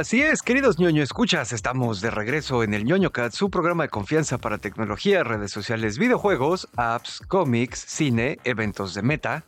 Así 0.00 0.22
es, 0.22 0.40
queridos 0.40 0.78
ñoño 0.78 1.02
escuchas, 1.02 1.52
estamos 1.52 2.00
de 2.00 2.10
regreso 2.10 2.62
en 2.64 2.72
el 2.72 2.86
ñoño 2.86 3.10
Cat, 3.12 3.32
su 3.32 3.50
programa 3.50 3.82
de 3.82 3.90
confianza 3.90 4.38
para 4.38 4.56
tecnología, 4.56 5.22
redes 5.24 5.50
sociales, 5.50 5.98
videojuegos, 5.98 6.68
apps, 6.74 7.20
cómics, 7.28 7.84
cine, 7.86 8.38
eventos 8.44 8.94
de 8.94 9.02
meta. 9.02 9.44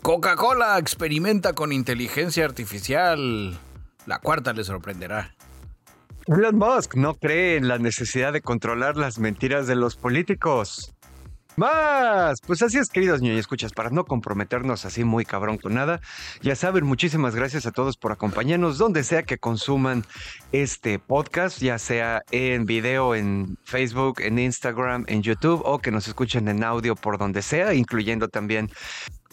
Coca-Cola 0.00 0.78
experimenta 0.78 1.52
con 1.52 1.70
inteligencia 1.70 2.46
artificial. 2.46 3.60
La 4.06 4.20
cuarta 4.20 4.54
le 4.54 4.64
sorprenderá. 4.64 5.34
Elon 6.26 6.56
Musk 6.56 6.94
no 6.94 7.12
cree 7.16 7.58
en 7.58 7.68
la 7.68 7.76
necesidad 7.76 8.32
de 8.32 8.40
controlar 8.40 8.96
las 8.96 9.18
mentiras 9.18 9.66
de 9.66 9.76
los 9.76 9.96
políticos. 9.96 10.94
Más, 11.60 12.40
pues 12.40 12.62
así 12.62 12.78
es, 12.78 12.88
queridos 12.88 13.20
niños, 13.20 13.38
escuchas, 13.38 13.74
para 13.74 13.90
no 13.90 14.06
comprometernos 14.06 14.86
así 14.86 15.04
muy 15.04 15.26
cabrón 15.26 15.58
con 15.58 15.74
nada. 15.74 16.00
Ya 16.40 16.56
saben, 16.56 16.86
muchísimas 16.86 17.34
gracias 17.36 17.66
a 17.66 17.70
todos 17.70 17.98
por 17.98 18.12
acompañarnos 18.12 18.78
donde 18.78 19.04
sea 19.04 19.24
que 19.24 19.36
consuman 19.36 20.06
este 20.52 20.98
podcast, 20.98 21.60
ya 21.60 21.78
sea 21.78 22.22
en 22.30 22.64
video, 22.64 23.14
en 23.14 23.58
Facebook, 23.64 24.22
en 24.22 24.38
Instagram, 24.38 25.04
en 25.06 25.20
YouTube 25.20 25.60
o 25.66 25.80
que 25.80 25.90
nos 25.90 26.08
escuchen 26.08 26.48
en 26.48 26.64
audio 26.64 26.96
por 26.96 27.18
donde 27.18 27.42
sea, 27.42 27.74
incluyendo 27.74 28.28
también 28.28 28.70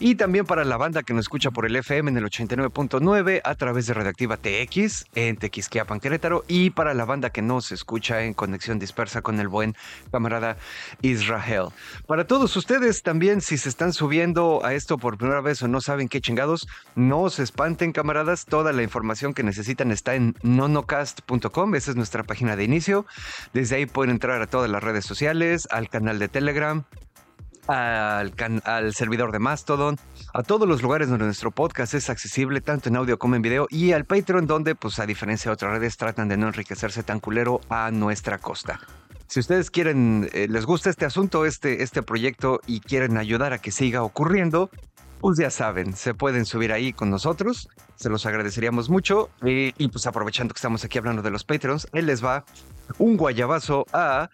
y 0.00 0.14
también 0.14 0.46
para 0.46 0.64
la 0.64 0.76
banda 0.76 1.02
que 1.02 1.12
nos 1.12 1.24
escucha 1.24 1.50
por 1.50 1.66
el 1.66 1.74
FM 1.74 2.10
en 2.10 2.16
el 2.16 2.24
89.9 2.24 3.40
a 3.42 3.54
través 3.56 3.86
de 3.86 3.94
Radioactiva 3.94 4.36
TX 4.36 5.06
en 5.16 5.36
Tequisquiapan, 5.36 5.98
Querétaro. 5.98 6.44
Y 6.46 6.70
para 6.70 6.94
la 6.94 7.04
banda 7.04 7.30
que 7.30 7.42
nos 7.42 7.72
escucha 7.72 8.22
en 8.22 8.32
conexión 8.32 8.78
dispersa 8.78 9.22
con 9.22 9.40
el 9.40 9.48
buen 9.48 9.74
camarada 10.12 10.56
Israel. 11.02 11.70
Para 12.06 12.26
todos 12.28 12.56
ustedes 12.56 13.02
también, 13.02 13.40
si 13.40 13.58
se 13.58 13.68
están 13.68 13.92
subiendo 13.92 14.64
a 14.64 14.74
esto 14.74 14.98
por 14.98 15.18
primera 15.18 15.40
vez 15.40 15.62
o 15.62 15.68
no 15.68 15.80
saben 15.80 16.08
qué 16.08 16.20
chingados, 16.20 16.68
no 16.94 17.28
se 17.28 17.42
espanten, 17.42 17.92
camaradas. 17.92 18.44
Toda 18.44 18.72
la 18.72 18.84
información 18.84 19.34
que 19.34 19.42
necesitan 19.42 19.90
está 19.90 20.14
en 20.14 20.36
nonocast.com. 20.42 21.74
Esa 21.74 21.90
es 21.90 21.96
nuestra 21.96 22.22
página 22.22 22.54
de 22.54 22.62
inicio. 22.62 23.04
Desde 23.52 23.76
ahí 23.76 23.86
pueden 23.86 24.12
entrar 24.12 24.40
a 24.42 24.46
todas 24.46 24.70
las 24.70 24.82
redes 24.82 25.04
sociales, 25.04 25.66
al 25.72 25.88
canal 25.88 26.20
de 26.20 26.28
Telegram, 26.28 26.84
al, 27.68 28.32
al, 28.64 28.94
servidor 28.94 29.30
de 29.30 29.38
Mastodon, 29.38 29.98
a 30.32 30.42
todos 30.42 30.66
los 30.66 30.82
lugares 30.82 31.08
donde 31.08 31.26
nuestro 31.26 31.50
podcast 31.50 31.94
es 31.94 32.10
accesible, 32.10 32.60
tanto 32.60 32.88
en 32.88 32.96
audio 32.96 33.18
como 33.18 33.36
en 33.36 33.42
video, 33.42 33.66
y 33.70 33.92
al 33.92 34.06
Patreon, 34.06 34.46
donde, 34.46 34.74
pues 34.74 34.98
a 34.98 35.06
diferencia 35.06 35.50
de 35.50 35.54
otras 35.54 35.72
redes, 35.72 35.96
tratan 35.96 36.28
de 36.28 36.36
no 36.36 36.48
enriquecerse 36.48 37.02
tan 37.02 37.20
culero 37.20 37.60
a 37.68 37.90
nuestra 37.90 38.38
costa. 38.38 38.80
Si 39.26 39.40
ustedes 39.40 39.70
quieren, 39.70 40.30
eh, 40.32 40.46
les 40.48 40.64
gusta 40.64 40.88
este 40.88 41.04
asunto, 41.04 41.44
este, 41.44 41.82
este 41.82 42.02
proyecto, 42.02 42.60
y 42.66 42.80
quieren 42.80 43.18
ayudar 43.18 43.52
a 43.52 43.58
que 43.58 43.70
siga 43.70 44.02
ocurriendo, 44.02 44.70
pues 45.20 45.36
ya 45.36 45.50
saben, 45.50 45.94
se 45.94 46.14
pueden 46.14 46.46
subir 46.46 46.72
ahí 46.72 46.92
con 46.94 47.10
nosotros, 47.10 47.68
se 47.96 48.08
los 48.08 48.24
agradeceríamos 48.24 48.88
mucho. 48.88 49.28
Y, 49.42 49.74
y 49.76 49.88
pues 49.88 50.06
aprovechando 50.06 50.54
que 50.54 50.58
estamos 50.58 50.84
aquí 50.84 50.96
hablando 50.96 51.22
de 51.22 51.30
los 51.30 51.44
Patreons, 51.44 51.88
él 51.92 52.06
les 52.06 52.24
va 52.24 52.44
un 52.98 53.16
guayabazo 53.16 53.84
a 53.92 54.30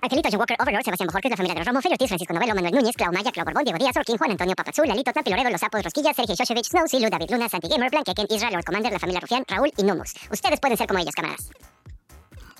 Angelito, 0.00 0.28
John 0.30 0.38
Walker, 0.38 0.56
Overlord, 0.60 0.84
Sebastián 0.84 1.06
Bojorquez, 1.08 1.30
la 1.30 1.36
familia 1.36 1.54
de 1.54 1.60
los 1.60 1.66
Romo, 1.66 1.82
Fer 1.82 1.92
Ortiz, 1.92 2.08
Francisco 2.08 2.32
Novelo, 2.32 2.54
Manuel 2.54 2.74
Núñez, 2.74 2.96
Clau 2.96 3.12
Maya, 3.12 3.32
Clau 3.32 3.44
Borbón, 3.44 3.64
Diego 3.64 3.78
Díaz, 3.78 3.96
Orquín, 3.96 4.16
Juan 4.16 4.30
Antonio 4.30 4.54
Papazul, 4.54 4.86
Lalito, 4.86 5.12
Tlapi, 5.12 5.30
Loredo, 5.30 5.50
Los 5.50 5.60
Sapos, 5.60 5.82
Rosquillas, 5.82 6.14
Sergio 6.14 6.34
Shoshevich, 6.36 6.66
Snow, 6.66 6.86
Silu, 6.86 7.10
David 7.10 7.30
Luna, 7.30 7.48
Santi 7.48 7.68
Gamer, 7.68 7.90
Blanqueken, 7.90 8.26
Israel, 8.30 8.54
Lord 8.54 8.64
Commander, 8.64 8.92
la 8.92 8.98
familia 8.98 9.20
Rufián, 9.20 9.44
Raúl 9.48 9.72
y 9.76 9.82
Numus. 9.82 10.14
Ustedes 10.30 10.60
pueden 10.60 10.76
ser 10.76 10.86
como 10.86 11.00
ellos, 11.00 11.14
camaradas. 11.14 11.50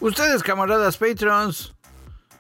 Ustedes, 0.01 0.43
camaradas 0.43 0.97
patrons, 0.97 1.75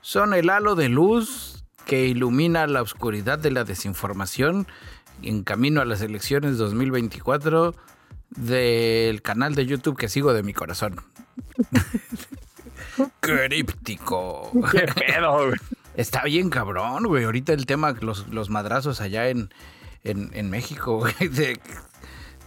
son 0.00 0.34
el 0.34 0.50
halo 0.50 0.74
de 0.74 0.88
luz 0.88 1.64
que 1.86 2.06
ilumina 2.06 2.66
la 2.66 2.82
oscuridad 2.82 3.38
de 3.38 3.50
la 3.50 3.64
desinformación 3.64 4.66
en 5.22 5.44
camino 5.44 5.80
a 5.80 5.84
las 5.84 6.00
elecciones 6.02 6.58
2024 6.58 7.74
del 8.30 9.22
canal 9.22 9.54
de 9.54 9.66
YouTube 9.66 9.96
que 9.96 10.08
sigo 10.08 10.32
de 10.32 10.42
mi 10.42 10.54
corazón. 10.54 11.00
Críptico. 13.20 14.50
¿Qué 14.72 14.86
pedo, 14.94 15.46
güey? 15.46 15.58
Está 15.94 16.22
bien 16.24 16.50
cabrón, 16.50 17.04
güey. 17.06 17.24
Ahorita 17.24 17.52
el 17.52 17.66
tema, 17.66 17.92
los, 18.00 18.28
los 18.28 18.50
madrazos 18.50 19.00
allá 19.00 19.28
en, 19.28 19.50
en, 20.04 20.30
en 20.32 20.50
México, 20.50 20.98
güey. 20.98 21.28
De, 21.28 21.58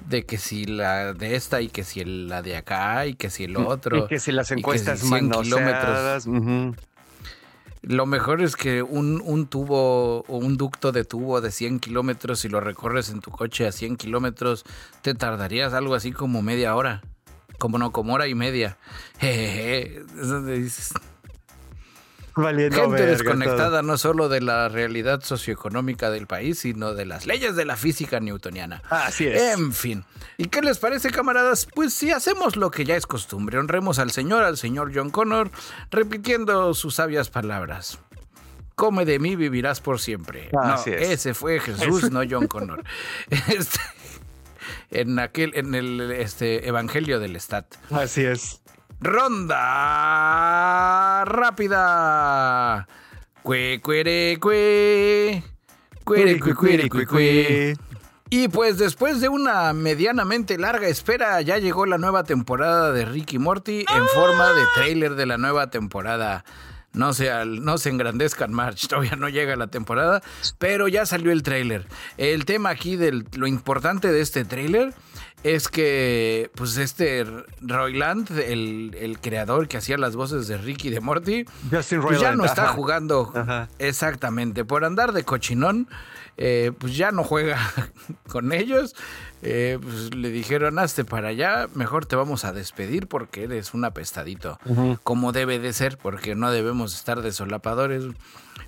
de, 0.08 0.26
que 0.26 0.38
si 0.38 0.66
la 0.66 1.14
de 1.14 1.36
esta 1.36 1.62
y 1.62 1.68
que 1.68 1.84
si 1.84 2.04
la 2.04 2.42
de 2.42 2.56
acá 2.56 3.06
y 3.08 3.16
que 3.16 3.30
si 3.30 3.44
el 3.46 3.58
otro. 3.58 3.98
Y 3.98 4.08
que 4.08 4.20
si 4.20 4.32
las 4.32 4.52
encuestas 4.52 5.00
si 5.00 5.08
100 5.08 5.32
kilómetros. 5.32 6.28
Lo 7.84 8.06
mejor 8.06 8.44
es 8.44 8.56
que 8.56 8.84
un, 8.84 9.22
un 9.26 9.48
tubo 9.48 10.20
o 10.20 10.38
un 10.38 10.56
ducto 10.56 10.92
de 10.92 11.04
tubo 11.04 11.42
de 11.42 11.52
100 11.52 11.80
kilómetros, 11.80 12.40
si 12.40 12.48
lo 12.48 12.60
recorres 12.60 13.10
en 13.10 13.22
tu 13.22 13.32
coche 13.32 13.66
a 13.66 13.72
100 13.72 13.98
kilómetros, 13.98 14.66
te 15.02 15.16
tardarías 15.16 15.74
algo 15.74 15.96
así 15.96 16.12
como 16.12 16.44
media 16.44 16.76
hora. 16.76 17.02
Como 17.62 17.78
no, 17.78 17.92
como 17.92 18.16
hora 18.16 18.26
y 18.28 18.34
media. 18.34 18.80
Jejeje. 19.20 20.02
Es 20.20 20.28
donde 20.28 20.58
dices. 20.58 20.90
Valiendo 22.36 22.76
Gente 22.76 22.92
verga 22.96 23.12
desconectada 23.12 23.70
todo. 23.70 23.82
no 23.84 23.98
solo 24.00 24.30
de 24.30 24.42
la 24.42 24.68
realidad 24.68 25.22
socioeconómica 25.22 26.10
del 26.10 26.26
país, 26.26 26.58
sino 26.58 26.96
de 26.96 27.06
las 27.06 27.28
leyes 27.28 27.56
de 27.56 27.66
la 27.66 27.76
física 27.76 28.20
newtoniana. 28.20 28.82
Así 28.90 29.28
es. 29.28 29.40
En 29.54 29.74
fin. 29.74 30.06
¿Y 30.38 30.46
qué 30.46 30.64
les 30.64 30.80
parece, 30.80 31.12
camaradas? 31.12 31.68
Pues 31.76 31.94
si 31.94 32.10
hacemos 32.10 32.56
lo 32.56 32.72
que 32.72 32.84
ya 32.84 32.96
es 32.96 33.06
costumbre, 33.06 33.60
honremos 33.60 34.00
al 34.00 34.10
Señor, 34.10 34.44
al 34.44 34.58
señor 34.58 34.92
John 34.96 35.12
Connor, 35.12 35.52
repitiendo 35.92 36.74
sus 36.74 36.96
sabias 36.96 37.30
palabras. 37.30 38.00
Come 38.74 39.06
de 39.06 39.20
mí, 39.20 39.36
vivirás 39.36 39.82
por 39.82 40.00
siempre. 40.00 40.50
Así 40.60 40.90
no, 40.90 40.96
es. 40.96 41.10
ese 41.10 41.36
fue 41.36 41.60
Jesús, 41.60 42.10
no 42.10 42.22
John 42.28 42.48
Connor. 42.48 42.84
Este, 43.30 43.80
en 44.90 45.20
aquel, 45.20 45.52
en 45.56 45.76
el 45.76 46.12
este, 46.12 46.68
Evangelio 46.68 47.20
del 47.20 47.36
Stat. 47.40 47.66
Así 47.92 48.24
es. 48.26 48.62
Ronda 49.00 49.56
rápida. 51.26 52.88
Cue, 53.42 53.80
cuere, 53.84 54.38
cue. 54.40 55.44
Cuere, 56.04 56.40
cue, 56.40 56.56
cuere, 56.56 56.90
cue, 56.90 57.06
cue. 57.08 57.76
Y 58.30 58.48
pues 58.48 58.78
después 58.78 59.20
de 59.20 59.28
una 59.28 59.74
medianamente 59.74 60.58
larga 60.58 60.88
espera, 60.88 61.42
ya 61.42 61.58
llegó 61.58 61.86
la 61.86 61.98
nueva 61.98 62.24
temporada 62.24 62.94
de 62.94 63.04
Ricky 63.04 63.40
Morty 63.40 63.80
en 63.80 64.08
forma 64.14 64.54
de 64.54 64.62
trailer 64.76 65.16
de 65.16 65.26
la 65.26 65.38
nueva 65.38 65.70
temporada. 65.70 66.46
No 66.94 67.14
se, 67.14 67.30
no 67.46 67.78
se 67.78 67.90
engrandezcan, 67.90 68.52
March, 68.52 68.88
todavía 68.90 69.16
no 69.16 69.30
llega 69.30 69.56
la 69.56 69.68
temporada, 69.68 70.22
pero 70.58 70.88
ya 70.88 71.06
salió 71.06 71.32
el 71.32 71.44
trailer. 71.44 71.88
El 72.18 72.46
tema 72.46 72.70
aquí 72.70 72.96
de 72.98 73.24
lo 73.34 73.48
importante 73.48 74.12
de 74.12 74.22
este 74.22 74.44
trailer 74.44 74.94
es 75.44 75.70
que, 75.70 76.52
pues, 76.56 76.78
este 76.78 77.26
Royland, 77.62 78.30
el, 78.40 78.96
el 79.00 79.20
creador 79.20 79.68
que 79.68 79.78
hacía 79.78 79.98
las 79.98 80.16
voces 80.16 80.48
de 80.48 80.58
Ricky 80.58 80.90
y 80.90 80.92
de 80.92 81.00
Morty, 81.00 81.46
Justin 81.72 82.02
pues 82.02 82.20
ya 82.20 82.36
no 82.36 82.46
está 82.46 82.66
ajá. 82.66 82.74
jugando 82.74 83.32
Ajá. 83.34 83.68
exactamente 83.80 84.66
por 84.66 84.86
andar 84.86 85.14
de 85.14 85.24
cochinón. 85.24 85.88
Eh, 86.38 86.72
pues 86.78 86.96
ya 86.96 87.12
no 87.12 87.24
juega 87.24 87.58
con 88.28 88.52
ellos. 88.52 88.96
Eh, 89.44 89.80
pues 89.82 90.14
le 90.14 90.30
dijeron, 90.30 90.78
hazte 90.80 91.04
para 91.04 91.30
allá, 91.30 91.68
mejor 91.74 92.06
te 92.06 92.16
vamos 92.16 92.46
a 92.46 92.54
despedir 92.54 93.08
porque 93.08 93.44
eres 93.44 93.74
un 93.74 93.86
apestadito. 93.86 94.60
Como 95.04 95.32
debe 95.32 95.60
de 95.60 95.74
ser, 95.74 95.98
porque 95.98 96.36
no 96.36 96.52
debemos 96.52 96.96
estar 96.96 97.22
desolapadores. 97.22 98.04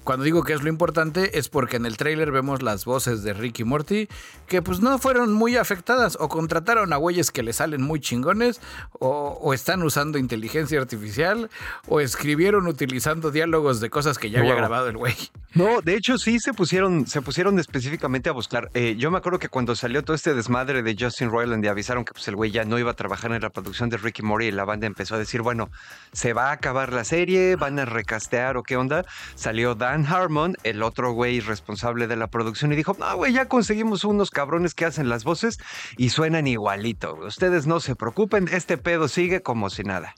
Cuando 0.04 0.24
digo 0.26 0.44
que 0.44 0.54
es 0.54 0.62
lo 0.64 0.70
importante 0.70 1.38
es 1.38 1.50
porque 1.50 1.78
en 1.78 1.86
el 1.86 1.98
tráiler 1.98 2.32
vemos 2.32 2.62
las 2.62 2.86
voces 2.86 3.24
de 3.24 3.34
Ricky 3.34 3.62
y 3.62 3.66
Morty 3.66 4.08
que 4.48 4.62
pues 4.62 4.80
no 4.82 4.98
fueron 5.00 5.34
muy 5.34 5.56
afectadas 5.56 6.18
o 6.20 6.28
contrataron 6.30 6.92
a 6.94 6.98
güeyes 6.98 7.32
que 7.32 7.44
le 7.44 7.54
salen 7.54 7.82
muy 7.82 8.00
chingones 8.00 8.60
o, 9.00 9.38
o 9.42 9.54
están 9.54 9.82
usando 9.84 10.18
inteligencia 10.18 10.80
artificial 10.80 11.50
o 11.88 12.00
escribieron 12.02 12.68
utilizando 12.68 13.32
diálogos 13.32 13.80
de 13.80 13.90
cosas 13.90 14.18
que 14.18 14.30
ya 14.30 14.40
había 14.40 14.54
Wow. 14.54 14.60
grabado 14.60 14.88
el 14.90 14.98
güey. 14.98 15.16
No, 15.56 15.82
de 15.82 15.96
hecho 15.96 16.18
sí 16.18 16.40
se 16.40 16.54
pusieron, 16.54 17.06
se 17.08 17.22
pusieron 17.22 17.60
específicamente 17.60 18.28
a 18.30 18.34
buscar. 18.34 18.70
Eh, 18.74 18.96
yo 18.98 19.12
me 19.12 19.20
acuerdo 19.20 19.38
que 19.40 19.50
cuando 19.50 19.76
salió 19.76 20.04
todo 20.04 20.16
este 20.16 20.34
desmadre 20.34 20.82
de 20.84 20.96
Justin 21.00 21.30
Roiland 21.30 21.64
y 21.64 21.68
avisaron 21.68 22.04
que 22.06 22.12
pues, 22.14 22.28
el 22.28 22.36
güey 22.36 22.50
ya 22.52 22.66
no 22.66 22.80
iba 22.80 22.92
a 22.92 22.96
trabajar 22.96 23.32
en 23.32 23.42
la 23.42 23.52
producción 23.52 23.90
de 23.90 23.98
Ricky 23.98 24.24
Mori 24.24 24.48
y 24.48 24.52
la 24.52 24.66
banda 24.66 24.88
empezó 24.88 25.16
a 25.16 25.20
decir, 25.20 25.42
bueno, 25.44 25.70
se 26.12 26.34
va 26.34 26.50
a 26.50 26.54
acabar 26.54 26.92
la 26.92 27.04
serie, 27.04 27.56
van 27.56 27.78
a 27.80 27.86
recastear 27.86 28.58
o 28.58 28.64
qué 28.64 28.78
onda. 28.78 29.06
Salió 29.36 29.76
Dan 29.76 29.93
Harmon, 30.02 30.58
el 30.64 30.82
otro 30.82 31.14
güey 31.14 31.40
responsable 31.40 32.08
de 32.08 32.16
la 32.16 32.28
producción 32.28 32.74
y 32.74 32.76
dijo, 32.76 32.96
no, 33.00 33.16
güey, 33.16 33.34
ya 33.34 33.48
conseguimos 33.48 34.04
unos 34.04 34.32
cabrones 34.32 34.74
que 34.74 34.86
hacen 34.86 35.10
las 35.10 35.24
voces 35.24 35.60
y 35.98 36.10
suenan 36.10 36.48
igualito. 36.48 37.16
Ustedes 37.16 37.68
no 37.68 37.80
se 37.80 37.96
preocupen, 37.96 38.50
este 38.52 38.78
pedo 38.78 39.08
sigue 39.08 39.42
como 39.42 39.70
si 39.70 39.84
nada. 39.84 40.16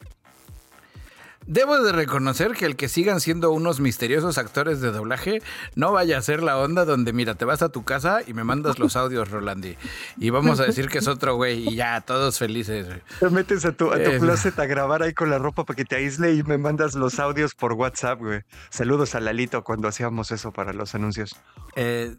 Debo 1.48 1.80
de 1.84 1.92
reconocer 1.92 2.54
que 2.54 2.66
el 2.66 2.76
que 2.76 2.90
sigan 2.90 3.20
siendo 3.20 3.52
unos 3.52 3.80
misteriosos 3.80 4.40
actores 4.40 4.82
de 4.82 4.92
doblaje 4.92 5.44
no 5.76 5.92
vaya 5.92 6.18
a 6.18 6.22
ser 6.22 6.42
la 6.42 6.58
onda 6.58 6.86
donde, 6.86 7.14
mira, 7.14 7.36
te 7.36 7.46
vas 7.46 7.62
a 7.62 7.70
tu 7.70 7.84
casa 7.84 8.22
y 8.26 8.34
me 8.34 8.44
mandas 8.44 8.80
los 8.80 8.96
audios, 8.96 9.30
Rolandi. 9.30 9.78
Y 10.18 10.32
vamos 10.32 10.60
a 10.60 10.66
decir 10.66 10.88
que 10.90 10.98
es 10.98 11.08
otro 11.08 11.36
güey 11.36 11.70
y 11.70 11.76
ya, 11.76 12.02
todos 12.02 12.40
felices. 12.40 12.88
güey. 12.88 13.02
Te 13.20 13.30
metes 13.30 13.64
a 13.66 13.72
tu, 13.74 13.92
a 13.92 13.96
tu 13.96 14.10
Eh, 14.10 14.18
closet 14.20 14.58
a 14.58 14.66
grabar 14.66 15.04
ahí 15.04 15.14
con 15.14 15.30
la 15.30 15.38
ropa 15.38 15.66
para 15.66 15.78
que 15.78 15.86
te 15.86 15.96
aísle 15.96 16.34
y 16.34 16.42
me 16.44 16.58
mandas 16.58 16.96
los 16.96 17.20
audios 17.20 17.54
por 17.54 17.74
WhatsApp, 17.74 18.20
güey. 18.20 18.42
Saludos 18.72 19.14
a 19.14 19.20
Lalito 19.20 19.64
cuando 19.64 19.88
hacíamos 19.88 20.32
eso 20.32 20.52
para 20.52 20.74
los 20.74 20.96
anuncios. 20.96 21.36
Eh, 21.76 22.16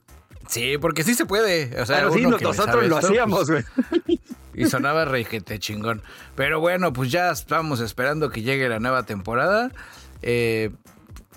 Sí, 0.48 0.78
porque 0.78 1.02
sí 1.04 1.14
se 1.14 1.26
puede. 1.26 1.80
O 1.80 1.86
sea, 1.86 1.96
Pero 1.98 2.12
sí, 2.12 2.24
uno 2.24 2.36
que 2.36 2.44
le 2.44 2.50
nosotros 2.50 2.86
lo 2.86 2.96
esto, 2.96 3.08
hacíamos, 3.08 3.50
güey. 3.50 3.64
pues, 4.06 4.18
y 4.54 4.66
sonaba 4.66 5.04
requete 5.04 5.58
chingón. 5.58 6.02
Pero 6.34 6.60
bueno, 6.60 6.92
pues 6.92 7.10
ya 7.10 7.30
estamos 7.30 7.80
esperando 7.80 8.30
que 8.30 8.42
llegue 8.42 8.68
la 8.68 8.78
nueva 8.78 9.02
temporada. 9.04 9.70
Eh, 10.22 10.70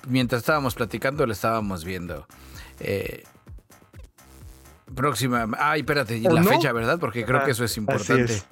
mientras 0.07 0.41
estábamos 0.41 0.75
platicando, 0.75 1.25
lo 1.25 1.33
estábamos 1.33 1.83
viendo. 1.85 2.27
Eh, 2.79 3.23
próxima. 4.95 5.47
Ay, 5.57 5.81
espérate, 5.81 6.21
¿O 6.27 6.33
la 6.33 6.41
no? 6.41 6.49
fecha, 6.49 6.71
¿verdad? 6.71 6.99
Porque 6.99 7.25
creo 7.25 7.43
que 7.43 7.51
eso 7.51 7.63
es 7.63 7.77
importante. 7.77 8.33
es. 8.33 8.45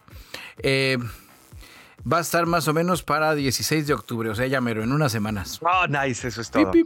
Eh, 0.59 0.97
va 2.11 2.19
a 2.19 2.21
estar 2.21 2.45
más 2.45 2.67
o 2.67 2.73
menos 2.73 3.03
para 3.03 3.35
16 3.35 3.87
de 3.87 3.93
octubre, 3.93 4.29
o 4.29 4.35
sea, 4.35 4.47
ya 4.47 4.61
mero, 4.61 4.83
en 4.83 4.91
unas 4.91 5.11
semanas. 5.11 5.59
Oh, 5.61 5.87
nice, 5.87 6.27
eso 6.27 6.41
es 6.41 6.49
todo. 6.49 6.71
Pi. 6.71 6.83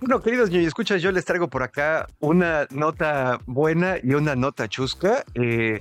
Bueno, 0.00 0.20
queridos 0.20 0.50
ñoño, 0.50 0.68
escuchas, 0.68 1.00
yo 1.00 1.10
les 1.12 1.24
traigo 1.24 1.48
por 1.48 1.62
acá 1.62 2.06
una 2.20 2.66
nota 2.70 3.40
buena 3.46 3.96
y 4.02 4.14
una 4.14 4.36
nota 4.36 4.68
chusca. 4.68 5.24
Eh, 5.34 5.80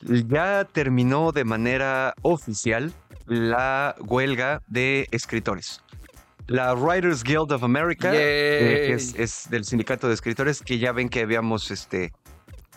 ya 0.00 0.66
terminó 0.70 1.32
de 1.32 1.44
manera 1.44 2.14
oficial 2.22 2.92
la 3.26 3.96
huelga 4.00 4.62
de 4.66 5.08
escritores. 5.10 5.80
La 6.46 6.74
Writers 6.74 7.24
Guild 7.24 7.52
of 7.52 7.64
America, 7.64 8.10
eh, 8.12 8.84
que 8.88 8.92
es, 8.92 9.14
es 9.14 9.48
del 9.48 9.64
sindicato 9.64 10.08
de 10.08 10.14
escritores, 10.14 10.60
que 10.60 10.78
ya 10.78 10.92
ven 10.92 11.08
que 11.08 11.22
habíamos, 11.22 11.70
este, 11.70 12.12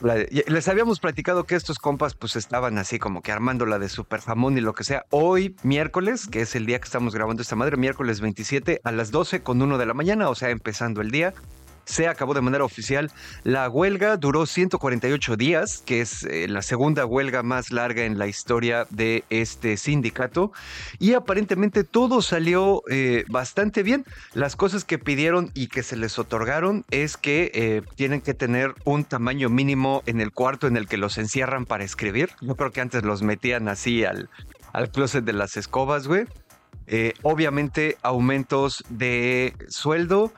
les 0.01 0.67
habíamos 0.67 0.99
platicado 0.99 1.45
que 1.45 1.55
estos 1.55 1.79
compas 1.79 2.15
pues 2.15 2.35
estaban 2.35 2.77
así 2.77 2.99
como 2.99 3.21
que 3.21 3.31
armando 3.31 3.65
la 3.65 3.79
de 3.79 3.89
super 3.89 4.21
jamón 4.21 4.57
y 4.57 4.61
lo 4.61 4.73
que 4.73 4.83
sea. 4.83 5.05
Hoy, 5.09 5.55
miércoles, 5.63 6.27
que 6.27 6.41
es 6.41 6.55
el 6.55 6.65
día 6.65 6.79
que 6.79 6.85
estamos 6.85 7.15
grabando 7.15 7.41
esta 7.41 7.55
madre, 7.55 7.77
miércoles 7.77 8.21
27 8.21 8.81
a 8.83 8.91
las 8.91 9.11
12 9.11 9.41
con 9.41 9.61
1 9.61 9.77
de 9.77 9.85
la 9.85 9.93
mañana, 9.93 10.29
o 10.29 10.35
sea, 10.35 10.49
empezando 10.49 11.01
el 11.01 11.11
día. 11.11 11.33
Se 11.87 12.09
acabó 12.09 12.33
de 12.33 12.41
manera 12.41 12.65
oficial. 12.65 13.09
La 13.43 13.69
huelga 13.69 14.17
duró 14.17 14.45
148 14.45 15.37
días, 15.37 15.81
que 15.85 16.01
es 16.01 16.23
eh, 16.23 16.49
la 16.49 16.61
segunda 16.61 17.05
huelga 17.05 17.43
más 17.43 17.71
larga 17.71 18.03
en 18.03 18.17
la 18.17 18.27
historia 18.27 18.85
de 18.89 19.23
este 19.29 19.77
sindicato. 19.77 20.51
Y 20.99 21.13
aparentemente 21.13 21.85
todo 21.85 22.21
salió 22.21 22.83
eh, 22.89 23.23
bastante 23.29 23.83
bien. 23.83 24.03
Las 24.33 24.57
cosas 24.57 24.83
que 24.83 24.99
pidieron 24.99 25.49
y 25.53 25.67
que 25.67 25.81
se 25.81 25.95
les 25.95 26.19
otorgaron 26.19 26.83
es 26.91 27.15
que 27.15 27.51
eh, 27.53 27.81
tienen 27.95 28.19
que 28.19 28.33
tener 28.33 28.75
un 28.83 29.05
tamaño 29.05 29.47
mínimo 29.47 30.03
en 30.07 30.19
el 30.19 30.33
cuarto 30.33 30.67
en 30.67 30.75
el 30.75 30.89
que 30.89 30.97
los 30.97 31.17
encierran 31.17 31.65
para 31.65 31.85
escribir. 31.85 32.31
Yo 32.41 32.57
creo 32.57 32.71
que 32.71 32.81
antes 32.81 33.03
los 33.03 33.21
metían 33.21 33.69
así 33.69 34.03
al, 34.03 34.29
al 34.73 34.91
closet 34.91 35.23
de 35.23 35.33
las 35.33 35.55
escobas, 35.55 36.05
güey. 36.05 36.25
Obviamente 37.21 37.97
aumentos 38.01 38.81
de 38.89 39.53
sueldo, 39.67 40.31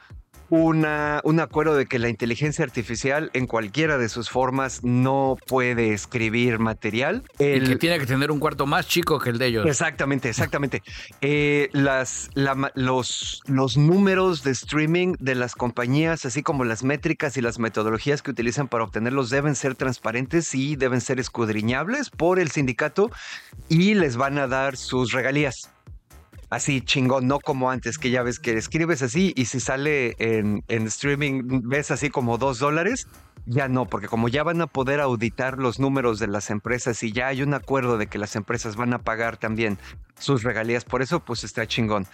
una, 0.50 1.22
un 1.24 1.40
acuerdo 1.40 1.76
de 1.76 1.86
que 1.86 2.00
la 2.00 2.10
inteligencia 2.10 2.66
artificial 2.66 3.30
en 3.34 3.48
cualquiera 3.48 3.98
de 3.98 4.10
sus 4.10 4.30
formas 4.30 4.84
no 4.84 5.38
puede 5.48 5.94
escribir 5.94 6.60
material. 6.60 7.24
Y 7.40 7.44
El- 7.44 7.68
que 7.70 7.76
tiene 7.76 8.00
que 8.00 8.06
tener 8.06 8.32
un 8.32 8.40
cuarto 8.40 8.66
más 8.66 8.88
chico 8.88 9.20
que 9.20 9.30
el 9.30 9.38
de 9.38 9.48
ellos. 9.48 9.66
Exactamente, 9.66 10.30
exactamente. 10.30 10.82
Eh, 11.22 11.70
las, 11.72 12.30
la 12.34 12.72
los, 12.76 13.42
los 13.46 13.78
números 13.78 14.44
de 14.44 14.52
streaming 14.52 15.14
de 15.20 15.36
las 15.36 15.56
compañías, 15.56 16.26
así 16.26 16.42
como 16.44 16.64
las 16.66 16.84
métricas 16.84 17.38
y 17.38 17.42
las 17.42 17.60
metodologías 17.60 18.22
que 18.22 18.32
utilizan 18.32 18.68
para 18.68 18.84
obtenerlos, 18.84 19.30
deben 19.30 19.56
ser 19.56 19.76
transparentes 19.76 20.54
y 20.56 20.76
deben 20.76 21.02
ser 21.02 21.20
escudriñables 21.20 22.10
por 22.10 22.40
el 22.40 22.52
sindicato 22.52 23.12
y 23.70 23.94
les 23.94 24.18
van 24.18 24.38
a 24.38 24.48
dar 24.48 24.78
sus 24.78 25.12
regalías. 25.12 25.70
Así 26.50 26.82
chingón, 26.82 27.28
no 27.28 27.40
como 27.40 27.70
antes, 27.70 28.00
que 28.00 28.10
ya 28.10 28.24
ves 28.24 28.40
que 28.40 28.54
escribes 28.54 29.04
así 29.04 29.34
y 29.36 29.46
si 29.46 29.60
sale 29.60 30.16
en, 30.18 30.64
en 30.68 30.88
streaming 30.88 31.44
ves 31.64 31.92
así 31.92 32.10
como 32.10 32.38
dos 32.38 32.58
dólares. 32.58 33.08
Ya 33.52 33.68
no, 33.68 33.86
porque 33.88 34.08
como 34.08 34.28
ya 34.30 34.44
van 34.44 34.62
a 34.62 34.68
poder 34.68 35.00
auditar 35.00 35.58
los 35.58 35.80
números 35.80 36.20
de 36.20 36.28
las 36.28 36.52
empresas 36.52 37.02
y 37.02 37.12
ya 37.12 37.28
hay 37.28 37.42
un 37.42 37.56
acuerdo 37.56 37.98
de 37.98 38.06
que 38.06 38.20
las 38.20 38.36
empresas 38.36 38.76
van 38.76 38.94
a 38.94 39.00
pagar 39.00 39.38
también 39.38 39.80
sus 40.20 40.44
regalías, 40.44 40.86
por 40.86 41.02
eso 41.02 41.22
pues 41.22 41.44
está 41.44 41.66
chingón. 41.66 42.06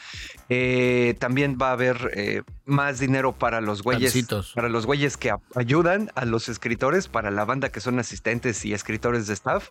Eh, 0.48 1.16
también 1.20 1.58
va 1.62 1.70
a 1.70 1.74
haber 1.74 2.12
eh, 2.14 2.44
más 2.66 3.00
dinero 3.00 3.34
para 3.34 3.60
los 3.60 3.82
güeyes, 3.82 4.14
Pancitos. 4.14 4.54
para 4.56 4.70
los 4.70 4.86
güeyes 4.86 5.18
que 5.18 5.34
ayudan 5.56 6.10
a 6.16 6.24
los 6.24 6.48
escritores, 6.48 7.10
para 7.10 7.32
la 7.32 7.44
banda 7.44 7.68
que 7.70 7.82
son 7.82 8.00
asistentes 8.00 8.64
y 8.64 8.74
escritores 8.74 9.28
de 9.28 9.34
staff. 9.34 9.68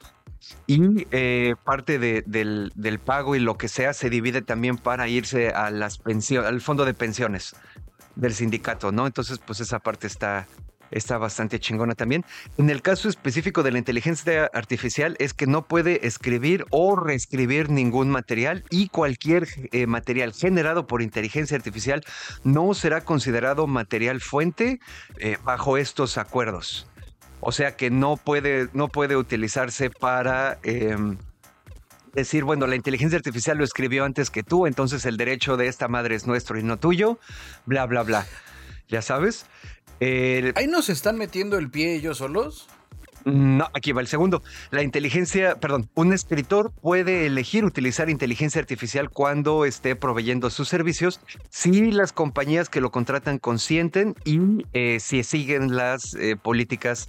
Y 0.66 1.06
eh, 1.12 1.54
parte 1.64 1.98
de- 1.98 2.22
del, 2.26 2.72
del 2.74 2.98
pago 2.98 3.36
y 3.36 3.38
lo 3.40 3.56
que 3.56 3.68
sea 3.68 3.94
se 3.94 4.10
divide 4.10 4.42
también 4.42 4.76
para 4.76 5.08
irse 5.08 5.48
a 5.48 5.70
las 5.70 5.96
pensiones, 5.96 6.46
al 6.50 6.60
fondo 6.60 6.84
de 6.84 6.92
pensiones 6.92 7.56
del 8.16 8.34
sindicato, 8.34 8.92
¿no? 8.92 9.06
Entonces, 9.06 9.38
pues 9.38 9.60
esa 9.60 9.78
parte 9.78 10.06
está, 10.06 10.46
está 10.90 11.18
bastante 11.18 11.60
chingona 11.60 11.94
también. 11.94 12.24
En 12.58 12.70
el 12.70 12.82
caso 12.82 13.08
específico 13.08 13.62
de 13.62 13.72
la 13.72 13.78
inteligencia 13.78 14.50
artificial 14.52 15.16
es 15.18 15.34
que 15.34 15.46
no 15.46 15.66
puede 15.66 16.06
escribir 16.06 16.66
o 16.70 16.96
reescribir 16.96 17.70
ningún 17.70 18.10
material 18.10 18.64
y 18.70 18.88
cualquier 18.88 19.48
eh, 19.72 19.86
material 19.86 20.32
generado 20.32 20.86
por 20.86 21.02
inteligencia 21.02 21.56
artificial 21.56 22.04
no 22.42 22.74
será 22.74 23.02
considerado 23.02 23.66
material 23.66 24.20
fuente 24.20 24.80
eh, 25.18 25.36
bajo 25.44 25.76
estos 25.76 26.18
acuerdos. 26.18 26.86
O 27.40 27.52
sea 27.52 27.76
que 27.76 27.90
no 27.90 28.16
puede, 28.16 28.68
no 28.72 28.88
puede 28.88 29.16
utilizarse 29.16 29.90
para 29.90 30.58
em, 30.62 31.18
decir, 32.14 32.44
bueno, 32.44 32.66
la 32.66 32.76
inteligencia 32.76 33.18
artificial 33.18 33.58
lo 33.58 33.64
escribió 33.64 34.04
antes 34.04 34.30
que 34.30 34.42
tú, 34.42 34.66
entonces 34.66 35.04
el 35.04 35.18
derecho 35.18 35.56
de 35.56 35.66
esta 35.66 35.88
madre 35.88 36.14
es 36.14 36.26
nuestro 36.26 36.58
y 36.58 36.62
no 36.62 36.78
tuyo, 36.78 37.18
bla, 37.66 37.84
bla, 37.86 38.02
bla. 38.02 38.26
¿Ya 38.88 39.02
sabes? 39.02 39.46
El- 40.00 40.52
¿Ahí 40.56 40.66
nos 40.66 40.88
están 40.88 41.16
metiendo 41.16 41.58
el 41.58 41.70
pie 41.70 41.94
ellos 41.94 42.18
solos? 42.18 42.66
no, 43.26 43.70
aquí 43.72 43.92
va 43.92 44.02
el 44.02 44.06
segundo. 44.06 44.42
La 44.70 44.82
inteligencia, 44.82 45.54
perdón, 45.58 45.88
un 45.94 46.12
escritor 46.12 46.72
puede 46.82 47.24
elegir 47.24 47.64
utilizar 47.64 48.10
inteligencia 48.10 48.60
artificial 48.60 49.08
cuando 49.08 49.64
esté 49.64 49.96
proveyendo 49.96 50.50
sus 50.50 50.68
servicios 50.68 51.20
si 51.48 51.90
las 51.90 52.12
compañías 52.12 52.68
que 52.68 52.82
lo 52.82 52.90
contratan 52.90 53.38
consienten 53.38 54.14
y 54.26 54.66
eh, 54.74 54.98
si 55.00 55.22
siguen 55.24 55.74
las 55.74 56.14
eh, 56.16 56.36
políticas 56.36 57.08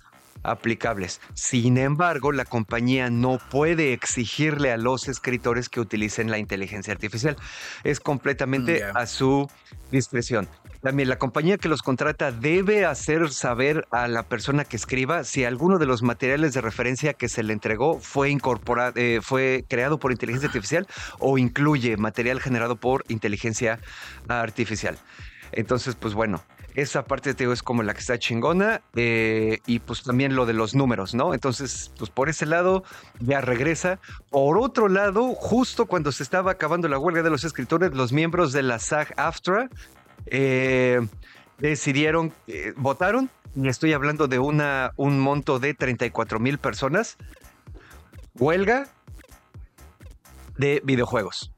aplicables. 0.51 1.21
Sin 1.33 1.77
embargo, 1.77 2.31
la 2.31 2.45
compañía 2.45 3.09
no 3.09 3.39
puede 3.50 3.94
exigirle 3.94 4.71
a 4.71 4.78
los 4.78 5.07
escritores 5.07 5.69
que 5.69 5.80
utilicen 5.80 6.30
la 6.31 6.37
inteligencia 6.37 6.94
artificial. 6.94 7.35
Es 7.83 7.99
completamente 7.99 8.80
Ya. 8.80 8.90
a 8.92 9.06
su 9.07 9.49
discreción. 9.92 10.47
También 10.81 11.09
la 11.09 11.18
compañía 11.18 11.57
que 11.57 11.68
los 11.68 11.81
contrata 11.81 12.31
debe 12.31 12.85
hacer 12.85 13.31
saber 13.31 13.87
a 13.92 14.07
la 14.07 14.23
persona 14.23 14.66
que 14.66 14.75
escriba 14.75 15.23
si 15.23 15.44
alguno 15.44 15.80
de 15.80 15.85
los 15.87 16.04
materiales 16.04 16.54
de 16.54 16.61
referencia 16.61 17.14
que 17.14 17.28
se 17.28 17.42
le 17.44 17.54
entregó 17.54 17.99
fue 17.99 18.30
incorporado, 18.30 18.94
eh, 18.95 19.19
fue 19.21 19.66
creado 19.68 19.97
por 19.99 20.11
inteligencia 20.11 20.47
artificial 20.47 20.85
o 21.19 21.37
incluye 21.37 21.97
material 21.97 22.40
generado 22.40 22.75
por 22.75 23.04
inteligencia 23.07 23.80
artificial. 24.28 24.97
Entonces, 25.52 25.95
pues 25.95 26.14
bueno, 26.14 26.44
esa 26.76 27.06
parte 27.06 27.34
te 27.34 27.44
digo, 27.44 27.54
es 27.54 27.64
como 27.64 27.84
la 27.84 27.94
que 27.94 28.02
está 28.02 28.20
chingona 28.20 28.82
eh, 28.96 29.60
y 29.66 29.80
pues 29.80 30.04
también 30.04 30.36
lo 30.36 30.46
de 30.46 30.54
los 30.54 30.76
números, 30.76 31.16
¿no? 31.16 31.34
Entonces, 31.34 31.92
pues 31.98 32.10
por 32.10 32.28
ese 32.28 32.46
lado 32.46 32.84
ya 33.20 33.42
regresa. 33.42 34.00
Por 34.30 34.58
otro 34.58 34.90
lado, 34.90 35.34
justo 35.36 35.86
cuando 35.86 36.12
se 36.12 36.24
estaba 36.24 36.52
acabando 36.52 36.88
la 36.90 37.00
huelga 37.00 37.24
de 37.24 37.30
los 37.30 37.46
escritores, 37.46 37.94
los 37.94 38.12
miembros 38.12 38.52
de 38.52 38.64
la 38.64 38.80
SAG-AFTRA 38.80 39.70
eh, 40.26 41.00
decidieron, 41.60 42.34
eh, 42.48 42.74
votaron, 42.76 43.30
y 43.56 43.70
estoy 43.70 43.94
hablando 43.94 44.28
de 44.28 44.40
una, 44.40 44.92
un 44.98 45.20
monto 45.20 45.60
de 45.60 45.74
34 45.74 46.40
mil 46.40 46.58
personas, 46.58 47.18
huelga 48.38 48.90
de 50.58 50.82
videojuegos. 50.84 51.55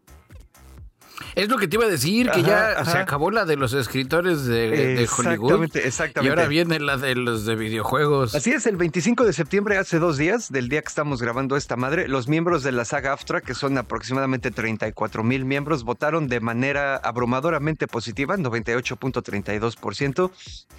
Es 1.35 1.49
lo 1.49 1.57
que 1.57 1.67
te 1.67 1.75
iba 1.75 1.85
a 1.85 1.89
decir, 1.89 2.29
que 2.31 2.39
Ajá, 2.41 2.47
ya 2.47 2.71
ajá. 2.81 2.91
se 2.91 2.97
acabó 2.97 3.31
la 3.31 3.45
de 3.45 3.55
los 3.55 3.73
escritores 3.73 4.45
de, 4.45 4.69
de 4.69 5.07
Hollywood. 5.07 5.63
Exactamente, 5.63 5.87
exactamente. 5.87 6.27
Y 6.27 6.29
ahora 6.29 6.47
viene 6.47 6.79
la 6.79 6.97
de 6.97 7.15
los 7.15 7.45
de 7.45 7.55
videojuegos. 7.55 8.35
Así 8.35 8.51
es, 8.51 8.65
el 8.67 8.77
25 8.77 9.23
de 9.25 9.33
septiembre, 9.33 9.77
hace 9.77 9.99
dos 9.99 10.17
días, 10.17 10.51
del 10.51 10.69
día 10.69 10.81
que 10.81 10.87
estamos 10.89 11.21
grabando 11.21 11.55
esta 11.57 11.75
madre, 11.75 12.07
los 12.07 12.27
miembros 12.27 12.63
de 12.63 12.71
la 12.71 12.85
saga 12.85 13.13
AFTRA, 13.13 13.41
que 13.41 13.53
son 13.53 13.77
aproximadamente 13.77 14.51
34 14.51 15.23
mil 15.23 15.45
miembros, 15.45 15.83
votaron 15.83 16.27
de 16.27 16.39
manera 16.39 16.95
abrumadoramente 16.97 17.87
positiva, 17.87 18.35
98.32%, 18.37 20.31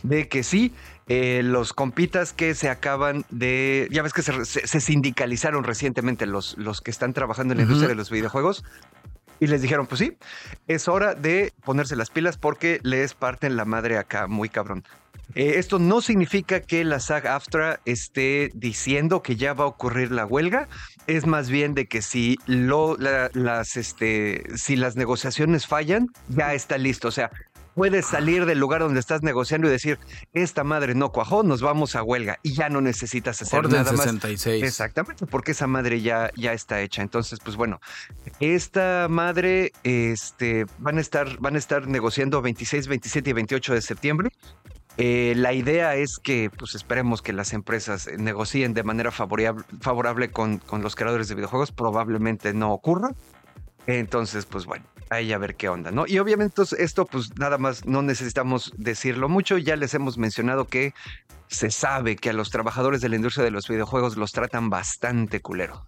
de 0.03 0.29
que 0.29 0.43
sí, 0.43 0.73
eh, 1.09 1.41
los 1.45 1.73
compitas 1.73 2.33
que 2.33 2.55
se 2.55 2.69
acaban 2.69 3.25
de... 3.31 3.89
Ya 3.91 4.03
ves 4.03 4.13
que 4.13 4.23
se, 4.23 4.45
se- 4.45 4.67
se 4.67 4.81
sindicalizaron 4.81 5.65
recientemente 5.65 6.27
los, 6.27 6.57
los 6.59 6.81
que 6.81 6.91
están 6.91 7.13
trabajando 7.13 7.53
en 7.53 7.59
la 7.59 7.63
industria 7.65 7.89
de 7.89 7.95
los 7.95 8.11
videojuegos. 8.11 8.65
Y 9.41 9.47
les 9.47 9.63
dijeron, 9.63 9.87
pues 9.87 10.01
sí, 10.01 10.17
es 10.67 10.89
hora 10.89 11.15
de 11.15 11.53
ponerse 11.65 11.95
las 11.97 12.11
pilas 12.11 12.37
porque 12.37 12.81
les 12.83 13.15
parten 13.15 13.57
la 13.57 13.65
madre 13.65 13.97
acá, 13.99 14.27
muy 14.27 14.49
cabrón. 14.49 14.85
Eh, 15.35 15.55
esto 15.57 15.79
no 15.79 16.01
significa 16.01 16.61
que 16.61 16.85
la 16.85 16.97
SAG-AFTRA 17.01 17.81
esté 17.85 18.51
diciendo 18.55 19.23
que 19.23 19.37
ya 19.37 19.53
va 19.53 19.65
a 19.65 19.69
ocurrir 19.69 20.11
la 20.11 20.25
huelga, 20.25 20.69
es 21.07 21.27
más 21.27 21.51
bien 21.51 21.75
de 21.75 21.87
que 21.87 22.01
si, 22.03 22.39
lo, 22.47 22.97
la- 22.97 23.31
las, 23.35 23.77
este, 23.77 24.45
si 24.57 24.75
las 24.75 24.97
negociaciones 24.97 25.67
fallan, 25.67 26.09
ya 26.29 26.55
está 26.55 26.79
listo. 26.79 27.09
O 27.09 27.13
sea, 27.13 27.31
puedes 27.79 28.07
salir 28.07 28.45
del 28.45 28.59
lugar 28.59 28.81
donde 28.81 28.99
estás 28.99 29.23
negociando 29.23 29.69
y 29.69 29.71
decir, 29.71 30.01
esta 30.33 30.65
madre 30.65 30.97
no 30.97 31.13
cuajó, 31.13 31.45
nos 31.45 31.63
vamos 31.63 31.95
a 31.95 32.03
huelga 32.03 32.41
y 32.43 32.53
ya 32.53 32.69
no 32.69 32.81
necesitas 32.81 33.41
hacer 33.41 33.61
Orden 33.61 33.73
nada 33.73 33.93
más. 33.93 34.03
66. 34.03 34.65
Exactamente, 34.65 35.27
porque 35.27 35.53
esa 35.53 35.69
madre 35.69 36.01
ya, 36.01 36.33
ya 36.35 36.53
está 36.53 36.81
hecha. 36.81 37.03
Entonces, 37.03 37.39
pues 37.39 37.57
bueno, 37.57 37.79
esta 38.41 39.07
madre 39.09 39.71
este, 39.85 40.67
van, 40.79 40.99
a 40.99 41.01
estar, 41.01 41.39
van 41.39 41.55
a 41.55 41.59
estar 41.59 41.87
negociando 41.87 42.43
26, 42.43 42.89
27 42.89 43.31
y 43.31 43.33
28 43.33 43.75
de 43.75 43.81
septiembre. 43.81 44.31
Eh, 44.97 45.35
la 45.37 45.53
idea 45.53 45.95
es 45.95 46.19
que, 46.21 46.51
pues 46.51 46.75
esperemos 46.75 47.23
que 47.23 47.33
las 47.33 47.53
empresas 47.53 48.09
negocien 48.19 48.75
de 48.75 48.83
manera 48.83 49.13
favorable, 49.13 49.65
favorable 49.81 50.33
con, 50.33 50.59
con 50.59 50.83
los 50.83 50.97
creadores 50.97 51.29
de 51.29 51.37
videojuegos. 51.37 51.71
Probablemente 51.71 52.53
no 52.55 52.73
ocurra. 52.73 53.13
Entonces, 53.87 54.47
pues 54.47 54.67
bueno, 54.67 54.85
ahí 55.11 55.33
a 55.33 55.39
ver 55.39 55.57
qué 55.57 55.69
onda, 55.69 55.91
¿no? 55.91 56.07
Y 56.07 56.19
obviamente 56.19 56.63
esto, 56.79 57.07
pues 57.07 57.37
nada 57.39 57.59
más 57.59 57.87
no 57.87 58.03
necesitamos 58.03 58.73
decirlo 58.77 59.29
mucho. 59.29 59.59
Ya 59.59 59.77
les 59.77 59.95
hemos 59.95 60.19
mencionado 60.19 60.67
que 60.67 60.95
se 61.49 61.71
sabe 61.71 62.17
que 62.17 62.31
a 62.31 62.33
los 62.33 62.51
trabajadores 62.51 63.01
de 63.01 63.09
la 63.09 63.17
industria 63.17 63.45
de 63.45 63.51
los 63.51 63.69
videojuegos 63.69 64.17
los 64.17 64.33
tratan 64.33 64.71
bastante 64.71 65.41
culero. 65.41 65.87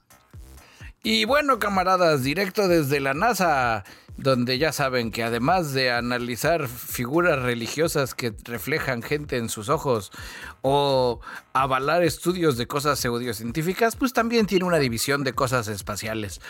Y 1.03 1.25
bueno, 1.25 1.59
camaradas, 1.59 2.23
directo 2.23 2.69
desde 2.69 3.01
la 3.01 3.15
NASA, 3.15 3.85
donde 4.19 4.59
ya 4.59 4.71
saben 4.71 5.11
que 5.11 5.23
además 5.23 5.73
de 5.73 5.91
analizar 5.91 6.69
figuras 6.69 7.41
religiosas 7.41 8.15
que 8.15 8.35
reflejan 8.45 9.01
gente 9.01 9.39
en 9.39 9.49
sus 9.49 9.71
ojos 9.71 10.13
o 10.61 11.21
avalar 11.55 12.03
estudios 12.03 12.59
de 12.59 12.67
cosas 12.67 12.99
pseudocientíficas, 12.99 13.97
pues 13.97 14.13
también 14.13 14.45
tiene 14.47 14.67
una 14.67 14.77
división 14.77 15.25
de 15.25 15.33
cosas 15.33 15.69
espaciales. 15.69 16.43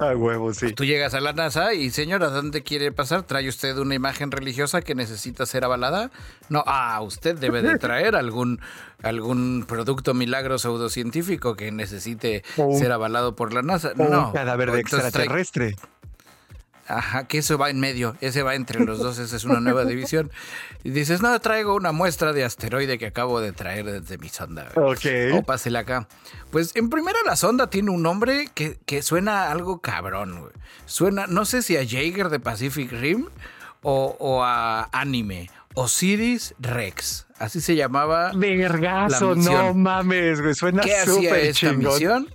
A 0.00 0.14
huevo, 0.14 0.54
sí. 0.54 0.72
Tú 0.72 0.84
llegas 0.84 1.14
a 1.14 1.20
la 1.20 1.32
NASA 1.32 1.74
y, 1.74 1.90
señora, 1.90 2.28
¿dónde 2.28 2.62
quiere 2.62 2.92
pasar? 2.92 3.24
¿Trae 3.24 3.48
usted 3.48 3.76
una 3.78 3.94
imagen 3.96 4.30
religiosa 4.30 4.80
que 4.82 4.94
necesita 4.94 5.44
ser 5.44 5.64
avalada? 5.64 6.10
No, 6.48 6.62
ah, 6.66 7.00
usted 7.02 7.36
debe 7.36 7.62
de 7.62 7.78
traer 7.78 8.14
algún, 8.14 8.60
algún 9.02 9.64
producto 9.66 10.14
milagro 10.14 10.58
pseudocientífico 10.58 11.56
que 11.56 11.72
necesite 11.72 12.44
Un- 12.56 12.78
ser 12.78 12.92
avalado 12.92 13.34
por 13.34 13.52
la 13.52 13.62
NASA. 13.62 13.92
Un 13.96 14.10
no. 14.10 14.32
cadáver 14.32 14.70
de 14.70 14.78
trae- 14.78 14.80
extraterrestre. 14.82 15.76
Ajá, 16.88 17.28
que 17.28 17.38
eso 17.38 17.58
va 17.58 17.68
en 17.70 17.78
medio, 17.80 18.16
ese 18.20 18.42
va 18.42 18.54
entre 18.54 18.84
los 18.84 18.98
dos, 18.98 19.18
esa 19.18 19.36
es 19.36 19.44
una 19.44 19.60
nueva 19.60 19.84
división. 19.86 20.30
Y 20.84 20.90
dices, 20.90 21.20
no, 21.20 21.38
traigo 21.40 21.74
una 21.74 21.92
muestra 21.92 22.32
de 22.32 22.44
asteroide 22.44 22.98
que 22.98 23.06
acabo 23.06 23.40
de 23.40 23.52
traer 23.52 23.84
desde 23.84 24.16
mi 24.18 24.28
sonda. 24.28 24.68
Ok. 24.74 25.06
O 25.34 25.42
pásela 25.42 25.80
acá. 25.80 26.08
Pues 26.50 26.74
en 26.76 26.88
primera 26.90 27.18
la 27.26 27.36
sonda 27.36 27.68
tiene 27.68 27.90
un 27.90 28.02
nombre 28.02 28.48
que, 28.54 28.78
que 28.86 29.02
suena 29.02 29.50
algo 29.50 29.80
cabrón, 29.80 30.40
güey. 30.40 30.52
Suena, 30.86 31.26
no 31.26 31.44
sé 31.44 31.62
si 31.62 31.76
a 31.76 31.86
Jaeger 31.86 32.30
de 32.30 32.40
Pacific 32.40 32.90
Rim 32.90 33.26
o, 33.82 34.16
o 34.18 34.42
a 34.42 34.88
anime. 34.92 35.50
Osiris 35.74 36.54
Rex. 36.58 37.26
Así 37.38 37.60
se 37.60 37.76
llamaba. 37.76 38.32
Vergazo, 38.34 39.36
no 39.36 39.74
mames, 39.74 40.40
güey. 40.40 40.54
Suena 40.54 40.82
¿Qué 40.82 40.96
hacía 40.96 41.14
súper 41.14 41.34
esta 41.44 41.52
chingón. 41.52 41.92
misión? 41.92 42.34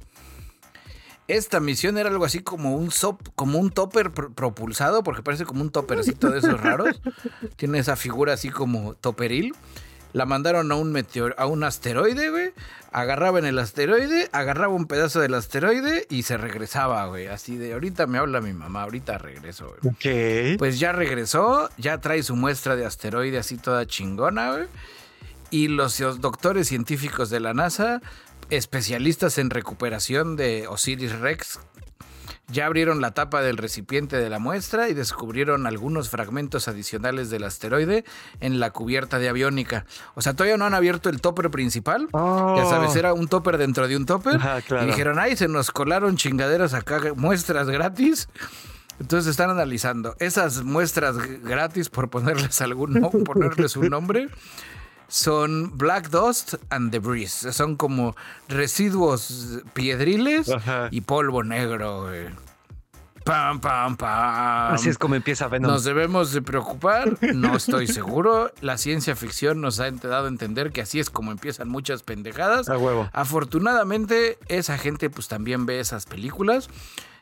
Esta 1.28 1.60
misión 1.60 1.98
era 1.98 2.10
algo 2.10 2.26
así 2.26 2.40
como 2.40 2.76
un 2.76 2.92
sop, 2.92 3.22
como 3.36 3.58
un 3.60 3.72
topper 3.72 4.12
pr- 4.12 4.34
propulsado, 4.34 5.04
porque 5.04 5.22
parece 5.24 5.46
como 5.46 5.62
un 5.62 5.70
toppercito 5.72 6.30
de 6.30 6.40
esos 6.40 6.60
raros. 6.62 7.02
Tiene 7.56 7.80
esa 7.80 7.96
figura 7.96 8.34
así 8.34 8.50
como 8.50 8.94
toperil. 8.96 9.54
La 10.12 10.26
mandaron 10.28 10.72
a 10.72 10.76
un 10.76 10.92
meteor, 10.92 11.34
a 11.40 11.48
un 11.48 11.64
asteroide, 11.64 12.30
güey. 12.30 12.52
Agarraban 12.92 13.46
el 13.46 13.58
asteroide, 13.58 14.30
agarraba 14.32 14.72
un 14.72 14.86
pedazo 14.86 15.20
del 15.22 15.34
asteroide 15.34 16.06
y 16.10 16.22
se 16.22 16.38
regresaba, 16.38 17.08
güey. 17.08 17.26
Así 17.28 17.58
de 17.58 17.74
ahorita 17.74 18.06
me 18.06 18.20
habla 18.20 18.40
mi 18.40 18.54
mamá, 18.54 18.84
ahorita 18.84 19.18
regreso, 19.18 19.74
güey. 19.82 19.94
Ok. 20.54 20.60
Pues 20.60 20.78
ya 20.80 20.92
regresó, 20.92 21.68
ya 21.78 22.00
trae 22.00 22.22
su 22.22 22.36
muestra 22.36 22.76
de 22.76 22.86
asteroide 22.86 23.40
así 23.40 23.58
toda 23.58 23.88
chingona, 23.88 24.52
güey. 24.52 24.66
Y 25.50 25.68
los 25.70 25.98
doctores 26.20 26.68
científicos 26.68 27.32
de 27.32 27.40
la 27.40 27.56
NASA, 27.56 28.02
especialistas 28.50 29.38
en 29.38 29.50
recuperación 29.50 30.36
de 30.36 30.68
Osiris 30.68 31.20
Rex, 31.20 31.60
ya 32.48 32.66
abrieron 32.66 33.02
la 33.02 33.12
tapa 33.12 33.42
del 33.42 33.58
recipiente 33.58 34.18
de 34.18 34.30
la 34.30 34.38
muestra 34.38 34.90
y 34.90 34.94
descubrieron 34.94 35.66
algunos 35.66 36.10
fragmentos 36.10 36.68
adicionales 36.68 37.30
del 37.30 37.46
asteroide 37.46 38.04
en 38.42 38.60
la 38.60 38.72
cubierta 38.72 39.18
de 39.18 39.30
aviónica. 39.30 39.86
O 40.14 40.22
sea, 40.22 40.34
todavía 40.34 40.58
no 40.58 40.66
han 40.66 40.74
abierto 40.74 41.10
el 41.10 41.22
topper 41.22 41.50
principal. 41.50 42.10
Oh. 42.12 42.56
Ya 42.58 42.66
sabes, 42.66 42.96
era 42.96 43.14
un 43.14 43.28
topper 43.28 43.58
dentro 43.58 43.88
de 43.88 43.96
un 43.96 44.06
topper. 44.06 44.36
Ajá, 44.36 44.62
claro. 44.62 44.84
Y 44.84 44.88
dijeron, 44.88 45.20
ay, 45.20 45.38
se 45.38 45.48
nos 45.48 45.72
colaron 45.72 46.18
chingaderas 46.18 46.74
acá, 46.74 47.02
muestras 47.16 47.70
gratis. 47.70 48.28
Entonces 49.00 49.32
están 49.32 49.50
analizando 49.50 50.16
esas 50.20 50.64
muestras 50.64 51.18
gratis, 51.18 51.90
por 51.90 52.10
ponerles 52.10 52.62
algún 52.62 53.02
ponerles 53.26 53.76
un 53.76 53.88
nombre, 53.88 54.30
son 55.14 55.78
Black 55.78 56.10
Dust 56.10 56.56
and 56.72 56.90
Debris. 56.90 57.46
Son 57.52 57.76
como 57.76 58.16
residuos 58.50 59.60
piedriles 59.76 60.50
Ajá. 60.50 60.88
y 60.90 61.02
polvo 61.02 61.44
negro. 61.44 62.08
güey. 62.08 62.30
Pam, 63.24 63.62
pam, 63.62 63.96
pam. 63.96 64.74
Así 64.74 64.90
es 64.90 64.98
como 64.98 65.14
empieza 65.14 65.48
Venom. 65.48 65.70
Nos 65.70 65.84
debemos 65.84 66.32
de 66.32 66.42
preocupar, 66.42 67.16
no 67.36 67.56
estoy 67.56 67.86
seguro. 67.86 68.52
La 68.62 68.80
ciencia 68.80 69.16
ficción 69.16 69.62
nos 69.62 69.80
ha 69.80 69.92
dado 69.92 70.26
a 70.26 70.30
entender 70.30 70.72
que 70.72 70.82
así 70.82 71.00
es 71.00 71.12
como 71.12 71.32
empiezan 71.32 71.70
muchas 71.70 72.02
pendejadas. 72.02 72.68
A 72.68 72.78
huevo. 72.80 73.08
Afortunadamente, 73.14 74.40
esa 74.48 74.80
gente 74.80 75.12
pues 75.12 75.28
también 75.28 75.68
ve 75.68 75.80
esas 75.80 76.08
películas. 76.08 76.70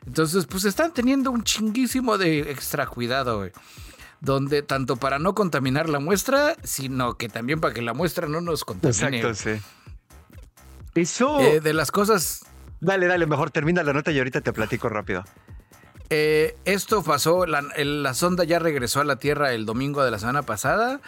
Entonces, 0.06 0.46
pues 0.46 0.64
están 0.64 0.94
teniendo 0.94 1.30
un 1.30 1.44
chinguísimo 1.44 2.16
de 2.16 2.50
extra 2.50 2.86
cuidado, 2.86 3.36
güey. 3.38 3.52
Donde 4.22 4.62
tanto 4.62 4.96
para 4.96 5.18
no 5.18 5.34
contaminar 5.34 5.88
la 5.88 5.98
muestra, 5.98 6.54
sino 6.62 7.14
que 7.18 7.28
también 7.28 7.60
para 7.60 7.74
que 7.74 7.82
la 7.82 7.92
muestra 7.92 8.28
no 8.28 8.40
nos 8.40 8.64
contamine. 8.64 9.18
Exacto, 9.18 9.34
sí. 9.34 9.60
Eso. 10.94 11.40
Eh, 11.40 11.60
de 11.60 11.74
las 11.74 11.90
cosas 11.90 12.44
dale, 12.80 13.06
dale, 13.06 13.26
mejor 13.26 13.50
termina 13.50 13.82
la 13.82 13.92
nota 13.92 14.12
y 14.12 14.18
ahorita 14.18 14.40
te 14.40 14.52
platico 14.52 14.88
rápido. 14.88 15.24
Eh, 16.10 16.56
esto 16.64 17.02
pasó, 17.02 17.46
la, 17.46 17.62
la 17.76 18.14
sonda 18.14 18.44
ya 18.44 18.58
regresó 18.58 19.00
a 19.00 19.04
la 19.04 19.16
Tierra 19.16 19.52
el 19.54 19.66
domingo 19.66 20.04
de 20.04 20.10
la 20.10 20.18
semana 20.18 20.42
pasada. 20.42 21.00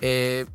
eh, 0.00 0.46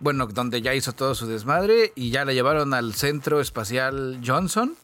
bueno, 0.00 0.26
donde 0.26 0.62
ya 0.62 0.74
hizo 0.74 0.92
todo 0.92 1.14
su 1.14 1.26
desmadre 1.26 1.92
y 1.94 2.10
ya 2.10 2.24
la 2.24 2.32
llevaron 2.32 2.72
al 2.72 2.94
Centro 2.94 3.40
Espacial 3.40 4.20
Johnson, 4.26 4.76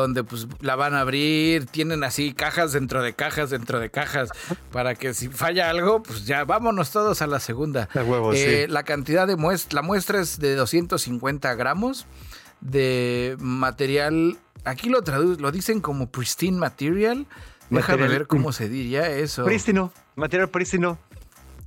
donde 0.00 0.24
pues 0.24 0.46
la 0.60 0.76
van 0.76 0.94
a 0.94 1.00
abrir, 1.00 1.66
tienen 1.66 2.04
así 2.04 2.34
cajas 2.34 2.72
dentro 2.72 3.02
de 3.02 3.14
cajas 3.14 3.50
dentro 3.50 3.80
de 3.80 3.90
cajas, 3.90 4.30
para 4.72 4.94
que 4.94 5.14
si 5.14 5.28
falla 5.28 5.70
algo, 5.70 6.02
pues 6.02 6.26
ya 6.26 6.44
vámonos 6.44 6.90
todos 6.90 7.22
a 7.22 7.26
la 7.26 7.40
segunda. 7.40 7.88
A 7.94 8.02
huevo, 8.02 8.32
Eh, 8.34 8.64
sí. 8.66 8.72
La 8.72 8.82
cantidad 8.82 9.26
de 9.26 9.36
muestra, 9.36 9.76
la 9.76 9.82
muestra 9.82 10.20
es 10.20 10.38
de 10.38 10.54
250 10.56 11.54
gramos 11.54 12.06
de 12.60 13.36
material. 13.40 14.38
Aquí 14.64 14.88
lo 14.88 15.02
tradu- 15.02 15.38
lo 15.38 15.50
dicen 15.52 15.80
como 15.80 16.10
pristine 16.10 16.58
material. 16.58 17.26
Déjame 17.70 17.98
Material- 17.98 18.08
ver 18.18 18.26
cómo 18.26 18.52
se 18.52 18.68
diría 18.68 19.08
eso. 19.10 19.44
Prístino, 19.44 19.92
material 20.16 20.48
prístino. 20.50 20.98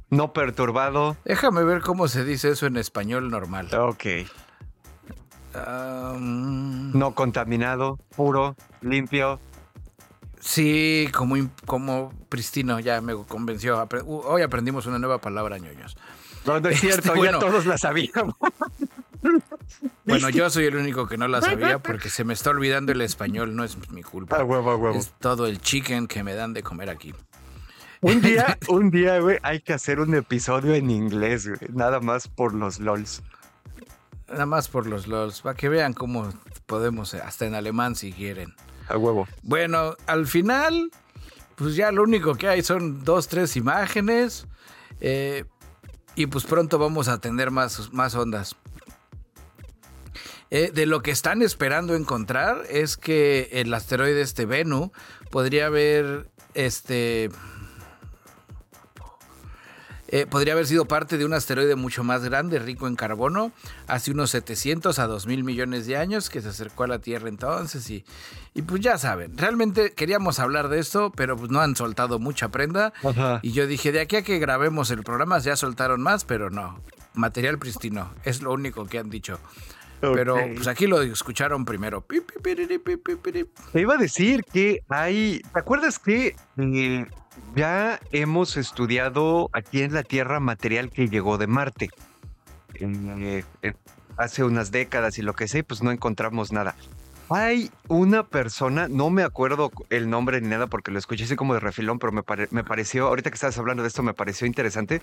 No 0.09 0.31
perturbado. 0.31 1.17
Déjame 1.25 1.63
ver 1.63 1.81
cómo 1.81 2.07
se 2.07 2.23
dice 2.23 2.49
eso 2.51 2.65
en 2.65 2.77
español 2.77 3.29
normal. 3.29 3.67
Ok. 3.75 4.05
Ah, 5.65 6.15
No 6.19 7.13
contaminado, 7.15 7.97
puro, 8.15 8.55
limpio. 8.81 9.39
sí, 10.39 11.09
como, 11.13 11.35
como 11.65 12.13
pristino, 12.29 12.79
ya 12.79 13.01
me 13.01 13.15
convenció. 13.27 13.87
Hoy 14.05 14.41
aprendimos 14.41 14.85
una 14.85 14.99
nueva 14.99 15.19
palabra, 15.19 15.57
ñoños. 15.57 15.97
No, 16.45 16.59
no 16.59 16.69
es 16.69 16.75
Este, 16.75 16.87
cierto, 17.01 17.15
bueno. 17.15 17.39
ya 17.41 17.45
todos 17.47 17.65
la 17.65 17.77
sabíamos. 17.77 18.35
Bueno, 20.05 20.29
yo 20.29 20.49
soy 20.49 20.65
el 20.65 20.75
único 20.77 21.07
que 21.07 21.17
no 21.17 21.27
la 21.27 21.41
sabía 21.41 21.79
porque 21.79 22.09
se 22.09 22.23
me 22.23 22.33
está 22.33 22.51
olvidando 22.51 22.91
el 22.93 23.01
español, 23.01 23.55
no 23.55 23.63
es 23.65 23.77
mi 23.91 24.01
culpa. 24.03 24.37
A 24.37 24.43
huevo, 24.43 24.75
huevo. 24.75 24.97
Es 24.97 25.11
todo 25.19 25.47
el 25.47 25.59
chicken 25.59 26.07
que 26.07 26.23
me 26.23 26.33
dan 26.33 26.53
de 26.53 26.63
comer 26.63 26.89
aquí. 26.89 27.13
Un 27.99 28.21
día, 28.21 28.57
un 28.69 28.89
día, 28.89 29.19
güey, 29.19 29.37
hay 29.43 29.59
que 29.59 29.73
hacer 29.73 29.99
un 29.99 30.13
episodio 30.15 30.75
en 30.75 30.89
inglés, 30.91 31.47
güey. 31.47 31.59
Nada 31.73 31.99
más 31.99 32.27
por 32.29 32.53
los 32.53 32.79
LOLs. 32.79 33.21
Nada 34.29 34.45
más 34.45 34.67
por 34.67 34.87
los 34.87 35.07
LOLs, 35.07 35.41
para 35.41 35.55
que 35.55 35.69
vean 35.69 35.93
cómo 35.93 36.29
podemos, 36.65 37.13
eh, 37.13 37.21
hasta 37.23 37.45
en 37.45 37.55
alemán 37.55 37.95
si 37.95 38.11
quieren. 38.11 38.53
A 38.89 38.97
huevo. 38.97 39.27
Bueno, 39.41 39.95
al 40.05 40.27
final, 40.27 40.91
pues 41.55 41.75
ya 41.75 41.91
lo 41.91 42.03
único 42.03 42.35
que 42.35 42.47
hay 42.47 42.61
son 42.61 43.03
dos, 43.03 43.27
tres 43.27 43.55
imágenes. 43.55 44.47
eh, 44.99 45.45
y 46.15 46.25
pues 46.25 46.45
pronto 46.45 46.79
vamos 46.79 47.09
a 47.09 47.19
tener 47.19 47.51
más, 47.51 47.93
más 47.93 48.15
ondas. 48.15 48.55
Eh, 50.49 50.71
de 50.73 50.85
lo 50.87 51.01
que 51.03 51.11
están 51.11 51.41
esperando 51.43 51.93
encontrar 51.93 52.63
es 52.69 52.97
que 52.97 53.49
el 53.51 53.71
asteroide 53.73 54.21
este 54.21 54.45
Venu 54.45 54.91
podría 55.29 55.67
haber 55.67 56.27
este 56.55 57.29
eh, 60.09 60.25
podría 60.25 60.53
haber 60.53 60.65
sido 60.65 60.85
parte 60.85 61.17
de 61.17 61.25
un 61.25 61.33
asteroide 61.33 61.75
mucho 61.75 62.03
más 62.03 62.23
grande, 62.23 62.59
rico 62.59 62.87
en 62.87 62.95
carbono, 62.95 63.51
hace 63.87 64.11
unos 64.11 64.29
700 64.31 64.99
a 64.99 65.07
2 65.07 65.27
mil 65.27 65.43
millones 65.43 65.85
de 65.87 65.97
años, 65.97 66.29
que 66.29 66.41
se 66.41 66.49
acercó 66.49 66.83
a 66.83 66.87
la 66.87 66.99
Tierra 66.99 67.29
entonces. 67.29 67.89
Y, 67.89 68.05
y 68.53 68.61
pues 68.61 68.81
ya 68.81 68.97
saben, 68.97 69.37
realmente 69.37 69.91
queríamos 69.93 70.39
hablar 70.39 70.69
de 70.69 70.79
esto, 70.79 71.11
pero 71.15 71.35
pues 71.37 71.51
no 71.51 71.59
han 71.61 71.75
soltado 71.75 72.19
mucha 72.19 72.49
prenda. 72.49 72.93
Ajá. 73.03 73.39
Y 73.41 73.51
yo 73.51 73.67
dije, 73.67 73.91
de 73.91 73.99
aquí 74.01 74.15
a 74.17 74.21
que 74.21 74.39
grabemos 74.39 74.91
el 74.91 75.03
programa 75.03 75.39
ya 75.39 75.55
soltaron 75.55 76.01
más, 76.01 76.23
pero 76.25 76.49
no. 76.49 76.79
Material 77.13 77.57
pristino, 77.57 78.13
es 78.23 78.41
lo 78.41 78.53
único 78.53 78.85
que 78.85 78.99
han 78.99 79.09
dicho. 79.09 79.39
Pero 79.99 80.35
Ok. 80.35 80.41
pues 80.57 80.67
aquí 80.67 80.85
lo 80.85 81.01
escucharon 81.01 81.65
primero. 81.65 82.05
Te 83.71 83.81
iba 83.81 83.95
a 83.95 83.97
decir 83.97 84.43
que 84.43 84.81
hay. 84.89 85.41
¿Te 85.51 85.59
acuerdas 85.59 85.97
que 85.97 86.35
eh, 86.57 87.05
ya 87.57 87.99
hemos 88.11 88.55
estudiado 88.55 89.49
aquí 89.51 89.81
en 89.81 89.93
la 89.93 90.03
Tierra 90.03 90.39
material 90.39 90.91
que 90.91 91.09
llegó 91.09 91.37
de 91.39 91.47
Marte? 91.47 91.89
Eh, 92.75 93.43
eh, 93.63 93.73
hace 94.15 94.43
unas 94.43 94.71
décadas 94.71 95.17
y 95.17 95.23
lo 95.23 95.33
que 95.33 95.47
sé, 95.47 95.63
pues 95.63 95.81
no 95.81 95.91
encontramos 95.91 96.51
nada. 96.51 96.75
Hay 97.29 97.71
una 97.89 98.23
persona, 98.25 98.87
no 98.87 99.09
me 99.09 99.23
acuerdo 99.23 99.69
el 99.89 100.09
nombre 100.09 100.39
ni 100.39 100.47
nada 100.47 100.67
porque 100.67 100.91
lo 100.91 100.99
escuché 100.99 101.25
así 101.25 101.35
como 101.35 101.55
de 101.55 101.59
refilón, 101.59 101.99
pero 101.99 102.13
me, 102.13 102.23
pare- 102.23 102.47
pareció, 102.63 103.07
ahorita 103.07 103.31
que 103.31 103.33
estabas 103.35 103.57
hablando 103.57 103.83
de 103.83 103.89
esto, 103.89 104.01
me 104.01 104.13
pareció 104.13 104.47
interesante. 104.47 105.01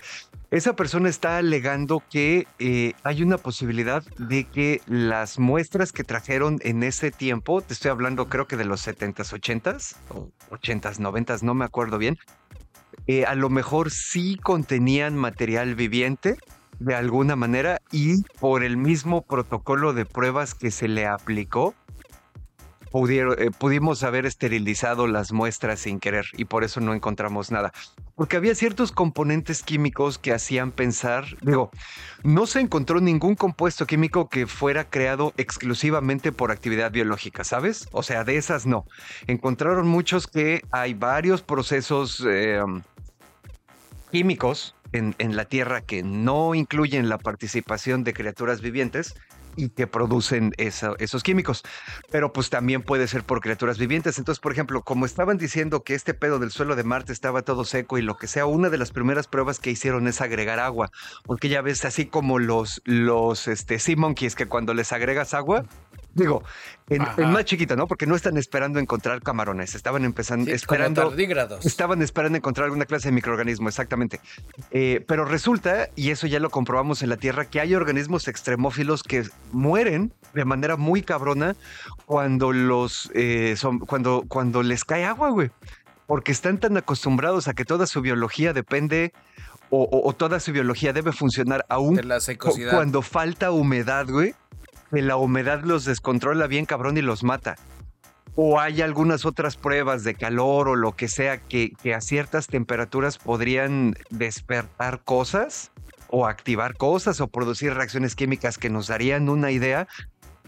Esa 0.49 0.75
persona 0.75 1.07
está 1.07 1.37
alegando 1.37 2.01
que 2.09 2.47
eh, 2.57 2.93
hay 3.03 3.21
una 3.21 3.37
posibilidad 3.37 4.01
de 4.17 4.45
que 4.45 4.81
las 4.87 5.37
muestras 5.37 5.91
que 5.91 6.03
trajeron 6.03 6.57
en 6.63 6.81
ese 6.81 7.11
tiempo, 7.11 7.61
te 7.61 7.73
estoy 7.73 7.91
hablando 7.91 8.27
creo 8.27 8.47
que 8.47 8.57
de 8.57 8.65
los 8.65 8.87
70s, 8.87 9.31
80s, 9.31 9.95
o 10.09 10.31
80s, 10.49 10.97
90s, 10.99 11.43
no 11.43 11.53
me 11.53 11.65
acuerdo 11.65 11.99
bien, 11.99 12.17
eh, 13.07 13.25
a 13.25 13.35
lo 13.35 13.49
mejor 13.49 13.91
sí 13.91 14.37
contenían 14.41 15.15
material 15.15 15.75
viviente 15.75 16.37
de 16.79 16.95
alguna 16.95 17.35
manera 17.35 17.81
y 17.91 18.23
por 18.39 18.63
el 18.63 18.77
mismo 18.77 19.21
protocolo 19.21 19.93
de 19.93 20.05
pruebas 20.05 20.55
que 20.55 20.71
se 20.71 20.87
le 20.87 21.05
aplicó, 21.05 21.73
eh, 22.97 23.51
pudimos 23.51 24.03
haber 24.03 24.25
esterilizado 24.25 25.07
las 25.07 25.33
muestras 25.33 25.81
sin 25.81 25.99
querer 25.99 26.27
y 26.37 26.45
por 26.45 26.63
eso 26.63 26.79
no 26.79 26.93
encontramos 26.93 27.51
nada. 27.51 27.73
Porque 28.15 28.37
había 28.37 28.55
ciertos 28.55 28.93
componentes 28.93 29.63
químicos 29.63 30.17
que 30.17 30.31
hacían 30.31 30.71
pensar, 30.71 31.25
digo, 31.41 31.71
no 32.23 32.45
se 32.45 32.61
encontró 32.61 33.01
ningún 33.01 33.35
compuesto 33.35 33.85
químico 33.85 34.29
que 34.29 34.47
fuera 34.47 34.85
creado 34.89 35.33
exclusivamente 35.35 36.31
por 36.31 36.51
actividad 36.51 36.91
biológica, 36.91 37.43
¿sabes? 37.43 37.89
O 37.91 38.01
sea, 38.01 38.23
de 38.23 38.37
esas 38.37 38.65
no. 38.65 38.85
Encontraron 39.27 39.87
muchos 39.87 40.25
que 40.25 40.61
hay 40.71 40.93
varios 40.93 41.41
procesos 41.41 42.25
eh, 42.25 42.61
químicos 44.09 44.73
en 44.93 45.35
la 45.35 45.43
Tierra 45.43 45.81
que 45.81 46.03
no 46.03 46.55
incluyen 46.55 47.09
la 47.09 47.17
participación 47.17 48.05
de 48.05 48.13
criaturas 48.13 48.61
vivientes 48.61 49.13
y 49.55 49.69
que 49.69 49.87
producen 49.87 50.53
esos 50.57 51.23
químicos. 51.23 51.63
Pero 52.11 52.33
pues 52.33 52.49
también 52.49 52.81
puede 52.81 53.07
ser 53.07 53.23
por 53.23 53.41
criaturas 53.41 53.77
vivientes. 53.77 54.17
Entonces, 54.17 54.39
por 54.39 54.51
ejemplo, 54.51 54.83
como 54.83 55.05
estaban 55.05 55.37
diciendo 55.37 55.83
que 55.83 55.95
este 55.95 56.13
pedo 56.13 56.39
del 56.39 56.51
suelo 56.51 56.75
de 56.75 56.83
Marte 56.83 57.13
estaba 57.13 57.41
todo 57.41 57.65
seco 57.65 57.97
y 57.97 58.01
lo 58.01 58.17
que 58.17 58.27
sea, 58.27 58.45
una 58.45 58.69
de 58.69 58.77
las 58.77 58.91
primeras 58.91 59.27
pruebas 59.27 59.59
que 59.59 59.71
hicieron 59.71 60.07
es 60.07 60.21
agregar 60.21 60.59
agua. 60.59 60.91
Porque 61.23 61.49
ya 61.49 61.61
ves, 61.61 61.85
así 61.85 62.05
como 62.05 62.39
los, 62.39 62.81
los 62.85 63.47
este, 63.47 63.79
sea 63.79 63.95
monkeys, 63.95 64.35
que 64.35 64.47
cuando 64.47 64.73
les 64.73 64.91
agregas 64.91 65.33
agua, 65.33 65.65
digo, 66.15 66.43
en, 66.89 67.03
más 67.31 67.45
chiquita, 67.45 67.75
¿no? 67.75 67.87
Porque 67.87 68.07
no 68.07 68.15
están 68.15 68.37
esperando 68.37 68.79
encontrar 68.79 69.21
camarones, 69.21 69.75
estaban 69.75 70.03
empezando, 70.05 70.45
Sí, 70.45 70.51
esperando... 70.51 71.01
Estaban 71.63 72.01
esperando 72.01 72.37
encontrar 72.37 72.65
alguna 72.65 72.85
clase 72.85 73.09
de 73.09 73.11
microorganismo, 73.11 73.69
exactamente. 73.69 74.19
Eh, 74.71 75.03
pero 75.07 75.25
resulta, 75.25 75.89
y 75.95 76.09
eso 76.09 76.25
ya 76.25 76.39
lo 76.39 76.49
comprobamos 76.49 77.03
en 77.03 77.09
la 77.09 77.17
Tierra, 77.17 77.45
que 77.45 77.59
hay 77.59 77.75
organismos 77.75 78.27
extremófilos 78.27 79.03
que 79.03 79.23
mueren 79.51 80.11
de 80.33 80.45
manera 80.45 80.77
muy 80.77 81.01
cabrona 81.03 81.55
cuando 82.05 82.51
los 82.51 83.11
eh, 83.13 83.55
son, 83.57 83.79
cuando, 83.79 84.23
cuando 84.27 84.63
les 84.63 84.83
cae 84.85 85.05
agua, 85.05 85.29
güey. 85.29 85.51
Porque 86.07 86.31
están 86.31 86.59
tan 86.59 86.77
acostumbrados 86.77 87.47
a 87.47 87.53
que 87.53 87.65
toda 87.65 87.87
su 87.87 88.01
biología 88.01 88.53
depende 88.53 89.11
o, 89.71 89.81
o- 89.83 90.07
o 90.07 90.13
toda 90.13 90.39
su 90.39 90.51
biología 90.51 90.93
debe 90.93 91.11
funcionar 91.11 91.65
aún 91.67 91.95
De 91.95 92.03
la 92.03 92.19
cuando 92.69 93.01
falta 93.01 93.49
humedad, 93.51 94.05
güey. 94.07 94.35
Que 94.91 95.01
la 95.01 95.17
humedad 95.17 95.63
los 95.63 95.85
descontrola 95.85 96.47
bien 96.47 96.65
cabrón 96.65 96.97
y 96.97 97.01
los 97.01 97.23
mata. 97.23 97.55
O 98.35 98.59
hay 98.59 98.81
algunas 98.81 99.25
otras 99.25 99.55
pruebas 99.55 100.03
de 100.03 100.15
calor 100.15 100.67
o 100.67 100.75
lo 100.75 100.95
que 100.95 101.07
sea 101.07 101.37
que, 101.37 101.73
a 101.95 102.01
ciertas 102.01 102.47
temperaturas 102.47 103.17
podrían 103.17 103.95
despertar 104.09 105.01
cosas 105.03 105.71
o 106.09 106.27
activar 106.27 106.75
cosas 106.75 107.21
o 107.21 107.27
producir 107.27 107.73
reacciones 107.73 108.15
químicas 108.15 108.57
que 108.57 108.69
nos 108.69 108.87
darían 108.87 109.29
una 109.29 109.51
idea. 109.51 109.87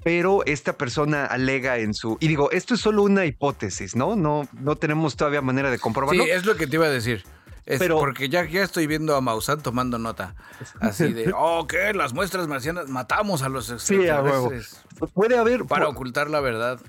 Pero 0.03 0.45
esta 0.45 0.77
persona 0.77 1.25
alega 1.25 1.79
en 1.79 1.93
su... 1.93 2.17
Y 2.19 2.27
digo, 2.27 2.51
esto 2.51 2.75
es 2.75 2.81
solo 2.81 3.03
una 3.03 3.25
hipótesis, 3.25 3.95
¿no? 3.95 4.15
No, 4.15 4.47
no 4.53 4.75
tenemos 4.75 5.15
todavía 5.15 5.41
manera 5.41 5.71
de 5.71 5.79
comprobarlo. 5.79 6.23
Sí, 6.23 6.29
es 6.29 6.45
lo 6.45 6.55
que 6.55 6.67
te 6.67 6.75
iba 6.75 6.85
a 6.85 6.89
decir. 6.89 7.23
Es 7.67 7.79
Pero- 7.79 7.99
porque 7.99 8.29
ya, 8.29 8.45
ya 8.45 8.63
estoy 8.63 8.87
viendo 8.87 9.15
a 9.15 9.21
Maussan 9.21 9.61
tomando 9.61 9.99
nota. 9.99 10.33
Así 10.79 11.11
de, 11.13 11.31
oh, 11.37 11.67
¿qué? 11.67 11.93
Las 11.93 12.13
muestras 12.13 12.47
marcianas, 12.47 12.87
matamos 12.87 13.41
a 13.43 13.49
los 13.49 13.65
Sí, 13.77 14.07
a 14.07 14.21
huevo. 14.21 14.51
extraterrestres 14.53 15.11
Puede 15.13 15.37
haber... 15.37 15.65
para 15.65 15.87
ocultar 15.89 16.29
la 16.29 16.39
verdad. 16.39 16.79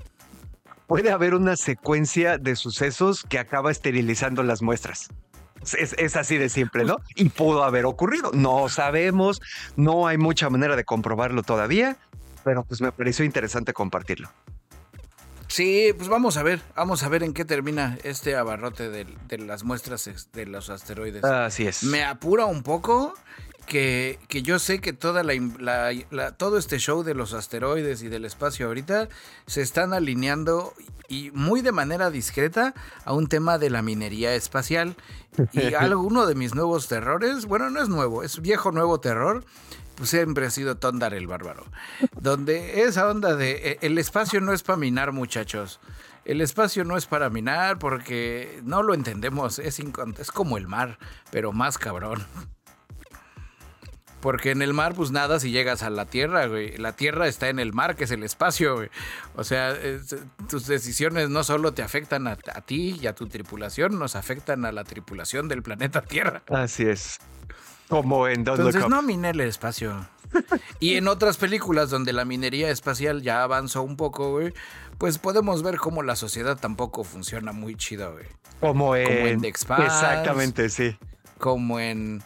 puede 0.87 1.11
haber 1.11 1.35
una 1.35 1.57
secuencia 1.57 2.39
de 2.39 2.57
sucesos 2.57 3.25
que 3.29 3.39
acaba 3.39 3.71
esterilizando 3.71 4.43
las 4.45 4.63
muestras. 4.63 5.09
Es, 5.77 5.95
es 5.99 6.15
así 6.17 6.39
de 6.39 6.49
simple, 6.49 6.85
¿no? 6.85 6.99
Y 7.17 7.29
pudo 7.31 7.65
haber 7.65 7.85
ocurrido. 7.85 8.31
No 8.33 8.69
sabemos, 8.69 9.43
no 9.77 10.07
hay 10.07 10.17
mucha 10.17 10.49
manera 10.49 10.77
de 10.77 10.85
comprobarlo 10.85 11.43
todavía, 11.43 11.97
pero 12.45 12.63
pues 12.65 12.81
me 12.81 12.93
pareció 12.93 13.25
interesante 13.25 13.73
compartirlo. 13.73 14.31
Sí, 15.49 15.93
pues 15.97 16.09
vamos 16.09 16.37
a 16.37 16.43
ver, 16.43 16.61
vamos 16.77 17.03
a 17.03 17.09
ver 17.09 17.23
en 17.23 17.33
qué 17.33 17.45
termina 17.45 17.99
este 18.05 18.37
abarrote 18.37 18.91
de, 18.91 19.07
de 19.29 19.39
las 19.39 19.65
muestras 19.65 20.09
de 20.33 20.47
los 20.47 20.69
asteroides. 20.71 21.25
Así 21.25 21.67
es. 21.67 21.83
Me 21.85 22.05
apura 22.05 22.45
un 22.45 22.63
poco 22.63 23.15
que, 23.67 24.19
que 24.29 24.43
yo 24.43 24.59
sé 24.59 24.81
que 24.81 24.93
toda 24.93 25.23
la, 25.23 25.35
in- 25.35 25.57
la- 25.59 25.91
la- 26.11 26.33
todo 26.33 26.59
este 26.59 26.79
show 26.79 27.03
de 27.03 27.15
los 27.15 27.33
asteroides 27.33 28.03
y 28.03 28.09
del 28.09 28.25
espacio 28.27 28.67
ahorita 28.67 29.09
se 29.47 29.63
están 29.63 29.95
alineando 29.95 30.75
y 31.09 31.31
muy 31.33 31.63
de 31.63 31.73
manera 31.73 32.11
discreta 32.11 32.75
a 33.07 33.15
un 33.15 33.27
tema 33.29 33.57
de 33.59 33.71
la 33.71 33.81
minería 33.83 34.35
espacial. 34.35 34.97
Y 35.53 35.73
alguno 35.75 36.27
de 36.27 36.35
mis 36.35 36.55
nuevos 36.55 36.89
terrores, 36.89 37.47
bueno, 37.47 37.71
no 37.71 37.83
es 37.83 37.89
nuevo, 37.89 38.23
es 38.23 38.41
viejo 38.43 38.71
nuevo 38.73 39.01
terror, 39.01 39.45
pues 39.99 40.11
siempre 40.11 40.47
ha 40.47 40.51
sido 40.51 40.77
Tondar 40.77 41.13
el 41.13 41.27
Bárbaro. 41.27 41.67
Donde 42.21 42.83
esa 42.83 43.09
onda 43.09 43.35
de 43.35 43.73
eh, 43.73 43.79
el 43.83 43.99
espacio 43.99 44.41
no 44.41 44.53
es 44.53 44.63
para 44.63 44.79
minar, 44.79 45.11
muchachos. 45.11 45.81
El 46.25 46.41
espacio 46.41 46.85
no 46.85 46.97
es 46.97 47.07
para 47.07 47.31
minar 47.31 47.79
porque 47.79 48.61
no 48.63 48.83
lo 48.85 48.95
entendemos. 48.95 49.59
Es, 49.59 49.81
es 49.81 50.31
como 50.31 50.57
el 50.57 50.69
mar, 50.69 50.99
pero 51.33 51.53
más 51.53 51.79
cabrón. 51.79 52.25
Porque 54.21 54.51
en 54.51 54.63
el 54.63 54.73
mar, 54.73 54.95
pues 54.95 55.11
nada 55.11 55.41
si 55.41 55.51
llegas 55.51 55.83
a 55.83 55.91
la 55.91 56.05
tierra, 56.07 56.47
güey. 56.47 56.77
La 56.77 56.93
tierra 56.93 57.27
está 57.29 57.49
en 57.49 57.59
el 57.59 57.73
mar, 57.73 57.97
que 57.97 58.05
es 58.05 58.11
el 58.11 58.23
espacio, 58.23 58.77
güey. 58.77 58.91
O 59.37 59.45
sea, 59.45 59.77
tus 60.49 60.67
decisiones 60.67 61.29
no 61.31 61.45
solo 61.45 61.73
te 61.73 61.83
afectan 61.83 62.27
a 62.27 62.37
ti 62.37 62.99
y 63.01 63.07
a 63.07 63.15
tu 63.15 63.29
tripulación, 63.29 63.99
nos 63.99 64.17
afectan 64.17 64.65
a 64.65 64.73
la 64.73 64.85
tripulación 64.85 65.49
del 65.49 65.63
planeta 65.63 66.03
Tierra. 66.03 66.43
Así 66.49 66.85
es. 66.85 67.19
Como 67.89 68.29
en 68.29 68.45
Don't 68.45 68.59
Look 68.59 68.69
Entonces 68.69 68.85
Up. 68.85 68.91
no 68.91 69.03
mine 69.03 69.31
el 69.31 69.41
espacio. 69.41 70.07
Y 70.79 70.97
en 70.97 71.09
otras 71.09 71.39
películas 71.39 71.91
donde 71.91 72.13
la 72.13 72.25
minería 72.25 72.71
espacial 72.71 73.23
ya 73.23 73.43
avanzó 73.43 73.83
un 73.83 73.97
poco, 73.97 74.31
güey, 74.33 74.53
pues 74.99 75.19
podemos 75.19 75.63
ver 75.63 75.77
cómo 75.79 76.03
la 76.03 76.17
sociedad 76.17 76.59
tampoco 76.59 77.03
funciona 77.03 77.53
muy 77.53 77.77
chido, 77.77 78.13
güey. 78.13 78.27
Como 78.61 78.95
en, 78.95 79.27
en 79.27 79.41
The 79.41 79.49
Expanse. 79.49 79.85
Exactamente, 79.85 80.69
sí. 80.69 80.97
Como 81.39 81.81
en 81.81 82.23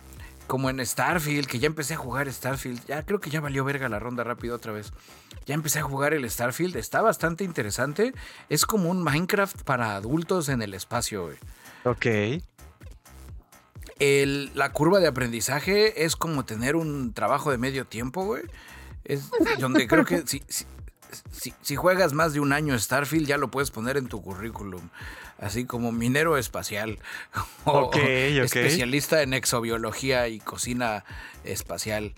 como 0.46 0.68
en 0.68 0.85
Starfield, 0.85 1.46
que 1.46 1.59
ya 1.59 1.66
empecé 1.66 1.94
a 1.94 1.96
jugar 1.96 2.31
Starfield. 2.31 2.85
Ya 2.87 3.03
creo 3.05 3.20
que 3.20 3.31
ya 3.31 3.40
valió 3.40 3.64
verga 3.64 3.88
la 3.88 3.98
ronda 3.98 4.22
rápido 4.22 4.55
otra 4.55 4.72
vez. 4.72 4.92
Ya 5.46 5.55
empecé 5.55 5.79
a 5.79 5.83
jugar 5.83 6.12
el 6.12 6.29
Starfield, 6.29 6.77
está 6.77 7.01
bastante 7.01 7.42
interesante. 7.42 8.12
Es 8.51 8.66
como 8.66 8.90
un 8.90 9.03
Minecraft 9.03 9.62
para 9.62 9.96
adultos 9.96 10.51
en 10.51 10.61
el 10.61 10.75
espacio, 10.75 11.25
güey. 11.25 11.37
Ok. 11.85 12.42
El- 14.03 14.51
la 14.55 14.73
curva 14.73 14.99
de 14.99 15.07
aprendizaje 15.07 16.05
es 16.05 16.17
como 16.17 16.45
tener 16.45 16.75
un 16.77 17.12
trabajo 17.12 17.51
de 17.53 17.59
medio 17.59 17.85
tiempo, 17.87 18.25
güey. 18.25 18.43
Es 19.05 19.31
donde 19.59 19.87
creo 19.87 20.05
que 20.05 20.23
si, 20.27 20.43
si, 20.49 20.65
si- 21.31 21.55
si 21.62 21.77
juegas 21.77 22.12
más 22.12 22.33
de 22.33 22.41
un 22.41 22.53
año 22.53 22.77
Starfield, 22.79 23.27
ya 23.27 23.37
lo 23.38 23.49
puedes 23.51 23.71
poner 23.71 23.97
en 23.97 24.09
tu 24.09 24.21
currículum. 24.23 24.88
Así 25.38 25.65
como 25.65 25.93
minero 25.93 26.37
espacial. 26.37 26.99
O 27.65 27.79
Ok, 27.83 27.97
ok. 27.97 28.03
especialista 28.45 29.23
en 29.23 29.35
exobiología 29.35 30.27
y 30.29 30.41
cocina 30.41 31.05
espacial. 31.45 32.15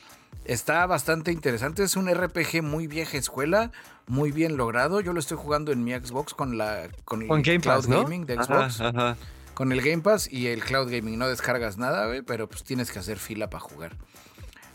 Está 0.47 0.87
bastante 0.87 1.33
interesante. 1.33 1.83
Es 1.83 1.97
un 1.97 2.09
RPG 2.12 2.62
muy 2.62 2.87
vieja 2.87 3.16
escuela, 3.18 3.73
muy 4.07 4.31
bien 4.33 4.57
logrado. 4.57 5.01
Yo 5.01 5.12
lo 5.14 5.20
estoy 5.20 5.37
jugando 5.38 5.73
en 5.73 5.85
mi 5.85 5.92
Xbox 5.94 6.33
con 6.35 6.57
la 6.59 6.88
con, 7.05 7.20
Game 7.29 7.61
Cloud 7.61 7.77
Pass, 7.77 7.88
¿no? 7.88 8.03
Gaming 8.05 8.27
de 8.27 8.35
Ajá, 8.35 8.44
Xbox. 8.70 8.81
ajá. 8.81 9.16
Con 9.55 9.73
el 9.73 9.81
Game 9.81 10.03
Pass 10.03 10.31
y 10.31 10.49
el 10.49 10.62
Cloud 10.62 10.90
Gaming. 10.90 11.19
No 11.19 11.29
descargas 11.29 11.79
nada, 11.79 12.07
güey, 12.07 12.23
pero 12.23 12.49
pues 12.49 12.64
tienes 12.64 12.90
que 12.90 12.99
hacer 12.99 13.19
fila 13.19 13.49
para 13.49 13.61
jugar. 13.61 13.97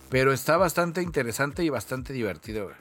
Pero 0.10 0.34
está 0.34 0.58
bastante 0.58 1.02
interesante 1.02 1.64
y 1.64 1.70
bastante 1.70 2.14
divertido, 2.14 2.66
güey. 2.66 2.76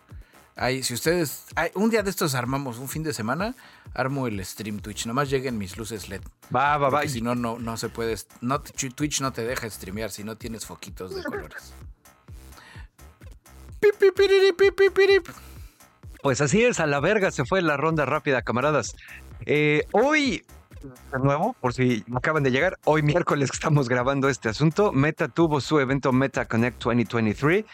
Ahí, 0.57 0.83
si 0.83 0.95
ustedes. 0.95 1.45
un 1.75 1.89
día 1.89 2.03
de 2.03 2.11
estos 2.11 2.35
armamos, 2.35 2.79
un 2.79 2.89
fin 2.89 3.05
de 3.05 3.15
semana, 3.15 3.55
armo 3.95 4.27
el 4.27 4.45
stream 4.45 4.81
Twitch. 4.81 5.07
Nomás 5.07 5.31
lleguen 5.31 5.57
mis 5.57 5.77
luces 5.77 6.09
LED. 6.09 6.23
Va, 6.55 6.77
va, 6.79 6.89
va. 6.89 7.07
Si 7.07 7.21
no, 7.21 7.37
no, 7.37 7.61
no 7.61 7.77
se 7.77 7.89
puede. 7.89 8.17
No, 8.41 8.61
Twitch 8.61 9.21
no 9.21 9.33
te 9.33 9.45
deja 9.45 9.71
streamear 9.71 10.11
si 10.11 10.25
no 10.25 10.37
tienes 10.37 10.67
foquitos 10.67 11.15
de 11.15 11.23
colores. 11.23 11.75
Pues 16.23 16.41
así 16.41 16.65
es, 16.65 16.81
a 16.81 16.87
la 16.87 16.99
verga 16.99 17.31
se 17.31 17.45
fue 17.45 17.63
la 17.63 17.77
ronda 17.77 18.05
rápida, 18.05 18.43
camaradas. 18.43 18.97
Eh, 19.47 19.85
hoy, 19.93 20.45
de 20.83 21.19
nuevo, 21.19 21.55
por 21.61 21.75
si 21.75 22.05
acaban 22.15 22.43
de 22.43 22.51
llegar, 22.51 22.79
hoy 22.85 23.03
miércoles 23.03 23.51
estamos 23.53 23.89
grabando 23.89 24.29
este 24.29 24.49
asunto, 24.49 24.93
Meta 24.93 25.29
tuvo 25.29 25.61
su 25.61 25.81
evento 25.81 26.13
Meta 26.13 26.47
Connect 26.47 26.83
2023 26.83 27.65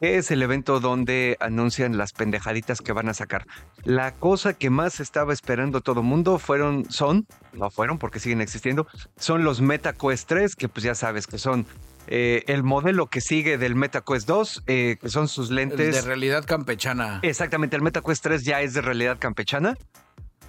es 0.00 0.30
el 0.30 0.42
evento 0.42 0.80
donde 0.80 1.36
anuncian 1.40 1.98
las 1.98 2.12
pendejaditas 2.12 2.80
que 2.80 2.92
van 2.92 3.08
a 3.08 3.14
sacar. 3.14 3.46
La 3.84 4.12
cosa 4.12 4.54
que 4.54 4.70
más 4.70 4.98
estaba 4.98 5.32
esperando 5.32 5.82
todo 5.82 6.02
mundo 6.02 6.38
fueron, 6.38 6.90
son, 6.90 7.26
no 7.52 7.70
fueron 7.70 7.98
porque 7.98 8.18
siguen 8.18 8.40
existiendo, 8.40 8.86
son 9.16 9.44
los 9.44 9.60
MetaQuest 9.60 10.28
3, 10.28 10.56
que 10.56 10.68
pues 10.68 10.84
ya 10.84 10.94
sabes 10.94 11.26
que 11.26 11.38
son 11.38 11.66
eh, 12.06 12.44
el 12.46 12.62
modelo 12.62 13.08
que 13.08 13.20
sigue 13.20 13.58
del 13.58 13.74
MetaQuest 13.74 14.26
2, 14.26 14.62
eh, 14.66 14.96
que 15.00 15.08
son 15.10 15.28
sus 15.28 15.50
lentes. 15.50 15.94
de 15.94 16.02
realidad 16.02 16.44
campechana. 16.46 17.20
Exactamente, 17.22 17.76
el 17.76 17.82
MetaQuest 17.82 18.22
3 18.22 18.44
ya 18.44 18.62
es 18.62 18.72
de 18.74 18.80
realidad 18.80 19.18
campechana. 19.18 19.76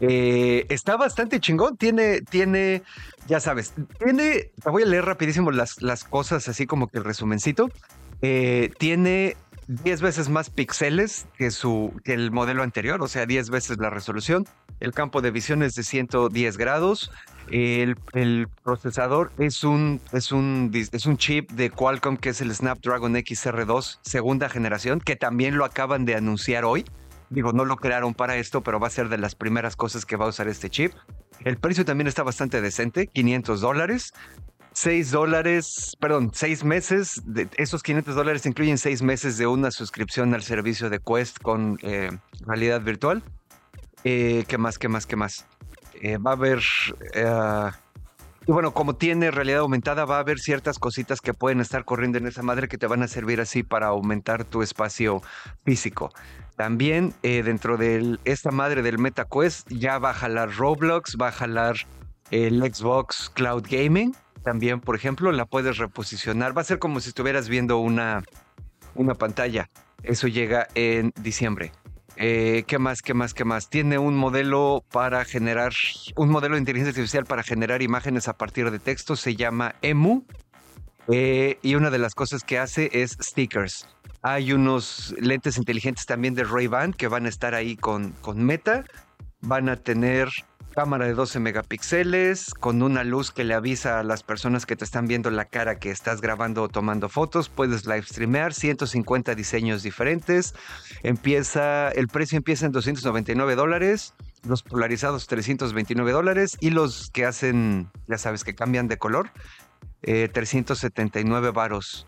Eh, 0.02 0.66
está 0.70 0.98
bastante 0.98 1.40
chingón. 1.40 1.78
Tiene, 1.78 2.22
tiene, 2.22 2.84
ya 3.28 3.40
sabes, 3.40 3.74
tiene. 4.04 4.52
Te 4.62 4.70
voy 4.70 4.84
a 4.84 4.88
leer 4.88 5.06
rapidísimo 5.06 5.52
las, 5.52 5.82
las 5.82 6.04
cosas, 6.04 6.50
así 6.50 6.66
como 6.66 6.88
que 6.88 6.98
el 6.98 7.04
resumencito. 7.04 7.70
Eh, 8.24 8.72
tiene 8.78 9.38
10 9.68 10.02
veces 10.02 10.30
más 10.30 10.50
píxeles 10.50 11.28
que, 11.38 11.50
su, 11.50 11.94
que 12.04 12.14
el 12.14 12.32
modelo 12.32 12.64
anterior, 12.64 13.02
o 13.02 13.08
sea, 13.08 13.26
10 13.26 13.50
veces 13.50 13.78
la 13.78 13.90
resolución. 13.90 14.46
El 14.80 14.94
campo 14.94 15.22
de 15.22 15.32
visión 15.32 15.62
es 15.64 15.76
de 15.76 15.84
110 15.84 16.58
grados. 16.58 17.12
El, 17.50 17.96
procesador 18.64 19.32
es 19.38 19.64
un, 19.64 20.02
es, 20.14 20.32
un, 20.32 20.72
es 20.74 21.06
un 21.06 21.18
chip 21.18 21.52
de 21.52 21.70
Qualcomm 21.70 22.18
que 22.18 22.30
es 22.30 22.42
el 22.42 22.54
Snapdragon 22.54 23.14
XR2 23.14 24.00
segunda 24.02 24.50
generación, 24.50 25.00
que 25.00 25.16
también 25.16 25.58
lo 25.58 25.66
acaban 25.66 26.06
de 26.06 26.16
anunciar 26.16 26.66
hoy. 26.66 26.86
Digo, 27.32 27.54
no 27.54 27.64
lo 27.64 27.78
crearon 27.78 28.14
para 28.14 28.36
esto, 28.36 28.62
pero 28.62 28.78
va 28.78 28.88
a 28.88 28.90
ser 28.90 29.08
de 29.08 29.18
las 29.18 29.36
primeras 29.36 29.78
cosas 29.78 30.06
que 30.06 30.18
va 30.18 30.26
a 30.26 30.28
usar 30.28 30.50
este 30.50 30.70
chip. 30.70 30.92
El 31.46 31.58
precio 31.58 31.86
también 31.86 32.08
está 32.08 32.24
bastante 32.24 32.60
decente, 32.60 33.08
500 33.08 33.62
dólares. 33.62 34.14
6 34.74 35.12
dólares, 35.12 35.96
perdón, 36.00 36.32
6 36.34 36.64
meses, 36.66 37.22
de 37.26 37.50
esos 37.58 37.84
500 37.84 38.16
dólares 38.16 38.46
incluyen 38.46 38.78
6 38.78 39.02
meses 39.02 39.38
de 39.38 39.48
una 39.48 39.72
suscripción 39.72 40.34
al 40.34 40.44
servicio 40.44 40.90
de 40.90 41.00
Quest 41.00 41.40
con 41.40 41.78
eh, 41.82 42.12
realidad 42.46 42.82
virtual. 42.82 43.24
Eh, 44.04 44.44
¿Qué 44.48 44.58
más, 44.58 44.78
qué 44.78 44.90
más, 44.90 45.06
qué 45.06 45.16
más? 45.16 45.46
Eh, 46.02 46.18
va 46.18 46.32
a 46.32 46.34
haber... 46.34 46.60
y 48.46 48.52
bueno, 48.52 48.74
como 48.74 48.96
tiene 48.96 49.32
realidad 49.32 49.60
aumentada, 49.60 50.04
va 50.04 50.18
a 50.18 50.20
haber 50.20 50.40
ciertas 50.40 50.80
cositas 50.80 51.22
que 51.22 51.34
pueden 51.34 51.62
estar 51.62 51.86
corriendo 51.86 52.18
en 52.18 52.28
esa 52.28 52.42
madre 52.42 52.68
que 52.68 52.78
te 52.78 52.88
van 52.88 53.04
a 53.04 53.08
servir 53.08 53.40
así 53.40 53.64
para 53.64 53.88
aumentar 53.88 54.44
tu 54.44 54.62
espacio 54.64 55.22
físico. 55.64 56.12
También 56.56 57.14
dentro 57.22 57.78
de 57.78 58.20
esta 58.24 58.52
madre 58.52 58.82
del 58.82 59.00
MetaQuest 59.00 59.70
ya 59.72 59.98
va 59.98 60.12
a 60.12 60.14
jalar 60.14 60.56
Roblox, 60.56 61.18
va 61.20 61.30
a 61.30 61.32
jalar 61.32 61.76
el 62.30 62.62
Xbox 62.62 63.32
Cloud 63.34 63.66
Gaming 63.70 64.14
también, 64.44 64.80
por 64.80 64.96
ejemplo, 64.96 65.32
la 65.32 65.46
puedes 65.46 65.78
reposicionar. 65.78 66.58
Va 66.58 66.62
a 66.62 66.66
ser 66.66 66.80
como 66.80 67.00
si 67.00 67.10
estuvieras 67.10 67.48
viendo 67.48 67.78
una, 67.78 68.24
una 68.96 69.14
pantalla. 69.16 69.70
Eso 70.04 70.28
llega 70.28 70.68
en 70.74 71.12
diciembre. 71.22 71.72
Eh, 72.18 72.64
¿Qué 72.68 72.80
más? 72.80 73.02
¿Qué 73.02 73.14
más? 73.14 73.34
¿Qué 73.34 73.46
más? 73.46 73.70
Tiene 73.70 73.98
un 73.98 74.16
modelo 74.16 74.84
para 74.92 75.26
generar, 75.26 75.74
un 76.16 76.30
modelo 76.30 76.56
de 76.56 76.60
inteligencia 76.60 76.90
artificial 76.90 77.26
para 77.26 77.44
generar 77.44 77.82
imágenes 77.82 78.28
a 78.28 78.34
partir 78.34 78.72
de 78.72 78.80
texto. 78.80 79.16
Se 79.16 79.36
llama 79.36 79.76
EMU. 79.82 80.26
Eh, 81.08 81.58
y 81.62 81.76
una 81.76 81.90
de 81.90 81.98
las 81.98 82.16
cosas 82.16 82.44
que 82.44 82.60
hace 82.60 82.90
es 82.94 83.18
stickers. 83.22 83.88
Hay 84.24 84.54
unos 84.54 85.16
lentes 85.20 85.58
inteligentes 85.58 86.06
también 86.06 86.36
de 86.36 86.44
Ray-Ban 86.44 86.94
que 86.94 87.08
van 87.08 87.26
a 87.26 87.30
estar 87.30 87.56
ahí 87.56 87.76
con, 87.76 88.12
con 88.22 88.44
Meta. 88.44 88.86
Van 89.42 89.68
a 89.68 89.78
tener 89.78 90.30
cámara 90.72 91.06
de 91.06 91.14
12 91.14 91.40
megapíxeles, 91.40 92.54
con 92.54 92.82
una 92.82 93.04
luz 93.04 93.32
que 93.32 93.44
le 93.44 93.54
avisa 93.54 94.00
a 94.00 94.04
las 94.04 94.24
personas 94.24 94.66
que 94.66 94.76
te 94.76 94.86
están 94.86 95.06
viendo 95.06 95.30
la 95.30 95.46
cara 95.46 95.80
que 95.80 95.92
estás 95.92 96.22
grabando 96.22 96.64
o 96.64 96.70
tomando 96.70 97.10
fotos. 97.10 97.50
Puedes 97.50 97.86
live 97.86 98.04
streamear 98.04 98.54
150 98.54 99.36
diseños 99.36 99.84
diferentes. 99.84 100.54
Empieza, 101.04 101.90
el 101.90 102.08
precio 102.08 102.38
empieza 102.38 102.66
en 102.66 102.72
299 102.72 103.56
dólares, 103.56 104.14
los 104.48 104.64
polarizados 104.64 105.28
329 105.28 106.12
dólares 106.12 106.58
y 106.60 106.70
los 106.70 107.10
que 107.12 107.26
hacen, 107.26 107.90
ya 108.08 108.18
sabes, 108.18 108.44
que 108.44 108.56
cambian 108.56 108.88
de 108.88 108.98
color, 108.98 109.30
379 110.02 111.48
eh, 111.48 111.52
varos. 111.52 112.08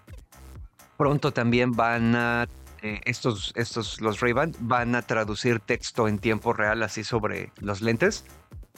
Pronto 1.03 1.33
también 1.33 1.73
van 1.73 2.15
a 2.15 2.47
eh, 2.81 3.01
estos, 3.03 3.51
estos, 3.55 3.99
los 3.99 4.21
ray 4.21 4.33
van 4.59 4.95
a 4.95 5.01
traducir 5.01 5.59
texto 5.59 6.07
en 6.07 6.17
tiempo 6.17 6.53
real 6.53 6.81
así 6.81 7.03
sobre 7.03 7.51
los 7.59 7.81
lentes 7.81 8.23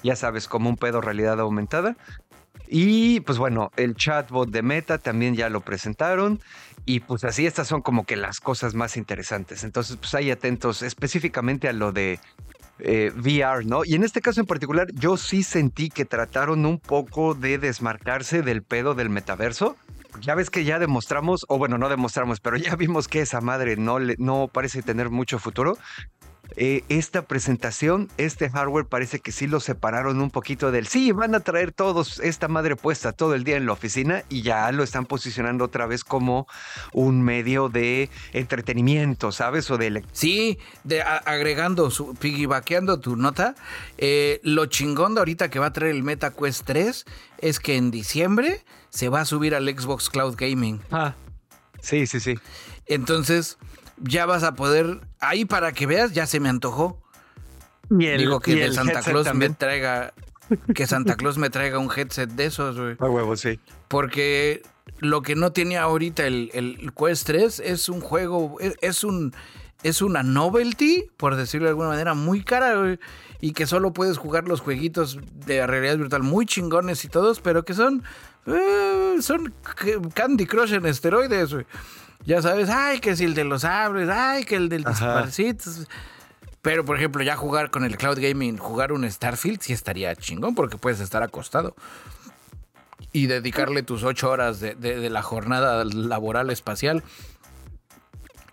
ya 0.03 0.15
sabes, 0.15 0.47
como 0.47 0.69
un 0.69 0.77
pedo 0.77 1.01
realidad 1.01 1.39
aumentada. 1.39 1.97
Y 2.67 3.19
pues 3.21 3.37
bueno, 3.37 3.71
el 3.75 3.95
chatbot 3.95 4.49
de 4.49 4.61
Meta 4.61 4.97
también 4.97 5.35
ya 5.35 5.49
lo 5.49 5.61
presentaron. 5.61 6.39
Y 6.85 6.99
pues 6.99 7.23
así 7.23 7.45
estas 7.45 7.67
son 7.67 7.81
como 7.81 8.05
que 8.05 8.15
las 8.15 8.39
cosas 8.39 8.75
más 8.75 8.97
interesantes. 8.97 9.63
Entonces, 9.63 9.97
pues 9.97 10.13
ahí 10.13 10.29
atentos 10.29 10.83
específicamente 10.83 11.67
a 11.67 11.73
lo 11.73 11.91
de 11.91 12.19
eh, 12.79 13.11
VR, 13.15 13.65
¿no? 13.65 13.83
Y 13.83 13.95
en 13.95 14.03
este 14.03 14.21
caso 14.21 14.39
en 14.39 14.45
particular, 14.45 14.87
yo 14.93 15.17
sí 15.17 15.41
sentí 15.41 15.89
que 15.89 16.05
trataron 16.05 16.65
un 16.65 16.79
poco 16.79 17.33
de 17.33 17.57
desmarcarse 17.57 18.43
del 18.43 18.61
pedo 18.61 18.93
del 18.93 19.09
metaverso. 19.09 19.75
Ya 20.21 20.35
ves 20.35 20.49
que 20.49 20.63
ya 20.63 20.79
demostramos, 20.79 21.45
o 21.49 21.57
bueno, 21.57 21.77
no 21.77 21.89
demostramos, 21.89 22.39
pero 22.39 22.57
ya 22.57 22.75
vimos 22.75 23.07
que 23.07 23.21
esa 23.21 23.41
madre 23.41 23.75
no, 23.75 23.99
le, 23.99 24.15
no 24.17 24.49
parece 24.51 24.81
tener 24.81 25.09
mucho 25.09 25.39
futuro. 25.39 25.77
Eh, 26.57 26.83
esta 26.87 27.23
presentación, 27.23 28.09
este 28.17 28.49
hardware 28.49 28.85
parece 28.85 29.19
que 29.19 29.31
sí 29.31 29.45
lo 29.45 29.59
separaron 29.59 30.21
un 30.21 30.31
poquito 30.31 30.71
del 30.71 30.87
sí, 30.87 31.11
van 31.11 31.35
a 31.35 31.41
traer 31.41 31.73
todos 31.73 32.19
esta 32.19 32.47
madre 32.47 32.75
puesta 32.75 33.11
todo 33.11 33.35
el 33.35 33.43
día 33.43 33.57
en 33.57 33.65
la 33.65 33.73
oficina 33.73 34.23
y 34.29 34.41
ya 34.41 34.71
lo 34.71 34.83
están 34.83 35.05
posicionando 35.05 35.65
otra 35.65 35.85
vez 35.85 36.03
como 36.03 36.47
un 36.93 37.21
medio 37.21 37.67
de 37.67 38.09
entretenimiento, 38.31 39.31
¿sabes? 39.31 39.69
O 39.69 39.77
de 39.77 40.03
sí, 40.13 40.57
de, 40.83 41.01
agregando, 41.01 41.91
su, 41.91 42.15
piggybackeando 42.15 42.99
tu 42.99 43.15
nota, 43.17 43.55
eh, 43.97 44.39
lo 44.43 44.65
chingón 44.67 45.15
de 45.15 45.19
ahorita 45.19 45.49
que 45.49 45.59
va 45.59 45.67
a 45.67 45.73
traer 45.73 45.95
el 45.95 46.03
MetaQuest 46.03 46.65
3 46.65 47.05
es 47.39 47.59
que 47.59 47.75
en 47.75 47.91
diciembre 47.91 48.63
se 48.89 49.09
va 49.09 49.21
a 49.21 49.25
subir 49.25 49.55
al 49.55 49.67
Xbox 49.67 50.09
Cloud 50.09 50.35
Gaming. 50.37 50.79
Ah, 50.91 51.15
sí, 51.81 52.07
sí, 52.07 52.19
sí. 52.19 52.35
Entonces 52.85 53.57
ya 53.97 54.25
vas 54.25 54.43
a 54.43 54.55
poder, 54.55 55.01
ahí 55.19 55.45
para 55.45 55.71
que 55.71 55.85
veas, 55.85 56.13
ya 56.13 56.25
se 56.25 56.39
me 56.39 56.49
antojó. 56.49 57.01
Digo 57.89 58.39
que 58.39 58.71
Santa 58.71 59.01
Claus 59.01 59.33
me 59.33 59.49
traiga, 59.49 60.13
que 60.73 60.87
Santa 60.87 61.15
Claus 61.15 61.37
me 61.37 61.49
traiga 61.49 61.79
un 61.79 61.89
headset 61.95 62.29
de 62.29 62.45
esos, 62.45 62.79
güey. 62.79 62.95
A 62.99 63.05
huevo, 63.05 63.35
sí. 63.35 63.59
Porque 63.87 64.63
lo 64.99 65.21
que 65.21 65.35
no 65.35 65.51
tiene 65.51 65.77
ahorita 65.77 66.25
el, 66.25 66.49
el 66.53 66.91
Quest 66.93 67.27
3 67.27 67.59
es 67.59 67.89
un 67.89 68.01
juego, 68.01 68.57
es, 68.59 69.03
un 69.03 69.33
es 69.83 70.01
una 70.01 70.23
novelty, 70.23 71.05
por 71.17 71.35
decirlo 71.35 71.65
de 71.65 71.71
alguna 71.71 71.89
manera, 71.89 72.13
muy 72.13 72.43
cara, 72.43 72.75
güey, 72.75 72.99
y 73.39 73.53
que 73.53 73.67
solo 73.67 73.93
puedes 73.93 74.17
jugar 74.17 74.47
los 74.47 74.61
jueguitos 74.61 75.19
de 75.45 75.65
realidad 75.67 75.97
virtual 75.97 76.23
muy 76.23 76.45
chingones 76.45 77.05
y 77.05 77.09
todos, 77.09 77.39
pero 77.39 77.65
que 77.65 77.73
son 77.73 78.03
eh, 78.47 79.17
son 79.21 79.53
Candy 80.13 80.45
Crush 80.45 80.73
en 80.73 80.85
esteroides, 80.85 81.53
güey. 81.53 81.65
Ya 82.25 82.41
sabes, 82.41 82.69
ay, 82.69 82.99
que 82.99 83.15
si 83.15 83.25
el 83.25 83.33
de 83.33 83.43
los 83.43 83.61
sabres, 83.61 84.09
ay, 84.09 84.45
que 84.45 84.55
el 84.55 84.69
del 84.69 84.83
disparcitos. 84.83 85.87
Pero, 86.61 86.83
por 86.83 86.97
ejemplo, 86.97 87.23
ya 87.23 87.35
jugar 87.35 87.69
con 87.69 87.83
el 87.83 87.95
cloud 87.97 88.19
gaming, 88.19 88.57
jugar 88.57 88.91
un 88.91 89.09
Starfield, 89.09 89.61
sí 89.61 89.73
estaría 89.73 90.15
chingón 90.15 90.55
porque 90.55 90.77
puedes 90.77 90.99
estar 90.99 91.21
acostado. 91.21 91.75
Y 93.11 93.27
dedicarle 93.27 93.83
tus 93.83 94.03
ocho 94.03 94.31
horas 94.31 94.59
de, 94.59 95.09
la 95.09 95.21
jornada 95.21 95.85
laboral 95.85 96.49
espacial. 96.49 97.03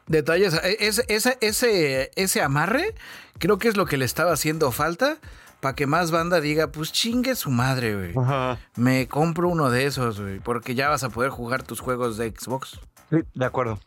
Detalles, 0.07 0.55
e, 0.63 0.77
ese, 0.81 1.39
ese, 1.41 2.11
ese 2.15 2.43
amarre 2.43 2.95
creo 3.39 3.59
que 3.59 3.69
es 3.69 3.77
lo 3.77 3.87
que 3.87 3.97
le 3.97 4.05
estaba 4.05 4.33
haciendo 4.33 4.71
falta 4.73 5.17
para 5.61 5.75
que 5.75 5.87
más 5.87 6.11
banda 6.11 6.41
diga, 6.41 6.67
pues 6.67 6.93
chingue 6.93 7.35
su 7.37 7.51
madre, 7.51 7.95
güey. 7.95 8.27
Me 8.75 9.07
compro 9.07 9.49
uno 9.49 9.71
de 9.71 9.87
esos, 9.87 10.21
güey, 10.21 10.41
porque 10.41 10.75
ya 10.75 10.89
vas 10.89 11.05
a 11.05 11.09
poder 11.09 11.31
jugar 11.31 11.63
tus 11.63 11.81
juegos 11.81 12.17
de 12.17 12.31
Xbox. 12.37 12.81
Sí, 13.13 13.19
de 13.35 13.45
acuerdo. 13.45 13.79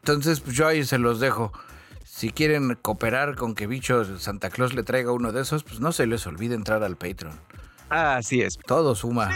Entonces, 0.00 0.40
pues 0.40 0.56
yo 0.56 0.66
ahí 0.66 0.84
se 0.84 0.98
los 0.98 1.20
dejo. 1.20 1.52
Si 2.04 2.30
quieren 2.30 2.76
cooperar 2.82 3.36
con 3.36 3.54
que 3.54 3.68
bicho 3.68 4.18
Santa 4.18 4.50
Claus 4.50 4.74
le 4.74 4.82
traiga 4.82 5.12
uno 5.12 5.30
de 5.30 5.42
esos, 5.42 5.62
pues 5.62 5.78
no 5.78 5.92
se 5.92 6.06
les 6.06 6.26
olvide 6.26 6.56
entrar 6.56 6.82
al 6.82 6.96
Patreon. 6.96 7.38
Así 7.88 8.40
es. 8.42 8.58
Todo 8.58 8.96
suma. 8.96 9.30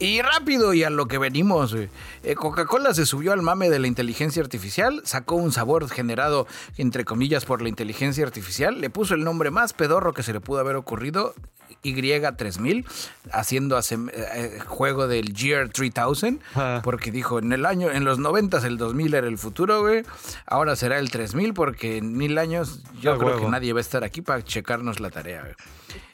Y 0.00 0.22
rápido 0.22 0.74
y 0.74 0.84
a 0.84 0.90
lo 0.90 1.08
que 1.08 1.18
venimos. 1.18 1.74
Eh, 1.74 2.34
Coca-Cola 2.36 2.94
se 2.94 3.04
subió 3.04 3.32
al 3.32 3.42
mame 3.42 3.68
de 3.68 3.80
la 3.80 3.88
inteligencia 3.88 4.40
artificial, 4.42 5.02
sacó 5.04 5.34
un 5.34 5.50
sabor 5.50 5.88
generado, 5.88 6.46
entre 6.76 7.04
comillas, 7.04 7.44
por 7.44 7.62
la 7.62 7.68
inteligencia 7.68 8.24
artificial, 8.24 8.80
le 8.80 8.90
puso 8.90 9.14
el 9.14 9.24
nombre 9.24 9.50
más 9.50 9.72
pedorro 9.72 10.14
que 10.14 10.22
se 10.22 10.32
le 10.32 10.40
pudo 10.40 10.60
haber 10.60 10.76
ocurrido, 10.76 11.34
Y3000, 11.82 12.84
haciendo 13.32 13.76
hace- 13.76 13.98
eh, 14.12 14.58
juego 14.66 15.06
del 15.08 15.34
Year 15.34 15.68
3000, 15.68 16.40
Ah. 16.54 16.80
porque 16.82 17.10
dijo, 17.10 17.38
en 17.38 17.52
el 17.52 17.66
año, 17.66 17.90
en 17.90 18.04
los 18.04 18.18
90 18.18 18.58
el 18.66 18.78
2000 18.78 19.14
era 19.14 19.26
el 19.26 19.36
futuro, 19.38 19.80
güey, 19.80 20.02
ahora 20.46 20.76
será 20.76 20.98
el 20.98 21.10
3000 21.10 21.54
porque 21.54 21.98
en 21.98 22.16
mil 22.16 22.38
años 22.38 22.82
yo 23.00 23.12
Ah, 23.12 23.18
creo 23.18 23.30
huevo. 23.30 23.40
que 23.46 23.50
nadie 23.50 23.72
va 23.72 23.80
a 23.80 23.82
estar 23.82 24.02
aquí 24.04 24.22
para 24.22 24.42
checarnos 24.44 25.00
la 25.00 25.10
tarea, 25.10 25.42
güey. 25.42 25.54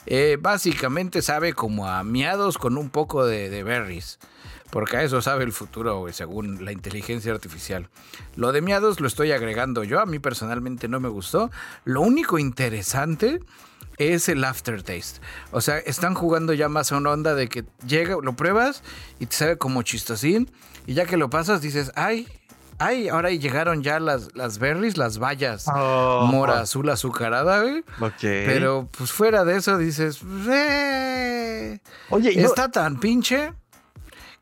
Eh, 0.06 0.38
básicamente 0.40 1.22
sabe 1.22 1.52
como 1.52 1.88
a 1.88 2.02
miados 2.04 2.58
con 2.58 2.76
un 2.76 2.90
poco 2.90 3.26
de, 3.26 3.50
de 3.50 3.62
berries. 3.62 4.18
Porque 4.70 4.96
a 4.96 5.02
eso 5.04 5.22
sabe 5.22 5.44
el 5.44 5.52
futuro, 5.52 6.04
según 6.12 6.64
la 6.64 6.72
inteligencia 6.72 7.32
artificial. 7.32 7.88
Lo 8.34 8.50
de 8.50 8.60
miados 8.60 8.98
lo 8.98 9.06
estoy 9.06 9.30
agregando 9.30 9.84
yo. 9.84 10.00
A 10.00 10.06
mí 10.06 10.18
personalmente 10.18 10.88
no 10.88 10.98
me 10.98 11.08
gustó. 11.08 11.50
Lo 11.84 12.00
único 12.00 12.40
interesante 12.40 13.40
es 13.98 14.28
el 14.28 14.44
aftertaste. 14.44 15.20
O 15.52 15.60
sea, 15.60 15.78
están 15.78 16.14
jugando 16.14 16.52
ya 16.52 16.68
más 16.68 16.90
a 16.92 16.96
una 16.96 17.10
onda 17.10 17.34
de 17.34 17.48
que 17.48 17.64
llega, 17.87 18.16
lo 18.20 18.34
pruebas 18.34 18.82
y 19.20 19.26
te 19.26 19.37
sabe 19.37 19.58
como 19.58 19.82
chistosín. 19.82 20.50
Y 20.87 20.94
ya 20.94 21.06
que 21.06 21.16
lo 21.16 21.30
pasas 21.30 21.60
dices, 21.60 21.92
ay, 21.94 22.26
ay, 22.78 23.08
ahora 23.08 23.30
llegaron 23.30 23.82
ya 23.82 24.00
las, 24.00 24.34
las 24.34 24.58
berries, 24.58 24.96
las 24.96 25.18
bayas. 25.18 25.66
Oh. 25.68 26.26
Mora 26.30 26.60
azul 26.60 26.88
azucarada, 26.90 27.62
güey. 27.62 27.84
Ok. 28.00 28.20
Pero 28.20 28.88
pues 28.96 29.12
fuera 29.12 29.44
de 29.44 29.56
eso 29.56 29.78
dices, 29.78 30.20
"Eh". 30.50 31.78
Oye, 32.10 32.34
yo- 32.34 32.42
está 32.46 32.70
tan 32.70 32.98
pinche 33.00 33.52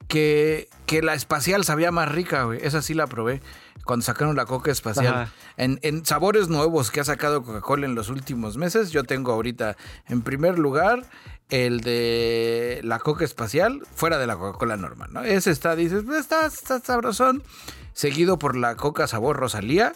que, 0.09 0.69
que 0.87 1.03
la 1.03 1.15
espacial 1.15 1.65
sabía 1.65 1.91
más 1.91 2.11
rica, 2.11 2.45
güey. 2.45 2.59
Esa 2.63 2.83
sí 2.83 2.95
la 2.95 3.07
probé 3.07 3.41
cuando 3.85 4.05
sacaron 4.05 4.37
la 4.37 4.47
coca 4.47 4.71
espacial. 4.71 5.31
En 5.57 6.05
sabores 6.05 6.49
nuevos 6.49 6.91
que 6.91 7.01
ha 7.01 7.05
sacado 7.05 7.43
Coca-Cola 7.43 7.87
en 7.87 7.95
los 7.95 8.09
últimos 8.09 8.57
meses, 8.57 8.91
yo 8.91 9.05
tengo 9.05 9.33
ahorita 9.33 9.77
en 10.09 10.23
primer 10.23 10.59
lugar 10.59 11.05
el 11.51 11.81
de 11.81 12.81
la 12.83 12.99
coca 12.99 13.25
espacial, 13.25 13.83
fuera 13.95 14.17
de 14.19 14.27
la 14.27 14.37
Coca-Cola 14.37 14.77
normal, 14.77 15.11
¿no? 15.13 15.23
Ese 15.23 15.51
está, 15.51 15.77
dices, 15.77 16.03
"Pues, 16.07 16.21
está, 16.21 16.47
está 16.47 16.81
sabrosón. 16.81 17.43
Seguido 17.93 18.39
por 18.39 18.57
la 18.57 18.77
coca 18.77 19.07
sabor 19.07 19.37
Rosalía, 19.37 19.93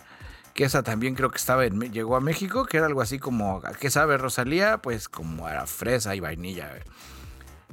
que 0.55 0.65
esa 0.65 0.83
también 0.83 1.15
creo 1.15 1.31
que 1.31 1.37
estaba 1.39 1.65
en, 1.67 1.81
llegó 1.93 2.17
a 2.17 2.21
México, 2.21 2.65
que 2.67 2.77
era 2.79 2.87
algo 2.87 3.01
así 3.03 3.19
como, 3.19 3.61
¿a 3.65 3.73
qué 3.75 3.91
sabe 3.91 4.17
Rosalía? 4.19 4.79
Pues 4.79 5.09
como 5.09 5.47
a 5.47 5.67
fresa 5.67 6.15
y 6.15 6.21
vainilla. 6.21 6.73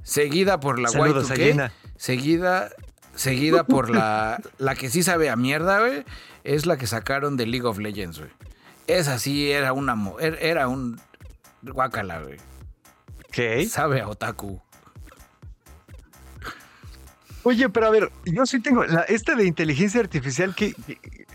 Seguida 0.04 0.60
por 0.60 0.80
la 0.80 0.90
Saludos 0.90 1.32
a 1.32 1.36
Y2K, 1.36 1.38
Yena. 1.38 1.74
seguida, 1.96 2.70
seguida 3.16 3.64
por 3.64 3.90
la, 3.90 4.42
la 4.58 4.76
que 4.76 4.90
sí 4.90 5.02
sabe 5.04 5.30
a 5.30 5.36
mierda, 5.36 5.80
güey, 5.80 6.04
es 6.44 6.66
la 6.66 6.78
que 6.78 6.88
sacaron 6.88 7.38
de 7.38 7.46
League 7.46 7.66
of 7.66 7.78
Legends, 7.78 8.20
güey. 8.20 8.32
Esa 8.88 9.18
sí 9.18 9.50
era 9.50 9.72
una, 9.72 9.94
er- 10.20 10.38
era 10.42 10.68
un 10.68 11.00
guacala, 11.62 12.20
güey. 12.22 12.38
Ok. 13.30 13.66
Sabe 13.70 14.02
a 14.02 14.10
otaku. 14.10 14.62
Oye, 17.44 17.70
pero 17.70 17.88
a 17.88 17.90
ver, 17.90 18.12
yo 18.26 18.46
sí 18.46 18.60
tengo 18.62 18.84
la, 18.86 19.02
esta 19.02 19.36
de 19.36 19.46
inteligencia 19.46 20.00
artificial 20.00 20.56
que, 20.56 20.74
que- 20.74 21.26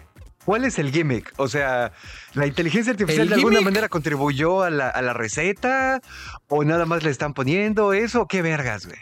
¿cuál 0.44 0.64
es 0.64 0.78
el 0.78 0.90
gimmick? 0.90 1.32
O 1.36 1.48
sea, 1.48 1.92
¿la 2.34 2.46
inteligencia 2.46 2.92
artificial 2.92 3.28
de 3.28 3.34
alguna 3.34 3.60
manera 3.60 3.88
contribuyó 3.88 4.62
a 4.62 4.70
la, 4.70 4.88
a 4.88 5.02
la 5.02 5.12
receta? 5.12 6.00
¿O 6.48 6.64
nada 6.64 6.86
más 6.86 7.02
le 7.02 7.10
están 7.10 7.34
poniendo 7.34 7.92
eso? 7.92 8.26
¿Qué 8.26 8.40
vergas, 8.42 8.86
güey? 8.86 8.98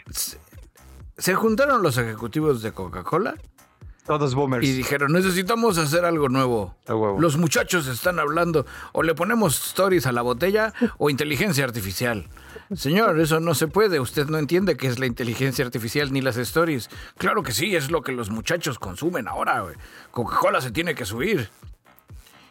Se 1.17 1.33
juntaron 1.33 1.81
los 1.81 1.97
ejecutivos 1.97 2.61
de 2.61 2.73
Coca-Cola 2.73 3.35
Todos 4.05 4.35
boomers. 4.35 4.65
y 4.67 4.73
dijeron, 4.73 5.11
necesitamos 5.13 5.77
hacer 5.77 6.05
algo 6.05 6.29
nuevo. 6.29 6.75
Los 7.19 7.37
muchachos 7.37 7.87
están 7.87 8.19
hablando, 8.19 8.65
o 8.91 9.01
le 9.01 9.15
ponemos 9.15 9.67
stories 9.69 10.05
a 10.05 10.11
la 10.11 10.21
botella 10.21 10.73
o 10.97 11.09
inteligencia 11.09 11.63
artificial. 11.63 12.27
Señor, 12.75 13.19
eso 13.19 13.39
no 13.39 13.53
se 13.55 13.67
puede. 13.67 13.99
Usted 13.99 14.27
no 14.27 14.37
entiende 14.37 14.75
qué 14.77 14.87
es 14.87 14.99
la 14.99 15.05
inteligencia 15.05 15.63
artificial 15.65 16.11
ni 16.11 16.21
las 16.21 16.35
stories. 16.37 16.89
Claro 17.17 17.41
que 17.43 17.51
sí, 17.53 17.75
es 17.75 17.89
lo 17.91 18.01
que 18.01 18.11
los 18.11 18.29
muchachos 18.29 18.77
consumen 18.79 19.27
ahora. 19.27 19.63
Coca-Cola 20.11 20.59
se 20.61 20.71
tiene 20.71 20.93
que 20.95 21.05
subir. 21.05 21.49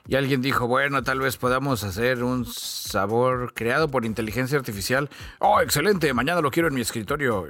Y 0.08 0.14
alguien 0.14 0.40
dijo, 0.40 0.66
bueno, 0.68 1.02
tal 1.02 1.18
vez 1.20 1.36
podamos 1.36 1.82
hacer 1.84 2.22
un 2.22 2.46
sabor 2.46 3.52
creado 3.54 3.88
por 3.88 4.04
inteligencia 4.04 4.56
artificial. 4.58 5.10
Oh, 5.40 5.60
excelente, 5.60 6.14
mañana 6.14 6.40
lo 6.40 6.50
quiero 6.50 6.68
en 6.68 6.74
mi 6.74 6.80
escritorio. 6.80 7.46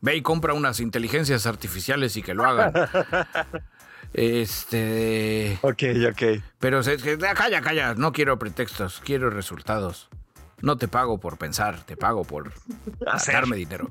Ve 0.00 0.16
y 0.16 0.22
compra 0.22 0.52
unas 0.52 0.80
inteligencias 0.80 1.46
artificiales 1.46 2.16
y 2.16 2.22
que 2.22 2.34
lo 2.34 2.44
hagan. 2.44 2.72
Este... 4.12 5.58
Ok, 5.62 5.82
ok. 6.10 6.42
Pero 6.58 6.82
se- 6.82 6.98
se- 6.98 7.18
calla, 7.18 7.60
calla, 7.60 7.94
no 7.94 8.12
quiero 8.12 8.38
pretextos, 8.38 9.02
quiero 9.04 9.28
resultados. 9.30 10.08
No 10.62 10.76
te 10.76 10.88
pago 10.88 11.18
por 11.18 11.36
pensar, 11.38 11.84
te 11.84 11.96
pago 11.96 12.24
por 12.24 12.52
Hacer. 13.06 13.34
darme 13.34 13.56
dinero. 13.56 13.90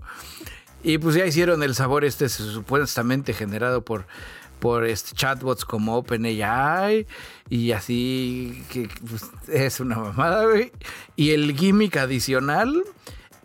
Y 0.84 0.98
pues 0.98 1.16
ya 1.16 1.26
hicieron 1.26 1.64
el 1.64 1.74
sabor 1.76 2.06
este 2.06 2.30
supuestamente 2.30 3.34
generado 3.34 3.84
por, 3.84 4.06
por 4.60 4.86
este 4.86 5.16
chatbots 5.16 5.66
como 5.66 5.96
OpenAI 5.98 7.08
y 7.50 7.72
así 7.72 8.64
que 8.72 8.90
pues, 9.10 9.30
es 9.48 9.80
una 9.80 9.98
mamada, 9.98 10.46
güey. 10.46 10.72
Y 11.16 11.32
el 11.32 11.56
gimmick 11.58 11.98
adicional 11.98 12.84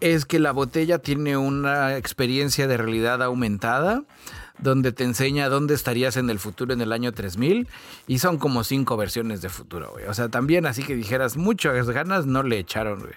es 0.01 0.25
que 0.27 0.39
la 0.39 0.53
botella 0.53 0.99
tiene 0.99 1.37
una 1.37 1.97
experiencia 1.97 2.67
de 2.67 2.77
realidad 2.77 3.23
aumentada 3.23 4.03
donde 4.63 4.93
te 4.93 5.05
enseña 5.05 5.49
dónde 5.49 5.75
estarías 5.75 6.17
en 6.17 6.31
el 6.31 6.39
futuro 6.39 6.73
en 6.73 6.81
el 6.81 6.93
año 6.93 7.13
3000 7.13 7.69
y 8.07 8.19
son 8.19 8.39
como 8.39 8.65
cinco 8.65 8.97
versiones 8.97 9.43
de 9.43 9.49
futuro, 9.49 9.91
güey. 9.93 10.07
O 10.07 10.15
sea, 10.15 10.29
también 10.29 10.67
así 10.67 10.83
que 10.83 10.95
dijeras 10.95 11.37
muchas 11.37 11.89
ganas 11.91 12.27
no 12.27 12.43
le 12.43 12.59
echaron, 12.59 13.01
güey. 13.01 13.15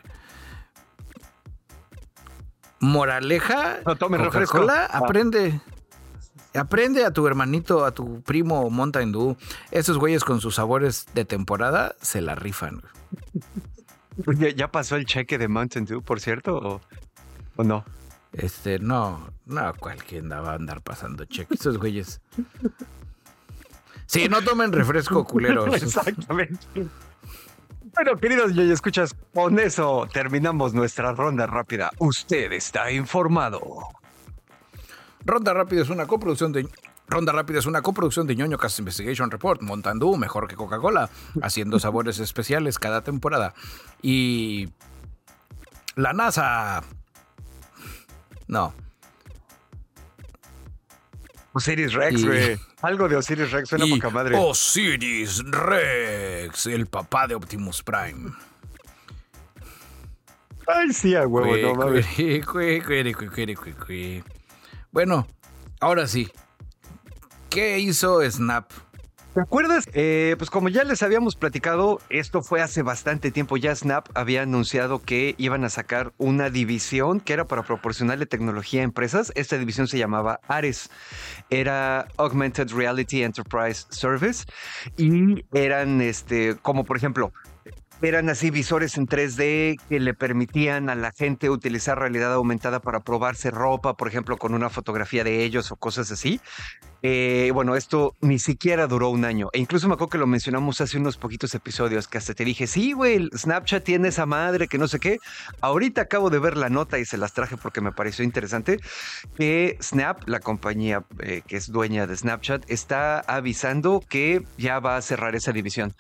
Moraleja, 2.80 3.80
No 3.86 3.96
tome 3.96 4.18
refresco. 4.18 4.66
Ah. 4.70 4.88
aprende. 4.92 5.62
Aprende 6.54 7.04
a 7.06 7.12
tu 7.12 7.26
hermanito, 7.26 7.84
a 7.86 7.92
tu 7.92 8.22
primo 8.22 8.70
Mountain 8.70 9.12
Dew. 9.12 9.38
Esos 9.72 9.98
güeyes 9.98 10.24
con 10.24 10.40
sus 10.40 10.56
sabores 10.56 11.08
de 11.16 11.26
temporada 11.26 11.96
se 12.02 12.22
la 12.22 12.36
rifan. 12.36 12.82
güey. 14.26 14.38
¿Ya, 14.38 14.50
ya 14.50 14.72
pasó 14.72 14.96
el 14.96 15.06
cheque 15.06 15.38
de 15.38 15.48
Mountain 15.48 15.86
Dew, 15.86 16.02
por 16.04 16.20
cierto? 16.20 16.58
¿O, 16.58 16.82
o 17.56 17.64
no? 17.64 17.84
Este, 18.34 18.80
no, 18.80 19.32
no, 19.46 19.74
cualquiera 19.76 20.42
va 20.42 20.52
a 20.52 20.56
andar 20.56 20.82
pasando 20.82 21.26
cheque. 21.26 21.54
Esos 21.54 21.78
güeyes. 21.78 22.20
Sí, 24.08 24.28
no 24.28 24.42
tomen 24.42 24.72
refresco, 24.72 25.24
culeros. 25.26 25.82
Exactamente. 25.82 26.58
Bueno, 27.96 28.18
queridos 28.18 28.54
yo 28.56 28.64
escuchas, 28.64 29.16
con 29.34 29.60
eso 29.60 30.08
terminamos 30.12 30.74
nuestra 30.74 31.14
ronda 31.14 31.46
rápida. 31.46 31.92
Usted 32.00 32.52
está 32.54 32.92
informado. 32.92 33.62
Ronda 35.26 35.54
Rápida 35.54 35.82
es 35.82 35.90
una 35.90 36.06
coproducción 36.06 36.52
de. 36.52 36.68
Ronda 37.08 37.32
Rápida 37.32 37.60
es 37.60 37.66
una 37.66 37.82
coproducción 37.82 38.26
de 38.28 38.36
ñoño 38.36 38.58
Cast 38.58 38.80
Investigation 38.80 39.30
Report, 39.30 39.62
montando 39.62 40.16
mejor 40.18 40.48
que 40.48 40.56
Coca-Cola, 40.56 41.10
haciendo 41.42 41.80
sabores 41.80 42.20
especiales 42.20 42.80
cada 42.80 43.02
temporada. 43.02 43.54
Y. 44.02 44.70
La 45.96 46.14
NASA. 46.14 46.84
No. 48.54 48.72
Osiris 51.54 51.94
Rex, 51.94 52.22
Y- 52.22 52.26
güey. 52.28 52.60
Algo 52.84 53.08
de 53.08 53.16
Osiris 53.16 53.52
Rex 53.52 53.70
suena 53.70 53.86
y 53.88 53.96
poca 53.96 54.12
madre. 54.12 54.38
Osiris 54.38 55.44
Rex, 55.46 56.68
el 56.68 56.86
papá 56.86 57.26
de 57.26 57.34
Optimus 57.34 57.82
Prime. 57.82 58.32
Ay, 60.68 60.94
sí, 60.94 61.16
a 61.16 61.26
huevo, 61.26 61.56
no 61.58 61.74
mames. 61.74 62.06
Cue, 62.46 62.82
cue, 62.84 63.14
cue, 63.16 63.56
cue, 63.56 63.74
cue. 63.74 64.24
Bueno, 64.92 65.28
ahora 65.80 66.06
sí. 66.06 66.30
¿Qué 67.50 67.80
hizo 67.80 68.22
Snap? 68.30 68.70
¿Te 69.34 69.42
acuerdas? 69.42 69.90
Eh, 69.94 70.36
pues 70.38 70.52
como 70.52 70.70
ya 70.70 70.84
les 70.84 71.02
habíamos 71.02 71.36
platicado, 71.36 72.00
esto 72.10 72.44
fue 72.44 72.62
hace 72.62 72.84
bastante 72.84 73.32
tiempo. 73.32 73.58
Ya 73.58 73.76
Snap 73.76 74.08
había 74.14 74.44
anunciado 74.44 75.00
que 75.00 75.34
iban 75.40 75.64
a 75.64 75.70
sacar 75.70 76.14
una 76.20 76.52
división 76.52 77.20
que 77.20 77.34
era 77.34 77.46
para 77.46 77.64
proporcionarle 77.64 78.28
tecnología 78.28 78.82
a 78.82 78.84
empresas. 78.84 79.32
Esta 79.34 79.58
división 79.58 79.88
se 79.88 79.98
llamaba 79.98 80.40
Ares. 80.48 80.92
Era 81.50 82.08
Augmented 82.18 82.70
Reality 82.74 83.24
Enterprise 83.24 83.88
Service. 83.90 84.46
Y 84.98 85.44
eran, 85.52 86.02
este, 86.02 86.56
como 86.62 86.84
por 86.84 86.98
ejemplo, 86.98 87.34
eran 88.04 88.30
así 88.30 88.52
visores 88.52 88.98
en 88.98 89.08
3D 89.08 89.80
que 89.88 90.00
le 90.00 90.14
permitían 90.14 90.90
a 90.90 90.96
la 90.96 91.12
gente 91.12 91.50
utilizar 91.50 92.00
realidad 92.00 92.34
aumentada 92.34 92.80
para 92.80 93.02
probarse 93.02 93.52
ropa, 93.52 93.96
por 93.96 94.08
ejemplo, 94.08 94.38
con 94.38 94.54
una 94.54 94.70
fotografía 94.70 95.24
de 95.24 95.44
ellos 95.44 95.72
o 95.72 95.76
cosas 95.76 96.12
así. 96.12 96.40
Eh, 97.06 97.52
bueno, 97.54 97.76
esto 97.76 98.16
ni 98.22 98.40
siquiera 98.40 98.88
duró 98.88 99.10
un 99.10 99.26
año. 99.26 99.50
E 99.52 99.60
incluso 99.60 99.88
me 99.90 99.96
acuerdo 99.96 100.12
que 100.12 100.18
lo 100.18 100.28
mencionamos 100.28 100.80
hace 100.80 100.98
unos 100.98 101.18
poquitos 101.18 101.54
episodios, 101.54 102.08
que 102.08 102.18
hasta 102.18 102.34
te 102.34 102.46
dije, 102.46 102.66
sí, 102.66 102.94
güey, 102.94 103.30
Snapchat 103.36 103.84
tiene 103.84 104.08
esa 104.08 104.26
madre, 104.26 104.68
que 104.68 104.78
no 104.78 104.88
sé 104.88 105.00
qué. 105.00 105.18
Ahorita 105.60 106.04
acabo 106.04 106.30
de 106.30 106.40
ver 106.40 106.56
la 106.56 106.70
nota 106.70 107.00
y 107.00 107.06
se 107.06 107.18
las 107.18 107.34
traje 107.34 107.58
porque 107.58 107.82
me 107.82 107.92
pareció 107.92 108.24
interesante, 108.24 108.80
que 109.38 109.78
Snap, 109.82 110.28
la 110.28 110.40
compañía 110.40 111.04
eh, 111.20 111.42
que 111.46 111.58
es 111.58 111.72
dueña 111.72 112.08
de 112.08 112.16
Snapchat, 112.16 112.64
está 112.70 113.20
avisando 113.20 114.02
que 114.08 114.44
ya 114.58 114.80
va 114.80 114.96
a 114.96 115.02
cerrar 115.02 115.36
esa 115.36 115.52
división. 115.52 115.94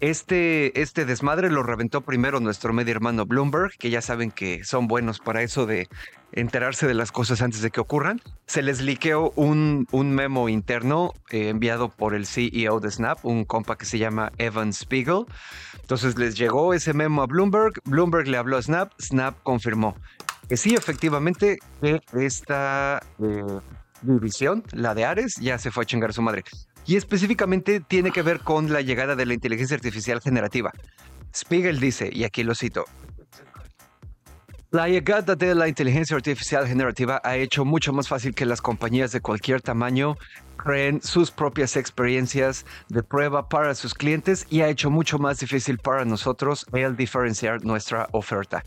Este, 0.00 0.80
este 0.80 1.04
desmadre 1.04 1.50
lo 1.50 1.62
reventó 1.62 2.02
primero 2.02 2.40
nuestro 2.40 2.72
medio 2.72 2.92
hermano 2.92 3.26
Bloomberg, 3.26 3.72
que 3.78 3.90
ya 3.90 4.00
saben 4.02 4.30
que 4.30 4.64
son 4.64 4.86
buenos 4.86 5.18
para 5.18 5.42
eso 5.42 5.66
de 5.66 5.88
enterarse 6.32 6.86
de 6.86 6.94
las 6.94 7.10
cosas 7.10 7.42
antes 7.42 7.62
de 7.62 7.70
que 7.70 7.80
ocurran. 7.80 8.20
Se 8.46 8.62
les 8.62 8.80
liqueó 8.80 9.32
un, 9.34 9.86
un 9.90 10.12
memo 10.12 10.48
interno 10.48 11.14
eh, 11.30 11.48
enviado 11.48 11.88
por 11.88 12.14
el 12.14 12.26
CEO 12.26 12.80
de 12.80 12.90
Snap, 12.90 13.24
un 13.24 13.44
compa 13.44 13.76
que 13.76 13.86
se 13.86 13.98
llama 13.98 14.32
Evan 14.38 14.72
Spiegel. 14.72 15.24
Entonces 15.80 16.16
les 16.18 16.36
llegó 16.36 16.74
ese 16.74 16.92
memo 16.92 17.22
a 17.22 17.26
Bloomberg, 17.26 17.72
Bloomberg 17.84 18.28
le 18.28 18.36
habló 18.36 18.56
a 18.56 18.62
Snap, 18.62 18.92
Snap 19.00 19.42
confirmó 19.42 19.96
que 20.48 20.56
sí, 20.56 20.74
efectivamente, 20.74 21.58
esta 22.14 23.02
eh, 23.22 23.44
división, 24.00 24.64
la 24.72 24.94
de 24.94 25.04
Ares, 25.04 25.36
ya 25.36 25.58
se 25.58 25.70
fue 25.70 25.82
a 25.84 25.86
chingar 25.86 26.10
a 26.10 26.12
su 26.14 26.22
madre. 26.22 26.42
Y 26.88 26.96
específicamente 26.96 27.80
tiene 27.80 28.10
que 28.10 28.22
ver 28.22 28.40
con 28.40 28.72
la 28.72 28.80
llegada 28.80 29.14
de 29.14 29.26
la 29.26 29.34
inteligencia 29.34 29.76
artificial 29.76 30.22
generativa. 30.22 30.72
Spiegel 31.36 31.80
dice, 31.80 32.08
y 32.10 32.24
aquí 32.24 32.42
lo 32.42 32.54
cito, 32.54 32.86
la 34.70 34.88
llegada 34.88 35.36
de 35.36 35.54
la 35.54 35.68
inteligencia 35.68 36.16
artificial 36.16 36.66
generativa 36.66 37.20
ha 37.24 37.36
hecho 37.36 37.66
mucho 37.66 37.92
más 37.92 38.08
fácil 38.08 38.34
que 38.34 38.46
las 38.46 38.62
compañías 38.62 39.12
de 39.12 39.20
cualquier 39.20 39.60
tamaño 39.60 40.16
creen 40.56 41.02
sus 41.02 41.30
propias 41.30 41.76
experiencias 41.76 42.64
de 42.88 43.02
prueba 43.02 43.50
para 43.50 43.74
sus 43.74 43.92
clientes 43.92 44.46
y 44.48 44.62
ha 44.62 44.68
hecho 44.70 44.88
mucho 44.88 45.18
más 45.18 45.40
difícil 45.40 45.76
para 45.76 46.06
nosotros 46.06 46.64
el 46.72 46.96
diferenciar 46.96 47.64
nuestra 47.66 48.08
oferta. 48.12 48.64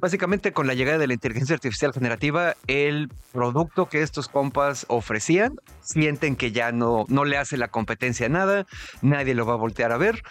Básicamente 0.00 0.52
con 0.52 0.68
la 0.68 0.74
llegada 0.74 0.98
de 0.98 1.08
la 1.08 1.14
inteligencia 1.14 1.54
artificial 1.54 1.92
generativa, 1.92 2.54
el 2.68 3.08
producto 3.32 3.88
que 3.88 4.02
estos 4.02 4.28
compas 4.28 4.86
ofrecían, 4.88 5.56
sienten 5.80 6.36
que 6.36 6.52
ya 6.52 6.70
no, 6.70 7.04
no 7.08 7.24
le 7.24 7.36
hace 7.36 7.56
la 7.56 7.68
competencia 7.68 8.28
nada, 8.28 8.64
nadie 9.02 9.34
lo 9.34 9.44
va 9.44 9.54
a 9.54 9.56
voltear 9.56 9.90
a 9.90 9.96
ver 9.96 10.22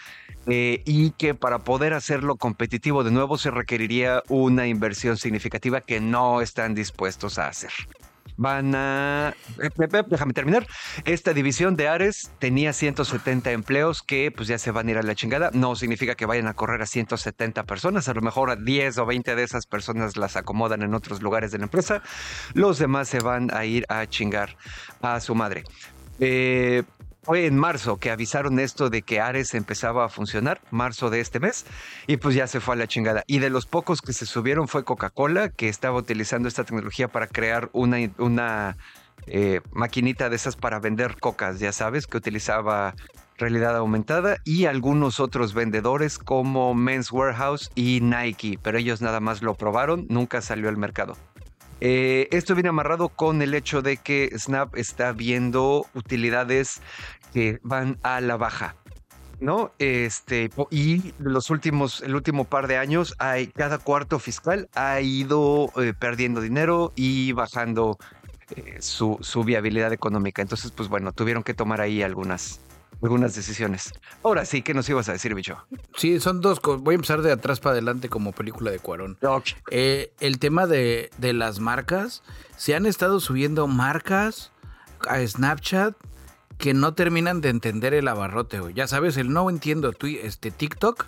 eh, 0.47 0.82
y 0.86 1.12
que 1.12 1.36
para 1.36 1.60
poder 1.60 1.93
hacerlo 1.93 2.38
competitivo 2.38 3.03
de 3.03 3.12
nuevo 3.12 3.38
se 3.38 3.51
requeriría 3.51 4.23
una 4.30 4.67
inversión 4.67 5.17
significativa 5.17 5.82
que 5.82 5.99
no 5.99 6.39
están 6.39 6.73
dispuestos 6.73 7.38
a 7.38 7.49
hacer 7.49 7.71
van 8.36 8.74
a... 8.76 9.34
Eh, 9.62 9.70
déjame 10.10 10.34
terminar. 10.34 10.68
Esta 11.06 11.34
división 11.34 11.76
de 11.76 11.88
Ares 11.88 12.32
tenía 12.40 12.74
170 12.74 13.52
empleos 13.52 14.04
que 14.04 14.32
pues 14.32 14.48
ya 14.48 14.58
se 14.58 14.72
van 14.72 14.88
a 14.88 14.92
ir 14.92 14.98
a 14.98 15.04
la 15.04 15.16
chingada. 15.16 15.52
No 15.54 15.76
significa 15.76 16.16
que 16.16 16.26
vayan 16.26 16.48
a 16.48 16.54
correr 16.54 16.82
a 16.82 16.86
170 16.86 17.63
personas. 17.63 18.08
A 18.10 18.13
lo 18.13 18.22
mejor 18.22 18.50
a 18.50 18.56
10 18.56 18.98
o 18.98 19.06
20 19.06 19.36
de 19.36 19.44
esas 19.44 19.66
personas 19.66 20.18
las 20.18 20.36
acomodan 20.36 20.82
en 20.82 20.94
otros 20.94 21.22
lugares 21.22 21.52
de 21.52 21.60
la 21.60 21.66
empresa. 21.66 22.02
Los 22.54 22.80
demás 22.80 23.08
se 23.08 23.20
van 23.20 23.54
a 23.54 23.66
ir 23.66 23.86
a 23.90 24.06
chingar 24.06 24.58
a 25.02 25.20
su 25.20 25.36
madre. 25.36 25.63
Eh, 26.20 26.84
fue 27.28 27.46
en 27.46 27.58
marzo 27.58 27.98
que 27.98 28.10
avisaron 28.10 28.58
esto 28.58 28.90
de 28.90 29.02
que 29.02 29.20
Ares 29.20 29.54
empezaba 29.54 30.06
a 30.06 30.10
funcionar, 30.10 30.62
marzo 30.72 31.10
de 31.10 31.20
este 31.20 31.42
mes, 31.42 31.66
y 32.08 32.16
pues 32.16 32.36
ya 32.36 32.48
se 32.48 32.62
fue 32.62 32.76
a 32.76 32.78
la 32.78 32.88
chingada. 32.88 33.26
Y 33.28 33.40
de 33.40 33.50
los 33.50 33.66
pocos 33.66 34.02
que 34.02 34.13
se 34.13 34.26
subieron 34.26 34.70
fue 34.70 34.86
Coca-Cola, 34.86 35.50
que 35.50 35.68
estaba 35.68 35.98
utilizando 35.98 36.48
esta 36.48 36.63
tecnología 36.63 37.10
para 37.10 37.28
crear 37.28 37.70
una, 37.74 38.78
eh, 39.26 39.60
maquinita 39.74 40.30
de 40.30 40.38
esas 40.38 40.56
para 40.56 40.80
vender 40.80 41.20
cocas, 41.20 41.60
ya 41.60 41.74
sabes, 41.74 42.08
que 42.08 42.16
utilizaba 42.16 42.96
realidad 43.38 43.76
aumentada 43.76 44.38
y 44.46 44.63
algunos 44.63 45.20
otros 45.20 45.54
vendedores 45.54 46.20
como 46.20 46.74
Men's 46.76 47.12
Warehouse 47.12 47.72
y 47.76 48.00
Nike, 48.02 48.58
pero 48.63 48.78
ellos 48.78 49.02
nada 49.02 49.20
más 49.20 49.42
lo 49.42 49.54
probaron, 49.56 50.06
nunca 50.10 50.40
salió 50.40 50.70
al 50.70 50.78
mercado. 50.78 51.18
Eh, 51.80 52.28
esto 52.32 52.56
viene 52.56 52.70
amarrado 52.70 53.10
con 53.10 53.42
el 53.42 53.54
hecho 53.54 53.82
de 53.82 53.98
que 53.98 54.32
Snap 54.38 54.76
está 54.76 55.12
viendo 55.12 55.86
utilidades 55.94 56.82
que 57.34 57.60
van 57.63 57.98
a 58.04 58.22
la 58.22 58.38
baja. 58.38 58.76
¿no? 59.40 59.72
Este, 59.78 60.50
y 60.72 61.13
los 61.20 61.50
últimos, 61.50 62.02
el 62.02 62.16
último 62.16 62.46
par 62.46 62.68
de 62.68 62.78
años, 62.78 63.16
hay, 63.20 63.48
cada 63.48 63.78
cuarto 63.78 64.20
fiscal 64.20 64.68
ha 64.74 65.00
ido 65.02 65.72
eh, 65.80 65.94
perdiendo 65.98 66.42
dinero 66.42 66.92
y 66.96 67.34
bajando 67.34 67.98
eh, 68.56 68.78
su, 68.80 69.18
su, 69.22 69.44
viabilidad 69.44 69.94
económica. 69.94 70.42
Entonces, 70.42 70.72
pues 70.72 70.90
bueno, 70.90 71.12
tuvieron 71.12 71.44
que 71.44 71.54
tomar 71.54 71.82
ahí 71.82 72.02
algunas, 72.02 72.60
algunas 73.02 73.36
decisiones. 73.36 73.94
Ahora 74.24 74.46
sí, 74.46 74.62
¿qué 74.62 74.74
nos 74.74 74.90
ibas 74.90 75.10
a 75.10 75.14
decir, 75.14 75.34
bicho? 75.36 75.58
Sí, 75.96 76.20
son 76.20 76.42
dos 76.42 76.60
cosas. 76.60 76.82
Voy 76.82 76.94
a 76.94 76.96
empezar 76.96 77.22
de 77.22 77.32
atrás 77.32 77.60
para 77.60 77.74
adelante 77.74 78.10
como 78.10 78.32
película 78.32 78.72
de 78.72 78.80
Cuarón. 78.80 79.18
Eh, 79.70 80.14
el 80.20 80.40
tema 80.40 80.68
de, 80.68 81.10
de 81.18 81.34
las 81.34 81.60
marcas, 81.60 82.24
se 82.56 82.76
han 82.76 82.86
estado 82.86 83.20
subiendo 83.20 83.68
marcas 83.68 84.52
a 85.08 85.26
Snapchat 85.26 85.96
que 86.58 86.74
no 86.74 86.94
terminan 86.94 87.42
de 87.42 87.50
entender 87.50 87.94
el 87.94 88.08
abarrote, 88.08 88.60
Ya 88.74 88.88
sabes, 88.88 89.18
el 89.18 89.32
no 89.32 89.50
entiendo 89.50 89.94
este 90.02 90.52
TikTok 90.52 91.06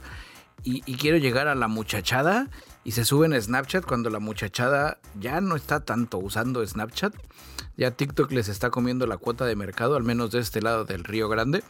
y, 0.64 0.82
quiero 0.98 1.18
llegar 1.18 1.48
a 1.48 1.56
la 1.56 1.68
muchachada 1.68 2.50
y 2.84 2.92
se 2.92 3.06
suben 3.06 3.34
a 3.34 3.42
Snapchat 3.42 3.86
cuando 3.86 4.10
la 4.10 4.20
muchachada 4.20 5.00
ya 5.20 5.42
no 5.42 5.56
está 5.56 5.80
tanto 5.80 6.18
usando 6.18 6.66
Snapchat. 6.66 7.16
Ya 7.80 7.92
TikTok 7.92 8.30
les 8.34 8.50
está 8.50 8.72
comiendo 8.72 9.08
la 9.08 9.16
cuota 9.16 9.46
de 9.46 9.56
mercado, 9.56 9.96
al 9.96 10.04
menos 10.04 10.32
de 10.32 10.40
este 10.40 10.62
lado 10.62 10.84
del 10.84 11.06
Río 11.06 11.30
Grande. 11.30 11.64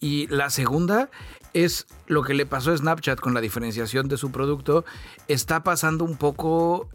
Y 0.00 0.26
la 0.28 0.48
segunda 0.48 1.10
es 1.52 1.86
lo 2.06 2.22
que 2.22 2.32
le 2.32 2.46
pasó 2.46 2.72
a 2.72 2.78
Snapchat 2.78 3.20
con 3.20 3.34
la 3.34 3.42
diferenciación 3.42 4.08
de 4.08 4.16
su 4.16 4.32
producto. 4.32 4.86
Está 5.26 5.62
pasando 5.62 6.06
un 6.06 6.16
poco 6.16 6.88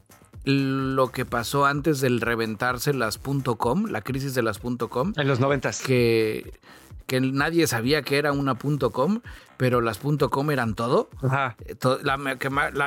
lo 0.45 1.11
que 1.11 1.25
pasó 1.25 1.67
antes 1.67 2.01
del 2.01 2.21
reventarse 2.21 2.91
las 2.95 3.19
.com, 3.19 3.85
la 3.85 4.01
crisis 4.01 4.33
de 4.33 4.41
las 4.41 4.57
.com. 4.57 5.13
En 5.15 5.27
los 5.27 5.39
noventas. 5.39 5.79
Que, 5.81 6.59
que 7.07 7.19
nadie 7.21 7.67
sabía 7.67 8.01
que 8.01 8.17
era 8.17 8.31
una 8.31 8.55
.com, 8.55 9.21
pero 9.57 9.81
las 9.81 9.99
.com 9.99 10.51
eran 10.51 10.73
todo. 10.73 11.09
Ajá. 11.21 11.55
Eh, 11.65 11.75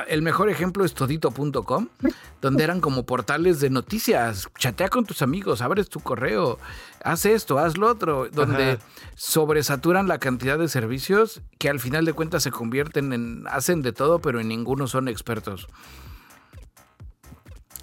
el 0.07 0.21
mejor 0.21 0.49
ejemplo 0.49 0.85
es 0.85 0.93
todito.com, 0.93 1.87
donde 2.41 2.63
eran 2.63 2.81
como 2.81 3.05
portales 3.05 3.59
de 3.59 3.69
noticias. 3.69 4.49
Chatea 4.57 4.89
con 4.89 5.05
tus 5.05 5.21
amigos, 5.21 5.61
abres 5.61 5.89
tu 5.89 5.99
correo, 5.99 6.59
haz 7.03 7.25
esto, 7.25 7.57
haz 7.59 7.77
lo 7.77 7.87
otro, 7.87 8.27
donde 8.29 8.79
sobresaturan 9.15 10.07
la 10.07 10.19
cantidad 10.19 10.57
de 10.57 10.67
servicios 10.67 11.41
que 11.57 11.69
al 11.69 11.79
final 11.79 12.05
de 12.05 12.13
cuentas 12.13 12.43
se 12.43 12.51
convierten 12.51 13.13
en, 13.13 13.43
hacen 13.47 13.81
de 13.81 13.93
todo, 13.93 14.19
pero 14.19 14.39
en 14.39 14.47
ninguno 14.47 14.87
son 14.87 15.07
expertos. 15.07 15.67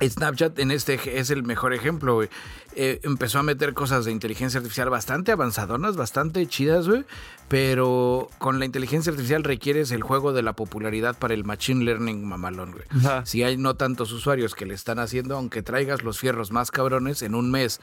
Snapchat 0.03 0.59
en 0.59 0.71
este 0.71 1.19
es 1.19 1.31
el 1.31 1.45
mejor 1.45 1.73
ejemplo, 1.73 2.23
eh, 2.23 3.01
empezó 3.05 3.39
a 3.39 3.43
meter 3.43 3.75
cosas 3.75 4.05
de 4.05 4.13
inteligencia 4.13 4.59
artificial 4.59 4.91
bastante 4.91 5.33
avanzadonas, 5.33 5.97
bastante 5.97 6.47
chidas, 6.47 6.89
güey. 6.89 7.05
Pero 7.49 8.29
con 8.39 8.59
la 8.59 8.65
inteligencia 8.65 9.11
artificial 9.11 9.45
requieres 9.45 9.93
el 9.93 10.03
juego 10.03 10.33
de 10.33 10.43
la 10.43 10.55
popularidad 10.55 11.17
para 11.17 11.35
el 11.35 11.45
machine 11.45 11.85
learning 11.85 12.27
mamalón, 12.27 12.73
güey. 12.73 12.85
Si 13.25 13.43
hay 13.43 13.57
no 13.57 13.75
tantos 13.75 14.11
usuarios 14.13 14.55
que 14.55 14.67
le 14.67 14.75
están 14.75 14.99
haciendo, 14.99 15.37
aunque 15.37 15.63
traigas 15.63 16.03
los 16.03 16.19
fierros 16.19 16.51
más 16.51 16.71
cabrones 16.71 17.23
en 17.23 17.35
un 17.35 17.51
mes 17.51 17.81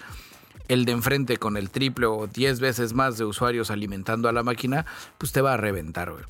el 0.67 0.85
de 0.85 0.93
enfrente 0.93 1.37
con 1.37 1.57
el 1.57 1.69
triple 1.69 2.05
o 2.05 2.27
diez 2.27 2.59
veces 2.59 2.93
más 2.93 3.17
de 3.17 3.25
usuarios 3.25 3.71
alimentando 3.71 4.29
a 4.29 4.31
la 4.31 4.43
máquina, 4.43 4.85
pues 5.17 5.31
te 5.31 5.41
va 5.41 5.53
a 5.53 5.57
reventar, 5.57 6.11
güey 6.11 6.23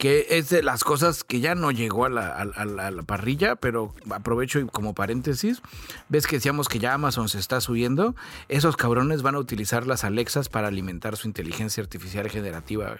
que 0.00 0.26
es 0.30 0.48
de 0.48 0.62
las 0.62 0.82
cosas 0.82 1.24
que 1.24 1.40
ya 1.40 1.54
no 1.54 1.70
llegó 1.70 2.06
a 2.06 2.08
la, 2.08 3.02
parrilla, 3.06 3.56
pero 3.56 3.94
aprovecho 4.10 4.58
y 4.58 4.64
como 4.64 4.94
paréntesis, 4.94 5.60
ves 6.08 6.26
que 6.26 6.36
decíamos 6.36 6.68
que 6.68 6.78
ya 6.78 6.94
Amazon 6.94 7.28
se 7.28 7.38
está 7.38 7.60
subiendo, 7.60 8.16
esos 8.48 8.78
cabrones 8.78 9.20
van 9.20 9.34
a 9.34 9.38
utilizar 9.38 9.86
las 9.86 10.02
Alexas 10.04 10.48
para 10.48 10.68
alimentar 10.68 11.18
su 11.18 11.28
inteligencia 11.28 11.82
artificial 11.82 12.30
generativa. 12.30 12.96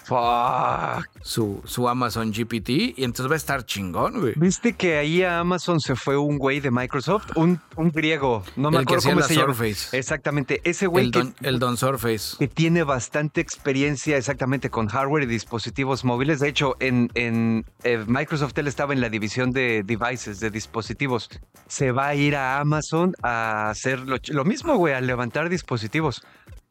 Su, 1.22 1.62
su 1.64 1.88
Amazon 1.88 2.32
GPT 2.32 2.68
y 2.68 3.04
entonces 3.04 3.30
va 3.30 3.34
a 3.34 3.38
estar 3.38 3.64
chingón, 3.64 4.20
güey. 4.20 4.34
¿Viste 4.36 4.74
que 4.74 4.98
ahí 4.98 5.22
a 5.22 5.40
Amazon 5.40 5.80
se 5.80 5.96
fue 5.96 6.18
un 6.18 6.36
güey 6.36 6.60
de 6.60 6.70
Microsoft? 6.70 7.34
Un, 7.34 7.62
un 7.76 7.90
griego, 7.90 8.44
no 8.56 8.70
me 8.70 8.80
acuerdo 8.80 9.08
cómo 9.08 9.22
se 9.22 9.36
llama. 9.36 9.56
Exactamente, 9.92 10.60
ese 10.64 10.86
güey 10.86 11.06
el 11.06 11.10
don, 11.12 11.34
el 11.40 11.58
don 11.58 11.78
Surface. 11.78 12.36
Que 12.38 12.46
tiene 12.46 12.82
bastante 12.82 13.40
experiencia 13.40 14.18
exactamente 14.18 14.68
con 14.68 14.88
hardware 14.88 15.22
y 15.22 15.26
dispositivos 15.26 16.04
móviles. 16.04 16.40
De 16.40 16.48
hecho, 16.48 16.76
en, 16.89 16.89
eh, 17.14 18.04
Microsoft 18.06 18.56
él 18.58 18.68
estaba 18.68 18.92
en 18.92 19.00
la 19.00 19.08
división 19.08 19.50
de 19.50 19.82
devices, 19.84 20.40
de 20.40 20.50
dispositivos. 20.50 21.28
Se 21.66 21.92
va 21.92 22.08
a 22.08 22.14
ir 22.14 22.36
a 22.36 22.60
Amazon 22.60 23.14
a 23.22 23.70
hacer 23.70 24.00
lo, 24.00 24.44
mismo, 24.44 24.76
güey, 24.76 24.94
a 24.94 25.00
levantar 25.00 25.48
dispositivos. 25.48 26.22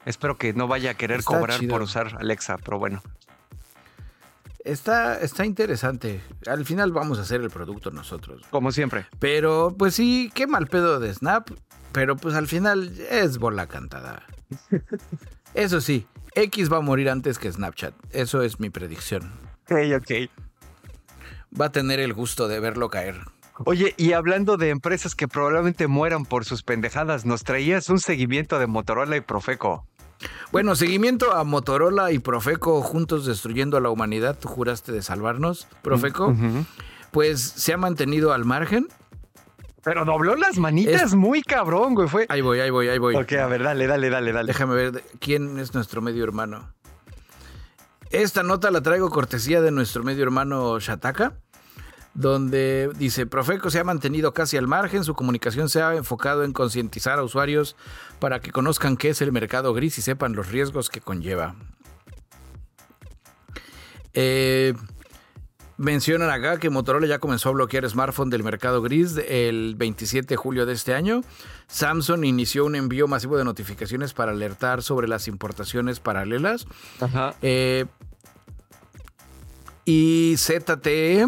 Espero 0.05 0.37
que 0.37 0.53
no 0.53 0.67
vaya 0.67 0.91
a 0.91 0.93
querer 0.93 1.23
cobrar 1.23 1.59
por 1.67 1.81
usar 1.81 2.15
Alexa, 2.19 2.57
pero 2.57 2.79
bueno. 2.79 3.01
Está, 4.63 5.19
está 5.19 5.45
interesante. 5.45 6.21
Al 6.45 6.65
final 6.65 6.91
vamos 6.91 7.17
a 7.17 7.21
hacer 7.21 7.41
el 7.41 7.49
producto 7.49 7.91
nosotros. 7.91 8.43
Como 8.49 8.71
siempre. 8.71 9.07
Pero, 9.19 9.73
pues 9.77 9.95
sí, 9.95 10.31
qué 10.33 10.47
mal 10.47 10.67
pedo 10.67 10.99
de 10.99 11.13
Snap. 11.13 11.49
Pero 11.91 12.15
pues 12.17 12.35
al 12.35 12.47
final 12.47 12.93
es 13.09 13.37
bola 13.37 13.67
cantada. 13.67 14.23
Eso 15.53 15.81
sí, 15.81 16.05
X 16.35 16.71
va 16.71 16.77
a 16.77 16.81
morir 16.81 17.09
antes 17.09 17.39
que 17.39 17.51
Snapchat. 17.51 17.93
Eso 18.11 18.43
es 18.43 18.59
mi 18.59 18.69
predicción. 18.69 19.48
Ok, 19.69 20.01
ok. 20.01 20.29
Va 21.59 21.65
a 21.65 21.71
tener 21.71 21.99
el 21.99 22.13
gusto 22.13 22.47
de 22.47 22.59
verlo 22.59 22.89
caer. 22.89 23.19
Oye, 23.65 23.93
y 23.97 24.13
hablando 24.13 24.55
de 24.55 24.69
empresas 24.69 25.15
que 25.15 25.27
probablemente 25.27 25.87
mueran 25.87 26.25
por 26.25 26.45
sus 26.45 26.63
pendejadas, 26.63 27.25
nos 27.25 27.43
traías 27.43 27.89
un 27.89 27.99
seguimiento 27.99 28.57
de 28.59 28.67
Motorola 28.67 29.17
y 29.17 29.21
Profeco. 29.21 29.85
Bueno, 30.51 30.75
seguimiento 30.75 31.33
a 31.33 31.43
Motorola 31.43 32.11
y 32.11 32.19
Profeco 32.19 32.81
juntos 32.81 33.25
destruyendo 33.25 33.77
a 33.77 33.81
la 33.81 33.89
humanidad. 33.89 34.37
Tú 34.39 34.47
juraste 34.47 34.91
de 34.91 35.01
salvarnos, 35.01 35.67
Profeco. 35.81 36.27
Ujú. 36.27 36.65
Pues 37.11 37.41
se 37.41 37.73
ha 37.73 37.77
mantenido 37.77 38.31
al 38.33 38.45
margen. 38.45 38.87
Pero 39.83 40.03
dobló 40.05 40.35
las 40.35 40.57
manitas 40.57 41.01
Es- 41.01 41.15
muy 41.15 41.41
cabrón, 41.41 41.95
güey. 41.95 42.07
Fue. 42.09 42.25
Ahí 42.29 42.41
voy, 42.41 42.59
ahí 42.59 42.69
voy, 42.69 42.89
ahí 42.89 42.97
voy. 42.97 43.15
Ok, 43.15 43.31
a 43.33 43.47
ver, 43.47 43.63
dale, 43.63 43.87
dale, 43.87 44.09
dale, 44.09 44.31
dale. 44.33 44.47
Déjame 44.47 44.75
ver 44.75 45.03
quién 45.19 45.57
es 45.57 45.73
nuestro 45.73 46.01
medio 46.01 46.23
hermano. 46.23 46.73
Esta 48.11 48.41
nota 48.41 48.71
la 48.71 48.81
traigo 48.81 49.11
cortesía 49.11 49.61
de 49.61 49.69
nuestro 49.69 50.03
medio 50.03 50.23
hermano 50.23 50.79
Shataka, 50.79 51.33
donde 52.15 52.89
dice, 52.97 53.27
Profeco 53.27 53.69
se 53.69 53.79
ha 53.79 53.83
mantenido 53.83 54.33
casi 54.33 54.57
al 54.57 54.65
margen, 54.65 55.03
su 55.03 55.13
comunicación 55.13 55.69
se 55.69 55.83
ha 55.83 55.95
enfocado 55.95 56.43
en 56.43 56.51
concientizar 56.51 57.19
a 57.19 57.23
usuarios 57.23 57.75
para 58.19 58.39
que 58.39 58.51
conozcan 58.51 58.97
qué 58.97 59.09
es 59.09 59.21
el 59.21 59.31
mercado 59.31 59.75
gris 59.75 59.99
y 59.99 60.01
sepan 60.01 60.33
los 60.33 60.47
riesgos 60.47 60.89
que 60.89 61.01
conlleva. 61.01 61.55
Eh, 64.15 64.73
mencionan 65.77 66.31
acá 66.31 66.57
que 66.57 66.71
Motorola 66.71 67.05
ya 67.05 67.19
comenzó 67.19 67.49
a 67.49 67.51
bloquear 67.51 67.87
smartphones 67.87 68.31
del 68.31 68.43
mercado 68.43 68.81
gris 68.81 69.17
el 69.27 69.75
27 69.77 70.27
de 70.27 70.35
julio 70.35 70.65
de 70.65 70.73
este 70.73 70.95
año. 70.95 71.21
Samsung 71.67 72.25
inició 72.25 72.65
un 72.65 72.75
envío 72.75 73.07
masivo 73.07 73.37
de 73.37 73.45
notificaciones 73.45 74.13
para 74.13 74.31
alertar 74.31 74.81
sobre 74.81 75.07
las 75.07 75.27
importaciones 75.27 75.99
paralelas. 75.99 76.65
Ajá. 76.99 77.35
Eh, 77.43 77.85
y 79.91 80.35
ZTE 80.37 81.25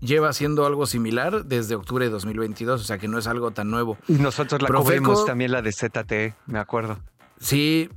lleva 0.00 0.28
haciendo 0.28 0.64
algo 0.64 0.86
similar 0.86 1.44
desde 1.44 1.74
octubre 1.74 2.04
de 2.04 2.10
2022, 2.12 2.80
o 2.80 2.84
sea 2.84 2.98
que 2.98 3.08
no 3.08 3.18
es 3.18 3.26
algo 3.26 3.50
tan 3.50 3.68
nuevo. 3.68 3.98
Y 4.06 4.12
nosotros 4.14 4.62
la 4.62 4.68
Profeco- 4.68 4.84
cubrimos 4.84 5.24
también 5.26 5.50
la 5.50 5.60
de 5.60 5.72
ZTE, 5.72 6.34
me 6.46 6.60
acuerdo. 6.60 7.00
Sí, 7.40 7.90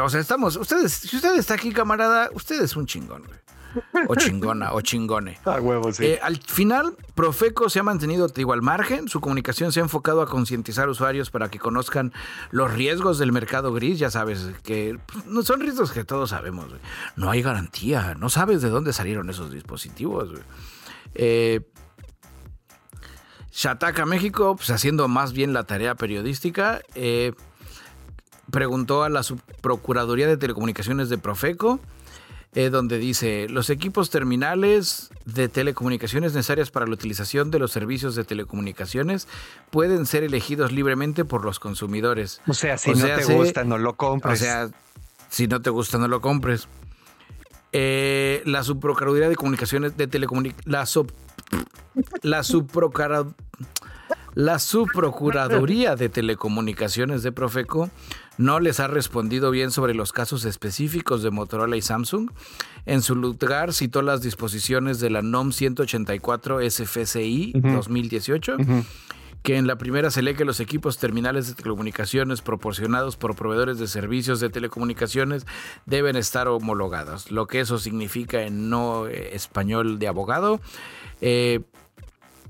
o 0.00 0.08
sea, 0.08 0.20
estamos, 0.20 0.54
ustedes, 0.56 0.92
si 0.92 1.16
usted 1.16 1.34
está 1.36 1.54
aquí, 1.54 1.72
camarada, 1.72 2.30
usted 2.32 2.62
es 2.62 2.76
un 2.76 2.86
chingón, 2.86 3.22
güey. 3.26 3.38
O 4.08 4.14
chingona, 4.14 4.72
o 4.72 4.80
chingone. 4.80 5.38
Ah, 5.46 5.60
huevo, 5.60 5.92
sí. 5.92 6.04
Eh, 6.04 6.20
al 6.22 6.36
final, 6.38 6.96
Profeco 7.14 7.68
se 7.70 7.78
ha 7.78 7.82
mantenido 7.82 8.28
te 8.28 8.40
digo, 8.40 8.52
al 8.52 8.62
margen. 8.62 9.08
Su 9.08 9.20
comunicación 9.20 9.72
se 9.72 9.80
ha 9.80 9.82
enfocado 9.82 10.22
a 10.22 10.26
concientizar 10.26 10.88
usuarios 10.88 11.30
para 11.30 11.50
que 11.50 11.58
conozcan 11.58 12.12
los 12.50 12.72
riesgos 12.72 13.18
del 13.18 13.32
mercado 13.32 13.72
gris. 13.72 13.98
Ya 13.98 14.10
sabes 14.10 14.50
que 14.62 14.98
pues, 15.06 15.26
no 15.26 15.42
son 15.42 15.60
riesgos 15.60 15.92
que 15.92 16.04
todos 16.04 16.30
sabemos. 16.30 16.66
No 17.16 17.30
hay 17.30 17.42
garantía. 17.42 18.14
No 18.14 18.28
sabes 18.28 18.60
de 18.62 18.68
dónde 18.68 18.92
salieron 18.92 19.30
esos 19.30 19.52
dispositivos. 19.52 20.30
güey. 20.30 20.42
Eh, 21.14 21.60
Shataka 23.52 24.04
México, 24.04 24.54
pues 24.56 24.68
haciendo 24.70 25.08
más 25.08 25.32
bien 25.32 25.54
la 25.54 25.64
tarea 25.64 25.94
periodística, 25.94 26.82
eh, 26.94 27.32
preguntó 28.50 29.02
a 29.02 29.08
la 29.08 29.22
Subprocuraduría 29.22 30.26
de 30.26 30.36
Telecomunicaciones 30.36 31.08
de 31.08 31.16
Profeco 31.16 31.80
eh, 32.56 32.70
donde 32.70 32.98
dice, 32.98 33.46
los 33.48 33.70
equipos 33.70 34.10
terminales 34.10 35.10
de 35.26 35.48
telecomunicaciones 35.48 36.32
necesarias 36.32 36.70
para 36.72 36.86
la 36.86 36.94
utilización 36.94 37.50
de 37.52 37.58
los 37.60 37.70
servicios 37.70 38.16
de 38.16 38.24
telecomunicaciones 38.24 39.28
pueden 39.70 40.06
ser 40.06 40.24
elegidos 40.24 40.72
libremente 40.72 41.24
por 41.24 41.44
los 41.44 41.60
consumidores. 41.60 42.40
o 42.48 42.54
sea, 42.54 42.78
si 42.78 42.90
o 42.90 42.94
no 42.94 43.06
sea, 43.06 43.16
te 43.16 43.22
se- 43.24 43.34
gusta, 43.34 43.62
no 43.64 43.78
lo 43.78 43.94
compres. 43.96 44.40
O 44.40 44.44
sea, 44.44 44.68
si 45.28 45.46
no 45.46 45.60
te 45.62 45.70
gusta, 45.70 45.98
no 45.98 46.08
lo 46.08 46.20
compres. 46.20 46.66
Eh, 47.72 48.42
la 48.46 48.62
subprocuraduría 48.64 49.28
de 49.28 49.36
comunicaciones 49.36 49.96
de 49.96 50.06
telecomunicaciones, 50.06 50.66
la 50.66 50.86
sub, 50.86 51.12
la 52.22 52.42
subprocura- 52.42 53.26
la 54.34 54.58
subprocuraduría 54.58 55.94
de 55.96 56.08
telecomunicaciones 56.08 57.22
de 57.22 57.32
Profeco 57.32 57.90
no 58.38 58.60
les 58.60 58.80
ha 58.80 58.86
respondido 58.88 59.50
bien 59.50 59.70
sobre 59.70 59.94
los 59.94 60.12
casos 60.12 60.44
específicos 60.44 61.22
de 61.22 61.30
Motorola 61.30 61.76
y 61.76 61.82
Samsung. 61.82 62.30
En 62.84 63.02
su 63.02 63.14
lugar 63.16 63.72
citó 63.72 64.02
las 64.02 64.22
disposiciones 64.22 65.00
de 65.00 65.10
la 65.10 65.22
NOM 65.22 65.52
184 65.52 66.60
SFCI 66.70 67.52
2018 67.54 68.56
que 69.42 69.56
en 69.58 69.68
la 69.68 69.76
primera 69.78 70.10
se 70.10 70.22
lee 70.22 70.34
que 70.34 70.44
los 70.44 70.58
equipos 70.58 70.98
terminales 70.98 71.46
de 71.46 71.54
telecomunicaciones 71.54 72.42
proporcionados 72.42 73.16
por 73.16 73.36
proveedores 73.36 73.78
de 73.78 73.86
servicios 73.86 74.40
de 74.40 74.50
telecomunicaciones 74.50 75.46
deben 75.84 76.16
estar 76.16 76.48
homologados, 76.48 77.30
lo 77.30 77.46
que 77.46 77.60
eso 77.60 77.78
significa 77.78 78.42
en 78.42 78.68
no 78.70 79.06
eh, 79.06 79.36
español 79.36 80.00
de 80.00 80.08
abogado. 80.08 80.60
eh, 81.20 81.60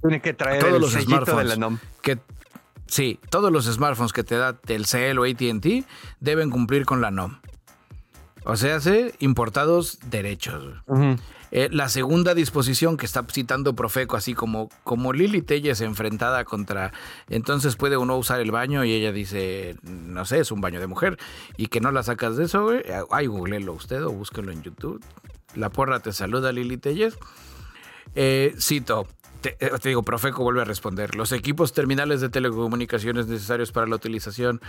Tiene 0.01 0.22
que 0.22 0.32
traer 0.32 0.64
el 0.64 0.80
los 0.80 0.93
sellito 0.93 1.11
de 1.11 1.24
smartphones 1.24 1.49
la 1.49 1.57
NOM. 1.57 1.78
que 2.01 2.16
sí, 2.87 3.18
todos 3.30 3.53
los 3.53 3.66
smartphones 3.66 4.12
que 4.12 4.24
te 4.24 4.37
da 4.37 4.55
Telcel 4.55 5.18
o 5.18 5.24
AT&T 5.24 5.84
deben 6.20 6.51
cumplir 6.51 6.84
con 6.84 7.01
la 7.01 7.11
NOM. 7.11 7.39
O 8.45 8.57
sea, 8.57 8.78
se 8.80 9.14
importados 9.18 9.99
derechos. 10.09 10.62
Eh, 11.51 11.68
la 11.72 11.89
segunda 11.89 12.34
disposición 12.34 12.97
que 12.97 13.07
está 13.07 13.24
citando 13.30 13.74
Profeco, 13.74 14.16
así 14.16 14.34
como, 14.34 14.68
como 14.84 15.12
Lili 15.12 15.43
Telles 15.43 15.80
enfrentada 15.80 16.45
contra, 16.45 16.93
entonces 17.28 17.76
puede 17.76 17.97
uno 17.97 18.16
usar 18.16 18.41
el 18.41 18.51
baño 18.51 18.84
y 18.84 18.93
ella 18.93 19.11
dice, 19.11 19.76
no 19.82 20.24
sé, 20.24 20.41
es 20.41 20.53
un 20.53 20.61
baño 20.61 20.80
de 20.80 20.87
mujer, 20.87 21.18
y 21.57 21.66
que 21.66 21.80
no 21.80 21.91
la 21.93 22.03
sacas 22.03 22.37
de 22.37 22.45
eso, 22.45 22.64
güey. 22.64 22.82
Ay, 23.11 23.26
googlelo 23.26 23.72
usted 23.72 24.05
o 24.05 24.11
búsquelo 24.11 24.53
en 24.53 24.62
YouTube. 24.62 25.03
La 25.55 25.70
porra 25.70 26.01
te 26.01 26.12
saluda, 26.12 26.53
Lili 26.53 26.76
Telles. 26.76 27.18
Eh, 28.14 28.55
cito. 28.61 29.07
Te, 29.47 29.57
eh, 29.61 29.70
te 29.80 29.90
digo, 29.90 30.03
Profeco 30.03 30.42
vuelve 30.42 30.62
a 30.62 30.64
responder. 30.64 31.14
Los 31.14 31.30
equipos 31.30 31.72
terminales 31.72 32.20
de 32.20 32.28
telecomunicaciones 32.28 33.28
necesarios 33.28 33.70
para 33.70 33.86
la 33.86 33.94
utilización 33.94 34.61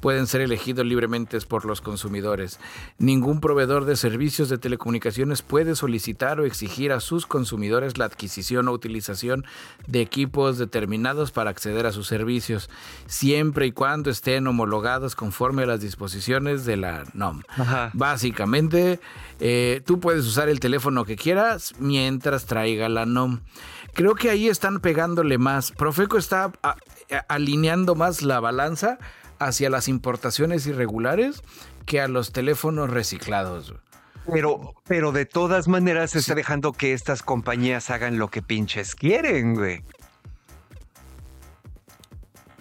pueden 0.00 0.26
ser 0.26 0.40
elegidos 0.40 0.86
libremente 0.86 1.38
por 1.42 1.66
los 1.66 1.82
consumidores. 1.82 2.58
Ningún 2.96 3.40
proveedor 3.40 3.84
de 3.84 3.94
servicios 3.94 4.48
de 4.48 4.56
telecomunicaciones 4.56 5.42
puede 5.42 5.76
solicitar 5.76 6.40
o 6.40 6.46
exigir 6.46 6.92
a 6.92 7.00
sus 7.00 7.26
consumidores 7.26 7.98
la 7.98 8.06
adquisición 8.06 8.68
o 8.68 8.72
utilización 8.72 9.44
de 9.86 10.00
equipos 10.00 10.56
determinados 10.56 11.30
para 11.30 11.50
acceder 11.50 11.84
a 11.84 11.92
sus 11.92 12.06
servicios, 12.06 12.70
siempre 13.04 13.66
y 13.66 13.72
cuando 13.72 14.08
estén 14.08 14.46
homologados 14.46 15.14
conforme 15.14 15.64
a 15.64 15.66
las 15.66 15.82
disposiciones 15.82 16.64
de 16.64 16.78
la 16.78 17.04
NOM. 17.12 17.42
Ajá. 17.48 17.90
Básicamente, 17.92 18.98
eh, 19.40 19.82
tú 19.84 20.00
puedes 20.00 20.24
usar 20.24 20.48
el 20.48 20.58
teléfono 20.58 21.04
que 21.04 21.16
quieras 21.16 21.74
mientras 21.78 22.46
traiga 22.46 22.88
la 22.88 23.04
NOM. 23.04 23.40
Creo 23.94 24.14
que 24.14 24.30
ahí 24.30 24.48
están 24.48 24.80
pegándole 24.80 25.38
más. 25.38 25.70
Profeco 25.72 26.16
está 26.18 26.52
a- 26.62 26.68
a- 26.70 26.76
alineando 27.28 27.94
más 27.94 28.22
la 28.22 28.40
balanza 28.40 28.98
hacia 29.38 29.68
las 29.70 29.88
importaciones 29.88 30.66
irregulares 30.66 31.42
que 31.84 32.00
a 32.00 32.08
los 32.08 32.32
teléfonos 32.32 32.90
reciclados. 32.90 33.74
Pero, 34.32 34.74
pero 34.86 35.10
de 35.10 35.26
todas 35.26 35.66
maneras 35.66 36.12
se 36.12 36.20
está 36.20 36.34
dejando 36.36 36.72
que 36.72 36.92
estas 36.92 37.22
compañías 37.24 37.90
hagan 37.90 38.18
lo 38.18 38.28
que 38.28 38.40
pinches 38.40 38.94
quieren, 38.94 39.54
güey. 39.56 39.82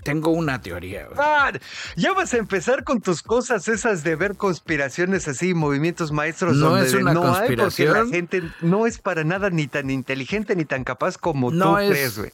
Tengo 0.04 0.32
una 0.32 0.62
teoría. 0.62 1.06
güey. 1.06 1.18
Ah, 1.20 1.52
ya 1.96 2.14
vas 2.14 2.34
a 2.34 2.38
empezar 2.38 2.84
con 2.84 3.02
tus 3.02 3.22
cosas 3.22 3.68
esas 3.68 4.04
de 4.04 4.16
ver 4.16 4.36
conspiraciones 4.36 5.28
así, 5.28 5.54
movimientos 5.54 6.12
maestros 6.12 6.58
No 6.58 6.72
donde 6.72 6.88
es 6.88 6.94
una 6.94 7.14
no 7.14 7.34
hay 7.36 7.42
porque 7.42 7.56
la 7.56 7.64
conspiración. 7.64 8.10
gente 8.12 8.44
no 8.62 8.88
es 8.88 8.98
para 8.98 9.24
nada 9.24 9.50
ni 9.52 9.68
tan 9.68 9.90
inteligente 9.92 10.56
ni 10.56 10.66
tan 10.66 10.84
capaz 10.84 11.18
como 11.18 11.52
No 11.52 11.74
tú 11.74 11.78
es- 11.80 11.90
crees, 11.92 12.18
güey. 12.18 12.32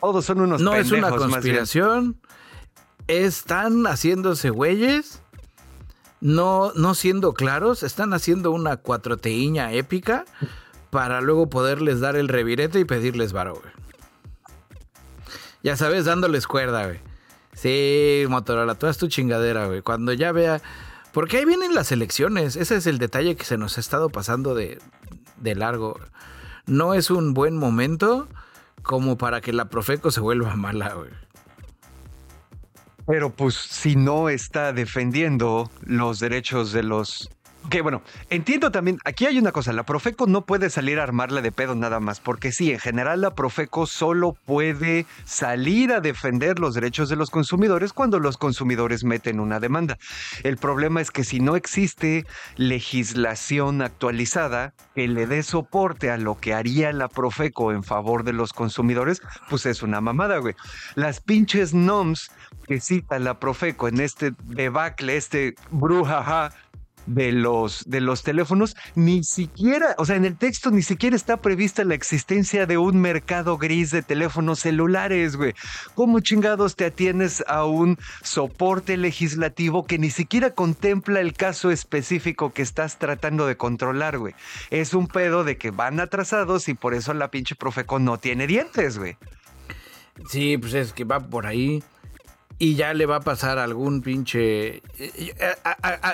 Todos 0.00 0.24
son 0.24 0.40
unos 0.40 0.60
No 0.62 0.74
es 0.74 0.92
una 0.92 1.10
conspiración. 1.10 2.16
Están 3.08 3.84
haciéndose 3.86 4.50
güeyes. 4.50 5.20
No, 6.20 6.72
no 6.76 6.94
siendo 6.94 7.34
claros. 7.34 7.82
Están 7.82 8.12
haciendo 8.14 8.50
una 8.52 8.76
cuatroteíña 8.76 9.72
épica 9.72 10.24
para 10.90 11.20
luego 11.20 11.48
poderles 11.50 12.00
dar 12.00 12.16
el 12.16 12.28
revirete 12.28 12.78
y 12.78 12.84
pedirles 12.84 13.32
varo, 13.32 13.54
güey. 13.54 13.72
Ya 15.62 15.76
sabes, 15.76 16.04
dándoles 16.04 16.46
cuerda, 16.46 16.86
güey. 16.86 17.00
Sí, 17.52 18.24
Motorola, 18.28 18.74
tú 18.74 18.86
haz 18.86 18.98
tu 18.98 19.08
chingadera, 19.08 19.66
güey. 19.66 19.82
Cuando 19.82 20.12
ya 20.12 20.32
vea. 20.32 20.62
Porque 21.12 21.38
ahí 21.38 21.44
vienen 21.44 21.74
las 21.74 21.92
elecciones. 21.92 22.56
Ese 22.56 22.76
es 22.76 22.86
el 22.86 22.98
detalle 22.98 23.36
que 23.36 23.44
se 23.44 23.58
nos 23.58 23.76
ha 23.76 23.80
estado 23.80 24.08
pasando 24.08 24.54
de, 24.54 24.78
de 25.36 25.54
largo. 25.54 25.98
No 26.66 26.94
es 26.94 27.10
un 27.10 27.34
buen 27.34 27.56
momento 27.56 28.28
como 28.82 29.18
para 29.18 29.40
que 29.40 29.52
la 29.52 29.68
Profeco 29.68 30.10
se 30.10 30.20
vuelva 30.20 30.56
mala, 30.56 30.94
güey. 30.94 31.10
Pero 33.06 33.30
pues 33.30 33.54
si 33.54 33.96
no 33.96 34.28
está 34.28 34.72
defendiendo 34.72 35.70
los 35.82 36.20
derechos 36.20 36.70
de 36.70 36.84
los 36.84 37.28
Que 37.68 37.82
bueno, 37.82 38.02
entiendo 38.30 38.72
también, 38.72 38.98
aquí 39.04 39.26
hay 39.26 39.38
una 39.38 39.52
cosa, 39.52 39.72
la 39.72 39.84
Profeco 39.84 40.26
no 40.26 40.46
puede 40.46 40.70
salir 40.70 40.98
a 40.98 41.02
armarle 41.02 41.42
de 41.42 41.52
pedo 41.52 41.74
nada 41.74 42.00
más, 42.00 42.18
porque 42.18 42.52
sí, 42.52 42.72
en 42.72 42.78
general 42.78 43.20
la 43.20 43.34
Profeco 43.34 43.86
solo 43.86 44.32
puede 44.32 45.06
salir 45.24 45.92
a 45.92 46.00
defender 46.00 46.58
los 46.58 46.74
derechos 46.74 47.08
de 47.08 47.16
los 47.16 47.30
consumidores 47.30 47.92
cuando 47.92 48.18
los 48.18 48.38
consumidores 48.38 49.04
meten 49.04 49.40
una 49.40 49.60
demanda. 49.60 49.98
El 50.42 50.56
problema 50.56 51.00
es 51.00 51.10
que 51.10 51.22
si 51.22 51.38
no 51.40 51.54
existe 51.54 52.24
legislación 52.56 53.82
actualizada 53.82 54.72
que 54.94 55.06
le 55.06 55.26
dé 55.26 55.42
soporte 55.42 56.10
a 56.10 56.16
lo 56.16 56.38
que 56.38 56.54
haría 56.54 56.92
la 56.92 57.08
Profeco 57.08 57.72
en 57.72 57.84
favor 57.84 58.24
de 58.24 58.32
los 58.32 58.52
consumidores, 58.52 59.20
pues 59.48 59.66
es 59.66 59.82
una 59.82 60.00
mamada, 60.00 60.38
güey. 60.38 60.54
Las 60.94 61.20
pinches 61.20 61.74
NOMS 61.74 62.30
que 62.66 62.80
cita 62.80 63.18
la 63.18 63.38
Profeco 63.38 63.86
en 63.88 64.00
este 64.00 64.32
debacle, 64.44 65.16
este 65.16 65.54
brujaja 65.70 66.52
de 67.06 67.32
los, 67.32 67.84
de 67.86 68.00
los 68.00 68.22
teléfonos, 68.22 68.76
ni 68.94 69.24
siquiera, 69.24 69.94
o 69.98 70.04
sea, 70.04 70.16
en 70.16 70.24
el 70.24 70.36
texto 70.36 70.70
ni 70.70 70.82
siquiera 70.82 71.16
está 71.16 71.38
prevista 71.38 71.84
la 71.84 71.94
existencia 71.94 72.66
de 72.66 72.78
un 72.78 73.00
mercado 73.00 73.58
gris 73.58 73.90
de 73.90 74.02
teléfonos 74.02 74.60
celulares, 74.60 75.36
güey. 75.36 75.54
¿Cómo 75.94 76.20
chingados 76.20 76.76
te 76.76 76.84
atienes 76.84 77.42
a 77.46 77.64
un 77.64 77.98
soporte 78.22 78.96
legislativo 78.96 79.86
que 79.86 79.98
ni 79.98 80.10
siquiera 80.10 80.50
contempla 80.50 81.20
el 81.20 81.32
caso 81.32 81.70
específico 81.70 82.52
que 82.52 82.62
estás 82.62 82.98
tratando 82.98 83.46
de 83.46 83.56
controlar, 83.56 84.18
güey? 84.18 84.34
Es 84.70 84.94
un 84.94 85.06
pedo 85.08 85.44
de 85.44 85.56
que 85.56 85.70
van 85.70 86.00
atrasados 86.00 86.68
y 86.68 86.74
por 86.74 86.94
eso 86.94 87.14
la 87.14 87.30
pinche 87.30 87.54
Profeco 87.54 87.98
no 87.98 88.18
tiene 88.18 88.46
dientes, 88.46 88.98
güey. 88.98 89.16
Sí, 90.28 90.58
pues 90.58 90.74
es 90.74 90.92
que 90.92 91.04
va 91.04 91.20
por 91.20 91.46
ahí 91.46 91.82
y 92.60 92.74
ya 92.74 92.92
le 92.92 93.06
va 93.06 93.16
a 93.16 93.20
pasar 93.20 93.58
algún 93.58 94.02
pinche. 94.02 94.76
Eh, 94.76 94.82
eh, 94.98 95.56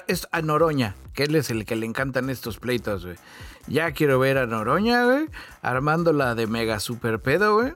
es 0.06 0.28
a 0.30 0.40
Noroña, 0.42 0.94
que 1.12 1.24
él 1.24 1.34
es 1.34 1.50
el 1.50 1.66
que 1.66 1.74
le 1.74 1.86
encantan 1.86 2.30
estos 2.30 2.58
pleitos, 2.58 3.04
güey. 3.04 3.16
Ya 3.66 3.90
quiero 3.90 4.20
ver 4.20 4.38
a 4.38 4.46
Noroña, 4.46 5.04
güey, 5.04 5.26
armándola 5.60 6.36
de 6.36 6.46
mega 6.46 6.78
super 6.78 7.20
pedo, 7.20 7.54
güey, 7.54 7.74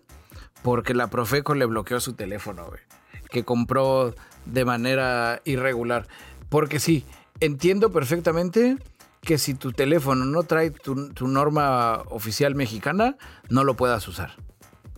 porque 0.62 0.94
la 0.94 1.08
Profeco 1.08 1.56
le 1.56 1.64
bloqueó 1.64 1.98
su 1.98 2.12
teléfono, 2.12 2.64
güey, 2.66 2.80
que 3.28 3.44
compró 3.44 4.14
de 4.46 4.64
manera 4.64 5.42
irregular. 5.44 6.06
Porque 6.48 6.78
sí, 6.78 7.04
entiendo 7.40 7.90
perfectamente 7.90 8.76
que 9.20 9.38
si 9.38 9.54
tu 9.54 9.72
teléfono 9.72 10.26
no 10.26 10.44
trae 10.44 10.70
tu, 10.70 11.12
tu 11.12 11.26
norma 11.26 12.02
oficial 12.06 12.54
mexicana, 12.54 13.16
no 13.48 13.64
lo 13.64 13.74
puedas 13.74 14.06
usar. 14.06 14.36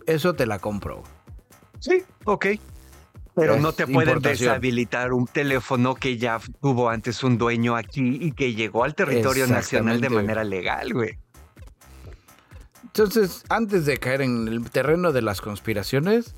Eso 0.07 0.35
te 0.35 0.45
la 0.45 0.59
compro. 0.59 1.05
Sí, 1.81 2.05
ok. 2.27 2.47
Pero 3.35 3.59
no 3.59 3.73
te 3.73 3.87
pueden 3.87 4.21
deshabilitar 4.21 5.13
un 5.13 5.27
teléfono 5.27 5.95
que 5.95 6.19
ya 6.19 6.39
tuvo 6.61 6.91
antes 6.91 7.25
un 7.25 7.39
dueño 7.39 7.77
aquí 7.77 8.19
y 8.21 8.33
que 8.33 8.55
llegó 8.55 8.85
al 8.85 8.95
territorio 8.95 9.47
nacional 9.47 10.01
de 10.01 10.11
manera 10.11 10.45
legal, 10.45 10.93
güey. 10.93 11.19
Entonces, 12.85 13.45
antes 13.49 13.87
de 13.87 13.97
caer 13.97 14.21
en 14.21 14.49
el 14.49 14.71
terreno 14.71 15.13
de 15.13 15.23
las 15.23 15.41
conspiraciones, 15.41 16.35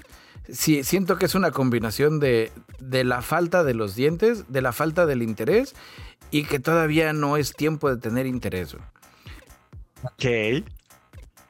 sí, 0.48 0.84
siento 0.84 1.18
que 1.18 1.24
es 1.24 1.34
una 1.34 1.50
combinación 1.50 2.20
de, 2.20 2.52
de 2.78 3.02
la 3.02 3.22
falta 3.22 3.64
de 3.64 3.74
los 3.74 3.96
dientes, 3.96 4.44
de 4.52 4.62
la 4.62 4.72
falta 4.72 5.04
del 5.04 5.22
interés 5.22 5.74
y 6.30 6.44
que 6.44 6.60
todavía 6.60 7.12
no 7.12 7.36
es 7.36 7.54
tiempo 7.54 7.90
de 7.90 8.00
tener 8.00 8.26
interés. 8.26 8.76
Ok. 10.02 10.64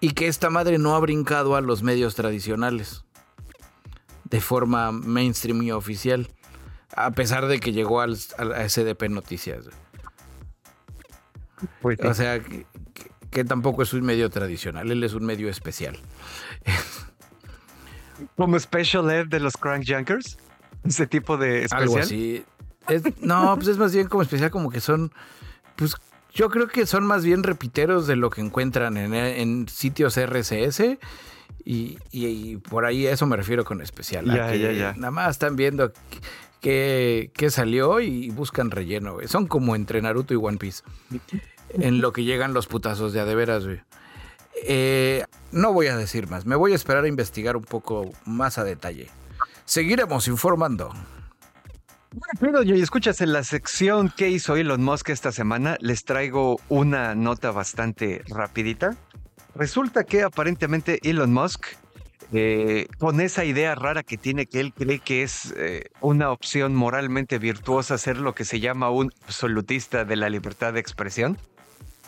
Y 0.01 0.11
que 0.13 0.29
esta 0.29 0.49
madre 0.49 0.79
no 0.79 0.95
ha 0.95 1.01
brincado 1.01 1.55
a 1.55 1.61
los 1.61 1.83
medios 1.83 2.15
tradicionales 2.15 3.05
de 4.25 4.41
forma 4.41 4.93
mainstream 4.93 5.63
y 5.63 5.73
oficial, 5.73 6.29
a 6.97 7.11
pesar 7.13 7.47
de 7.47 7.61
que 7.61 7.73
llegó 7.73 8.01
al, 8.01 8.17
a 8.39 8.69
SDP 8.69 9.09
Noticias. 9.09 9.67
Pues 11.81 11.99
o 12.01 12.15
sea, 12.15 12.41
que, 13.31 13.45
tampoco 13.45 13.83
es 13.83 13.93
un 13.93 14.03
medio 14.03 14.31
tradicional, 14.31 14.91
él 14.91 15.03
es 15.03 15.15
un 15.15 15.25
medio 15.25 15.49
especial. 15.49 15.99
¿Como 18.37 18.59
Special 18.59 19.11
Ed 19.11 19.27
de 19.27 19.41
los 19.41 19.57
Crank 19.57 19.85
Junkers? 19.87 20.39
¿Ese 20.85 21.07
tipo 21.07 21.37
de 21.37 21.65
especial? 21.65 21.83
Algo 21.83 21.99
así. 21.99 22.45
no, 23.21 23.55
pues 23.57 23.69
es 23.69 23.79
más 23.79 23.93
bien 23.93 24.09
como 24.09 24.23
especial, 24.23 24.51
como 24.51 24.71
que 24.71 24.81
son, 24.81 25.13
pues 25.77 25.97
yo 26.33 26.49
creo 26.51 26.69
que 26.69 26.87
son 26.87 27.07
más 27.07 27.25
bien 27.25 27.43
repiteros 27.43 28.07
de 28.07 28.17
lo 28.17 28.31
que 28.31 28.41
encuentran 28.41 28.97
en, 28.97 29.15
en 29.15 29.69
sitios 29.69 30.17
RCS 30.17 30.99
y, 31.65 32.57
por 32.59 32.85
ahí 32.85 33.07
eso 33.07 33.27
me 33.27 33.37
refiero 33.37 33.65
con 33.65 33.81
especial. 33.81 34.27
Ya, 34.27 34.55
ya, 34.55 34.73
ya. 34.73 34.93
Nada 34.93 35.11
más 35.11 35.31
están 35.31 35.57
viendo 35.57 35.93
qué, 36.61 37.49
salió 37.51 38.01
y 38.01 38.31
buscan 38.31 38.71
relleno, 38.71 39.15
güey. 39.15 39.29
Son 39.29 39.47
como 39.47 39.77
entre 39.77 40.01
Naruto 40.03 40.35
y 40.35 40.37
One 40.37 40.59
Piece. 40.59 40.83
en 41.71 42.01
lo 42.01 42.13
que 42.13 42.25
llegan 42.25 42.55
los 42.55 42.67
putazos 42.67 43.13
de 43.13 43.21
a 43.21 43.25
de 43.25 43.35
veras, 43.35 43.65
güey. 43.65 43.81
Eh, 44.67 45.25
no 45.53 45.73
voy 45.73 45.89
a 45.89 45.97
decir 45.97 46.29
más. 46.29 46.47
Me 46.47 46.57
voy 46.57 46.73
a 46.73 46.77
esperar 46.77 47.05
a 47.05 47.09
investigar 47.09 47.57
un 47.57 47.65
poco 47.65 48.13
más 48.25 48.59
a 48.59 48.65
detalle. 48.65 49.11
Seguiremos 49.65 50.29
informando. 50.29 50.93
Bueno, 52.41 52.63
y 52.63 52.81
escuchas 52.81 53.21
en 53.21 53.33
la 53.33 53.43
sección 53.43 54.13
que 54.17 54.31
hizo 54.31 54.55
Elon 54.55 54.83
Musk 54.83 55.09
esta 55.09 55.33
semana, 55.33 55.77
les 55.81 56.05
traigo 56.05 56.61
una 56.69 57.15
nota 57.15 57.51
bastante 57.51 58.23
rapidita. 58.29 58.97
Resulta 59.55 60.05
que 60.05 60.23
aparentemente 60.23 60.99
Elon 61.09 61.33
Musk, 61.33 61.67
eh, 62.33 62.89
con 62.99 63.21
esa 63.21 63.45
idea 63.45 63.75
rara 63.75 64.03
que 64.03 64.17
tiene 64.17 64.47
que 64.47 64.61
él 64.61 64.73
cree 64.73 64.99
que 64.99 65.23
es 65.23 65.55
eh, 65.57 65.91
una 66.01 66.31
opción 66.31 66.75
moralmente 66.75 67.39
virtuosa 67.39 67.97
ser 67.99 68.19
lo 68.19 68.35
que 68.35 68.45
se 68.45 68.59
llama 68.59 68.91
un 68.91 69.13
absolutista 69.25 70.05
de 70.05 70.17
la 70.17 70.29
libertad 70.29 70.73
de 70.73 70.81
expresión, 70.81 71.39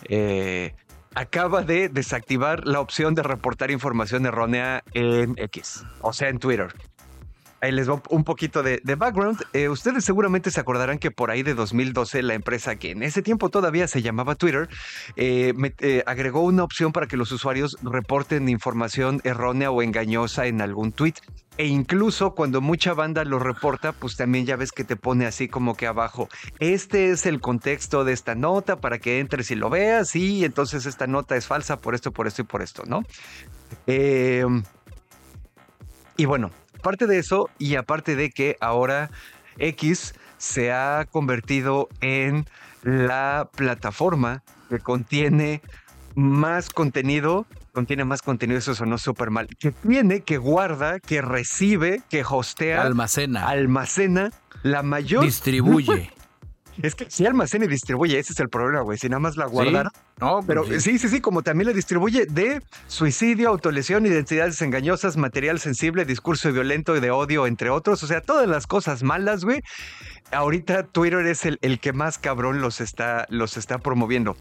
eh, 0.09 0.75
acaba 1.15 1.63
de 1.63 1.89
desactivar 1.89 2.67
la 2.67 2.81
opción 2.81 3.15
de 3.15 3.23
reportar 3.23 3.71
información 3.71 4.27
errónea 4.27 4.83
en 4.93 5.35
X, 5.39 5.85
o 6.01 6.13
sea, 6.13 6.29
en 6.29 6.39
Twitter. 6.39 6.75
Ahí 7.63 7.73
les 7.73 7.89
va 7.89 8.03
un 8.11 8.25
poquito 8.25 8.63
de, 8.63 8.81
background. 8.97 9.43
Eh, 9.55 9.69
ustedes 9.69 10.05
seguramente 10.05 10.51
se 10.51 10.61
acordarán 10.61 10.99
que 10.99 11.11
por 11.11 11.31
ahí 11.31 11.43
de 11.43 11.55
2012 11.55 12.23
la 12.23 12.35
empresa 12.35 12.77
que 12.77 12.91
en 12.91 13.03
ese 13.03 13.23
tiempo 13.23 13.49
todavía 13.49 13.89
se 13.89 14.03
llamaba 14.03 14.35
Twitter 14.35 14.69
eh, 15.17 15.55
eh, 15.79 16.03
agregó 16.07 16.43
una 16.43 16.65
opción 16.65 16.93
para 16.93 17.07
que 17.07 17.17
los 17.17 17.33
usuarios 17.33 17.79
reporten 17.83 18.51
información 18.51 19.23
errónea 19.25 19.71
o 19.71 19.83
engañosa 19.83 20.47
en 20.47 20.61
algún 20.61 20.93
tweet. 20.93 21.15
E 21.57 21.67
incluso 21.67 22.35
cuando 22.35 22.61
mucha 22.61 22.93
banda 22.93 23.25
lo 23.25 23.39
reporta, 23.39 23.93
pues 23.93 24.17
también 24.17 24.45
ya 24.45 24.57
ves 24.57 24.73
que 24.73 24.85
te 24.85 24.97
pone 24.97 25.25
así 25.25 25.49
como 25.49 25.75
que 25.75 25.87
abajo, 25.87 26.29
este 26.59 27.11
es 27.11 27.25
el 27.25 27.41
contexto 27.41 28.05
de 28.05 28.13
esta 28.13 28.35
nota 28.35 28.77
para 28.77 28.99
que 28.99 29.21
entres 29.21 29.51
y 29.51 29.55
lo 29.55 29.71
veas 29.71 30.15
y 30.15 30.45
entonces 30.45 30.85
esta 30.85 31.07
nota 31.07 31.35
es 31.35 31.47
falsa 31.47 31.81
por 31.81 31.95
esto, 31.95 32.13
por 32.13 32.27
esto 32.27 32.43
y 32.43 32.45
por 32.45 32.61
esto, 32.61 32.83
¿no? 32.87 33.05
y 36.19 36.25
bueno, 36.25 36.51
aparte 36.79 37.07
de 37.07 37.19
eso, 37.19 37.51
y 37.59 37.77
aparte 37.77 38.17
de 38.17 38.31
que 38.31 38.57
ahora 38.61 39.11
X 39.59 40.15
se 40.39 40.73
ha 40.73 41.07
convertido 41.11 41.89
en 42.01 42.47
la 42.83 43.49
plataforma 43.55 44.43
que 44.69 44.79
contiene 44.79 45.63
más 46.15 46.71
contenido, 46.71 47.47
contiene 47.73 48.05
más 48.05 48.23
contenido, 48.23 48.59
eso 48.59 48.75
sonó 48.75 48.99
súper 48.99 49.31
mal, 49.31 49.49
que 49.59 49.73
tiene, 49.73 50.21
que 50.21 50.39
guarda, 50.39 51.01
que 51.01 51.21
recibe, 51.21 52.03
que 52.09 52.25
hostea, 52.29 52.83
almacena, 52.83 53.47
almacena 53.49 54.31
la 54.63 54.83
mayor... 54.83 55.25
Distribuye. 55.25 56.11
Es 56.83 56.95
que 56.95 57.11
si 57.11 57.25
almacena 57.27 57.65
y 57.65 57.69
distribuye, 57.69 58.19
ese 58.19 58.33
es 58.33 58.41
el 58.41 58.49
problema, 58.49 58.83
güey. 58.83 58.99
Si 58.99 59.09
nada 59.09 59.21
más 59.21 59.37
la 59.37 59.47
guardara. 59.47 59.91
No, 60.21 60.37
pues 60.37 60.47
pero 60.47 60.65
sí. 60.81 60.99
sí, 60.99 61.09
sí, 61.09 61.21
como 61.21 61.43
también 61.43 61.69
la 61.69 61.73
distribuye 61.73 62.27
de 62.27 62.63
suicidio, 62.87 63.49
autolesión, 63.49 64.05
identidades 64.07 64.61
engañosas, 64.63 65.17
material 65.17 65.59
sensible, 65.61 66.05
discurso 66.05 66.53
violento 66.53 66.97
y 66.97 67.01
de 67.01 67.11
odio, 67.11 67.47
entre 67.47 67.71
otros. 67.71 68.03
O 68.03 68.07
sea, 68.07 68.21
todas 68.21 68.47
las 68.49 68.67
cosas 68.67 69.03
malas, 69.03 69.45
güey. 69.45 69.61
Ahorita 70.33 70.83
Twitter 70.83 71.25
es 71.27 71.45
el, 71.45 71.59
el 71.63 71.79
que 71.79 71.93
más 71.93 72.19
cabrón 72.19 72.61
los 72.61 72.81
está, 72.81 73.27
los 73.31 73.57
está 73.57 73.79
promoviendo. 73.79 74.37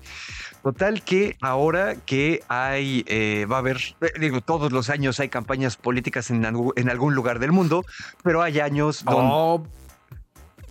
Total 0.64 1.04
que 1.04 1.38
ahora 1.42 1.96
que 1.96 2.42
hay, 2.48 3.04
eh, 3.08 3.46
va 3.50 3.58
a 3.58 3.60
haber, 3.60 3.78
eh, 4.02 4.12
digo, 4.20 4.42
todos 4.42 4.72
los 4.72 4.90
años 4.90 5.20
hay 5.20 5.30
campañas 5.30 5.78
políticas 5.78 6.32
en, 6.32 6.44
en 6.44 6.90
algún 6.90 7.14
lugar 7.14 7.38
del 7.38 7.52
mundo, 7.52 7.86
pero 8.24 8.42
hay 8.42 8.60
años 8.60 9.06
donde... 9.06 9.30
Oh, 9.32 9.68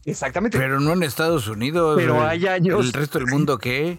Exactamente. 0.06 0.58
Pero 0.58 0.80
no 0.80 0.92
en 0.92 1.02
Estados 1.02 1.48
Unidos. 1.48 1.96
Pero 1.96 2.22
hay 2.22 2.46
años. 2.46 2.86
¿El 2.86 2.92
resto 2.92 3.18
del 3.18 3.28
mundo 3.28 3.58
qué? 3.58 3.98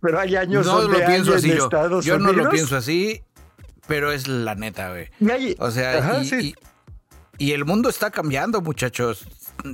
Pero 0.00 0.20
hay 0.20 0.36
años 0.36 0.64
no 0.64 0.82
lo 0.82 1.06
pienso 1.06 1.34
así 1.34 1.48
yo. 1.48 2.00
yo 2.00 2.18
no 2.18 2.32
lo 2.32 2.48
pienso 2.50 2.76
así, 2.76 3.22
pero 3.88 4.12
es 4.12 4.28
la 4.28 4.54
neta, 4.54 4.90
güey. 4.90 5.08
O 5.58 5.70
sea, 5.70 6.22
y, 6.22 6.54
y, 7.36 7.52
el 7.52 7.64
mundo 7.64 7.88
está 7.88 8.10
cambiando, 8.10 8.60
muchachos. 8.60 9.26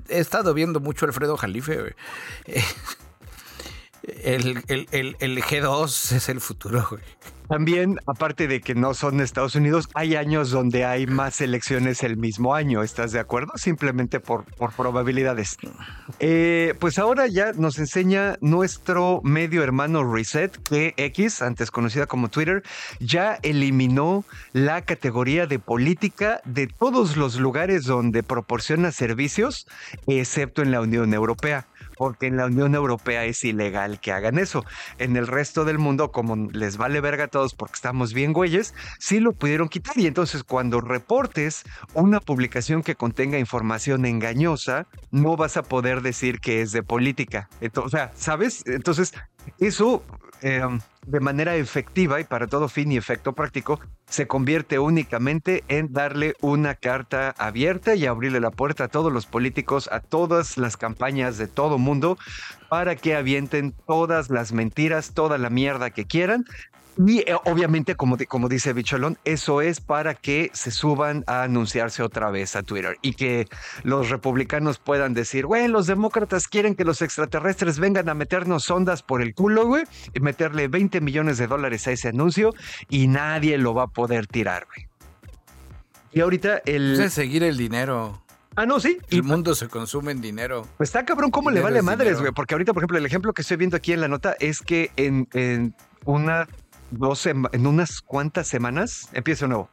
He 0.09 0.19
estado 0.19 0.55
viendo 0.55 0.81
mucho 0.81 1.05
Alfredo 1.05 1.37
Jalife, 1.37 1.77
güey. 1.77 1.93
El, 4.07 4.63
el, 4.69 4.87
el, 4.91 5.17
el 5.19 5.43
G2 5.43 6.13
es 6.13 6.29
el 6.29 6.41
futuro. 6.41 6.99
También, 7.49 8.01
aparte 8.07 8.49
de 8.49 8.61
que 8.61 8.75
no 8.75 8.95
son 8.95 9.21
Estados 9.21 9.55
Unidos, 9.55 9.89
hay 9.95 10.17
años 10.17 10.51
donde 10.51 10.87
hay 10.87 11.07
más 11.07 11.43
elecciones 11.43 12.03
el 12.03 12.17
mismo 12.17 12.55
año, 12.55 12.83
¿estás 12.83 13.13
de 13.13 13.21
acuerdo? 13.21 13.53
Simplemente 13.57 14.19
por, 14.19 14.45
por 14.45 14.73
probabilidades. 14.73 15.59
Eh, 16.21 16.75
pues 16.81 16.99
ahora 16.99 17.27
ya 17.27 17.53
nos 17.53 17.79
enseña 17.79 18.37
nuestro 18.41 19.21
medio 19.23 19.63
hermano 19.63 20.11
Reset, 20.11 20.57
que 20.63 20.95
X, 20.97 21.43
antes 21.43 21.71
conocida 21.71 22.07
como 22.07 22.29
Twitter, 22.29 22.63
ya 22.99 23.39
eliminó 23.43 24.25
la 24.53 24.83
categoría 24.83 25.47
de 25.47 25.59
política 25.59 26.41
de 26.47 26.67
todos 26.67 27.17
los 27.19 27.39
lugares 27.39 27.85
donde 27.85 28.23
proporciona 28.23 28.91
servicios, 28.91 29.67
excepto 30.07 30.63
en 30.63 30.71
la 30.71 30.81
Unión 30.81 31.13
Europea 31.13 31.67
porque 31.97 32.27
en 32.27 32.37
la 32.37 32.47
Unión 32.47 32.75
Europea 32.75 33.25
es 33.25 33.45
ilegal 33.45 34.01
que 34.01 34.13
hagan 34.13 34.39
eso. 34.39 34.65
En 34.99 35.17
el 35.17 35.27
resto 35.27 35.65
del 35.65 35.79
mundo, 35.79 36.13
como 36.13 36.37
les 36.53 36.77
vale 36.77 37.01
verga 37.01 37.25
a 37.25 37.29
todos 37.29 37.55
porque 37.55 37.75
estamos 37.75 38.13
bien 38.15 38.33
güeyes, 38.33 38.75
sí 38.99 39.21
lo 39.21 39.33
pudieron 39.33 39.69
quitar. 39.69 39.97
Y 39.99 40.07
entonces 40.07 40.45
cuando 40.45 40.81
reportes 40.81 41.65
una 41.95 42.21
publicación 42.21 42.83
que 42.83 42.95
contenga 42.95 43.39
información 43.39 44.07
engañosa, 44.07 44.87
no 45.11 45.37
vas 45.37 45.57
a 45.57 45.63
poder 45.63 46.03
decir 46.03 46.41
que 46.41 46.61
es 46.61 46.73
de 46.73 46.83
política. 46.83 47.49
Entonces, 47.61 47.87
o 47.87 47.97
sea, 47.97 48.13
¿sabes? 48.15 48.65
Entonces, 48.67 49.13
eso 49.59 50.03
Em, 50.47 50.79
de 51.07 51.21
manera 51.21 51.57
efectiva 51.57 52.21
y 52.21 52.25
para 52.25 52.47
todo 52.47 52.69
fin 52.69 52.93
y 52.93 52.99
efecto 52.99 53.33
práctico, 53.33 53.81
se 54.07 54.27
convierte 54.27 54.79
únicamente 54.79 55.65
en 55.69 55.91
darle 55.95 56.35
una 56.43 56.75
carta 56.75 57.35
abierta 57.39 57.95
y 57.95 58.05
abrirle 58.05 58.41
la 58.41 58.51
puerta 58.51 58.85
a 58.85 58.89
todos 58.89 59.11
los 59.11 59.25
políticos, 59.25 59.89
a 59.91 60.01
todas 60.01 60.59
las 60.59 60.77
campañas 60.77 61.39
de 61.39 61.49
todo 61.49 61.79
mundo, 61.79 62.19
para 62.69 62.95
que 62.95 63.17
avienten 63.17 63.73
todas 63.87 64.29
las 64.29 64.53
mentiras, 64.53 65.15
toda 65.15 65.39
la 65.39 65.49
mierda 65.49 65.89
que 65.89 66.05
quieran, 66.05 66.45
y 66.97 67.19
eh, 67.21 67.37
obviamente, 67.45 67.97
como, 67.97 68.17
como 68.29 68.49
dice 68.49 68.73
Bicholón, 68.73 69.19
eso 69.25 69.61
es 69.61 69.81
para 69.81 70.15
que 70.15 70.51
se 70.53 70.71
suban 70.71 71.25
a 71.27 71.43
anunciarse 71.43 72.03
otra 72.03 72.31
vez 72.31 72.55
a 72.57 72.63
Twitter 72.63 72.99
y 73.03 73.15
que 73.15 73.49
los 73.83 74.11
republicanos 74.11 74.79
puedan 74.79 75.15
decir, 75.15 75.47
güey, 75.47 75.69
los 75.69 75.87
demócratas 75.87 76.47
quieren 76.47 76.75
que 76.75 76.85
los 76.85 77.03
extraterrestres 77.03 77.79
vengan 77.79 78.09
a 78.09 78.15
meternos 78.15 78.71
ondas 78.71 79.03
por 79.03 79.23
el 79.23 79.35
culo, 79.35 79.67
güey, 79.67 79.85
y 80.13 80.21
meterle 80.21 80.69
20 80.69 81.01
millones 81.01 81.39
de 81.39 81.47
dólares 81.47 81.87
a 81.89 81.93
ese 81.93 82.09
anuncio 82.09 82.55
y 82.89 83.09
nadie 83.09 83.59
lo 83.59 83.75
va 83.75 83.85
a 83.85 83.89
poder 83.89 84.27
tirar, 84.27 84.67
güey. 84.67 84.89
Y 86.13 86.21
ahorita 86.21 86.63
el... 86.65 87.01
Es 87.01 87.13
seguir 87.13 87.43
el 87.43 87.57
dinero. 87.57 88.23
Ah, 88.57 88.67
no, 88.67 88.79
sí. 88.79 88.99
El 89.11 89.25
mundo 89.25 89.57
se 89.57 89.67
consume 89.67 90.13
en 90.13 90.21
dinero. 90.21 90.67
Pues 90.77 90.91
está 90.91 91.05
cabrón 91.05 91.33
cómo 91.33 91.51
le 91.51 91.61
vale 91.61 91.83
madres, 91.83 92.21
güey. 92.21 92.31
Porque 92.33 92.55
ahorita, 92.55 92.73
por 92.73 92.83
ejemplo, 92.83 92.99
el 92.99 93.07
ejemplo 93.07 93.33
que 93.33 93.43
estoy 93.43 93.57
viendo 93.57 93.77
aquí 93.77 93.93
en 93.93 94.01
la 94.01 94.07
nota 94.07 94.37
es 94.39 94.61
que 94.61 94.93
en, 94.97 95.27
en 95.33 95.75
una 96.05 96.47
en 97.53 97.67
unas 97.67 98.01
cuantas 98.01 98.47
semanas, 98.47 99.09
empiezo 99.13 99.47
nuevo. 99.47 99.71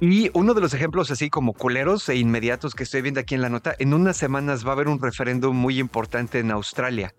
Y 0.00 0.30
uno 0.34 0.54
de 0.54 0.60
los 0.60 0.74
ejemplos 0.74 1.10
así 1.10 1.30
como 1.30 1.52
culeros 1.52 2.08
e 2.08 2.16
inmediatos 2.16 2.74
que 2.74 2.82
estoy 2.82 3.02
viendo 3.02 3.20
aquí 3.20 3.34
en 3.34 3.42
la 3.42 3.48
nota, 3.48 3.74
en 3.78 3.94
unas 3.94 4.16
semanas 4.16 4.66
va 4.66 4.70
a 4.70 4.72
haber 4.72 4.88
un 4.88 5.00
referéndum 5.00 5.56
muy 5.56 5.78
importante 5.78 6.40
en 6.40 6.50
Australia, 6.50 7.14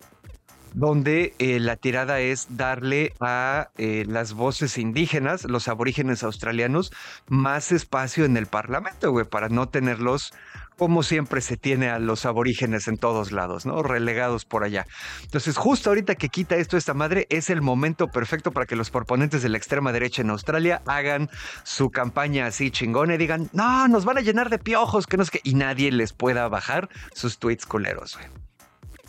donde 0.73 1.33
eh, 1.39 1.59
la 1.61 1.77
tirada 1.77 2.19
es 2.19 2.57
darle 2.57 3.13
a 3.21 3.69
eh, 3.77 4.03
las 4.07 4.33
voces 4.33 4.77
indígenas, 4.77 5.45
los 5.45 5.69
aborígenes 5.69 6.23
australianos, 6.23 6.91
más 7.27 7.71
espacio 7.71 8.25
en 8.25 8.35
el 8.35 8.45
Parlamento, 8.45 9.11
güey, 9.11 9.25
para 9.25 9.47
no 9.47 9.69
tenerlos 9.69 10.33
como 10.77 11.03
siempre 11.03 11.41
se 11.41 11.57
tiene 11.57 11.89
a 11.89 11.99
los 11.99 12.25
aborígenes 12.25 12.87
en 12.87 12.97
todos 12.97 13.31
lados, 13.31 13.65
¿no? 13.65 13.81
Relegados 13.83 14.45
por 14.45 14.63
allá. 14.63 14.85
Entonces, 15.23 15.57
justo 15.57 15.89
ahorita 15.89 16.15
que 16.15 16.29
quita 16.29 16.55
esto 16.55 16.77
esta 16.77 16.93
madre, 16.93 17.27
es 17.29 17.49
el 17.49 17.61
momento 17.61 18.07
perfecto 18.07 18.51
para 18.51 18.65
que 18.65 18.75
los 18.75 18.89
proponentes 18.89 19.41
de 19.41 19.49
la 19.49 19.57
extrema 19.57 19.91
derecha 19.91 20.21
en 20.21 20.29
Australia 20.29 20.81
hagan 20.85 21.29
su 21.63 21.89
campaña 21.89 22.47
así 22.47 22.71
chingona 22.71 23.15
y 23.15 23.17
digan, 23.17 23.49
no, 23.53 23.87
nos 23.87 24.05
van 24.05 24.17
a 24.17 24.21
llenar 24.21 24.49
de 24.49 24.59
piojos, 24.59 25.07
que 25.07 25.17
no 25.17 25.23
es 25.23 25.31
que, 25.31 25.41
y 25.43 25.53
nadie 25.55 25.91
les 25.91 26.13
pueda 26.13 26.47
bajar 26.47 26.89
sus 27.13 27.39
tweets 27.39 27.65
culeros, 27.65 28.17
güey. 28.17 28.27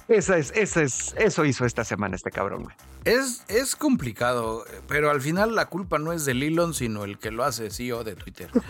Esa 0.09 0.39
es, 0.39 0.53
esa 0.55 0.83
es, 0.83 1.15
eso 1.19 1.45
hizo 1.45 1.65
esta 1.65 1.85
semana 1.85 2.15
este 2.15 2.31
cabrón, 2.31 2.63
güey. 2.65 2.77
Es, 3.07 3.45
es 3.47 3.77
complicado, 3.77 4.65
pero 4.89 5.13
al 5.13 5.21
final 5.21 5.55
la 5.55 5.67
culpa 5.67 6.01
no 6.01 6.13
es 6.13 6.25
de 6.25 6.33
Elon, 6.33 6.75
sino 6.75 7.05
el 7.05 7.19
que 7.19 7.31
lo 7.31 7.45
hace 7.45 7.71
CEO 7.71 8.03
de 8.03 8.17
Twitter. 8.17 8.51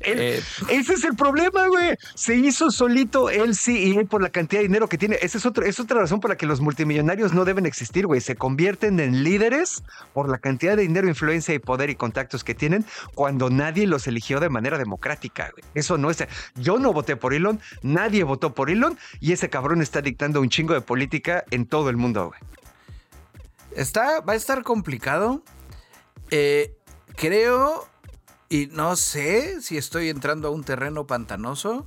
Eh, 0.00 0.40
ese 0.68 0.94
es 0.94 1.02
el 1.02 1.16
problema, 1.16 1.66
güey. 1.66 1.96
Se 2.14 2.36
hizo 2.36 2.70
solito 2.70 3.30
el 3.30 3.56
CEO 3.56 4.06
por 4.06 4.22
la 4.22 4.30
cantidad 4.30 4.60
de 4.60 4.68
dinero 4.68 4.88
que 4.88 4.96
tiene. 4.96 5.18
Esa 5.20 5.38
es, 5.38 5.46
otra 5.46 5.66
es 5.66 5.80
otra 5.80 5.98
razón 5.98 6.20
por 6.20 6.30
la 6.30 6.36
que 6.36 6.46
los 6.46 6.60
multimillonarios 6.60 7.32
no 7.32 7.44
deben 7.44 7.66
existir, 7.66 8.06
güey. 8.06 8.20
Se 8.20 8.36
convierten 8.36 9.00
en 9.00 9.24
líderes 9.24 9.82
por 10.14 10.28
la 10.28 10.38
cantidad 10.38 10.76
de 10.76 10.82
dinero, 10.82 11.08
influencia 11.08 11.52
y 11.52 11.58
poder 11.58 11.90
y 11.90 11.96
contactos 11.96 12.44
que 12.44 12.54
tienen 12.54 12.84
cuando 13.14 13.50
nadie 13.50 13.88
los 13.88 14.06
eligió 14.06 14.38
de 14.38 14.50
manera 14.50 14.78
democrática, 14.78 15.50
güey. 15.50 15.64
Eso 15.74 15.98
no 15.98 16.10
es. 16.10 16.24
Yo 16.54 16.78
no 16.78 16.92
voté 16.92 17.16
por 17.16 17.34
Elon, 17.34 17.60
nadie 17.82 18.22
votó 18.22 18.54
por 18.54 18.70
Elon 18.70 18.96
y 19.18 19.32
ese 19.32 19.50
cabrón 19.50 19.82
está 19.82 20.00
dictando 20.00 20.40
un 20.40 20.48
chingo 20.48 20.74
de 20.74 20.80
política 20.80 21.42
en 21.50 21.66
todo 21.66 21.90
el 21.90 21.96
mundo, 21.96 22.28
güey. 22.28 22.40
Está, 23.78 24.20
va 24.20 24.32
a 24.32 24.36
estar 24.36 24.64
complicado. 24.64 25.40
Eh, 26.32 26.76
creo, 27.14 27.86
y 28.48 28.66
no 28.72 28.96
sé 28.96 29.62
si 29.62 29.78
estoy 29.78 30.08
entrando 30.08 30.48
a 30.48 30.50
un 30.50 30.64
terreno 30.64 31.06
pantanoso, 31.06 31.86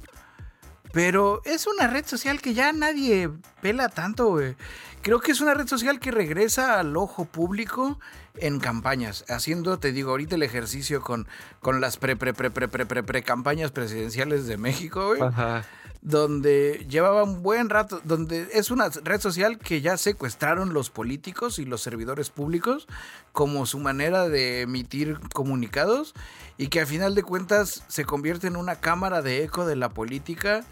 pero 0.93 1.41
es 1.43 1.67
una 1.67 1.87
red 1.87 2.05
social 2.05 2.41
que 2.41 2.53
ya 2.53 2.71
nadie 2.71 3.29
pela 3.61 3.89
tanto, 3.89 4.29
güey. 4.29 4.55
Creo 5.01 5.19
que 5.19 5.33
es 5.33 5.41
una 5.41 5.53
red 5.53 5.67
social 5.67 5.99
que 5.99 6.11
regresa 6.11 6.79
al 6.79 6.95
ojo 6.95 7.25
público 7.25 7.99
en 8.35 8.61
campañas, 8.61 9.25
haciendo, 9.27 9.77
te 9.77 9.91
digo, 9.91 10.11
ahorita 10.11 10.35
el 10.35 10.43
ejercicio 10.43 11.01
con, 11.01 11.27
con 11.59 11.81
las 11.81 11.97
pre, 11.97 12.15
pre, 12.15 12.33
pre, 12.33 12.51
pre, 12.51 12.69
pre, 12.69 12.85
pre, 12.85 13.03
pre 13.03 13.23
campañas 13.23 13.71
presidenciales 13.71 14.47
de 14.47 14.55
México, 14.55 15.07
güey. 15.07 15.21
Ajá 15.21 15.65
donde 16.01 16.85
llevaba 16.89 17.23
un 17.23 17.43
buen 17.43 17.69
rato, 17.69 18.01
donde 18.03 18.47
es 18.53 18.71
una 18.71 18.89
red 18.89 19.21
social 19.21 19.59
que 19.59 19.81
ya 19.81 19.97
secuestraron 19.97 20.73
los 20.73 20.89
políticos 20.89 21.59
y 21.59 21.65
los 21.65 21.81
servidores 21.81 22.31
públicos 22.31 22.87
como 23.31 23.67
su 23.67 23.77
manera 23.79 24.27
de 24.27 24.61
emitir 24.61 25.19
comunicados 25.33 26.15
y 26.57 26.67
que 26.67 26.81
a 26.81 26.85
final 26.87 27.13
de 27.13 27.21
cuentas 27.21 27.83
se 27.87 28.03
convierte 28.03 28.47
en 28.47 28.55
una 28.55 28.77
cámara 28.77 29.21
de 29.21 29.43
eco 29.43 29.65
de 29.65 29.75
la 29.75 29.89
política, 29.89 30.65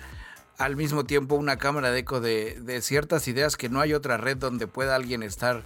al 0.57 0.75
mismo 0.75 1.05
tiempo 1.05 1.36
una 1.36 1.57
cámara 1.57 1.91
de 1.91 1.99
eco 1.99 2.21
de, 2.21 2.80
ciertas 2.82 3.27
ideas 3.27 3.55
que 3.55 3.69
no 3.69 3.82
hay 3.82 3.93
otra 3.93 4.17
red 4.17 4.38
donde 4.38 4.65
pueda 4.65 4.95
alguien 4.95 5.21
estar 5.21 5.63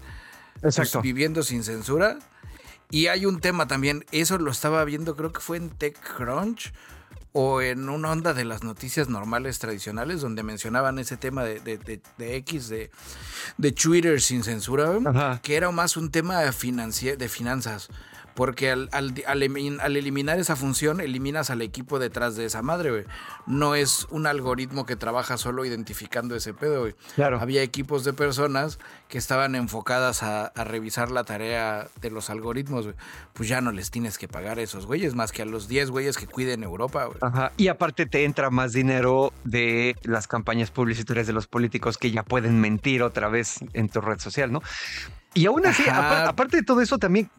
pues, 0.62 1.02
viviendo 1.02 1.42
sin 1.42 1.64
censura. 1.64 2.20
Y 2.92 3.08
hay 3.08 3.26
un 3.26 3.40
tema 3.40 3.66
también, 3.66 4.06
eso 4.12 4.38
lo 4.38 4.52
estaba 4.52 4.84
viendo, 4.84 5.16
creo 5.16 5.34
que 5.34 5.40
fue 5.40 5.58
en 5.58 5.72
TechCrunch 5.72 6.74
o 7.34 7.62
en 7.62 7.90
una 7.90 8.12
onda 8.12 8.34
de 8.34 8.46
las 8.46 8.64
noticias 8.64 9.10
normales 9.10 9.58
tradicionales 9.60 10.22
donde 10.22 10.44
mencionaban 10.44 11.00
ese 11.00 11.18
tema 11.18 11.44
de, 11.44 11.60
de, 11.60 12.36
X, 12.38 12.70
de, 12.70 12.92
de 13.58 13.72
Twitter 13.72 14.22
sin 14.22 14.44
censura, 14.44 15.40
que 15.42 15.56
era 15.56 15.72
más 15.72 15.98
un 15.98 16.12
tema 16.12 16.40
de, 16.40 17.18
de 17.18 17.30
finanzas. 17.30 17.90
Porque 18.36 18.72
al, 18.72 18.90
al, 18.92 19.14
al, 19.28 19.96
eliminar 19.96 20.40
esa 20.40 20.56
función, 20.56 21.02
eliminas 21.02 21.50
al 21.50 21.62
equipo 21.62 22.00
detrás 22.00 22.36
de 22.36 22.46
esa 22.46 22.62
madre, 22.62 22.92
güey. 22.92 23.04
No 23.46 23.76
es 23.76 24.08
un 24.10 24.26
algoritmo 24.26 24.86
que 24.86 24.96
trabaja 24.96 25.38
solo 25.38 25.66
identificando 25.66 26.36
ese 26.36 26.54
pedo, 26.54 26.82
güey. 26.82 26.96
Claro. 27.16 27.40
Había 27.40 27.62
equipos 27.62 28.04
de 28.04 28.14
personas 28.14 28.80
que 29.08 29.18
estaban 29.18 29.56
enfocadas 29.56 30.24
a, 30.24 30.52
revisar 30.64 31.12
la 31.12 31.24
tarea 31.24 31.88
de 32.02 32.10
los 32.10 32.30
algoritmos, 32.30 32.86
güey. 32.86 32.96
Pues 33.34 33.50
ya 33.50 33.62
no 33.62 33.72
les 33.72 33.92
tienes 33.92 34.18
que 34.18 34.28
pagar 34.28 34.60
a 34.60 34.62
esos 34.62 34.86
güeyes, 34.86 35.14
más 35.14 35.32
que 35.32 35.42
a 35.42 35.46
los 35.46 35.68
10 35.68 35.92
güeyes 35.92 36.18
que 36.18 36.28
cuiden 36.28 36.64
Europa, 36.64 37.06
güey. 37.06 37.18
Ajá. 37.22 37.52
Y 37.58 37.68
aparte 37.68 38.06
te 38.06 38.24
entra 38.24 38.50
más 38.50 38.74
dinero 38.74 39.34
de 39.44 39.96
las 40.04 40.28
campañas 40.28 40.72
publicitarias 40.72 41.28
de 41.28 41.34
los 41.34 41.48
políticos 41.48 41.98
que 41.98 42.12
ya 42.12 42.24
pueden 42.24 42.60
mentir 42.60 43.04
otra 43.04 43.28
vez 43.28 43.60
en 43.74 43.90
tu 43.90 44.02
red 44.02 44.20
social, 44.20 44.52
¿no? 44.52 44.62
Y 45.34 45.48
aún 45.48 45.66
así, 45.66 45.84
aparte 45.90 46.58
de 46.58 46.64
todo 46.64 46.82
eso, 46.82 47.00
también 47.00 47.30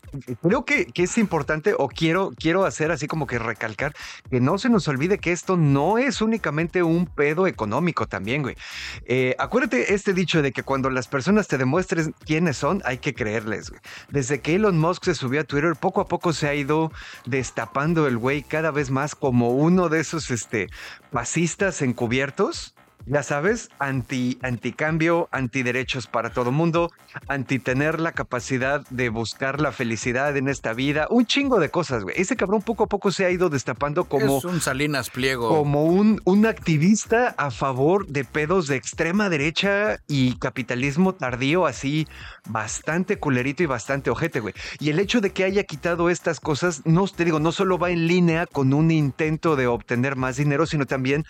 creo 0.43 0.65
que, 0.65 0.91
es 0.95 1.19
importante 1.19 1.75
o 1.79 1.89
quiero, 1.89 2.33
quiero 2.37 2.65
hacer 2.65 2.91
así 2.91 3.07
como 3.07 3.27
que 3.27 3.39
recalcar 3.39 3.95
que 4.31 4.41
no 4.41 4.59
se 4.59 4.69
nos 4.69 4.89
olvide 4.89 5.19
que 5.19 5.33
esto 5.33 5.57
no 5.57 5.99
es 5.99 6.21
únicamente 6.21 6.83
un 6.83 7.07
pedo 7.07 7.47
económico 7.47 8.07
también, 8.07 8.43
güey. 8.43 8.57
Eh, 9.05 9.37
acuérdate 9.39 9.95
este 9.95 10.13
dicho 10.13 10.43
de 10.43 10.53
que 10.53 10.63
cuando 10.63 10.91
las 10.91 11.09
personas 11.09 11.47
te 11.47 11.59
demuestren 11.59 12.15
quiénes 12.25 12.57
son, 12.57 12.83
hay 12.85 12.99
que 12.99 13.15
creerles, 13.15 13.71
güey. 13.71 13.81
Desde 14.09 14.41
que 14.41 14.57
Elon 14.57 14.79
Musk 14.79 15.05
se 15.05 15.15
subió 15.15 15.43
a 15.43 15.45
Twitter, 15.45 15.75
poco 15.77 16.01
a 16.01 16.07
poco 16.07 16.33
se 16.33 16.49
ha 16.49 16.55
ido 16.55 16.91
destapando 17.27 18.07
el 18.07 18.19
güey 18.19 18.43
cada 18.43 18.71
vez 18.71 18.91
más 18.91 19.15
como 19.15 19.51
uno 19.51 19.89
de 19.89 20.01
esos 20.01 20.31
este, 20.31 20.69
pasistas 21.11 21.83
encubiertos 21.83 22.75
ya 23.07 23.23
sabes, 23.23 23.71
anti, 23.79 24.39
anticambio, 24.43 25.29
antiderechos 25.31 26.07
para 26.07 26.31
todo 26.31 26.53
mundo, 26.53 26.91
anti 27.29 27.59
tener 27.59 28.01
la 28.01 28.13
capacidad 28.13 28.87
de 28.91 29.09
buscar 29.09 29.61
la 29.61 29.73
felicidad 29.73 30.37
en 30.37 30.49
esta 30.49 30.73
vida, 30.73 31.07
un 31.11 31.27
chingo 31.27 31.61
de 31.61 31.71
cosas, 31.71 32.03
güey. 32.03 32.15
Ese 32.19 32.37
cabrón 32.37 32.63
poco 32.63 32.85
a 32.85 32.87
poco 32.87 33.11
se 33.11 33.25
ha 33.25 33.31
ido 33.31 33.51
destapando 33.51 34.05
como 34.05 34.39
es 34.39 34.45
un 34.45 34.61
Salinas 34.61 35.11
Pliego. 35.11 35.49
como 35.49 35.85
un, 35.85 36.21
un 36.25 36.47
activista 36.47 37.35
a 37.37 37.51
favor 37.51 38.07
de 38.07 38.25
pedos 38.25 38.67
de 38.67 38.77
extrema 38.77 39.29
derecha 39.29 39.99
y 40.09 40.37
capitalismo 40.39 41.15
tardío, 41.15 41.67
así 41.67 42.07
bastante 42.49 43.19
culerito 43.19 43.63
y 43.63 43.67
bastante 43.67 44.11
ojete, 44.11 44.41
güey. 44.41 44.55
Y 44.81 44.91
el 44.91 44.99
hecho 44.99 45.21
de 45.21 45.31
que 45.31 45.45
haya 45.45 45.65
quitado 45.65 46.11
estas 46.11 46.41
cosas, 46.41 46.83
no 46.85 47.07
te 47.07 47.25
digo, 47.25 47.39
no 47.39 47.53
solo 47.53 47.79
va 47.79 47.91
en 47.91 48.07
línea 48.07 48.47
con 48.47 48.73
un 48.73 48.91
intento 48.91 49.57
de 49.57 49.67
obtener 49.67 50.17
más 50.17 50.37
dinero, 50.37 50.67
sino 50.67 50.87
también 50.87 51.25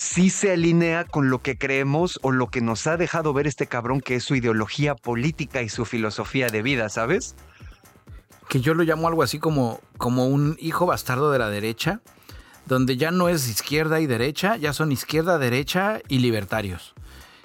sí 0.00 0.30
se 0.30 0.52
alinea 0.52 1.04
con 1.04 1.28
lo 1.28 1.42
que 1.42 1.58
creemos 1.58 2.18
o 2.22 2.32
lo 2.32 2.46
que 2.46 2.62
nos 2.62 2.86
ha 2.86 2.96
dejado 2.96 3.34
ver 3.34 3.46
este 3.46 3.66
cabrón 3.66 4.00
que 4.00 4.14
es 4.14 4.24
su 4.24 4.34
ideología 4.34 4.94
política 4.94 5.60
y 5.60 5.68
su 5.68 5.84
filosofía 5.84 6.48
de 6.48 6.62
vida, 6.62 6.88
¿sabes? 6.88 7.34
que 8.48 8.60
yo 8.62 8.72
lo 8.74 8.82
llamo 8.82 9.06
algo 9.06 9.22
así 9.22 9.38
como, 9.38 9.78
como 9.98 10.26
un 10.26 10.56
hijo 10.58 10.84
bastardo 10.86 11.30
de 11.30 11.38
la 11.38 11.50
derecha, 11.50 12.00
donde 12.66 12.96
ya 12.96 13.10
no 13.12 13.28
es 13.28 13.46
izquierda 13.46 14.00
y 14.00 14.06
derecha, 14.06 14.56
ya 14.56 14.72
son 14.72 14.90
izquierda, 14.90 15.38
derecha 15.38 16.00
y 16.08 16.18
libertarios. 16.18 16.94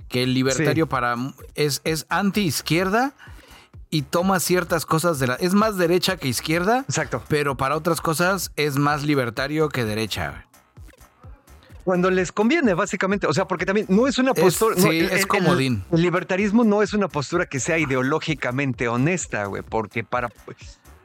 Que 0.07 0.23
el 0.23 0.33
libertario 0.33 0.85
Sí. 0.85 0.89
para 0.89 1.15
es, 1.53 1.81
es 1.83 2.07
anti-izquierda 2.09 3.13
y 3.91 4.01
toma 4.01 4.39
ciertas 4.39 4.85
cosas 4.87 5.19
de 5.19 5.27
la... 5.27 5.35
Es 5.35 5.53
más 5.53 5.77
derecha 5.77 6.17
que 6.17 6.27
izquierda, 6.27 6.85
Exacto. 6.87 7.21
pero 7.27 7.55
para 7.55 7.75
otras 7.75 8.01
cosas 8.01 8.51
es 8.55 8.77
más 8.77 9.03
libertario 9.03 9.69
que 9.69 9.85
derecha. 9.85 10.44
Cuando 11.85 12.09
les 12.11 12.31
conviene, 12.33 12.73
básicamente. 12.73 13.27
O 13.27 13.33
sea, 13.33 13.47
porque 13.47 13.65
también 13.65 13.85
no 13.89 14.07
es 14.07 14.17
una 14.17 14.31
Es- 14.31 14.41
postura. 14.41 14.75
no, 14.75 14.81
sí, 14.81 14.99
el- 14.99 15.05
es 15.05 15.21
el- 15.21 15.27
comodín. 15.27 15.83
El, 15.91 16.01
libertarismo 16.01 16.63
no 16.65 16.81
es 16.81 16.93
una 16.93 17.07
postura 17.07 17.45
que 17.45 17.59
sea 17.61 17.77
ideológicamente 17.77 18.87
honesta, 18.89 19.45
güey, 19.45 19.61
porque 19.63 20.03
para. 20.03 20.29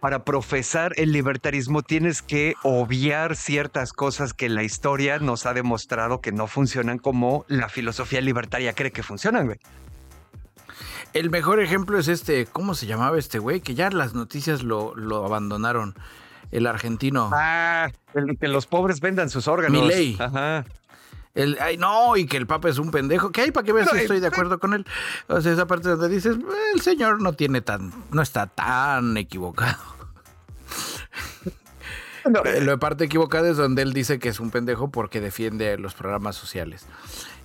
Para 0.01 0.25
profesar 0.25 0.95
el 0.97 1.13
libertarismo 1.13 1.83
tienes 1.83 2.23
que 2.23 2.55
obviar 2.63 3.37
ciertas 3.37 3.93
cosas 3.93 4.33
que 4.33 4.49
la 4.49 4.63
historia 4.63 5.19
nos 5.19 5.45
ha 5.45 5.53
demostrado 5.53 6.23
que 6.23 6.33
no 6.33 6.47
funcionan 6.47 6.97
como 6.97 7.45
la 7.49 7.69
filosofía 7.69 8.23
libertaria 8.23 8.73
cree 8.73 8.93
que 8.93 9.03
funcionan, 9.03 9.45
güey. 9.45 9.59
El 11.13 11.29
mejor 11.29 11.61
ejemplo 11.61 11.99
es 11.99 12.09
este, 12.09 12.47
¿cómo 12.47 12.75
se 12.75 12.87
llamaba 12.87 13.19
este 13.19 13.39
güey? 13.41 13.61
Que 13.61 13.75
ya 13.75 13.91
las 13.91 14.15
noticias 14.15 14.63
lo, 14.63 14.95
lo 14.95 15.27
abandonaron. 15.27 15.95
El 16.51 16.67
argentino. 16.67 17.31
Ah, 17.33 17.91
el 18.15 18.37
que 18.39 18.49
los 18.49 18.67
pobres 18.67 19.01
vendan 19.01 19.31
sus 19.31 19.47
órganos. 19.49 19.83
Milei. 19.83 20.17
Ajá. 20.19 20.65
El, 21.35 21.59
ay, 21.61 21.77
no, 21.77 22.17
y 22.17 22.27
que 22.27 22.37
el 22.37 22.47
Papa 22.49 22.69
es 22.69 22.79
un 22.79 22.91
pendejo. 22.91 23.31
Que 23.31 23.43
hay 23.43 23.51
para 23.53 23.65
que 23.65 23.73
veas 23.73 23.89
si 23.91 23.99
estoy 23.99 24.19
de 24.19 24.27
acuerdo 24.27 24.59
con 24.59 24.75
él. 24.75 24.85
O 25.29 25.41
sea, 25.41 25.53
esa 25.53 25.67
parte 25.67 25.89
donde 25.89 26.09
dices, 26.09 26.37
"Eh, 26.37 26.73
el 26.75 26.81
señor 26.81 27.23
no 27.23 27.35
tiene 27.35 27.61
tan, 27.61 27.93
no 28.11 28.21
está 28.21 28.47
tan 28.49 29.17
equivocado. 29.17 29.79
No, 32.29 32.43
Lo 32.45 32.71
de 32.73 32.79
parte 32.79 33.05
equivocada 33.05 33.49
es 33.49 33.57
donde 33.57 33.81
él 33.83 33.95
dice 33.95 34.19
que 34.19 34.29
es 34.29 34.41
un 34.41 34.51
pendejo 34.51 34.91
porque 34.91 35.21
defiende 35.21 35.79
los 35.79 35.95
programas 35.95 36.37
sociales. 36.37 36.87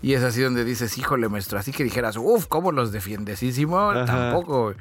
Y 0.02 0.14
es 0.14 0.24
así 0.24 0.42
donde 0.42 0.66
dices, 0.66 0.98
híjole, 0.98 1.30
maestro, 1.30 1.58
así 1.58 1.72
que 1.72 1.84
dijeras, 1.84 2.18
uff, 2.18 2.48
¿cómo 2.48 2.72
los 2.74 2.92
defiendesísimo? 2.92 3.80
Ajá. 3.80 4.06
Tampoco. 4.06 4.74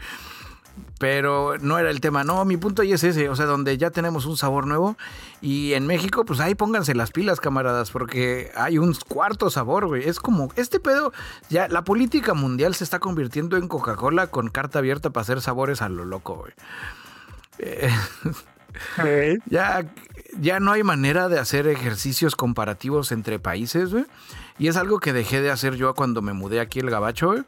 Pero 0.99 1.57
no 1.61 1.79
era 1.79 1.91
el 1.91 2.01
tema. 2.01 2.25
No, 2.25 2.45
mi 2.45 2.57
punto 2.57 2.83
ahí 2.83 2.93
es 2.93 3.05
ese. 3.05 3.29
O 3.29 3.37
sea, 3.37 3.47
donde 3.47 3.77
ya 3.77 3.91
tenemos 3.91 4.27
un 4.27 4.37
sabor 4.37 4.67
nuevo. 4.67 4.97
Y 5.41 5.75
en 5.75 5.87
México, 5.87 6.25
pues 6.25 6.41
ahí 6.41 6.55
pónganse 6.55 6.95
las 6.95 7.11
pilas, 7.11 7.41
camaradas, 7.41 7.91
porque 7.91 8.51
hay 8.57 8.79
un 8.79 8.95
cuarto 9.09 9.51
sabor, 9.51 9.87
güey. 9.87 10.09
Es 10.09 10.21
como, 10.21 10.51
este 10.57 10.81
pedo, 10.81 11.13
ya 11.51 11.69
la 11.69 11.85
política 11.85 12.35
mundial 12.35 12.75
se 12.75 12.85
está 12.85 12.99
convirtiendo 13.01 13.57
en 13.57 13.69
Coca-Cola 13.69 14.29
con 14.29 14.49
carta 14.49 14.79
abierta 14.79 15.11
para 15.11 15.23
hacer 15.23 15.41
sabores 15.41 15.83
a 15.83 15.89
lo 15.89 16.05
loco, 16.05 16.37
güey. 16.37 16.53
Ya, 19.47 19.87
ya 20.39 20.59
no 20.59 20.73
hay 20.73 20.83
manera 20.83 21.29
de 21.29 21.39
hacer 21.39 21.69
ejercicios 21.69 22.35
comparativos 22.35 23.13
entre 23.13 23.39
países, 23.39 23.93
güey. 23.93 24.05
Y 24.59 24.69
es 24.69 24.77
algo 24.77 25.01
que 25.01 25.13
dejé 25.13 25.41
de 25.41 25.51
hacer 25.51 25.75
yo 25.75 25.95
cuando 25.95 26.23
me 26.23 26.33
mudé 26.33 26.61
aquí 26.61 26.81
el 26.81 26.91
Gabacho, 26.91 27.29
güey. 27.29 27.43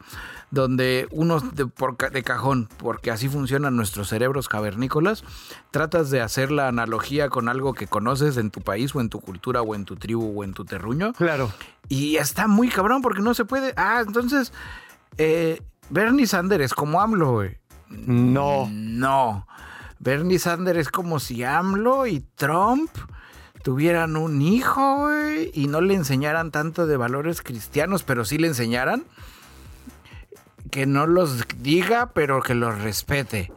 Donde 0.49 1.07
uno 1.11 1.41
de, 1.41 1.65
por 1.67 1.97
ca- 1.97 2.09
de 2.09 2.23
cajón, 2.23 2.69
porque 2.77 3.11
así 3.11 3.27
funcionan 3.27 3.75
nuestros 3.75 4.07
cerebros 4.07 4.47
cavernícolas, 4.47 5.25
tratas 5.71 6.09
de 6.09 6.21
hacer 6.21 6.51
la 6.51 6.69
analogía 6.69 7.27
con 7.29 7.49
algo 7.49 7.73
que 7.73 7.87
conoces 7.87 8.37
en 8.37 8.49
tu 8.49 8.61
país 8.61 8.95
o 8.95 9.01
en 9.01 9.09
tu 9.09 9.19
cultura 9.19 9.61
o 9.61 9.75
en 9.75 9.83
tu 9.83 9.97
tribu 9.97 10.39
o 10.39 10.43
en 10.45 10.53
tu 10.53 10.63
terruño. 10.63 11.11
Claro. 11.13 11.51
Y 11.89 12.15
está 12.15 12.47
muy 12.47 12.69
cabrón 12.69 13.01
porque 13.01 13.21
no 13.21 13.33
se 13.33 13.43
puede. 13.43 13.73
Ah, 13.75 14.01
entonces, 14.07 14.53
eh, 15.17 15.61
Bernie 15.89 16.27
Sanders 16.27 16.63
es 16.65 16.73
como 16.73 17.01
AMLO, 17.01 17.31
güey. 17.33 17.57
No. 17.89 18.69
No. 18.71 19.47
Bernie 19.99 20.39
Sanders 20.39 20.79
es 20.79 20.89
como 20.89 21.19
si 21.19 21.43
AMLO 21.43 22.07
y 22.07 22.21
Trump 22.35 22.89
tuvieran 23.63 24.15
un 24.15 24.41
hijo, 24.41 24.99
güey, 24.99 25.51
y 25.53 25.67
no 25.67 25.81
le 25.81 25.93
enseñaran 25.93 26.51
tanto 26.51 26.87
de 26.87 26.95
valores 26.95 27.41
cristianos, 27.41 28.03
pero 28.03 28.23
sí 28.23 28.37
le 28.37 28.47
enseñaran 28.47 29.03
que 30.71 30.85
no 30.85 31.07
los 31.07 31.45
diga, 31.59 32.11
pero 32.13 32.41
que 32.41 32.55
los 32.55 32.81
respete. 32.81 33.51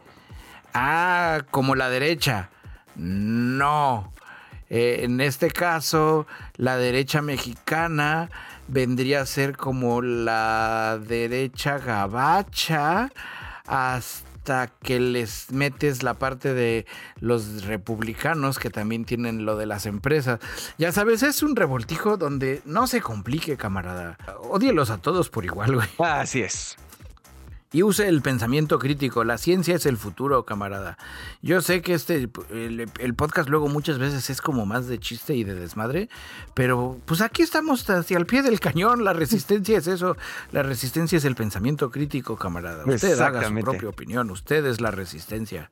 Ah, 0.75 1.43
como 1.51 1.75
la 1.75 1.89
derecha. 1.89 2.51
No. 2.97 4.13
Eh, 4.69 5.01
en 5.03 5.21
este 5.21 5.51
caso, 5.51 6.27
la 6.57 6.77
derecha 6.77 7.23
mexicana 7.23 8.31
vendría 8.69 9.23
a 9.23 9.27
ser 9.27 9.57
como 9.57 10.01
la 10.01 10.99
derecha 11.05 11.79
gabacha 11.79 13.11
hasta 13.67 14.69
que 14.69 15.01
les 15.01 15.51
metes 15.51 16.05
la 16.05 16.15
parte 16.15 16.55
de 16.55 16.87
los 17.19 17.65
republicanos 17.65 18.61
que 18.61 18.71
también 18.71 19.05
tienen 19.05 19.45
lo 19.45 19.57
de 19.57 19.67
las 19.67 19.87
empresas. 19.87 20.39
Ya 20.79 20.93
sabes, 20.93 21.25
es 21.25 21.43
un 21.43 21.57
revoltijo 21.57 22.17
donde 22.17 22.63
no 22.65 22.87
se 22.87 23.01
complique, 23.01 23.57
camarada. 23.57 24.19
Odielos 24.51 24.91
a 24.91 24.99
todos 24.99 25.31
por 25.31 25.45
igual, 25.45 25.75
güey. 25.75 25.89
Así 25.99 26.43
es. 26.43 26.77
Y 27.73 27.83
use 27.85 28.09
el 28.09 28.21
pensamiento 28.21 28.79
crítico. 28.79 29.23
La 29.23 29.39
ciencia 29.39 29.77
es 29.77 29.87
el 29.87 29.97
futuro, 29.97 30.45
camarada. 30.45 30.99
Yo 31.41 31.61
sé 31.61 31.83
que 31.83 31.95
este 31.95 32.29
el, 32.51 32.91
el 32.99 33.15
podcast 33.15 33.49
luego 33.49 33.69
muchas 33.69 33.99
veces 33.99 34.29
es 34.29 34.41
como 34.41 34.67
más 34.67 34.89
de 34.89 34.99
chiste 34.99 35.35
y 35.37 35.45
de 35.45 35.55
desmadre, 35.55 36.09
pero 36.55 36.99
pues 37.05 37.21
aquí 37.21 37.43
estamos 37.43 37.89
hacia 37.89 38.19
el 38.19 38.27
pie 38.27 38.43
del 38.43 38.59
cañón. 38.59 39.05
La 39.05 39.13
resistencia 39.13 39.79
es 39.79 39.87
eso. 39.87 40.17
La 40.51 40.63
resistencia 40.65 41.19
es 41.19 41.25
el 41.25 41.37
pensamiento 41.37 41.91
crítico, 41.91 42.37
camarada. 42.37 42.85
Usted 42.85 43.21
haga 43.21 43.47
su 43.47 43.55
propia 43.55 43.89
opinión. 43.89 44.31
Usted 44.31 44.67
es 44.67 44.81
la 44.81 44.91
resistencia. 44.91 45.71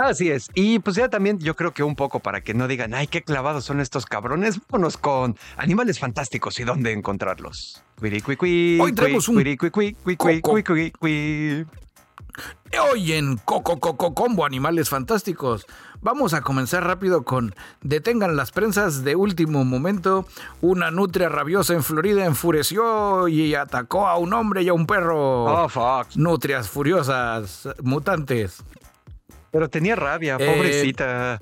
Así 0.00 0.30
es. 0.30 0.48
Y 0.54 0.78
pues 0.78 0.96
ya 0.96 1.08
también 1.08 1.38
yo 1.40 1.54
creo 1.54 1.72
que 1.74 1.82
un 1.82 1.94
poco 1.94 2.20
para 2.20 2.40
que 2.40 2.54
no 2.54 2.66
digan, 2.68 2.94
ay, 2.94 3.06
qué 3.06 3.22
clavados 3.22 3.64
son 3.64 3.80
estos 3.80 4.06
cabrones, 4.06 4.58
vámonos 4.68 4.96
con 4.96 5.36
animales 5.56 5.98
fantásticos 5.98 6.58
y 6.58 6.64
dónde 6.64 6.92
encontrarlos. 6.92 7.82
Hoy 8.00 8.92
traemos 8.94 9.28
un. 9.28 9.36
Hoy 12.92 13.12
en 13.12 13.36
Coco 13.38 13.80
Coco 13.80 14.14
Combo 14.14 14.46
Animales 14.46 14.88
Fantásticos 14.88 15.66
vamos 16.00 16.32
a 16.32 16.42
comenzar 16.42 16.84
rápido 16.84 17.24
con 17.24 17.54
Detengan 17.82 18.36
las 18.36 18.52
prensas 18.52 19.04
de 19.04 19.16
último 19.16 19.64
momento. 19.64 20.26
Una 20.60 20.90
nutria 20.90 21.28
rabiosa 21.28 21.74
en 21.74 21.82
Florida 21.82 22.24
enfureció 22.24 23.28
y 23.28 23.54
atacó 23.54 24.06
a 24.06 24.16
un 24.16 24.32
hombre 24.32 24.62
y 24.62 24.68
a 24.68 24.72
un 24.72 24.86
perro. 24.86 25.44
Oh, 25.44 25.68
fuck. 25.68 26.14
Nutrias 26.14 26.70
furiosas, 26.70 27.68
mutantes. 27.82 28.62
Pero 29.50 29.68
tenía 29.68 29.96
rabia, 29.96 30.36
Eh, 30.38 30.46
pobrecita. 30.54 31.40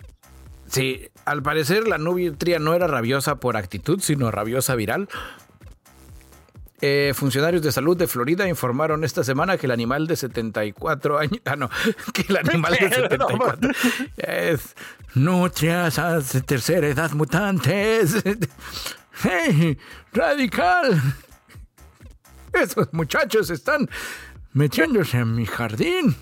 Sí, 0.67 1.09
al 1.25 1.43
parecer 1.43 1.89
la 1.89 1.99
nutria 1.99 2.59
no 2.59 2.75
era 2.75 2.87
rabiosa 2.87 3.37
por 3.37 3.57
actitud, 3.57 4.01
sino 4.01 4.31
rabiosa 4.31 4.75
viral. 4.75 5.09
Eh, 6.81 7.13
funcionarios 7.15 7.63
de 7.63 7.73
salud 7.73 7.97
de 7.97 8.07
Florida 8.07 8.49
informaron 8.49 9.03
esta 9.03 9.25
semana 9.25 9.57
que 9.59 9.67
el 9.67 9.73
animal 9.73 10.07
de 10.07 10.15
74 10.15 11.19
años. 11.19 11.41
Ah, 11.45 11.57
no, 11.57 11.69
que 12.15 12.25
el 12.29 12.37
animal 12.37 12.77
de 12.79 12.89
74 12.95 13.71
es 14.17 14.77
nutrias 15.15 16.33
de 16.33 16.41
tercera 16.43 16.87
edad 16.87 17.11
mutantes. 17.13 18.23
¡Hey! 19.23 19.77
¡Radical! 20.13 21.03
Esos 22.53 22.93
muchachos 22.93 23.51
están 23.51 23.89
metiéndose 24.53 25.19
en 25.19 25.35
mi 25.35 25.47
jardín. 25.47 26.17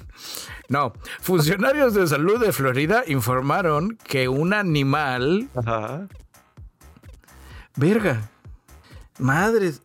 No, 0.69 0.93
funcionarios 1.21 1.95
de 1.95 2.07
salud 2.07 2.41
de 2.41 2.53
Florida 2.53 3.05
informaron 3.07 3.97
que 4.05 4.29
un 4.29 4.53
animal. 4.53 5.49
Ajá. 5.55 6.09
Verga. 7.77 8.29
Madres. 9.19 9.83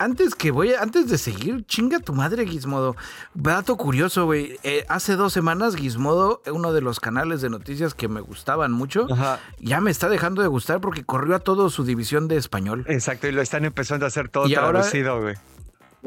antes 0.00 0.36
que 0.36 0.52
voy, 0.52 0.72
a- 0.74 0.80
antes 0.80 1.08
de 1.08 1.18
seguir, 1.18 1.64
chinga 1.66 1.98
tu 1.98 2.12
madre, 2.12 2.46
Gizmodo. 2.46 2.94
Dato 3.34 3.76
curioso, 3.76 4.26
güey. 4.26 4.56
Eh, 4.62 4.84
hace 4.88 5.16
dos 5.16 5.32
semanas, 5.32 5.74
Gizmodo, 5.74 6.40
uno 6.52 6.72
de 6.72 6.80
los 6.80 7.00
canales 7.00 7.40
de 7.40 7.50
noticias 7.50 7.94
que 7.94 8.06
me 8.06 8.20
gustaban 8.20 8.70
mucho, 8.70 9.08
Ajá. 9.12 9.40
ya 9.58 9.80
me 9.80 9.90
está 9.90 10.08
dejando 10.08 10.40
de 10.40 10.46
gustar 10.46 10.80
porque 10.80 11.02
corrió 11.02 11.34
a 11.34 11.40
todo 11.40 11.68
su 11.68 11.82
división 11.84 12.28
de 12.28 12.36
español. 12.36 12.84
Exacto, 12.86 13.26
y 13.26 13.32
lo 13.32 13.42
están 13.42 13.64
empezando 13.64 14.04
a 14.04 14.08
hacer 14.08 14.28
todo 14.28 14.46
Y 14.46 14.52
traducido, 14.54 15.20
güey. 15.20 15.34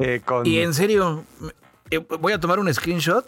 Eh, 0.02 0.20
con... 0.24 0.44
Y 0.46 0.58
en 0.58 0.74
serio, 0.74 1.24
eh, 1.90 1.98
voy 1.98 2.32
a 2.32 2.40
tomar 2.40 2.58
un 2.58 2.72
screenshot 2.72 3.24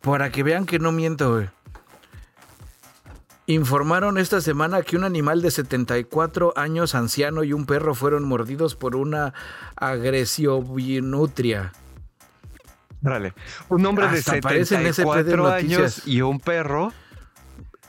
para 0.00 0.30
que 0.32 0.42
vean 0.42 0.64
que 0.64 0.78
no 0.78 0.90
miento, 0.90 1.34
güey. 1.34 1.48
Informaron 3.46 4.16
esta 4.16 4.40
semana 4.40 4.82
que 4.82 4.96
un 4.96 5.04
animal 5.04 5.42
de 5.42 5.50
74 5.50 6.54
años 6.56 6.94
anciano 6.94 7.42
y 7.42 7.52
un 7.52 7.66
perro 7.66 7.94
fueron 7.94 8.24
mordidos 8.24 8.76
por 8.76 8.94
una 8.96 9.34
agresionutria. 9.76 11.72
Órale. 13.04 13.34
Un 13.68 13.84
hombre 13.86 14.08
de 14.08 14.18
Hasta 14.18 14.36
de 14.36 14.64
74 14.64 15.48
años 15.48 16.06
y 16.06 16.22
un 16.22 16.38
perro. 16.38 16.92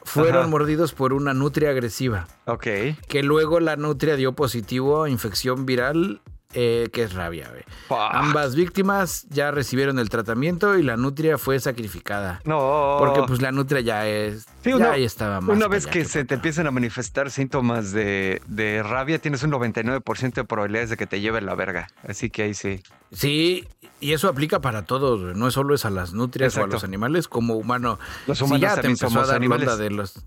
Fueron 0.04 0.42
Ajá. 0.42 0.48
mordidos 0.48 0.94
por 0.94 1.14
una 1.14 1.34
nutria 1.34 1.70
agresiva. 1.70 2.28
Ok. 2.46 2.68
Que 3.08 3.22
luego 3.24 3.60
la 3.60 3.76
nutria 3.76 4.16
dio 4.16 4.34
positivo 4.34 5.04
a 5.04 5.10
infección 5.10 5.68
viral, 5.68 6.22
eh, 6.54 6.90
que 6.92 7.04
es 7.04 7.14
rabia, 7.14 7.50
güey. 7.50 7.64
Ambas 8.12 8.56
víctimas 8.56 9.26
ya 9.30 9.52
recibieron 9.52 10.00
el 10.00 10.10
tratamiento 10.10 10.78
y 10.78 10.84
la 10.84 10.98
nutria 10.98 11.38
fue 11.38 11.60
sacrificada. 11.60 12.42
No. 12.46 12.98
Porque 13.00 13.22
pues 13.28 13.42
la 13.42 13.52
nutria 13.52 13.82
ya 13.82 14.08
es. 14.08 14.46
Sí, 14.64 14.70
ya 14.72 14.76
una- 14.76 14.92
ahí 14.92 15.04
estaba 15.04 15.42
más. 15.42 15.56
Una 15.56 15.68
vez 15.68 15.88
que 15.88 16.06
se 16.06 16.20
te 16.20 16.26
para 16.26 16.36
empiezan 16.36 16.68
a 16.68 16.72
manifestar 16.72 17.32
síntomas 17.32 17.92
de, 17.92 18.42
de 18.48 18.84
rabia, 18.84 19.20
tienes 19.20 19.44
un 19.44 19.52
99% 19.52 20.34
de 20.34 20.44
probabilidades 20.44 20.90
de 20.90 20.98
que 20.98 21.08
te 21.08 21.22
lleve 21.22 21.42
la 21.42 21.56
verga. 21.56 21.88
Así 22.08 22.30
que 22.30 22.44
ahí 22.44 22.54
sí. 22.54 22.82
Sí, 23.12 23.68
y 24.00 24.14
eso 24.14 24.28
aplica 24.30 24.62
para 24.62 24.84
todos, 24.86 25.22
güey. 25.22 25.36
no 25.36 25.52
solo 25.52 25.76
es 25.76 25.86
a 25.86 25.90
las 25.90 26.14
nutrias 26.14 26.56
o 26.58 26.64
a 26.64 26.68
los 26.68 26.84
animales, 26.84 27.28
como 27.28 27.56
humano. 27.56 28.00
Los 28.28 28.38
Si 28.40 28.44
humanos 28.46 28.62
ya 28.62 28.70
te 28.70 28.76
también 28.76 28.92
empezó 28.92 29.10
somos 29.10 29.24
a 29.24 29.28
dar 29.28 29.36
animales. 29.38 29.78
de 29.78 29.90
los. 29.92 30.20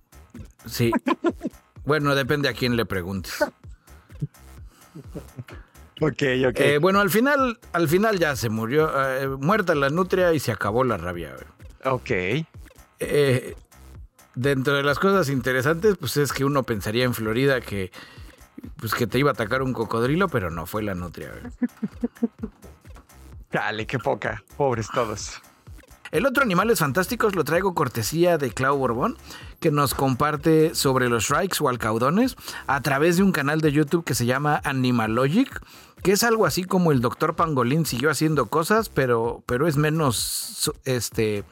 Sí. 0.66 0.92
bueno, 1.84 2.14
depende 2.14 2.48
a 2.48 2.52
quién 2.54 2.76
le 2.76 2.84
preguntes. 2.86 3.44
Ok, 6.00 6.22
ok. 6.48 6.60
Eh, 6.60 6.78
bueno, 6.78 7.00
al 7.00 7.10
final, 7.10 7.58
al 7.72 7.88
final 7.88 8.18
ya 8.18 8.34
se 8.36 8.48
murió, 8.48 8.90
eh, 8.96 9.28
muerta 9.28 9.74
la 9.74 9.90
nutria 9.90 10.32
y 10.32 10.40
se 10.40 10.52
acabó 10.52 10.84
la 10.84 10.96
rabia. 10.96 11.34
güey. 11.34 11.94
ok. 11.94 12.46
Eh, 13.00 13.54
dentro 14.34 14.74
de 14.74 14.82
las 14.82 14.98
cosas 14.98 15.28
interesantes, 15.28 15.96
pues 15.98 16.16
es 16.16 16.32
que 16.32 16.44
uno 16.44 16.62
pensaría 16.64 17.04
en 17.04 17.14
Florida 17.14 17.60
que, 17.60 17.92
pues 18.76 18.94
que 18.94 19.06
te 19.06 19.18
iba 19.18 19.30
a 19.30 19.34
atacar 19.34 19.62
un 19.62 19.72
cocodrilo, 19.72 20.28
pero 20.28 20.50
no 20.50 20.66
fue 20.66 20.82
la 20.82 20.94
nutria. 20.94 21.30
güey. 21.30 21.52
Dale, 23.52 23.86
qué 23.86 23.98
poca. 24.00 24.42
Pobres 24.56 24.88
todos. 24.92 25.40
El 26.14 26.26
otro 26.26 26.44
Animales 26.44 26.78
Fantásticos 26.78 27.34
lo 27.34 27.42
traigo 27.42 27.74
cortesía 27.74 28.38
de 28.38 28.52
Clau 28.52 28.78
Borbón, 28.78 29.16
que 29.58 29.72
nos 29.72 29.94
comparte 29.94 30.72
sobre 30.76 31.08
los 31.08 31.24
shrikes 31.24 31.56
o 31.60 31.68
alcaudones 31.68 32.36
a 32.68 32.80
través 32.82 33.16
de 33.16 33.24
un 33.24 33.32
canal 33.32 33.60
de 33.60 33.72
YouTube 33.72 34.04
que 34.04 34.14
se 34.14 34.24
llama 34.24 34.60
Animalogic, 34.62 35.60
que 36.04 36.12
es 36.12 36.22
algo 36.22 36.44
así 36.44 36.64
como 36.64 36.92
el 36.92 37.00
Dr. 37.00 37.34
Pangolín 37.34 37.86
siguió 37.86 38.10
haciendo 38.10 38.44
cosas, 38.46 38.90
pero, 38.90 39.42
pero 39.46 39.66
es 39.66 39.78
menos 39.78 40.70
este, 40.84 41.44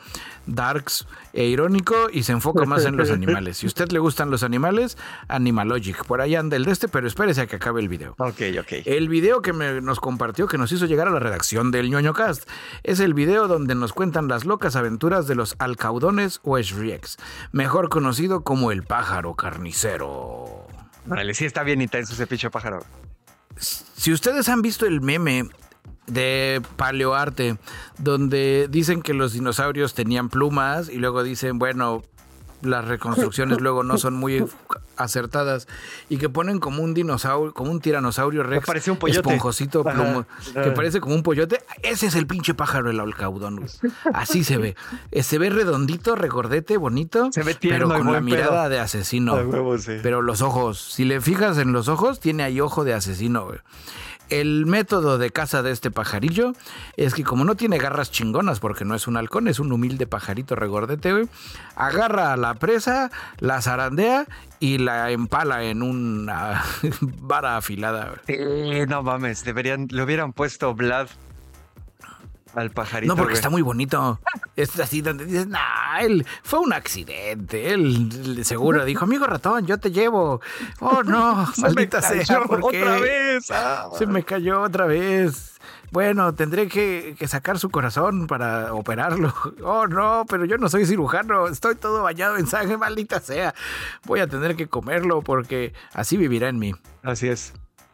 darks 0.46 1.06
e 1.32 1.46
irónico 1.46 1.94
y 2.12 2.24
se 2.24 2.32
enfoca 2.32 2.66
más 2.66 2.84
en 2.84 2.98
los 2.98 3.10
animales. 3.10 3.56
Si 3.56 3.66
a 3.66 3.68
usted 3.68 3.90
le 3.92 3.98
gustan 3.98 4.30
los 4.30 4.42
animales, 4.42 4.98
Animalogic. 5.28 6.04
Por 6.04 6.20
ahí 6.20 6.34
anda 6.36 6.56
el 6.56 6.66
de 6.66 6.72
este, 6.72 6.86
pero 6.88 7.06
espérese 7.06 7.40
a 7.40 7.46
que 7.46 7.56
acabe 7.56 7.80
el 7.80 7.88
video. 7.88 8.14
Ok, 8.18 8.42
ok. 8.60 8.72
El 8.84 9.08
video 9.08 9.40
que 9.40 9.54
me- 9.54 9.80
nos 9.80 10.00
compartió, 10.00 10.46
que 10.46 10.58
nos 10.58 10.70
hizo 10.70 10.84
llegar 10.84 11.08
a 11.08 11.10
la 11.12 11.18
redacción 11.18 11.70
del 11.70 11.88
ñoño 11.90 12.12
cast, 12.12 12.46
es 12.82 13.00
el 13.00 13.14
video 13.14 13.48
donde 13.48 13.74
nos 13.74 13.94
cuentan 13.94 14.28
las 14.28 14.44
locas 14.44 14.76
aventuras 14.76 15.26
de 15.26 15.34
los 15.34 15.56
alcaudones 15.60 16.40
o 16.44 16.58
mejor 17.52 17.88
conocido 17.88 18.42
como 18.44 18.70
el 18.70 18.82
pájaro 18.82 19.34
carnicero. 19.34 20.66
Vale, 21.06 21.32
sí 21.32 21.46
está 21.46 21.62
bien 21.62 21.80
intenso 21.80 22.12
ese 22.12 22.26
pinche 22.26 22.50
pájaro. 22.50 22.84
Si 23.58 24.12
ustedes 24.12 24.48
han 24.48 24.62
visto 24.62 24.86
el 24.86 25.00
meme 25.00 25.48
de 26.06 26.60
paleoarte, 26.76 27.56
donde 27.98 28.68
dicen 28.70 29.02
que 29.02 29.14
los 29.14 29.32
dinosaurios 29.32 29.94
tenían 29.94 30.28
plumas 30.28 30.88
y 30.88 30.96
luego 30.96 31.22
dicen, 31.22 31.58
bueno, 31.58 32.02
las 32.62 32.86
reconstrucciones 32.86 33.60
luego 33.60 33.82
no 33.82 33.98
son 33.98 34.14
muy 34.14 34.44
acertadas 34.96 35.66
y 36.08 36.18
que 36.18 36.28
ponen 36.28 36.60
como 36.60 36.82
un 36.82 36.94
dinosaurio, 36.94 37.52
como 37.52 37.70
un 37.70 37.80
tiranosaurio 37.80 38.42
rex, 38.42 38.66
parece 38.66 38.90
un 38.90 38.98
pollote. 38.98 39.20
esponjosito, 39.20 39.82
plumo, 39.84 40.26
que 40.54 40.70
parece 40.72 41.00
como 41.00 41.14
un 41.14 41.22
pollote. 41.22 41.62
Ese 41.82 42.06
es 42.06 42.14
el 42.14 42.26
pinche 42.26 42.54
pájaro 42.54 42.90
el 42.90 43.00
alcaudón. 43.00 43.64
Así 44.14 44.44
se 44.44 44.58
ve. 44.58 44.76
Eh, 45.10 45.22
Se 45.22 45.38
ve 45.38 45.50
redondito, 45.50 46.14
regordete, 46.14 46.76
bonito, 46.76 47.30
Se 47.32 47.42
ve 47.42 47.54
tierno 47.54 47.88
pero 47.88 47.98
con 47.98 48.06
la 48.12 48.18
pedo. 48.18 48.22
mirada 48.24 48.68
de 48.68 48.78
asesino. 48.80 49.34
Huevo, 49.34 49.78
sí. 49.78 49.92
Pero 50.02 50.22
los 50.22 50.42
ojos, 50.42 50.78
si 50.80 51.04
le 51.04 51.20
fijas 51.20 51.58
en 51.58 51.72
los 51.72 51.88
ojos, 51.88 52.20
tiene 52.20 52.42
ahí 52.42 52.60
ojo 52.60 52.84
de 52.84 52.94
asesino, 52.94 53.46
güey. 53.46 53.58
El 54.32 54.64
método 54.64 55.18
de 55.18 55.28
caza 55.28 55.62
de 55.62 55.72
este 55.72 55.90
pajarillo 55.90 56.54
es 56.96 57.12
que 57.12 57.22
como 57.22 57.44
no 57.44 57.54
tiene 57.54 57.76
garras 57.76 58.10
chingonas, 58.10 58.60
porque 58.60 58.86
no 58.86 58.94
es 58.94 59.06
un 59.06 59.18
halcón, 59.18 59.46
es 59.46 59.58
un 59.58 59.70
humilde 59.72 60.06
pajarito 60.06 60.56
regordete, 60.56 61.12
güey, 61.12 61.28
agarra 61.76 62.32
a 62.32 62.38
la 62.38 62.54
presa, 62.54 63.10
la 63.40 63.60
zarandea 63.60 64.26
y 64.58 64.78
la 64.78 65.10
empala 65.10 65.64
en 65.64 65.82
una 65.82 66.64
vara 67.20 67.58
afilada. 67.58 68.14
Sí, 68.26 68.38
no 68.88 69.02
mames, 69.02 69.44
deberían, 69.44 69.88
le 69.90 70.02
hubieran 70.02 70.32
puesto 70.32 70.74
Vlad 70.74 71.08
al 72.54 72.70
pajarito. 72.70 73.12
No, 73.12 73.16
porque 73.16 73.32
güey. 73.32 73.38
está 73.38 73.50
muy 73.50 73.62
bonito. 73.62 74.20
Es 74.56 74.78
así 74.78 75.00
donde 75.00 75.24
dices, 75.24 75.46
nah, 75.46 75.98
él 76.00 76.26
fue 76.42 76.60
un 76.60 76.72
accidente. 76.72 77.72
Él 77.72 78.44
seguro 78.44 78.84
dijo, 78.84 79.04
amigo 79.04 79.26
ratón, 79.26 79.66
yo 79.66 79.78
te 79.78 79.90
llevo. 79.90 80.40
Oh, 80.80 81.02
no, 81.02 81.46
Se 81.54 81.62
me 81.62 81.68
maldita 81.68 82.02
sea. 82.02 82.18
cayó 82.24 82.42
otra 82.60 82.98
vez. 82.98 83.50
Ah, 83.50 83.88
Se 83.96 84.06
me 84.06 84.22
cayó 84.24 84.62
otra 84.62 84.86
vez. 84.86 85.48
Bueno, 85.90 86.34
tendré 86.34 86.68
que, 86.68 87.14
que 87.18 87.28
sacar 87.28 87.58
su 87.58 87.68
corazón 87.70 88.26
para 88.26 88.72
operarlo. 88.74 89.32
Oh, 89.64 89.86
no, 89.86 90.24
pero 90.28 90.44
yo 90.44 90.58
no 90.58 90.68
soy 90.68 90.86
cirujano. 90.86 91.46
Estoy 91.48 91.74
todo 91.76 92.02
bañado 92.02 92.36
en 92.36 92.46
sangre, 92.46 92.76
maldita 92.76 93.20
sea. 93.20 93.54
Voy 94.04 94.20
a 94.20 94.26
tener 94.26 94.56
que 94.56 94.66
comerlo 94.68 95.22
porque 95.22 95.72
así 95.92 96.16
vivirá 96.16 96.48
en 96.48 96.58
mí. 96.58 96.74
Así 97.02 97.28
es. 97.28 97.52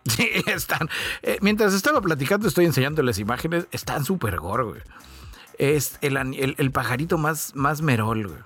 Sí, 0.17 0.29
están. 0.47 0.89
eh, 1.23 1.39
mientras 1.41 1.75
estaba 1.75 2.01
platicando, 2.01 2.49
estoy 2.49 2.65
enseñándoles 2.67 3.19
imágenes. 3.19 3.67
Están 3.73 4.05
súper 4.05 4.39
gore, 4.39 4.65
güey. 4.65 4.81
Es 5.59 5.99
el, 6.03 6.17
el- 6.17 6.71
pajarito 6.71 7.19
más, 7.19 7.55
más 7.57 7.83
merol, 7.83 8.45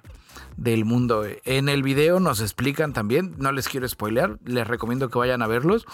del 0.57 0.85
mundo. 0.87 1.25
En 1.45 1.69
el 1.69 1.83
video 1.83 2.21
nos 2.21 2.41
explican 2.41 2.93
también, 2.95 3.35
no 3.39 3.53
les 3.53 3.69
quiero 3.69 3.87
spoilear, 3.89 4.39
les 4.45 4.67
recomiendo 4.67 5.11
que 5.11 5.19
vayan 5.19 5.43
a 5.43 5.47
verlos, 5.47 5.85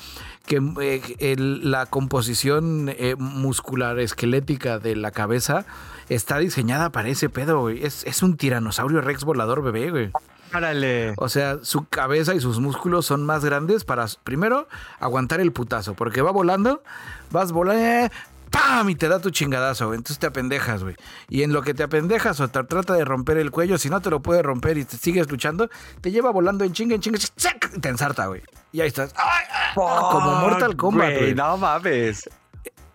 que 0.46 0.60
eh, 0.80 1.36
la 1.38 1.86
composición 1.86 2.88
eh, 2.88 3.14
muscular 3.18 3.98
esquelética 3.98 4.78
de 4.78 4.94
la 4.96 5.10
cabeza 5.10 5.64
está 6.08 6.38
diseñada 6.38 6.90
para 6.90 7.08
ese 7.08 7.28
pedo, 7.28 7.60
güey. 7.60 7.84
Es, 7.84 8.04
es 8.04 8.22
un 8.22 8.36
tiranosaurio 8.36 9.00
rex 9.00 9.24
volador 9.24 9.62
bebé, 9.62 9.90
güey. 9.90 10.10
Árale. 10.52 11.14
O 11.16 11.28
sea, 11.28 11.58
su 11.62 11.86
cabeza 11.86 12.34
y 12.34 12.40
sus 12.40 12.60
músculos 12.60 13.06
son 13.06 13.24
más 13.24 13.44
grandes 13.44 13.84
para, 13.84 14.06
primero, 14.24 14.68
aguantar 15.00 15.40
el 15.40 15.52
putazo. 15.52 15.94
Porque 15.94 16.22
va 16.22 16.30
volando, 16.30 16.82
vas 17.30 17.52
volando, 17.52 17.82
eh, 17.82 18.10
¡pam! 18.50 18.88
Y 18.90 18.94
te 18.94 19.08
da 19.08 19.20
tu 19.20 19.30
chingadazo, 19.30 19.86
güey. 19.86 19.98
Entonces 19.98 20.18
te 20.18 20.26
apendejas, 20.26 20.82
güey. 20.82 20.96
Y 21.28 21.42
en 21.42 21.52
lo 21.52 21.62
que 21.62 21.74
te 21.74 21.82
apendejas 21.82 22.40
o 22.40 22.48
te 22.48 22.62
trata 22.64 22.94
de 22.94 23.04
romper 23.04 23.38
el 23.38 23.50
cuello, 23.50 23.78
si 23.78 23.90
no 23.90 24.00
te 24.00 24.10
lo 24.10 24.20
puede 24.20 24.42
romper 24.42 24.78
y 24.78 24.84
te 24.84 24.96
sigues 24.96 25.30
luchando, 25.30 25.68
te 26.00 26.10
lleva 26.10 26.30
volando 26.30 26.64
en 26.64 26.72
chinga, 26.72 26.94
en 26.94 27.00
chinga, 27.00 27.18
¡chac! 27.18 27.70
y 27.74 27.80
te 27.80 27.88
ensarta, 27.88 28.26
güey. 28.26 28.42
Y 28.72 28.80
ahí 28.80 28.88
estás. 28.88 29.14
¡Ay! 29.16 29.74
Como 29.74 30.34
Mortal 30.36 30.76
Kombat, 30.76 31.18
güey. 31.18 31.34
No 31.34 31.56
mames. 31.56 32.28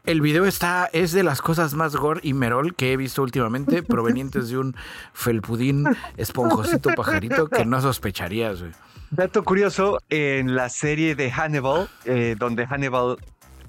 El 0.05 0.19
video 0.19 0.45
está, 0.45 0.89
es 0.91 1.13
de 1.13 1.23
las 1.23 1.41
cosas 1.41 1.75
más 1.75 1.95
gore 1.95 2.19
y 2.23 2.33
merol 2.33 2.75
que 2.75 2.91
he 2.91 2.97
visto 2.97 3.23
últimamente, 3.23 3.83
provenientes 3.83 4.49
de 4.49 4.57
un 4.57 4.75
felpudín 5.13 5.85
esponjosito 6.17 6.89
pajarito 6.89 7.47
que 7.47 7.65
no 7.65 7.79
sospecharías, 7.79 8.59
güey. 8.59 8.73
Dato 9.11 9.43
curioso, 9.43 9.99
en 10.09 10.55
la 10.55 10.67
serie 10.67 11.15
de 11.15 11.31
Hannibal, 11.31 11.87
eh, 12.03 12.35
donde 12.37 12.67
Hannibal, 12.67 13.17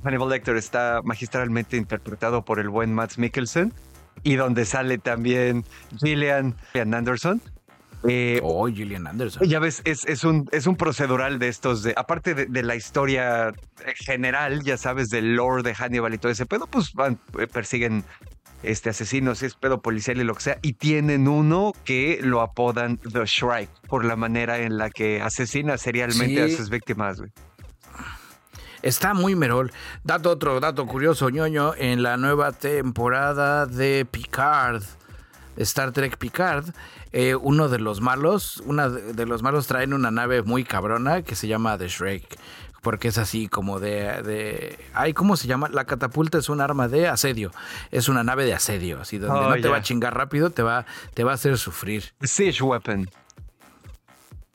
Hannibal 0.03 0.31
Lecter 0.31 0.57
está 0.57 1.03
magistralmente 1.05 1.77
interpretado 1.77 2.45
por 2.45 2.59
el 2.59 2.69
buen 2.69 2.93
Matt 2.93 3.17
Mikkelsen, 3.17 3.73
y 4.25 4.35
donde 4.35 4.65
sale 4.65 4.99
también 4.99 5.65
Gillian, 5.99 6.57
Gillian 6.73 6.95
Anderson. 6.95 7.43
Eh, 8.09 8.41
Oh, 8.43 8.67
Gillian 8.67 9.07
Anderson. 9.07 9.49
Ya 9.49 9.59
ves, 9.59 9.83
es, 9.85 10.05
es 10.07 10.25
un, 10.25 10.49
es 10.53 10.67
un 10.67 10.77
procedural 10.77 11.39
de 11.39 11.49
estos, 11.49 11.83
de, 11.83 11.95
aparte 11.97 12.35
de, 12.35 12.47
de 12.47 12.63
la 12.63 12.77
historia 12.77 13.53
general, 13.97 14.63
ya 14.63 14.77
sabes, 14.77 15.11
del 15.11 15.35
lore 15.35 15.63
de 15.63 15.75
Hannibal 15.75 16.15
y 16.15 16.19
todo 16.19 16.33
ese 16.33 16.47
pedo, 16.47 16.67
pues 16.67 16.93
van, 16.95 17.19
eh, 17.39 17.47
persiguen 17.47 18.05
este, 18.63 18.91
asesinos, 18.91 19.43
es 19.43 19.55
pedo 19.55 19.81
policial 19.81 20.19
y 20.19 20.25
lo 20.25 20.35
que 20.35 20.43
sea, 20.43 20.59
y 20.63 20.75
tienen 20.75 21.29
uno 21.29 21.73
que 21.85 22.21
lo 22.23 22.41
apodan 22.41 22.99
The 22.99 23.25
Shrike, 23.27 23.71
por 23.89 24.05
la 24.05 24.17
manera 24.17 24.59
en 24.59 24.79
la 24.79 24.91
que 24.91 25.21
asesina 25.21 25.79
serialmente 25.79 26.43
a 26.43 26.49
sus 26.49 26.71
víctimas, 26.71 27.19
güey. 27.19 27.31
Está 28.83 29.15
muy 29.15 29.35
merol. 29.35 29.73
Dato 30.03 30.31
otro 30.31 30.61
dato 30.61 30.87
curioso, 30.87 31.31
ñoño, 31.31 31.75
en 31.75 32.03
la 32.03 32.19
nueva 32.19 32.53
temporada 32.53 33.65
de 33.65 34.05
Picard, 34.05 34.83
Star 35.57 35.93
Trek 35.93 36.17
Picard, 36.19 36.67
eh, 37.13 37.35
uno 37.35 37.69
de 37.69 37.79
los 37.79 38.01
malos, 38.01 38.63
una 38.67 38.89
de 38.89 39.27
los 39.27 39.43
malos 39.43 39.67
traen 39.67 39.93
una 39.95 40.11
nave 40.11 40.43
muy 40.43 40.65
cabrona 40.65 41.23
que 41.23 41.35
se 41.35 41.49
llama 41.49 41.79
The 41.79 41.89
Shrek. 41.89 42.39
Porque 42.83 43.09
es 43.09 43.17
así 43.17 43.49
como 43.49 43.81
de, 43.81 44.23
de. 44.23 44.79
Ay, 44.93 45.15
¿cómo 45.15 45.39
se 45.39 45.49
llama? 45.49 45.71
La 45.71 45.87
catapulta 45.87 46.37
es 46.37 46.51
un 46.51 46.61
arma 46.61 46.87
de 46.87 47.09
asedio. 47.09 47.51
Es 47.91 48.11
una 48.11 48.23
nave 48.23 48.45
de 48.45 48.53
asedio. 48.53 49.01
Así 49.01 49.17
donde 49.17 49.39
Oh, 49.41 49.49
no 49.49 49.63
te 49.63 49.69
va 49.69 49.79
a 49.79 49.83
chingar 49.83 50.15
rápido, 50.15 50.51
te 50.51 50.63
va, 50.63 50.85
te 51.15 51.25
va 51.25 51.31
a 51.31 51.35
hacer 51.35 51.57
sufrir. 51.57 52.13
Siege 52.21 52.63
Weapon. 52.63 53.09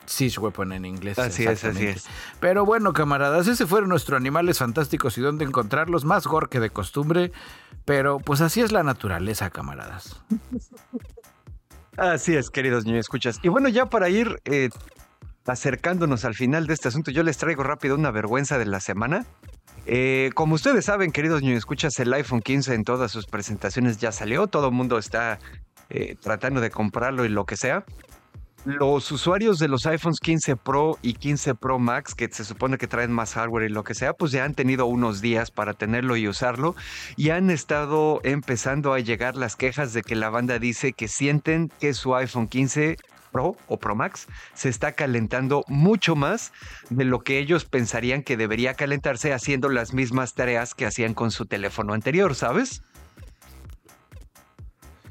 Siege 0.10 0.40
Weapon 0.40 0.74
en 0.74 0.86
inglés. 0.86 1.20
Así 1.20 1.46
es, 1.46 1.64
así 1.64 1.86
es. 1.86 2.06
Pero 2.40 2.66
bueno, 2.66 2.94
camaradas, 2.94 3.48
ese 3.48 3.68
fueron 3.68 3.90
nuestros 3.90 4.18
animales 4.18 4.58
fantásticos 4.58 5.18
y 5.18 5.22
dónde 5.22 5.46
encontrarlos. 5.46 6.04
Más 6.04 6.26
gore 6.26 6.48
que 6.50 6.60
de 6.60 6.70
costumbre. 6.70 7.32
Pero 7.86 8.20
pues 8.20 8.42
así 8.42 8.62
es 8.62 8.72
la 8.72 8.84
naturaleza, 8.84 9.50
camaradas. 9.50 10.22
Así 11.98 12.36
es, 12.36 12.50
queridos 12.50 12.86
niños, 12.86 13.02
escuchas. 13.02 13.40
Y 13.44 13.50
bueno, 13.50 13.70
ya 13.70 13.88
para 13.88 14.10
ir 14.10 14.42
eh, 14.46 14.70
acercándonos 15.46 16.26
al 16.26 16.34
final 16.34 16.66
de 16.66 16.74
este 16.74 16.88
asunto, 16.88 17.12
yo 17.12 17.24
les 17.24 17.38
traigo 17.38 17.64
rápido 17.64 17.96
una 17.96 18.12
vergüenza 18.12 18.58
de 18.58 18.66
la 18.66 18.80
semana. 18.80 19.26
Eh, 19.86 20.32
como 20.34 20.56
ustedes 20.56 20.86
saben, 20.86 21.12
queridos 21.12 21.42
niños, 21.42 21.58
escuchas, 21.58 22.00
el 22.00 22.14
iPhone 22.14 22.42
15 22.42 22.74
en 22.74 22.84
todas 22.84 23.12
sus 23.12 23.28
presentaciones 23.28 23.98
ya 23.98 24.12
salió. 24.12 24.48
Todo 24.48 24.68
el 24.68 24.74
mundo 24.74 24.98
está 24.98 25.40
eh, 25.90 26.16
tratando 26.22 26.62
de 26.62 26.72
comprarlo 26.72 27.26
y 27.26 27.30
lo 27.30 27.46
que 27.46 27.58
sea. 27.58 27.86
Los 28.66 29.12
usuarios 29.12 29.58
de 29.58 29.70
los 29.70 29.86
iPhones 29.86 30.20
15 30.20 30.58
Pro 30.58 30.98
y 31.02 31.14
15 31.14 31.56
Pro 31.56 31.80
Max, 31.80 32.14
que 32.14 32.28
se 32.30 32.44
supone 32.44 32.78
que 32.78 32.88
traen 32.88 33.12
más 33.12 33.34
hardware 33.34 33.70
y 33.70 33.74
lo 33.74 33.84
que 33.84 33.96
sea, 33.96 34.14
pues 34.14 34.32
ya 34.34 34.44
han 34.44 34.54
tenido 34.54 34.86
unos 34.86 35.22
días 35.22 35.50
para 35.50 35.74
tenerlo 35.74 36.18
y 36.18 36.28
usarlo 36.28 36.76
y 37.16 37.30
han 37.30 37.50
estado 37.52 38.20
empezando 38.24 38.94
a 38.94 39.00
llegar 39.00 39.38
las 39.38 39.56
quejas 39.56 39.94
de 39.94 40.02
que 40.04 40.16
la 40.16 40.30
banda 40.30 40.60
dice 40.60 40.92
que 40.92 41.08
sienten 41.08 41.72
que 41.80 41.94
su 41.94 42.16
iPhone 42.16 42.48
15 42.50 42.98
Pro 43.32 43.56
o 43.68 43.78
Pro 43.78 43.96
Max 43.96 44.28
se 44.54 44.70
está 44.70 44.92
calentando 44.92 45.64
mucho 45.68 46.16
más 46.16 46.52
de 46.90 47.06
lo 47.06 47.22
que 47.22 47.40
ellos 47.40 47.64
pensarían 47.64 48.24
que 48.24 48.38
debería 48.38 48.74
calentarse 48.74 49.34
haciendo 49.34 49.70
las 49.70 49.94
mismas 49.94 50.34
tareas 50.34 50.76
que 50.76 50.86
hacían 50.86 51.14
con 51.14 51.32
su 51.32 51.46
teléfono 51.46 51.94
anterior, 51.94 52.36
¿sabes? 52.36 52.84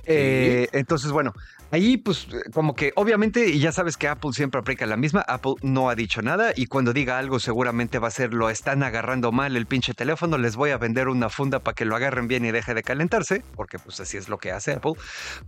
Eh, 0.05 0.69
entonces, 0.73 1.13
bueno, 1.13 1.35
ahí 1.71 1.97
pues 1.97 2.27
como 2.53 2.75
que 2.75 2.93
obviamente, 2.97 3.59
ya 3.59 3.73
sabes 3.73 3.97
que 3.97 4.09
Apple 4.09 4.33
siempre 4.33 4.61
aplica 4.61 4.87
la 4.87 4.97
misma, 4.97 5.21
Apple 5.21 5.55
no 5.63 5.91
ha 5.91 5.95
dicho 5.95 6.23
nada 6.23 6.53
y 6.55 6.67
cuando 6.67 6.93
diga 6.93 7.19
algo 7.19 7.39
seguramente 7.39 7.99
va 7.99 8.09
a 8.09 8.13
ser 8.13 8.33
lo 8.33 8.51
están 8.51 8.83
agarrando 8.83 9.33
mal 9.33 9.57
el 9.57 9.67
pinche 9.67 9.95
teléfono, 9.95 10.39
les 10.39 10.57
voy 10.57 10.71
a 10.71 10.79
vender 10.79 11.09
una 11.09 11.29
funda 11.29 11.61
para 11.61 11.75
que 11.75 11.85
lo 11.85 11.97
agarren 11.97 12.29
bien 12.29 12.45
y 12.45 12.51
deje 12.51 12.75
de 12.75 12.83
calentarse, 12.83 13.43
porque 13.55 13.79
pues 13.79 14.01
así 14.01 14.17
es 14.17 14.29
lo 14.29 14.39
que 14.39 14.53
hace 14.53 14.73
Apple. 14.73 14.93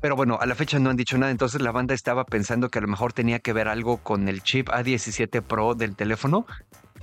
Pero 0.01 0.17
bueno, 0.17 0.39
a 0.41 0.47
la 0.47 0.55
fecha 0.55 0.79
no 0.79 0.91
han 0.91 0.97
dicho 0.97 1.19
nada, 1.19 1.31
entonces 1.33 1.61
la 1.61 1.73
banda 1.73 1.95
estaba 1.95 2.25
pensando 2.25 2.69
que 2.69 2.79
a 2.79 2.83
lo 2.83 2.89
mejor 2.89 3.13
tenía 3.13 3.39
que 3.39 3.53
ver 3.53 3.69
algo 3.69 3.99
con 3.99 4.29
el 4.29 4.43
chip 4.43 4.69
A17 4.69 5.43
Pro 5.43 5.75
del 5.75 5.97
teléfono, 5.97 6.47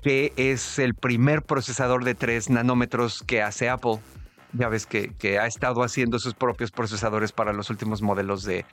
que 0.04 0.34
es 0.36 0.80
el 0.80 0.94
primer 0.94 1.42
procesador 1.42 2.04
de 2.04 2.16
3 2.16 2.50
nanómetros 2.52 3.24
que 3.24 3.42
hace 3.42 3.70
Apple. 3.70 4.00
Ya 4.54 4.70
ves 4.70 4.86
que, 4.86 5.14
que 5.20 5.40
ha 5.40 5.46
estado 5.46 5.84
haciendo 5.84 6.20
sus 6.20 6.34
propios 6.34 6.72
procesadores 6.72 7.32
para 7.32 7.52
los 7.54 7.70
últimos 7.70 8.02
modelos 8.02 8.44
de, 8.44 8.66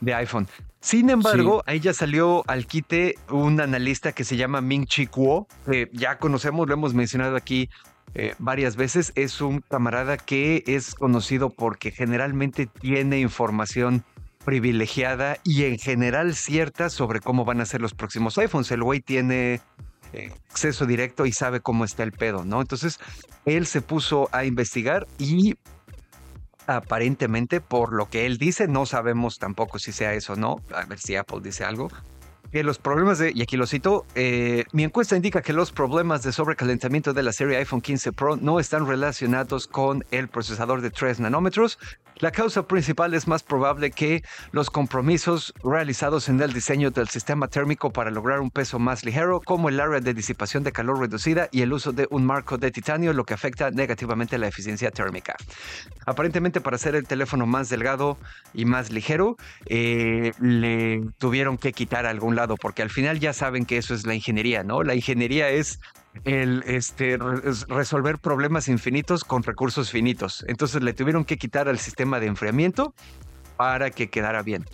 de 0.00 0.14
iPhone. 0.14 0.46
Sin 0.80 1.10
embargo, 1.10 1.62
ahí 1.66 1.80
ya 1.80 1.92
salió 1.92 2.44
al 2.46 2.66
quite 2.66 3.16
un 3.30 3.60
analista 3.60 4.12
que 4.12 4.24
se 4.24 4.36
llama 4.36 4.60
Ming 4.60 4.86
Chi 4.86 5.06
Kuo, 5.06 5.48
que 5.68 5.90
ya 5.92 6.18
conocemos, 6.18 6.68
lo 6.68 6.74
hemos 6.74 6.94
mencionado 6.94 7.36
aquí 7.36 7.68
eh, 8.14 8.34
varias 8.38 8.76
veces. 8.76 9.12
Es 9.16 9.40
un 9.40 9.60
camarada 9.60 10.16
que 10.16 10.62
es 10.66 10.94
conocido 10.94 11.50
porque 11.50 11.90
generalmente 11.90 12.66
tiene 12.66 13.18
información 13.18 14.04
privilegiada 14.44 15.38
y 15.44 15.64
en 15.64 15.78
general 15.78 16.34
cierta 16.34 16.90
sobre 16.90 17.20
cómo 17.20 17.44
van 17.44 17.60
a 17.60 17.66
ser 17.66 17.80
los 17.80 17.94
próximos 17.94 18.38
iPhones. 18.38 18.70
El 18.70 18.82
güey 18.82 19.00
tiene 19.00 19.60
eh, 20.12 20.32
acceso 20.50 20.86
directo 20.86 21.26
y 21.26 21.32
sabe 21.32 21.60
cómo 21.60 21.84
está 21.84 22.02
el 22.02 22.12
pedo, 22.12 22.44
¿no? 22.44 22.60
Entonces, 22.60 22.98
él 23.44 23.66
se 23.66 23.82
puso 23.82 24.28
a 24.32 24.44
investigar 24.44 25.06
y 25.18 25.56
aparentemente, 26.68 27.60
por 27.60 27.92
lo 27.94 28.08
que 28.08 28.26
él 28.26 28.36
dice, 28.36 28.68
no 28.68 28.86
sabemos 28.86 29.38
tampoco 29.38 29.78
si 29.78 29.90
sea 29.90 30.12
eso 30.12 30.34
o 30.34 30.36
no, 30.36 30.56
a 30.72 30.84
ver 30.84 30.98
si 30.98 31.16
Apple 31.16 31.40
dice 31.42 31.64
algo, 31.64 31.88
que 32.52 32.62
los 32.62 32.78
problemas 32.78 33.18
de, 33.18 33.32
y 33.34 33.42
aquí 33.42 33.56
lo 33.56 33.66
cito, 33.66 34.06
eh, 34.14 34.64
mi 34.72 34.84
encuesta 34.84 35.16
indica 35.16 35.42
que 35.42 35.52
los 35.52 35.72
problemas 35.72 36.22
de 36.22 36.32
sobrecalentamiento 36.32 37.12
de 37.12 37.22
la 37.22 37.32
serie 37.32 37.56
iPhone 37.56 37.80
15 37.80 38.12
Pro 38.12 38.36
no 38.36 38.60
están 38.60 38.86
relacionados 38.86 39.66
con 39.66 40.04
el 40.10 40.28
procesador 40.28 40.80
de 40.80 40.90
3 40.90 41.20
nanómetros. 41.20 41.78
La 42.20 42.32
causa 42.32 42.66
principal 42.66 43.14
es 43.14 43.28
más 43.28 43.44
probable 43.44 43.92
que 43.92 44.24
los 44.50 44.70
compromisos 44.70 45.54
realizados 45.62 46.28
en 46.28 46.40
el 46.40 46.52
diseño 46.52 46.90
del 46.90 47.08
sistema 47.08 47.46
térmico 47.46 47.92
para 47.92 48.10
lograr 48.10 48.40
un 48.40 48.50
peso 48.50 48.80
más 48.80 49.04
ligero, 49.04 49.40
como 49.40 49.68
el 49.68 49.78
área 49.78 50.00
de 50.00 50.14
disipación 50.14 50.64
de 50.64 50.72
calor 50.72 50.98
reducida 50.98 51.48
y 51.52 51.62
el 51.62 51.72
uso 51.72 51.92
de 51.92 52.08
un 52.10 52.26
marco 52.26 52.58
de 52.58 52.72
titanio, 52.72 53.12
lo 53.12 53.24
que 53.24 53.34
afecta 53.34 53.70
negativamente 53.70 54.36
la 54.36 54.48
eficiencia 54.48 54.90
térmica. 54.90 55.36
Aparentemente 56.06 56.60
para 56.60 56.74
hacer 56.74 56.96
el 56.96 57.06
teléfono 57.06 57.46
más 57.46 57.68
delgado 57.68 58.18
y 58.52 58.64
más 58.64 58.90
ligero, 58.90 59.36
eh, 59.66 60.32
le 60.40 61.02
tuvieron 61.18 61.56
que 61.56 61.72
quitar 61.72 62.04
algún 62.04 62.34
lado, 62.34 62.56
porque 62.56 62.82
al 62.82 62.90
final 62.90 63.20
ya 63.20 63.32
saben 63.32 63.64
que 63.64 63.76
eso 63.76 63.94
es 63.94 64.04
la 64.06 64.14
ingeniería, 64.14 64.64
¿no? 64.64 64.82
La 64.82 64.96
ingeniería 64.96 65.50
es 65.50 65.78
el 66.24 66.62
este, 66.66 67.16
re- 67.16 67.48
es 67.48 67.66
resolver 67.68 68.18
problemas 68.18 68.68
infinitos 68.68 69.24
con 69.24 69.42
recursos 69.42 69.90
finitos. 69.90 70.44
Entonces 70.48 70.82
le 70.82 70.92
tuvieron 70.92 71.24
que 71.24 71.36
quitar 71.36 71.68
al 71.68 71.78
sistema 71.78 72.20
de 72.20 72.26
enfriamiento 72.26 72.94
para 73.56 73.90
que 73.90 74.08
quedara 74.08 74.42
bien. 74.42 74.64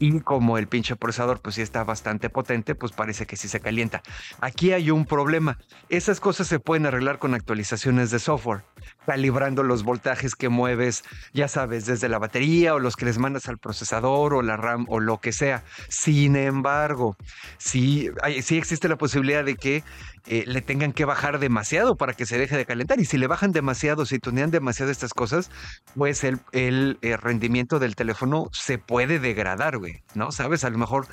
Y 0.00 0.20
como 0.20 0.58
el 0.58 0.66
pinche 0.66 0.96
procesador 0.96 1.40
pues 1.40 1.54
sí 1.54 1.62
está 1.62 1.84
bastante 1.84 2.28
potente, 2.28 2.74
pues 2.74 2.92
parece 2.92 3.24
que 3.24 3.36
sí 3.36 3.46
se 3.48 3.60
calienta. 3.60 4.02
Aquí 4.40 4.72
hay 4.72 4.90
un 4.90 5.06
problema. 5.06 5.58
Esas 5.88 6.18
cosas 6.18 6.48
se 6.48 6.58
pueden 6.58 6.86
arreglar 6.86 7.18
con 7.18 7.34
actualizaciones 7.34 8.10
de 8.10 8.18
software, 8.18 8.64
calibrando 9.06 9.62
los 9.62 9.84
voltajes 9.84 10.34
que 10.34 10.48
mueves, 10.48 11.04
ya 11.32 11.48
sabes, 11.48 11.86
desde 11.86 12.08
la 12.08 12.18
batería 12.18 12.74
o 12.74 12.78
los 12.78 12.96
que 12.96 13.06
les 13.06 13.18
mandas 13.18 13.48
al 13.48 13.58
procesador 13.58 14.34
o 14.34 14.42
la 14.42 14.56
RAM 14.56 14.86
o 14.88 15.00
lo 15.00 15.18
que 15.18 15.32
sea. 15.32 15.64
Sin 15.88 16.36
embargo, 16.36 17.16
sí, 17.58 18.10
sí 18.42 18.58
existe 18.58 18.88
la 18.88 18.96
posibilidad 18.96 19.44
de 19.44 19.56
que 19.56 19.84
eh, 20.28 20.42
le 20.46 20.60
tengan 20.60 20.92
que 20.92 21.04
bajar 21.04 21.38
demasiado 21.38 21.96
para 21.96 22.12
que 22.12 22.26
se 22.26 22.36
deje 22.36 22.56
de 22.56 22.66
calentar. 22.66 22.98
Y 22.98 23.04
si 23.04 23.16
le 23.16 23.28
bajan 23.28 23.52
demasiado, 23.52 24.06
si 24.06 24.18
tunean 24.18 24.50
demasiado 24.50 24.90
estas 24.90 25.14
cosas, 25.14 25.50
pues 25.94 26.24
el, 26.24 26.40
el, 26.50 26.98
eh, 27.02 27.16
rendimiento 27.16 27.78
del 27.78 27.94
teléfono 27.94 28.48
se 28.52 28.78
puede 28.78 29.20
degradar, 29.20 29.78
güey, 29.78 30.02
¿no? 30.14 30.32
¿Sabes? 30.32 30.64
A 30.64 30.70
lo 30.70 30.78
mejor 30.78 31.06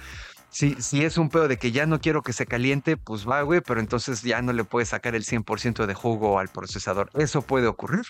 si, 0.53 0.75
si 0.75 1.03
es 1.03 1.17
un 1.17 1.29
pedo 1.29 1.47
de 1.47 1.57
que 1.57 1.71
ya 1.71 1.87
no 1.87 1.99
quiero 1.99 2.21
que 2.21 2.31
se 2.31 2.45
caliente, 2.45 2.95
pues 2.95 3.27
va, 3.27 3.41
güey, 3.41 3.61
pero 3.61 3.79
entonces 3.79 4.21
ya 4.21 4.39
no 4.43 4.53
le 4.53 4.63
puedes 4.63 4.89
sacar 4.89 5.15
el 5.15 5.25
100% 5.25 5.87
de 5.87 5.93
jugo 5.95 6.37
al 6.37 6.47
procesador. 6.47 7.09
Eso 7.15 7.41
puede 7.41 7.65
ocurrir. 7.65 8.05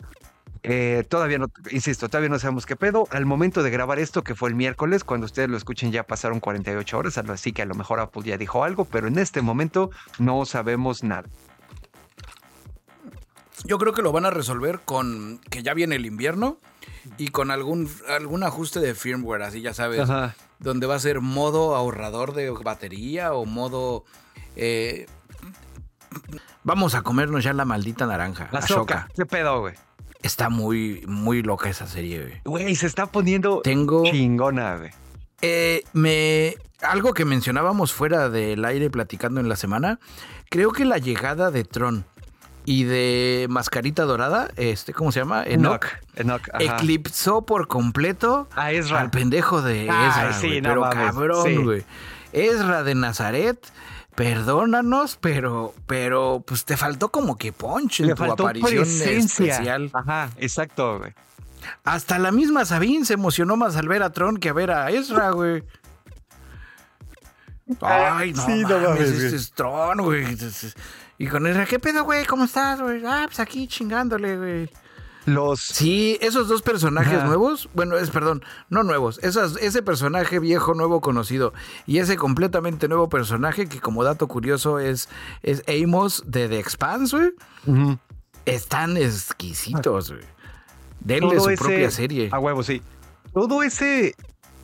Eh, 0.62 1.06
todavía 1.08 1.38
no, 1.38 1.48
insisto, 1.72 2.10
todavía 2.10 2.28
no 2.28 2.40
sabemos 2.40 2.66
qué 2.66 2.76
pedo. 2.76 3.08
Al 3.12 3.26
momento 3.26 3.64
de 3.64 3.70
grabar 3.70 3.98
esto, 3.98 4.26
que 4.26 4.36
fue 4.36 4.50
el 4.50 4.56
miércoles, 4.56 5.06
cuando 5.06 5.24
ustedes 5.24 5.48
lo 5.48 5.56
escuchen 5.56 5.94
ya 5.94 6.04
pasaron 6.04 6.42
48 6.42 6.98
horas, 6.98 7.18
así 7.18 7.54
que 7.54 7.62
a 7.62 7.66
lo 7.66 7.76
mejor 7.76 8.02
Apple 8.02 8.24
ya 8.24 8.38
dijo 8.38 8.66
algo, 8.66 8.84
pero 8.84 9.08
en 9.08 9.20
este 9.20 9.42
momento 9.42 9.90
no 10.20 10.46
sabemos 10.46 11.02
nada. 11.02 11.30
Yo 13.64 13.78
creo 13.78 13.94
que 13.94 14.02
lo 14.02 14.12
van 14.12 14.26
a 14.26 14.32
resolver 14.32 14.82
con 14.84 15.40
que 15.50 15.64
ya 15.64 15.74
viene 15.74 15.96
el 15.96 16.06
invierno 16.06 16.58
y 17.18 17.30
con 17.30 17.52
algún, 17.52 17.90
algún 18.10 18.44
ajuste 18.44 18.82
de 18.82 18.96
firmware, 18.96 19.44
así 19.44 19.62
ya 19.62 19.74
sabes, 19.74 20.02
Ajá. 20.02 20.36
Donde 20.64 20.88
va 20.88 20.96
a 20.96 21.00
ser 21.00 21.20
modo 21.20 21.76
ahorrador 21.76 22.34
de 22.34 22.50
batería 22.50 23.34
o 23.34 23.46
modo... 23.46 24.06
eh, 24.56 25.06
vamos 26.64 26.96
a 26.96 27.02
comernos 27.02 27.44
ya 27.44 27.54
la 27.54 27.66
maldita 27.66 28.08
naranja. 28.08 28.46
Ahsoka, 28.46 28.64
Ashoka. 28.64 29.10
¿qué 29.16 29.26
pedo, 29.26 29.60
güey? 29.60 29.76
Está 30.22 30.50
muy, 30.50 31.04
muy 31.06 31.44
loca 31.44 31.70
esa 31.70 31.86
serie, 31.86 32.22
güey. 32.22 32.42
Güey, 32.46 32.76
se 32.76 32.88
está 32.88 33.08
poniendo 33.08 33.62
Tengo... 33.62 34.04
chingona, 34.06 34.78
güey. 34.78 34.92
Eh, 35.42 35.84
me 35.92 36.56
algo 36.82 37.14
que 37.14 37.26
mencionábamos 37.26 37.92
fuera 37.92 38.30
del 38.30 38.64
aire 38.64 38.90
platicando 38.90 39.42
en 39.42 39.50
la 39.50 39.58
semana, 39.58 40.00
creo 40.50 40.72
que 40.72 40.86
la 40.86 40.98
llegada 40.98 41.52
de 41.52 41.66
Tron 41.66 42.06
y 42.66 42.84
de 42.86 43.48
Mascarita 43.50 44.04
Dorada, 44.04 44.50
este, 44.56 44.94
¿cómo 44.94 45.12
se 45.12 45.20
llama? 45.20 45.44
Enoch, 45.44 45.86
Enoch, 46.16 46.42
ajá. 46.54 46.64
eclipsó 46.64 47.42
por 47.46 47.68
completo 47.68 48.48
A 48.56 48.72
Ezra. 48.72 49.02
al 49.02 49.10
pendejo 49.10 49.62
de 49.62 49.90
Ay, 49.90 50.10
Ezra, 50.10 50.34
sí, 50.34 50.62
no 50.62 50.70
pero 50.70 50.82
mames, 50.82 50.98
sí. 50.98 51.04
cabrón, 51.06 51.64
güey. 51.66 51.84
Ezra 52.32 52.84
de 52.84 52.96
Nazaret, 52.96 53.60
perdónanos, 54.16 55.18
pero 55.22 55.74
pero 55.88 56.44
pues 56.46 56.66
te 56.66 56.78
faltó 56.78 57.10
como 57.10 57.38
que 57.38 57.52
punch 57.52 58.00
en 58.02 58.08
Le 58.08 58.16
tu 58.16 58.24
faltó 58.26 58.44
aparición 58.44 58.72
presencia. 58.84 59.46
especial. 59.56 59.90
Ajá, 59.94 60.30
exacto, 60.38 61.00
güey. 61.00 61.14
Hasta 61.84 62.20
la 62.20 62.32
misma 62.32 62.66
Sabine 62.66 63.06
se 63.06 63.14
emocionó 63.14 63.56
más 63.56 63.76
al 63.78 63.88
ver 63.88 64.04
a 64.04 64.12
Tron 64.12 64.38
que 64.38 64.50
a 64.50 64.54
ver 64.54 64.72
a 64.72 64.90
Ezra, 64.92 65.32
güey. 65.32 65.64
Ay, 67.82 68.34
no, 68.34 68.46
Sí, 68.46 68.62
no 68.64 68.70
mames, 68.70 68.90
mames, 68.90 69.02
este 69.10 69.24
güey. 69.24 69.36
es 69.36 69.52
Tron, 69.54 69.98
güey. 70.02 70.26
Y 71.24 71.28
con 71.28 71.48
Ezra, 71.48 71.66
¿qué 71.66 71.80
pedo, 71.80 72.04
güey? 72.04 72.26
¿Cómo 72.26 72.44
estás, 72.44 72.82
güey? 72.82 73.02
Ah, 73.06 73.24
pues 73.28 73.40
aquí 73.40 73.66
chingándole, 73.66 74.36
güey. 74.38 74.70
Los. 75.26 75.62
Sí, 75.62 76.18
esos 76.20 76.50
dos 76.50 76.62
personajes 76.62 77.14
Ajá. 77.20 77.28
nuevos, 77.28 77.70
bueno, 77.74 77.96
es 77.98 78.10
perdón, 78.10 78.44
no 78.70 78.84
nuevos, 78.84 79.20
esas, 79.24 79.56
ese 79.56 79.82
personaje 79.82 80.40
viejo, 80.40 80.74
nuevo, 80.74 81.00
conocido, 81.00 81.54
y 81.88 82.00
ese 82.00 82.18
completamente 82.18 82.90
nuevo 82.90 83.08
personaje 83.08 83.70
que 83.70 83.80
como 83.80 84.04
dato 84.04 84.28
curioso 84.28 84.80
es, 84.80 85.08
es 85.42 85.64
Amos 85.70 86.24
de 86.26 86.50
The 86.50 86.60
Expanse, 86.60 87.16
güey, 87.66 87.98
están 88.46 88.98
exquisitos, 88.98 90.12
güey. 90.12 90.26
Denle 91.00 91.36
Todo 91.38 91.46
su 91.46 91.50
ese- 91.52 91.64
propia 91.64 91.90
serie. 91.90 92.28
A 92.34 92.40
huevo, 92.40 92.62
sí. 92.62 92.82
Todo 93.34 93.64
ese 93.64 94.16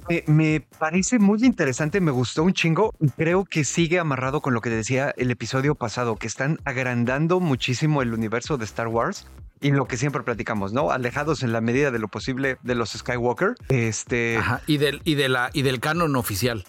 me, 0.09 0.23
me 0.27 0.61
parece 0.61 1.19
muy 1.19 1.43
interesante, 1.45 2.01
me 2.01 2.11
gustó 2.11 2.43
un 2.43 2.53
chingo 2.53 2.93
y 2.99 3.09
creo 3.09 3.45
que 3.45 3.63
sigue 3.63 3.99
amarrado 3.99 4.41
con 4.41 4.53
lo 4.53 4.61
que 4.61 4.69
decía 4.69 5.13
el 5.17 5.31
episodio 5.31 5.75
pasado, 5.75 6.15
que 6.15 6.27
están 6.27 6.59
agrandando 6.65 7.39
muchísimo 7.39 8.01
el 8.01 8.13
universo 8.13 8.57
de 8.57 8.65
Star 8.65 8.87
Wars 8.87 9.27
y 9.61 9.71
lo 9.71 9.87
que 9.87 9.97
siempre 9.97 10.23
platicamos, 10.23 10.73
¿no? 10.73 10.91
Alejados 10.91 11.43
en 11.43 11.51
la 11.51 11.61
medida 11.61 11.91
de 11.91 11.99
lo 11.99 12.07
posible 12.07 12.57
de 12.63 12.75
los 12.75 12.91
Skywalker. 12.91 13.55
Este. 13.69 14.37
Ajá, 14.37 14.61
y 14.67 14.77
del, 14.77 15.01
y, 15.03 15.15
de 15.15 15.29
la, 15.29 15.49
y 15.53 15.63
del 15.63 15.79
canon 15.79 16.15
oficial. 16.15 16.63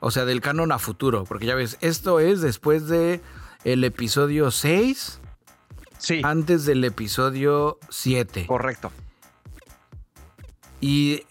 O 0.00 0.10
sea, 0.10 0.24
del 0.24 0.40
canon 0.40 0.72
a 0.72 0.78
futuro. 0.78 1.24
Porque 1.24 1.46
ya 1.46 1.54
ves, 1.54 1.76
esto 1.80 2.20
es 2.20 2.40
después 2.40 2.88
de 2.88 3.20
el 3.64 3.84
episodio 3.84 4.50
6, 4.50 5.20
Sí, 5.98 6.20
antes 6.24 6.64
del 6.64 6.82
episodio 6.84 7.78
7. 7.88 8.46
correcto. 8.46 8.90
Y 10.82 11.22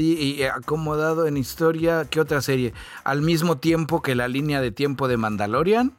y 0.00 0.44
acomodado 0.44 1.26
en 1.26 1.36
historia. 1.36 2.06
¿Qué 2.08 2.20
otra 2.20 2.40
serie? 2.40 2.72
Al 3.02 3.22
mismo 3.22 3.58
tiempo 3.58 4.00
que 4.00 4.14
la 4.14 4.28
línea 4.28 4.60
de 4.60 4.70
tiempo 4.70 5.08
de 5.08 5.16
Mandalorian. 5.16 5.92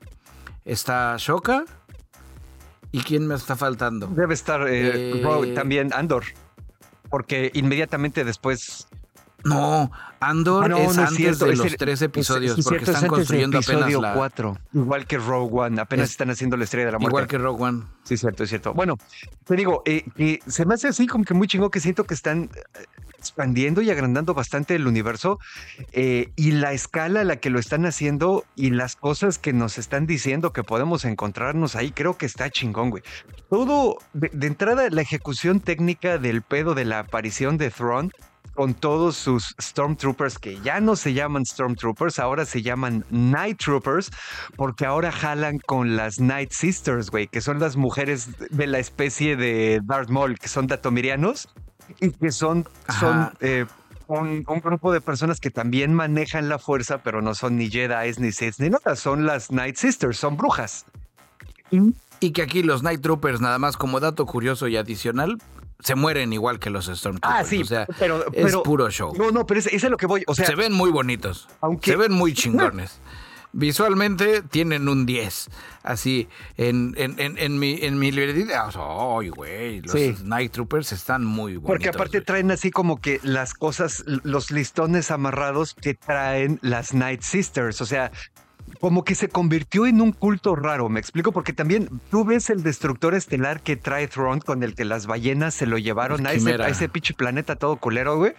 Está 0.64 1.18
Shoka. 1.20 1.66
¿Y 2.94 3.02
quién 3.02 3.28
me 3.28 3.36
está 3.36 3.58
faltando? 3.58 4.08
Debe 4.08 4.34
estar 4.34 4.66
eh, 4.70 5.12
Eh, 5.20 5.54
también 5.54 5.92
Andor. 5.94 6.24
Porque 7.10 7.52
inmediatamente 7.54 8.24
después. 8.24 8.88
No, 9.46 9.92
Andor 10.20 10.66
Ah, 10.66 10.68
no, 10.70 10.78
es 10.78 10.96
no 10.96 11.02
antes 11.04 11.18
cierto, 11.18 11.46
de 11.46 11.52
es 11.54 11.58
los 11.60 11.68
el- 11.68 11.78
tres 11.78 11.94
es- 11.94 12.02
episodios. 12.02 12.60
porque 12.64 12.84
es 12.84 12.90
están 12.90 13.08
construyendo 13.08 13.60
apenas 13.60 13.94
la. 13.94 14.14
4. 14.14 14.58
Igual 14.74 15.06
que 15.06 15.18
Rogue 15.20 15.50
One. 15.54 15.80
Apenas 15.80 16.06
Es- 16.06 16.12
están 16.12 16.32
haciendo 16.32 16.58
la 16.58 16.64
estrella 16.64 16.88
de 16.88 16.92
la 16.94 16.98
muerte. 16.98 17.12
Igual 17.12 17.28
que 17.28 17.38
Rogue 17.38 17.64
One. 17.64 17.84
Sí, 18.04 18.18
cierto, 18.18 18.44
es 18.44 18.50
cierto. 18.50 18.74
Bueno, 18.74 18.98
te 19.46 19.56
digo, 19.56 19.84
eh, 19.86 20.04
que 20.16 20.40
se 20.48 20.66
me 20.66 20.74
hace 20.74 20.88
así 20.88 21.06
como 21.06 21.24
que 21.26 21.34
muy 21.36 21.48
chingo 21.48 21.70
que 21.70 21.80
siento 21.80 22.06
que 22.06 22.16
están 22.16 22.50
eh, 22.56 22.86
expandiendo 23.20 23.82
y 23.84 23.90
agrandando 23.92 24.34
bastante 24.34 24.76
el 24.76 24.88
universo 24.88 25.40
eh, 25.92 26.32
y 26.36 26.52
la 26.52 26.74
escala 26.74 27.22
a 27.22 27.24
la 27.24 27.36
que 27.38 27.50
lo 27.52 27.60
están 27.60 27.86
haciendo 27.86 28.46
y 28.56 28.72
las 28.72 28.96
cosas 28.96 29.38
que 29.38 29.54
nos 29.54 29.78
están 29.78 30.06
diciendo 30.08 30.54
que 30.54 30.64
podemos 30.64 31.06
encontrarnos 31.06 31.76
ahí, 31.76 31.92
creo 31.92 32.18
que 32.18 32.26
está 32.26 32.50
chingón, 32.50 32.90
güey. 32.90 33.04
Todo, 33.50 33.98
de, 34.14 34.30
de 34.34 34.48
entrada, 34.48 34.90
la 34.90 35.02
ejecución 35.02 35.60
técnica 35.60 36.18
del 36.18 36.42
pedo 36.42 36.74
de 36.74 36.86
la 36.86 37.00
aparición 37.00 37.58
de 37.58 37.70
Thrawn 37.70 38.12
con 38.56 38.74
todos 38.74 39.16
sus 39.16 39.54
Stormtroopers 39.62 40.40
que 40.40 40.60
ya 40.62 40.80
no 40.80 40.96
se 40.96 41.14
llaman 41.14 41.46
Stormtroopers, 41.46 42.20
ahora 42.20 42.46
se 42.46 42.62
llaman 42.62 43.06
Night 43.12 43.60
Troopers, 43.60 44.12
porque 44.56 44.86
ahora 44.86 45.12
jalan 45.12 45.60
con 45.60 45.96
las 45.96 46.20
Night 46.20 46.52
Sisters, 46.52 47.12
güey, 47.12 47.28
que 47.28 47.42
son 47.42 47.60
las 47.60 47.76
mujeres 47.76 48.30
de 48.50 48.66
la 48.66 48.80
especie 48.80 49.36
de 49.36 49.82
Darth 49.84 50.10
Maul, 50.10 50.40
que 50.40 50.48
son 50.48 50.68
datomirianos 50.68 51.50
y 52.00 52.12
que 52.12 52.32
son, 52.32 52.68
son 53.00 53.32
eh, 53.42 53.66
un, 54.08 54.44
un 54.48 54.60
grupo 54.60 54.92
de 54.92 55.02
personas 55.02 55.40
que 55.40 55.52
también 55.52 55.94
manejan 55.94 56.50
la 56.50 56.58
fuerza, 56.58 57.00
pero 57.00 57.22
no 57.22 57.36
son 57.36 57.58
ni 57.58 57.70
Jedi, 57.70 58.14
ni 58.18 58.32
Sith, 58.32 58.56
ni 58.60 58.70
nada, 58.70 58.96
son 58.96 59.26
las 59.26 59.52
Night 59.52 59.76
Sisters, 59.76 60.18
son 60.18 60.38
brujas. 60.38 60.86
Y 62.22 62.32
que 62.32 62.42
aquí 62.42 62.64
los 62.64 62.84
Night 62.84 63.02
Troopers, 63.02 63.42
nada 63.42 63.60
más 63.60 63.76
como 63.76 64.00
dato 64.00 64.26
curioso 64.26 64.68
y 64.68 64.78
adicional, 64.78 65.38
se 65.80 65.96
mueren 65.96 66.34
igual 66.34 66.60
que 66.60 66.70
los 66.70 66.86
Stormtroopers. 66.86 67.42
Ah, 67.42 67.44
sí, 67.50 67.62
o 67.62 67.66
sea, 67.66 67.86
pero, 68.00 68.26
es 68.34 68.56
puro 68.58 68.90
show. 68.90 69.14
No, 69.18 69.32
no, 69.32 69.46
pero 69.46 69.60
es, 69.60 69.68
es 69.68 69.84
lo 69.84 69.98
que 69.98 70.06
voy. 70.06 70.24
O 70.28 70.36
sea, 70.36 70.46
se 70.46 70.56
ven 70.56 70.74
muy 70.74 70.90
bonitos. 70.92 71.48
aunque- 71.62 71.92
Se 71.92 71.98
ven 71.98 72.12
muy 72.14 72.34
chingones. 72.36 73.00
Visualmente 73.58 74.42
tienen 74.42 74.90
un 74.90 75.06
10. 75.06 75.48
Así, 75.84 76.28
en, 76.58 76.94
en, 76.98 77.18
en, 77.22 77.38
en 77.38 77.58
mi, 77.58 77.80
en 77.82 77.98
mi 77.98 78.12
librería. 78.12 78.66
¡Ay, 78.66 79.30
güey! 79.30 79.80
Los 79.82 79.94
Sí. 79.94 80.14
Night 80.26 80.52
Troopers 80.52 80.92
están 80.92 81.24
muy 81.24 81.54
bonitos. 81.54 81.68
Porque 81.70 81.88
aparte 81.88 82.20
traen 82.20 82.52
así 82.52 82.70
como 82.70 83.00
que 83.00 83.22
las 83.24 83.54
cosas, 83.54 84.04
los 84.06 84.52
listones 84.52 85.10
amarrados 85.10 85.74
que 85.74 85.94
traen 85.94 86.60
las 86.64 86.94
Night 86.94 87.22
Sisters. 87.22 87.80
O 87.80 87.86
sea, 87.86 88.12
como 88.80 89.04
que 89.04 89.16
se 89.16 89.30
convirtió 89.30 89.86
en 89.86 90.02
un 90.02 90.12
culto 90.12 90.56
raro, 90.56 90.90
me 90.90 91.00
explico, 91.00 91.32
porque 91.32 91.54
también 91.54 91.90
tú 92.10 92.26
ves 92.26 92.50
el 92.50 92.64
destructor 92.64 93.16
estelar 93.16 93.62
que 93.62 93.76
trae 93.76 94.08
Thrawn 94.08 94.40
con 94.40 94.64
el 94.64 94.76
que 94.76 94.86
las 94.86 95.08
ballenas 95.08 95.54
se 95.54 95.66
lo 95.66 95.78
llevaron 95.78 96.26
a 96.28 96.34
ese, 96.34 96.54
a 96.62 96.68
ese 96.68 96.90
pinche 96.90 97.14
planeta 97.14 97.56
todo 97.56 97.78
culero, 97.78 98.18
güey. 98.18 98.34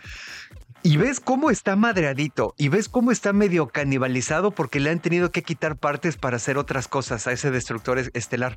Y 0.86 0.98
ves 0.98 1.18
cómo 1.18 1.50
está 1.50 1.74
madreadito 1.74 2.54
y 2.56 2.68
ves 2.68 2.88
cómo 2.88 3.10
está 3.10 3.32
medio 3.32 3.66
canibalizado 3.66 4.52
porque 4.52 4.78
le 4.78 4.90
han 4.90 5.00
tenido 5.00 5.32
que 5.32 5.42
quitar 5.42 5.74
partes 5.74 6.16
para 6.16 6.36
hacer 6.36 6.58
otras 6.58 6.86
cosas 6.86 7.26
a 7.26 7.32
ese 7.32 7.50
destructor 7.50 7.98
es- 7.98 8.12
estelar. 8.14 8.56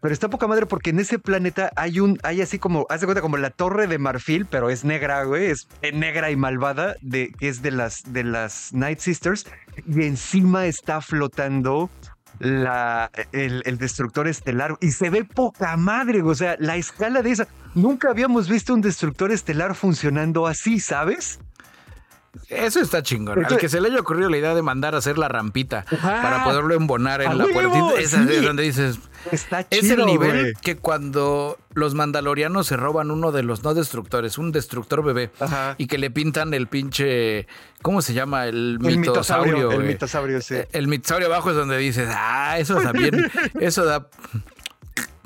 Pero 0.00 0.14
está 0.14 0.30
poca 0.30 0.46
madre 0.46 0.64
porque 0.64 0.88
en 0.88 1.00
ese 1.00 1.18
planeta 1.18 1.70
hay 1.76 2.00
un, 2.00 2.18
hay 2.22 2.40
así 2.40 2.58
como, 2.58 2.86
haz 2.88 3.02
de 3.02 3.06
cuenta 3.06 3.20
como 3.20 3.36
la 3.36 3.50
torre 3.50 3.88
de 3.88 3.98
marfil, 3.98 4.46
pero 4.46 4.70
es 4.70 4.84
negra, 4.84 5.24
güey, 5.24 5.50
es 5.50 5.68
negra 5.92 6.30
y 6.30 6.36
malvada, 6.36 6.94
de, 7.02 7.34
es 7.40 7.60
de 7.60 7.72
las, 7.72 8.10
de 8.10 8.24
las 8.24 8.72
Night 8.72 9.00
Sisters, 9.00 9.44
y 9.86 10.04
encima 10.04 10.64
está 10.64 11.02
flotando 11.02 11.90
el, 12.40 13.62
el 13.66 13.76
destructor 13.76 14.28
estelar 14.28 14.78
y 14.80 14.92
se 14.92 15.10
ve 15.10 15.24
poca 15.24 15.76
madre, 15.76 16.22
o 16.22 16.34
sea, 16.34 16.56
la 16.58 16.76
escala 16.76 17.20
de 17.20 17.32
esa. 17.32 17.48
Nunca 17.74 18.08
habíamos 18.08 18.48
visto 18.48 18.72
un 18.72 18.80
destructor 18.80 19.30
estelar 19.30 19.74
funcionando 19.74 20.46
así, 20.46 20.80
¿sabes? 20.80 21.38
Eso 22.48 22.80
está 22.80 23.02
chingón. 23.02 23.44
Al 23.44 23.56
que 23.58 23.68
se 23.68 23.80
le 23.80 23.88
haya 23.88 24.00
ocurrido 24.00 24.28
la 24.30 24.36
idea 24.38 24.54
de 24.54 24.62
mandar 24.62 24.94
a 24.94 24.98
hacer 24.98 25.18
la 25.18 25.28
rampita 25.28 25.84
Ajá. 25.90 26.22
para 26.22 26.44
poderlo 26.44 26.74
embonar 26.74 27.22
en 27.22 27.28
¡A 27.30 27.34
la 27.34 27.44
huevo! 27.44 27.70
puertita, 27.70 28.00
esa 28.00 28.26
Sí. 28.26 28.34
es 28.34 28.42
donde 28.42 28.62
dices. 28.62 28.98
Está 29.32 29.66
Es 29.70 29.80
chido, 29.80 29.94
el 30.04 30.06
nivel 30.06 30.54
que 30.62 30.76
cuando 30.76 31.58
los 31.74 31.94
mandalorianos 31.94 32.66
se 32.68 32.76
roban 32.76 33.10
uno 33.10 33.32
de 33.32 33.42
los 33.42 33.64
no 33.64 33.74
destructores, 33.74 34.38
un 34.38 34.52
destructor 34.52 35.02
bebé, 35.02 35.30
Ajá. 35.40 35.74
y 35.78 35.88
que 35.88 35.98
le 35.98 36.10
pintan 36.10 36.54
el 36.54 36.68
pinche. 36.68 37.48
¿Cómo 37.82 38.02
se 38.02 38.14
llama? 38.14 38.46
El 38.46 38.78
El 38.84 38.98
mitosaurio. 38.98 39.54
mitosaurio, 39.54 39.72
el 39.72 39.82
mitosaurio, 39.86 40.40
sí. 40.40 40.54
El 40.72 40.86
mitosaurio 40.88 41.26
abajo 41.26 41.50
es 41.50 41.56
donde 41.56 41.76
dices, 41.78 42.08
ah, 42.12 42.56
eso 42.58 42.74
da 42.80 42.92
bien. 42.92 43.30
eso 43.60 43.84
da. 43.84 44.06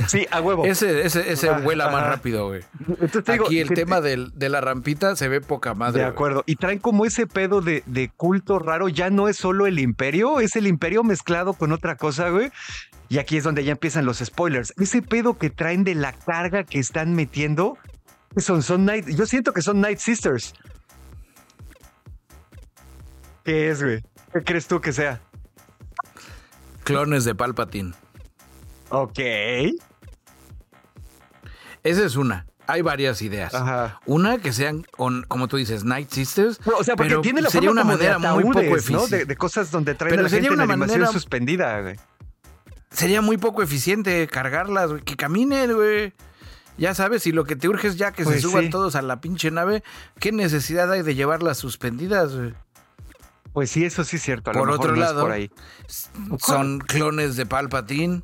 Sí, 0.08 0.26
a 0.30 0.40
huevo. 0.40 0.64
Ese, 0.64 1.04
ese, 1.06 1.50
vuela 1.62 1.90
más 1.90 2.04
rápido, 2.06 2.48
güey. 2.48 2.62
Entonces 2.88 3.24
te 3.24 3.32
digo, 3.32 3.46
Aquí 3.46 3.60
el 3.60 3.68
tema 3.70 4.00
del- 4.00 4.30
de 4.34 4.48
la 4.48 4.60
rampita 4.60 5.14
se 5.16 5.28
ve 5.28 5.40
poca 5.40 5.74
madre. 5.74 5.98
De 5.98 6.04
güey. 6.04 6.12
acuerdo. 6.12 6.42
Y 6.46 6.56
traen 6.56 6.78
como 6.78 7.04
ese 7.06 7.26
pedo 7.26 7.60
de, 7.60 7.82
de 7.86 8.08
culto 8.16 8.58
raro. 8.58 8.88
Ya 8.88 9.10
no 9.10 9.28
es 9.28 9.36
solo 9.36 9.66
el 9.66 9.78
imperio, 9.78 10.40
es 10.40 10.56
el 10.56 10.66
imperio 10.66 11.04
mezclado 11.04 11.52
con 11.54 11.72
otra 11.72 11.96
cosa, 11.96 12.30
güey. 12.30 12.50
Y 13.08 13.18
aquí 13.18 13.36
es 13.36 13.44
donde 13.44 13.64
ya 13.64 13.72
empiezan 13.72 14.04
los 14.06 14.18
spoilers. 14.18 14.72
Ese 14.78 15.02
pedo 15.02 15.36
que 15.36 15.50
traen 15.50 15.84
de 15.84 15.94
la 15.94 16.12
carga 16.12 16.64
que 16.64 16.78
están 16.78 17.14
metiendo. 17.14 17.76
¿qué 18.34 18.40
Son, 18.40 18.62
son 18.62 18.84
Night. 18.84 19.06
Yo 19.08 19.26
siento 19.26 19.52
que 19.52 19.62
son 19.62 19.80
Night 19.80 19.98
Sisters. 19.98 20.54
¿Qué 23.44 23.70
es, 23.70 23.82
güey? 23.82 24.02
¿Qué 24.32 24.42
crees 24.44 24.66
tú 24.66 24.80
que 24.80 24.92
sea? 24.92 25.20
Clones 26.84 27.24
de 27.24 27.34
Palpatine. 27.34 27.92
Ok. 28.90 29.18
Esa 31.82 32.04
es 32.04 32.16
una. 32.16 32.46
Hay 32.66 32.82
varias 32.82 33.20
ideas. 33.22 33.52
Ajá. 33.54 34.00
Una 34.06 34.38
que 34.38 34.52
sean, 34.52 34.84
con, 34.96 35.22
como 35.24 35.48
tú 35.48 35.56
dices, 35.56 35.82
Night 35.84 36.10
Sisters. 36.10 36.60
Pero, 36.64 36.78
o 36.78 36.84
sea, 36.84 36.94
porque 36.94 37.10
pero 37.10 37.20
tiene 37.22 37.42
la 37.42 37.50
sería 37.50 37.70
forma 37.70 37.82
una 37.82 37.90
de 37.96 37.96
manera 37.96 38.18
muy 38.32 38.44
poco 38.44 38.60
eficiente. 38.60 39.16
De, 39.18 39.24
de 39.24 39.36
cosas 39.36 39.70
donde 39.72 39.94
traen 39.94 40.10
Pero 40.10 40.20
a 40.20 40.22
la 40.24 40.28
sería 40.28 40.50
gente 40.50 40.54
en 40.62 40.66
una 40.66 40.72
animación 40.74 41.00
manera- 41.00 41.12
suspendida, 41.12 41.80
güey. 41.80 41.96
Sería 42.92 43.22
muy 43.22 43.38
poco 43.38 43.62
eficiente 43.62 44.26
cargarlas, 44.28 44.90
güey. 44.90 45.02
Que 45.02 45.16
caminen, 45.16 45.74
güey. 45.74 46.12
Ya 46.76 46.94
sabes, 46.94 47.22
si 47.24 47.32
lo 47.32 47.44
que 47.44 47.56
te 47.56 47.68
urge 47.68 47.88
es 47.88 47.96
ya 47.96 48.12
que 48.12 48.24
Pues 48.24 48.36
se 48.36 48.42
suban 48.42 48.64
sí. 48.64 48.70
todos 48.70 48.94
a 48.94 49.02
la 49.02 49.20
pinche 49.20 49.50
nave, 49.50 49.82
¿qué 50.18 50.32
necesidad 50.32 50.90
hay 50.92 51.02
de 51.02 51.14
llevarlas 51.14 51.58
suspendidas, 51.58 52.34
güey? 52.34 52.54
Pues 53.52 53.70
sí, 53.70 53.84
eso 53.84 54.04
sí 54.04 54.16
es 54.16 54.22
cierto. 54.22 54.50
A 54.50 54.54
lo 54.54 54.60
Por 54.60 54.68
mejor 54.68 54.80
otro 54.86 54.94
no 54.96 55.00
lado, 55.02 55.22
por 55.22 55.32
ahí. 55.32 55.50
Son 56.38 56.78
clones 56.78 57.36
de 57.36 57.46
Palpatine. 57.46 58.22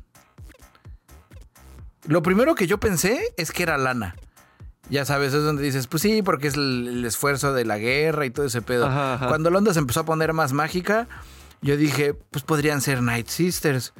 Lo 2.07 2.21
primero 2.21 2.55
que 2.55 2.67
yo 2.67 2.79
pensé 2.79 3.19
es 3.37 3.51
que 3.51 3.63
era 3.63 3.77
lana. 3.77 4.15
Ya 4.89 5.03
sabes, 5.03 5.33
es 5.33 5.43
donde 5.43 5.63
dices, 5.63 5.87
pues 5.87 6.01
sí, 6.01 6.21
porque 6.21 6.47
es 6.47 6.53
el, 6.55 6.87
el 6.87 7.05
esfuerzo 7.05 7.53
de 7.53 7.65
la 7.65 7.77
guerra 7.77 8.25
y 8.25 8.29
todo 8.29 8.45
ese 8.45 8.61
pedo. 8.61 8.87
Ajá, 8.87 9.15
ajá. 9.15 9.27
Cuando 9.27 9.49
la 9.49 9.57
onda 9.57 9.73
se 9.73 9.79
empezó 9.79 9.99
a 9.99 10.05
poner 10.05 10.31
más 10.31 10.53
mágica, 10.53 11.07
yo 11.61 11.75
dije, 11.75 12.13
pues 12.13 12.43
podrían 12.43 12.81
ser 12.81 13.01
Night 13.01 13.27
Sisters. 13.27 13.93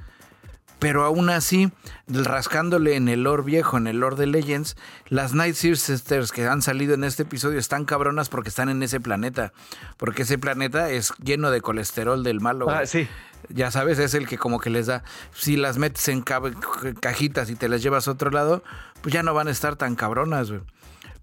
Pero 0.80 1.04
aún 1.04 1.30
así, 1.30 1.72
rascándole 2.08 2.96
en 2.96 3.08
el 3.08 3.24
lore 3.24 3.44
viejo, 3.44 3.78
en 3.78 3.88
el 3.88 4.00
lore 4.00 4.16
de 4.16 4.28
Legends, 4.28 4.78
las 5.08 5.34
Night 5.34 5.56
Sisters 5.56 6.32
que 6.32 6.48
han 6.48 6.62
salido 6.62 6.94
en 6.94 7.04
este 7.04 7.24
episodio 7.24 7.58
están 7.58 7.86
cabronas 7.86 8.30
porque 8.30 8.50
están 8.50 8.70
en 8.70 8.84
ese 8.84 9.00
planeta. 9.00 9.54
Porque 9.98 10.22
ese 10.22 10.38
planeta 10.38 10.92
es 10.92 11.14
lleno 11.24 11.50
de 11.50 11.62
colesterol 11.62 12.24
del 12.24 12.42
malo. 12.42 12.70
Ah, 12.70 12.86
sí. 12.86 13.08
Ya 13.50 13.72
sabes, 13.72 13.98
es 13.98 14.14
el 14.14 14.28
que 14.28 14.38
como 14.38 14.60
que 14.60 14.70
les 14.70 14.86
da. 14.86 15.04
Si 15.34 15.58
las 15.58 15.78
metes 15.78 16.08
en 16.10 16.22
cajitas 16.22 17.50
y 17.50 17.56
te 17.56 17.70
las 17.70 17.82
llevas 17.82 18.08
a 18.08 18.12
otro 18.12 18.30
lado, 18.30 18.64
pues 19.02 19.14
ya 19.14 19.24
no 19.24 19.34
van 19.34 19.48
a 19.48 19.52
estar 19.52 19.78
tan 19.78 19.96
cabronas, 19.96 20.50
güey. 20.50 20.62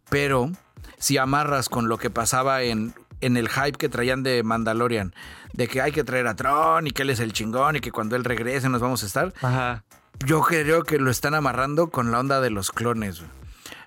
Pero 0.09 0.51
si 0.99 1.17
amarras 1.19 1.69
con 1.69 1.89
lo 1.89 1.99
que 1.99 2.11
pasaba 2.11 2.63
en 2.63 2.95
en 3.25 3.37
el 3.37 3.49
hype 3.49 3.73
que 3.73 3.89
traían 3.89 4.23
de 4.23 4.43
Mandalorian, 4.43 5.15
de 5.53 5.69
que 5.69 5.81
hay 5.81 5.93
que 5.93 6.05
traer 6.05 6.27
a 6.27 6.35
Tron 6.35 6.87
y 6.87 6.91
que 6.91 7.03
él 7.03 7.11
es 7.11 7.21
el 7.21 7.33
chingón 7.33 7.77
y 7.77 7.81
que 7.81 7.91
cuando 7.91 8.17
él 8.17 8.25
regrese 8.25 8.69
nos 8.69 8.81
vamos 8.81 9.03
a 9.03 9.07
estar. 9.07 9.33
Ajá. 9.43 9.85
Yo 10.27 10.43
creo 10.43 10.85
que 10.85 10.99
lo 10.99 11.11
están 11.11 11.35
amarrando 11.35 11.91
con 11.91 12.11
la 12.13 12.21
onda 12.21 12.41
de 12.41 12.51
los 12.51 12.71
clones. 12.71 13.23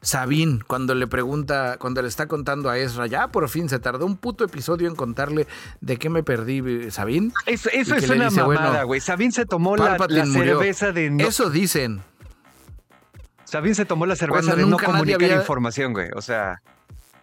Sabine, 0.01 0.59
cuando 0.67 0.95
le 0.95 1.07
pregunta, 1.07 1.77
cuando 1.79 2.01
le 2.01 2.07
está 2.07 2.27
contando 2.27 2.69
a 2.69 2.77
Ezra, 2.77 3.07
ya 3.07 3.29
por 3.29 3.49
fin 3.49 3.67
se 3.69 3.79
tardó 3.79 4.05
un 4.05 4.17
puto 4.17 4.43
episodio 4.43 4.87
en 4.87 4.95
contarle 4.95 5.47
de 5.81 5.97
qué 5.97 6.09
me 6.09 6.23
perdí, 6.23 6.91
Sabine. 6.91 7.31
Eso, 7.45 7.69
eso 7.71 7.95
es 7.95 8.09
una 8.09 8.29
mamada, 8.29 8.83
güey. 8.83 9.01
Sabine 9.01 9.31
se 9.31 9.45
tomó 9.45 9.75
la, 9.75 9.97
cerveza 9.97 10.91
de 10.91 11.09
no... 11.09 11.25
Eso 11.25 11.49
dicen. 11.49 12.01
Sabine 13.43 13.75
se 13.75 13.85
tomó 13.85 14.05
la 14.05 14.15
cerveza 14.15 14.55
de 14.55 14.65
no 14.65 14.77
comunicar 14.77 15.31
información, 15.31 15.93
güey. 15.93 16.09
O 16.15 16.21
sea. 16.21 16.61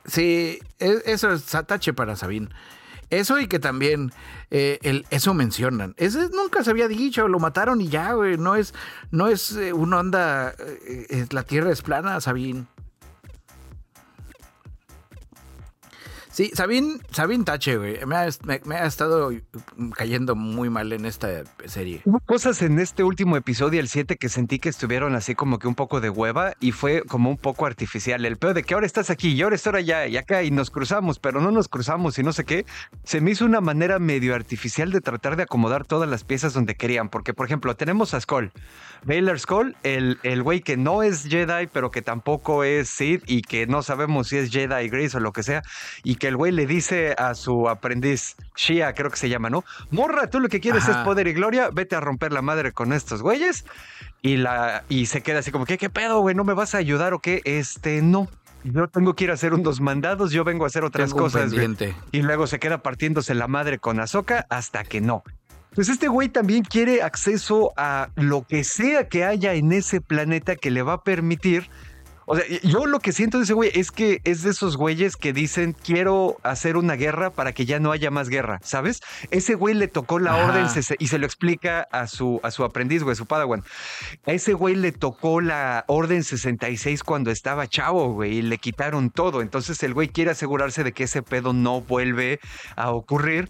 Sí, 0.06 0.59
e, 0.78 1.02
eso 1.06 1.32
es 1.32 1.55
atache 1.55 1.93
para 1.93 2.16
Sabine. 2.16 2.48
Eso 3.10 3.39
y 3.39 3.47
que 3.47 3.59
también 3.59 4.12
eh, 4.51 4.78
el, 4.82 5.06
eso 5.10 5.35
mencionan. 5.35 5.94
Ese 5.98 6.28
nunca 6.31 6.64
se 6.64 6.70
había 6.70 6.89
dicho, 6.89 7.28
lo 7.28 7.39
mataron 7.39 7.81
y 7.81 7.89
ya, 7.89 8.12
güey. 8.12 8.39
No 8.39 8.56
es, 8.56 8.74
no 9.10 9.28
es 9.28 9.52
eh, 9.52 9.72
una 9.72 10.01
onda, 10.01 10.55
eh, 10.59 11.26
la 11.31 11.43
tierra 11.44 11.70
es 11.70 11.82
plana, 11.82 12.20
Sabine. 12.20 12.66
Sí, 16.35 16.51
Sabine, 16.52 16.98
Sabine 17.12 17.44
Tache, 17.44 17.77
güey, 17.77 18.05
me 18.06 18.16
ha, 18.16 18.86
estado 18.86 19.31
cayendo 19.94 20.35
muy 20.35 20.69
mal 20.69 20.93
en 20.93 21.05
esta 21.05 21.44
serie. 21.66 22.01
Hubo 22.05 22.19
cosas 22.19 22.61
en 22.62 22.81
este 22.81 23.05
último 23.05 23.36
episodio, 23.36 23.78
el 23.78 23.86
7, 23.86 24.16
que 24.16 24.28
sentí 24.28 24.59
que 24.59 24.69
estuvieron 24.69 25.15
así 25.15 25.36
como 25.36 25.61
que 25.61 25.69
un 25.69 25.77
poco 25.77 26.01
de 26.01 26.11
hueva 26.11 26.55
y 26.59 26.73
fue 26.73 27.05
como 27.05 27.31
un 27.31 27.36
poco 27.36 27.66
artificial. 27.66 28.24
El 28.24 28.36
peor 28.36 28.55
de 28.55 28.65
que 28.65 28.74
ahora 28.74 28.85
estás 28.85 29.11
aquí 29.11 29.28
y 29.28 29.43
ahora 29.43 29.55
estoy 29.55 29.77
allá 29.77 30.09
y 30.09 30.16
acá 30.16 30.43
y 30.43 30.51
nos 30.51 30.73
cruzamos, 30.73 31.20
pero 31.20 31.40
no 31.40 31.52
nos 31.52 31.69
cruzamos 31.69 32.19
y 32.19 32.24
no 32.24 32.32
sé 32.32 32.43
qué, 32.43 32.66
se 33.05 33.20
me 33.20 33.31
hizo 33.31 33.44
una 33.44 33.61
manera 33.61 34.01
medio 34.01 34.35
artificial 34.35 34.90
de 34.90 35.01
tratar 35.01 35.36
de 35.36 35.44
acomodar 35.44 35.86
todas 35.86 36.11
las 36.11 36.24
piezas 36.24 36.52
donde 36.52 36.74
querían. 36.74 37.11
Porque, 37.11 37.32
por 37.32 37.47
ejemplo, 37.47 37.77
tenemos 37.77 38.12
a 38.12 38.20
Skull, 38.20 38.51
Baylor 39.05 39.39
Skull, 39.39 39.77
el, 39.85 40.19
el 40.24 40.43
güey 40.43 40.62
que 40.62 40.77
no 40.77 41.05
es 41.05 41.28
Jedi, 41.28 41.69
pero 41.73 41.93
que 41.93 42.02
tampoco 42.02 42.65
es 42.65 42.89
Sith 42.89 43.23
y 43.28 43.43
que 43.43 43.69
no 43.69 43.85
sabemos 43.85 44.31
si 44.31 44.39
es 44.39 44.51
Jedi 44.51 44.89
Gris 44.89 45.15
o 45.15 45.20
lo 45.20 45.32
que 45.32 45.44
sea, 45.44 45.62
y 46.02 46.16
que 46.16 46.23
el 46.26 46.36
güey 46.36 46.52
le 46.52 46.66
dice 46.66 47.14
a 47.18 47.34
su 47.34 47.68
aprendiz, 47.68 48.36
Shia, 48.56 48.94
creo 48.94 49.10
que 49.10 49.16
se 49.16 49.28
llama, 49.28 49.51
¿no? 49.51 49.64
Morra, 49.90 50.28
tú 50.28 50.40
lo 50.40 50.48
que 50.48 50.60
quieres 50.60 50.88
es 50.88 50.96
poder 50.98 51.26
y 51.26 51.32
gloria, 51.32 51.70
vete 51.72 51.96
a 51.96 52.01
romper 52.01 52.32
la 52.32 52.42
madre 52.42 52.72
con 52.72 52.92
estos 52.92 53.22
güeyes. 53.22 53.64
Y, 54.22 54.36
la, 54.36 54.84
y 54.88 55.06
se 55.06 55.22
queda 55.22 55.40
así 55.40 55.51
como, 55.51 55.66
¿qué, 55.66 55.76
qué 55.76 55.90
pedo, 55.90 56.20
güey? 56.20 56.34
¿No 56.34 56.44
me 56.44 56.55
vas 56.55 56.74
a 56.74 56.78
ayudar 56.78 57.12
o 57.12 57.18
qué? 57.18 57.42
Este, 57.44 58.01
no. 58.02 58.28
Yo 58.64 58.88
tengo 58.88 59.14
que 59.14 59.24
ir 59.24 59.30
a 59.30 59.34
hacer 59.34 59.52
unos 59.52 59.80
mandados, 59.80 60.32
yo 60.32 60.42
vengo 60.42 60.64
a 60.64 60.68
hacer 60.68 60.84
otras 60.84 61.12
cosas. 61.12 61.52
Y 62.12 62.22
luego 62.22 62.46
se 62.46 62.59
queda 62.59 62.78
partiéndose 62.78 63.34
la 63.34 63.46
madre 63.46 63.78
con 63.78 64.01
Azoka 64.01 64.46
hasta 64.48 64.84
que 64.84 65.02
no. 65.02 65.22
Pues 65.74 65.88
este 65.88 66.09
güey 66.09 66.28
también 66.28 66.62
quiere 66.62 67.02
acceso 67.02 67.72
a 67.76 68.09
lo 68.14 68.46
que 68.46 68.64
sea 68.64 69.09
que 69.09 69.24
haya 69.24 69.55
en 69.55 69.72
ese 69.72 70.01
planeta 70.01 70.56
que 70.56 70.70
le 70.70 70.82
va 70.82 70.94
a 70.94 71.02
permitir 71.02 71.68
o 72.26 72.36
sea, 72.36 72.44
yo 72.62 72.86
lo 72.86 73.01
que 73.01 73.12
siento 73.12 73.38
de 73.38 73.44
ese 73.44 73.52
güey 73.52 73.70
es 73.74 73.90
que 73.90 74.20
es 74.24 74.42
de 74.42 74.51
esos 74.51 74.76
güeyes 74.76 75.16
que 75.16 75.32
dicen 75.32 75.72
quiero 75.72 76.38
hacer 76.42 76.76
una 76.76 76.94
guerra 76.94 77.30
para 77.30 77.52
que 77.52 77.66
ya 77.66 77.78
no 77.78 77.92
haya 77.92 78.10
más 78.10 78.28
guerra, 78.28 78.60
¿sabes? 78.62 79.01
Ese 79.30 79.55
güey 79.55 79.74
le 79.74 79.88
tocó 79.88 80.18
la 80.18 80.36
orden 80.36 80.66
y 80.98 81.09
se 81.09 81.18
lo 81.18 81.26
explica 81.26 81.86
a 81.90 82.06
su, 82.06 82.40
a 82.42 82.51
su 82.51 82.64
aprendiz, 82.64 83.02
güey, 83.02 83.16
su 83.16 83.26
padawan. 83.26 83.62
A 84.26 84.32
ese 84.32 84.55
güey 84.55 84.74
le 84.74 84.92
tocó 84.92 85.40
la 85.40 85.84
orden 85.86 86.24
66 86.24 87.02
cuando 87.02 87.30
estaba 87.30 87.66
chavo, 87.66 88.12
güey, 88.12 88.38
y 88.38 88.42
le 88.42 88.59
quitaron 88.59 89.10
todo. 89.10 89.42
Entonces 89.42 89.82
el 89.82 89.94
güey 89.94 90.09
quiere 90.09 90.30
asegurarse 90.30 90.84
de 90.84 90.92
que 90.92 91.05
ese 91.05 91.22
pedo 91.22 91.52
no 91.52 91.80
vuelve 91.80 92.40
a 92.76 92.90
ocurrir 92.90 93.48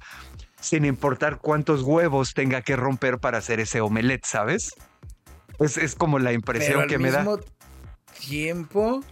sin 0.60 0.84
importar 0.84 1.38
cuántos 1.38 1.82
huevos 1.82 2.32
tenga 2.32 2.62
que 2.62 2.74
romper 2.74 3.18
para 3.18 3.38
hacer 3.38 3.60
ese 3.60 3.82
omelette, 3.82 4.24
¿sabes? 4.24 4.74
Es, 5.60 5.76
es 5.76 5.94
como 5.94 6.18
la 6.18 6.32
impresión 6.32 6.88
que 6.88 6.98
me 6.98 7.10
da 7.10 7.24
tiempo 8.26 9.02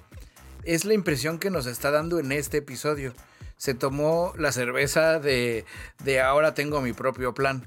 es 0.65 0.85
la 0.85 0.95
impresión 0.95 1.39
que 1.39 1.51
nos 1.51 1.67
está 1.67 1.91
dando 1.91 2.19
en 2.19 2.33
este 2.33 2.59
episodio. 2.59 3.13
Se 3.57 3.75
tomó 3.75 4.33
la 4.37 4.53
cerveza 4.53 5.19
de, 5.19 5.65
de 6.03 6.21
ahora 6.21 6.55
tengo 6.55 6.81
mi 6.81 6.93
propio 6.93 7.35
plan. 7.35 7.65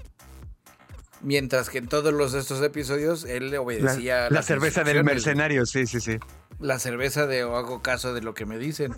Mientras 1.22 1.70
que 1.70 1.78
en 1.80 1.88
todos 1.88 2.14
los 2.14 2.34
estos 2.34 2.62
episodios 2.62 3.24
él 3.24 3.56
obedecía. 3.56 4.24
La, 4.24 4.30
la 4.30 4.42
cerveza 4.44 4.84
del 4.84 5.04
mercenario, 5.04 5.66
sí, 5.66 5.88
sí, 5.88 6.00
sí 6.00 6.20
la 6.60 6.80
cerveza 6.80 7.28
de 7.28 7.44
o 7.44 7.58
hago 7.58 7.82
caso 7.82 8.14
de 8.14 8.22
lo 8.22 8.34
que 8.34 8.46
me 8.46 8.58
dicen. 8.58 8.96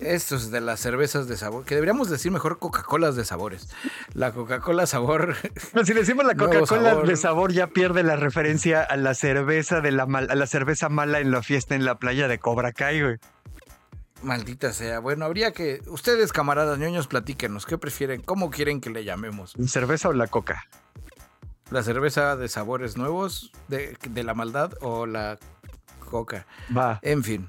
Estos 0.00 0.50
de 0.50 0.60
las 0.60 0.80
cervezas 0.80 1.28
de 1.28 1.36
sabor, 1.36 1.64
que 1.64 1.74
deberíamos 1.74 2.08
decir 2.08 2.30
mejor 2.30 2.58
Coca-Colas 2.58 3.16
de 3.16 3.24
sabores. 3.24 3.68
La 4.14 4.32
Coca-Cola 4.32 4.86
sabor. 4.86 5.36
si 5.84 5.92
decimos 5.92 6.24
la 6.24 6.34
Coca-Cola 6.34 6.96
de 6.96 7.16
sabor 7.16 7.52
ya 7.52 7.66
pierde 7.66 8.02
la 8.02 8.16
referencia 8.16 8.82
a 8.82 8.96
la 8.96 9.14
cerveza 9.14 9.80
de 9.80 9.92
la 9.92 10.04
a 10.04 10.34
la 10.34 10.46
cerveza 10.46 10.88
mala 10.88 11.20
en 11.20 11.30
la 11.30 11.42
fiesta 11.42 11.74
en 11.74 11.84
la 11.84 11.98
playa 11.98 12.28
de 12.28 12.38
Cobra 12.38 12.72
Kai, 12.72 13.02
güey. 13.02 13.16
Maldita 14.22 14.72
sea. 14.72 15.00
Bueno, 15.00 15.24
habría 15.24 15.52
que. 15.52 15.82
Ustedes, 15.88 16.32
camaradas 16.32 16.78
ñoños, 16.78 17.08
platíquenos. 17.08 17.66
¿Qué 17.66 17.76
prefieren? 17.76 18.22
¿Cómo 18.22 18.50
quieren 18.50 18.80
que 18.80 18.90
le 18.90 19.04
llamemos? 19.04 19.54
¿Cerveza 19.66 20.08
o 20.08 20.12
la 20.12 20.28
coca? 20.28 20.68
¿La 21.70 21.82
cerveza 21.82 22.36
de 22.36 22.48
sabores 22.48 22.96
nuevos 22.96 23.50
de, 23.68 23.96
de 24.08 24.22
la 24.22 24.34
maldad 24.34 24.74
o 24.80 25.06
la 25.06 25.38
coca. 26.12 26.46
Va. 26.76 27.00
En 27.02 27.24
fin. 27.24 27.48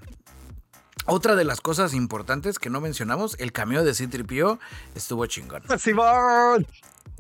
Otra 1.06 1.35
de 1.35 1.44
las 1.44 1.60
cosas 1.60 1.94
importantes 1.94 2.60
que 2.60 2.69
no 2.69 2.80
mencionamos, 2.80 3.35
el 3.40 3.52
cameo 3.52 3.84
de 3.84 3.94
Citripio 3.94 4.57
estuvo 4.95 5.26
chingón. 5.26 5.61
¡Simón! 5.77 6.65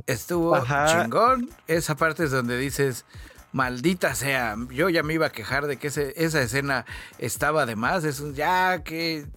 Estuvo 0.07 0.57
chingón. 0.87 1.49
Esa 1.67 1.95
parte 1.95 2.23
es 2.23 2.31
donde 2.31 2.57
dices, 2.57 3.03
maldita 3.51 4.15
sea, 4.15 4.55
yo 4.69 4.87
ya 4.87 5.03
me 5.03 5.15
iba 5.15 5.25
a 5.25 5.31
quejar 5.31 5.67
de 5.67 5.75
que 5.75 5.87
esa 5.87 6.41
escena 6.41 6.85
estaba 7.19 7.65
de 7.65 7.75
más. 7.75 8.05
Es 8.05 8.21
un, 8.21 8.33
ya 8.33 8.83
que... 8.83 9.27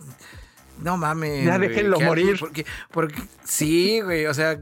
No 0.78 0.96
mames. 0.96 1.44
Ya 1.44 1.58
déjenlo 1.58 1.98
morir. 1.98 2.38
Porque, 2.38 2.66
porque 2.92 3.22
sí, 3.44 4.00
güey, 4.00 4.26
o 4.26 4.34
sea 4.34 4.60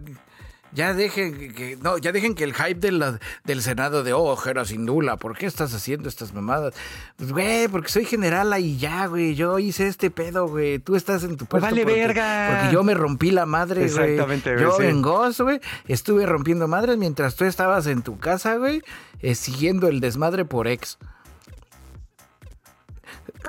ya 0.75 0.93
dejen 0.93 1.55
que, 1.55 1.79
no, 1.81 1.99
ya 1.99 2.13
dejen 2.13 2.35
que 2.35 2.45
el 2.45 2.55
hype 2.55 2.75
de 2.75 3.19
del 3.45 3.63
Senado 3.63 4.03
de, 4.03 4.13
oh, 4.13 4.37
Jera 4.37 4.65
sin 4.65 4.87
dula, 4.87 5.17
¿por 5.17 5.37
qué 5.37 5.47
estás 5.47 5.73
haciendo 5.75 6.09
estas 6.09 6.35
mamadas? 6.35 6.75
Pues, 7.17 7.33
güey, 7.33 7.69
porque 7.69 7.89
soy 7.89 8.05
general 8.05 8.53
ahí 8.53 8.77
ya, 8.77 9.07
güey, 9.07 9.35
yo 9.35 9.59
hice 9.59 9.87
este 9.87 10.11
pedo, 10.11 10.49
güey, 10.49 10.79
tú 10.81 10.97
estás 10.97 11.25
en 11.25 11.37
tu 11.37 11.47
puesto. 11.47 11.67
Vale, 11.67 11.85
verga. 11.85 12.59
Porque 12.61 12.75
yo 12.75 12.83
me 12.83 12.95
rompí 12.95 13.31
la 13.31 13.47
madre, 13.47 13.89
güey. 13.89 14.13
Exactamente, 14.13 14.57
Yo 14.61 14.81
en 14.81 15.01
Ghost, 15.01 15.41
güey, 15.41 15.61
estuve 15.87 16.27
rompiendo 16.27 16.69
madres 16.69 16.99
mientras 16.99 17.37
tú 17.37 17.45
estabas 17.45 17.87
en 17.87 18.03
tu 18.03 18.19
casa, 18.19 18.57
güey, 18.57 18.83
eh, 19.21 19.35
siguiendo 19.35 19.89
el 19.89 20.01
desmadre 20.01 20.45
por 20.45 20.67
ex 20.67 20.99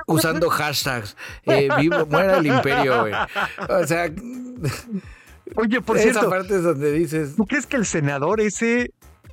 usando 0.06 0.48
hashtags. 0.50 1.16
Eh, 1.44 1.68
vivo, 1.78 2.06
muera 2.06 2.38
el 2.38 2.46
imperio, 2.46 3.00
güey. 3.00 3.14
O 3.68 3.86
sea, 3.86 4.10
Oye, 5.54 5.80
por 5.80 5.96
Esa 5.96 6.10
cierto. 6.10 6.30
parte 6.30 6.56
es 6.56 6.62
donde 6.62 6.92
dices. 6.92 7.36
¿Tú 7.36 7.46
crees 7.46 7.66
que 7.66 7.76
el 7.76 7.86
senador 7.86 8.40
ese, 8.40 8.92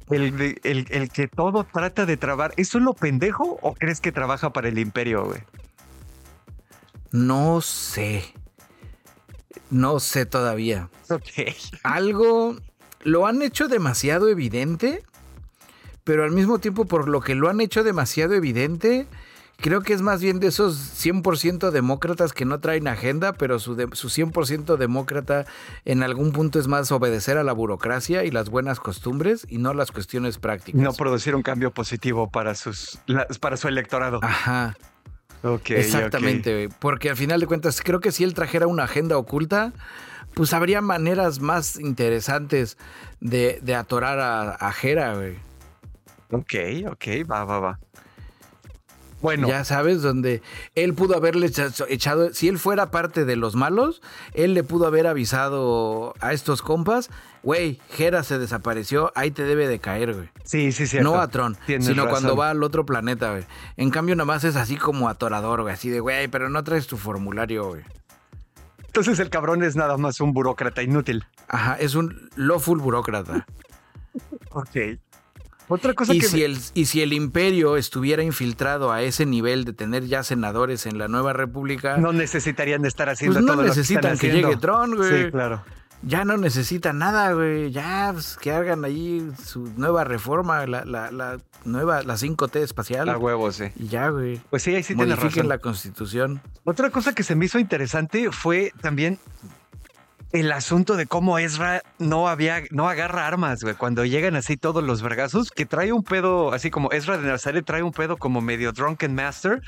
el, 0.10 0.58
el, 0.64 0.86
el 0.90 1.10
que 1.10 1.28
todo 1.28 1.64
trata 1.64 2.06
de 2.06 2.18
trabar, 2.18 2.54
¿es 2.58 2.74
lo 2.76 2.94
pendejo 2.94 3.58
o 3.62 3.74
crees 3.74 4.00
que 4.00 4.12
trabaja 4.12 4.54
para 4.54 4.68
el 4.68 4.78
imperio, 4.78 5.26
güey? 5.26 5.42
No 7.12 7.62
sé. 7.62 8.24
No 9.70 10.00
sé 10.00 10.26
todavía. 10.26 10.90
Ok. 11.10 11.26
Algo 11.84 12.58
lo 13.04 13.28
han 13.28 13.42
hecho 13.42 13.68
demasiado 13.68 14.30
evidente, 14.30 15.04
pero 16.04 16.24
al 16.24 16.32
mismo 16.32 16.60
tiempo 16.60 16.86
por 16.86 17.08
lo 17.08 17.22
que 17.22 17.36
lo 17.36 17.50
han 17.50 17.60
hecho 17.62 17.84
demasiado 17.84 18.34
evidente, 18.34 19.08
Creo 19.58 19.82
que 19.82 19.94
es 19.94 20.02
más 20.02 20.22
bien 20.22 20.40
de 20.40 20.48
esos 20.48 20.76
100% 21.06 21.72
demócratas 21.72 22.34
que 22.34 22.44
no 22.44 22.60
traen 22.60 22.88
agenda, 22.88 23.34
pero 23.34 23.60
su, 23.60 23.76
su 23.94 24.10
100% 24.10 24.76
demócrata 24.78 25.46
en 25.86 26.04
algún 26.04 26.34
punto 26.34 26.60
es 26.60 26.68
más 26.68 26.92
obedecer 26.92 27.38
a 27.38 27.44
la 27.44 27.54
burocracia 27.54 28.26
y 28.26 28.32
las 28.32 28.50
buenas 28.50 28.80
costumbres 28.80 29.46
y 29.48 29.60
no 29.60 29.74
las 29.74 29.92
cuestiones 29.92 30.38
prácticas. 30.38 30.82
No 30.82 30.94
producir 30.94 31.36
un 31.36 31.44
cambio 31.44 31.72
positivo 31.72 32.30
para, 32.30 32.56
sus, 32.56 33.00
para 33.40 33.56
su 33.56 33.68
electorado. 33.68 34.20
Ajá. 34.22 34.76
Ok. 35.44 35.72
Exactamente, 35.72 36.70
porque 36.80 37.10
al 37.10 37.18
final 37.18 37.40
de 37.40 37.48
cuentas 37.48 37.82
creo 37.82 38.00
que 38.00 38.12
si 38.12 38.24
él 38.24 38.34
trajera 38.34 38.68
una 38.68 38.84
agenda 38.84 39.18
oculta, 39.18 39.74
pues 40.34 40.54
habría 40.54 40.82
maneras 40.82 41.40
más 41.40 41.80
interesantes 41.80 42.78
de, 43.20 43.62
atorar 43.76 44.20
a, 44.20 44.52
a 44.52 44.72
Jera, 44.72 45.16
güey. 45.16 45.36
Ok, 46.32 46.54
ok, 46.92 47.30
va, 47.30 47.46
va, 47.46 47.60
va. 47.60 47.80
Bueno, 49.24 49.48
Ya 49.48 49.64
sabes, 49.64 50.02
donde 50.02 50.42
él 50.76 50.94
pudo 50.94 51.16
haberle 51.16 51.48
echa- 51.48 51.72
echado, 51.90 52.34
si 52.34 52.50
él 52.50 52.60
fuera 52.60 52.92
parte 52.92 53.24
de 53.26 53.36
los 53.38 53.56
malos, 53.56 54.02
él 54.34 54.54
le 54.54 54.64
pudo 54.64 54.86
haber 54.86 55.08
avisado 55.08 56.14
a 56.20 56.34
estos 56.34 56.62
compas, 56.62 57.10
güey, 57.42 57.80
Hera 57.98 58.22
se 58.24 58.38
desapareció, 58.38 59.12
ahí 59.16 59.32
te 59.32 59.44
debe 59.44 59.68
de 59.68 59.80
caer, 59.80 60.14
güey. 60.14 60.30
sí, 60.44 60.72
sí, 60.74 60.86
sí. 60.88 61.00
No 61.00 61.20
a 61.22 61.30
Tron, 61.30 61.58
Tienes 61.66 61.88
sino 61.88 62.04
razón. 62.04 62.10
cuando 62.12 62.36
va 62.36 62.50
al 62.50 62.62
otro 62.64 62.86
planeta, 62.86 63.32
güey. 63.32 63.46
En 63.78 63.90
cambio, 63.92 64.14
nada 64.16 64.26
más 64.26 64.44
es 64.44 64.58
así 64.58 64.76
como 64.76 65.08
atorador, 65.10 65.62
güey. 65.62 65.74
Así 65.74 65.90
de, 65.90 66.02
güey, 66.02 66.28
pero 66.28 66.50
no 66.50 66.64
traes 66.64 66.86
tu 66.88 66.98
formulario, 66.98 67.66
güey. 67.70 67.82
Entonces 68.88 69.18
el 69.20 69.30
cabrón 69.30 69.64
es 69.64 69.76
nada 69.78 69.96
más 69.98 70.20
un 70.20 70.34
burócrata 70.34 70.84
inútil. 70.84 71.24
Ajá, 71.48 71.76
es 71.80 71.96
un 71.96 72.30
lawful 72.36 72.80
burócrata. 72.80 73.48
Ok. 74.52 75.00
Otra 75.68 75.94
cosa 75.94 76.14
Y 76.14 76.20
que... 76.20 76.28
si, 76.28 76.44
el, 76.44 76.58
y 76.74 76.86
si 76.86 77.02
el 77.02 77.14
imperio 77.14 77.78
estuviera 77.78 78.24
infiltrado 78.24 78.92
a 78.92 79.02
ese 79.02 79.26
nivel 79.26 79.64
de 79.66 79.74
tener 79.74 80.06
ya 80.06 80.24
senadores 80.24 80.86
en 80.86 80.98
la 80.98 81.08
nueva 81.08 81.34
república, 81.34 81.98
No 81.98 82.14
necesitarían 82.14 82.86
estar 82.86 83.10
haciendo 83.10 83.36
Pues 83.36 83.46
no 83.46 83.54
todo 83.54 83.62
lo 83.64 83.64
que 83.64 83.70
necesitan 83.70 84.14
están 84.14 84.18
que 84.30 84.36
llegue 84.36 84.58
Tron, 84.58 84.96
güey. 84.96 85.26
Sí, 85.26 85.32
claro. 85.32 85.64
ya 86.02 86.26
no 86.26 86.38
necesitan 86.38 86.98
nada, 87.00 87.32
güey. 87.34 87.72
Ya 87.72 88.10
pues, 88.14 88.38
que 88.42 88.52
hagan 88.52 88.84
ahí 88.84 89.26
su 89.46 89.72
nueva 89.78 90.04
reforma, 90.04 90.66
la, 90.68 90.84
la, 90.86 91.12
la 91.12 91.38
nueva, 91.64 92.04
la 92.04 92.16
5T 92.16 92.58
espacial. 92.58 93.08
A 93.10 93.18
huevos, 93.18 93.56
sí. 93.56 93.66
y 93.78 93.88
ya, 93.88 94.10
güey. 94.10 94.42
Pues 94.50 94.64
sí, 94.64 94.76
ahí 94.76 94.84
sí 94.84 94.96
Modifiquen 94.96 95.30
razón. 95.30 95.48
la 95.50 95.58
constitución. 95.60 96.42
Otra 96.66 96.90
cosa 96.90 97.14
que 97.16 97.24
se 97.24 97.36
me 97.36 97.46
hizo 97.46 97.58
interesante 97.58 98.32
fue 98.32 98.74
también 98.82 99.18
el 100.34 100.52
asunto 100.52 100.98
de 100.98 101.06
cómo 101.06 101.38
Ezra 101.38 101.84
no 102.00 102.28
había, 102.28 102.64
no 102.72 102.90
agarra 102.90 103.28
armas, 103.28 103.62
güey. 103.62 103.76
Cuando 103.76 104.04
llegan 104.04 104.36
así 104.36 104.58
todos 104.58 104.84
los 104.84 105.04
vergazos, 105.04 105.52
que 105.52 105.68
trae 105.68 105.94
un 105.94 106.04
pedo, 106.04 106.52
así 106.52 106.72
como 106.72 106.92
Ezra 106.92 107.20
de 107.20 107.28
Nazaret 107.28 107.64
trae 107.64 107.84
un 107.84 107.92
pedo 107.92 108.18
como 108.18 108.42
medio 108.42 108.72
Drunken 108.72 109.14
Master. 109.14 109.62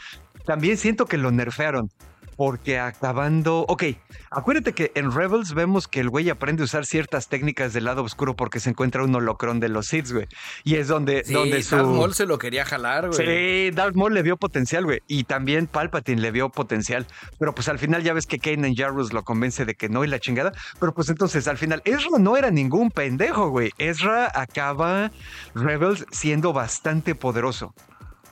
También 0.46 0.78
siento 0.78 1.06
que 1.06 1.18
lo 1.18 1.32
nerfearon. 1.32 1.92
Porque 2.36 2.80
acabando. 2.80 3.66
Ok, 3.68 3.84
acuérdate 4.30 4.74
que 4.74 4.92
en 4.96 5.12
Rebels 5.12 5.54
vemos 5.54 5.88
que 5.88 6.00
el 6.00 6.10
güey 6.10 6.30
aprende 6.30 6.64
a 6.64 6.66
usar 6.66 6.86
ciertas 6.86 7.28
técnicas 7.30 7.74
del 7.74 7.86
lado 7.86 8.04
oscuro 8.04 8.36
porque 8.36 8.60
se 8.60 8.70
encuentra 8.70 9.04
un 9.04 9.16
holocrón 9.16 9.60
de 9.60 9.70
los 9.70 9.88
Sith, 9.88 10.12
güey. 10.12 10.28
Y 10.64 10.76
es 10.76 10.88
donde, 10.88 11.24
Sí, 11.24 11.34
donde 11.34 11.64
su. 11.64 11.76
Darth 11.76 11.88
Maul 11.88 12.14
se 12.14 12.26
lo 12.26 12.38
quería 12.38 12.66
jalar, 12.66 13.10
güey. 13.10 13.70
Sí, 13.70 13.76
Darth 13.76 13.96
Maul 13.96 14.14
le 14.14 14.22
vio 14.22 14.38
potencial, 14.38 14.86
güey. 14.86 15.02
Y 15.08 15.24
también 15.24 15.68
Palpatine 15.68 16.22
le 16.22 16.32
vio 16.32 16.50
potencial. 16.50 17.08
Pero 17.40 17.56
pues 17.56 17.70
al 17.70 17.80
final 17.80 18.04
ya 18.04 18.14
ves 18.14 18.26
que 18.26 18.40
Kanan 18.40 18.76
Jarrus 18.76 19.14
lo 19.14 19.24
convence 19.24 19.66
de 19.66 19.76
que 19.76 19.90
no 19.90 20.04
y 20.04 20.08
la 20.08 20.20
chingada. 20.20 20.52
Pero 20.80 20.94
pues 20.94 21.10
entonces 21.10 21.48
al 21.48 21.58
final 21.58 21.82
Ezra 21.86 22.18
no 22.20 22.38
era 22.38 22.52
ningún 22.52 22.92
pendejo, 22.92 23.50
güey. 23.50 23.72
Ezra 23.78 24.32
acaba 24.34 25.12
Rebels 25.54 26.06
siendo 26.12 26.54
bastante 26.54 27.16
poderoso. 27.16 27.74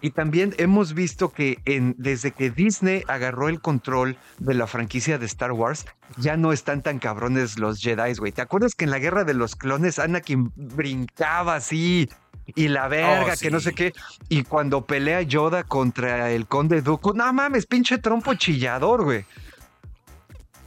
Y 0.04 0.12
también 0.12 0.54
hemos 0.58 0.94
visto 0.94 1.30
que 1.30 1.60
en, 1.64 1.96
desde 1.98 2.32
que 2.32 2.52
Disney 2.52 3.04
agarró 3.08 3.48
el 3.48 3.62
control 3.62 4.18
de 4.38 4.54
la 4.54 4.68
franquicia 4.68 5.18
de 5.18 5.26
Star 5.26 5.54
Wars, 5.54 5.86
ya 6.18 6.36
no 6.36 6.52
están 6.52 6.82
tan 6.82 7.00
cabrones 7.00 7.58
los 7.58 7.80
Jedi, 7.80 8.14
güey. 8.16 8.34
¿Te 8.34 8.42
acuerdas 8.42 8.76
que 8.76 8.84
en 8.84 8.92
la 8.92 9.00
guerra 9.00 9.24
de 9.24 9.34
los 9.34 9.56
clones 9.56 10.00
Anakin 10.00 10.52
brincaba 10.58 11.56
así 11.56 12.10
y 12.54 12.68
la 12.68 12.90
verga, 12.90 13.34
Oh, 13.34 13.40
que 13.40 13.50
no 13.50 13.62
sé 13.62 13.72
qué? 13.72 13.94
Y 14.28 14.44
cuando 14.44 14.86
pelea 14.86 15.22
Yoda 15.22 15.64
contra 15.64 16.32
el 16.32 16.48
conde 16.48 16.82
Dooku, 16.82 17.14
no 17.14 17.32
mames, 17.32 17.66
pinche 17.66 17.98
trompo 17.98 18.34
chillador, 18.34 19.06
güey. 19.06 19.24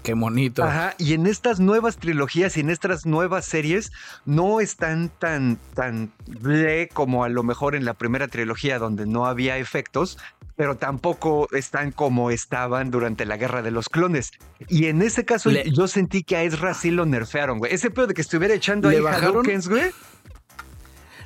Qué 0.06 0.14
bonito. 0.14 0.62
Ajá, 0.62 0.94
y 0.98 1.14
en 1.14 1.26
estas 1.26 1.58
nuevas 1.58 1.96
trilogías 1.96 2.56
y 2.56 2.60
en 2.60 2.70
estas 2.70 3.06
nuevas 3.06 3.44
series 3.44 3.90
no 4.24 4.60
están 4.60 5.08
tan, 5.18 5.58
tan 5.74 6.12
ble 6.28 6.88
como 6.92 7.24
a 7.24 7.28
lo 7.28 7.42
mejor 7.42 7.74
en 7.74 7.84
la 7.84 7.92
primera 7.94 8.28
trilogía 8.28 8.78
donde 8.78 9.04
no 9.04 9.26
había 9.26 9.58
efectos, 9.58 10.16
pero 10.54 10.76
tampoco 10.76 11.48
están 11.50 11.90
como 11.90 12.30
estaban 12.30 12.92
durante 12.92 13.26
la 13.26 13.36
guerra 13.36 13.62
de 13.62 13.72
los 13.72 13.88
clones. 13.88 14.30
Y 14.68 14.86
en 14.86 15.02
ese 15.02 15.24
caso 15.24 15.50
Le- 15.50 15.68
yo 15.72 15.88
sentí 15.88 16.22
que 16.22 16.36
a 16.36 16.44
Ezra 16.44 16.72
sí 16.74 16.92
lo 16.92 17.04
nerfearon, 17.04 17.58
güey. 17.58 17.74
Ese 17.74 17.90
pedo 17.90 18.06
de 18.06 18.14
que 18.14 18.22
estuviera 18.22 18.54
echando 18.54 18.88
¿Le 18.88 18.98
ahí 18.98 19.02
bajaron? 19.02 19.30
Hadoukens, 19.30 19.68
güey. 19.68 19.90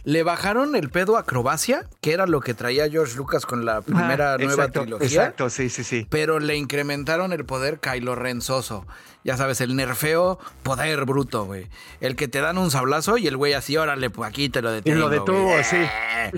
Le 0.05 0.23
bajaron 0.23 0.75
el 0.77 0.89
pedo 0.91 1.17
a 1.17 1.21
acrobacia, 1.21 1.87
que 2.01 2.13
era 2.13 2.27
lo 2.27 2.41
que 2.41 2.55
traía 2.55 2.89
George 2.89 3.17
Lucas 3.17 3.45
con 3.47 3.65
la 3.65 3.83
primera 3.83 4.35
Ajá, 4.35 4.39
nueva 4.39 4.53
exacto, 4.65 4.81
trilogía. 4.83 5.07
Exacto, 5.07 5.51
sí, 5.51 5.69
sí, 5.69 5.85
sí. 5.85 6.07
Pero 6.09 6.39
le 6.39 6.57
incrementaron 6.57 7.33
el 7.33 7.45
poder 7.45 7.81
Kylo 7.81 8.15
Renzoso. 8.15 8.87
Ya 9.23 9.37
sabes, 9.37 9.61
el 9.61 9.77
nerfeo, 9.77 10.39
poder 10.63 11.05
bruto, 11.05 11.45
güey. 11.45 11.69
El 12.01 12.17
que 12.17 12.27
te 12.27 12.41
dan 12.41 12.57
un 12.57 12.71
sablazo 12.71 13.19
y 13.19 13.27
el 13.27 13.37
güey 13.37 13.53
así, 13.53 13.77
órale, 13.77 14.09
pues 14.09 14.27
aquí 14.31 14.49
te 14.49 14.63
lo 14.63 14.71
Y 14.73 14.77
detengo. 14.77 14.99
lo 15.01 15.09
detuvo, 15.11 15.43
güey. 15.43 15.63
sí. 15.65 15.77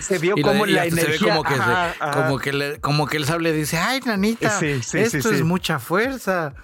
Se 0.01 0.19
vio 0.19 0.35
Y 0.37 0.43
como 0.43 0.65
de- 0.65 0.73
y 0.73 0.75
la 0.75 0.83
hasta 0.83 0.97
se 0.97 1.03
ve 1.03 1.07
energía. 1.17 1.29
como 1.37 1.45
que, 1.45 1.55
se- 1.55 1.61
ajá, 1.61 1.95
ajá. 2.01 2.11
como, 2.25 2.39
que 2.41 2.53
le- 2.53 2.81
como 2.81 3.07
que 3.07 3.17
el 3.19 3.27
sable 3.27 3.53
dice, 3.53 3.79
ay, 3.79 4.01
nanita, 4.05 4.59
Sí, 4.59 4.83
sí, 4.83 4.99
esto 4.99 5.29
sí, 5.29 5.35
es 5.37 5.43
mucha 5.45 5.79
fuerza. 5.79 6.55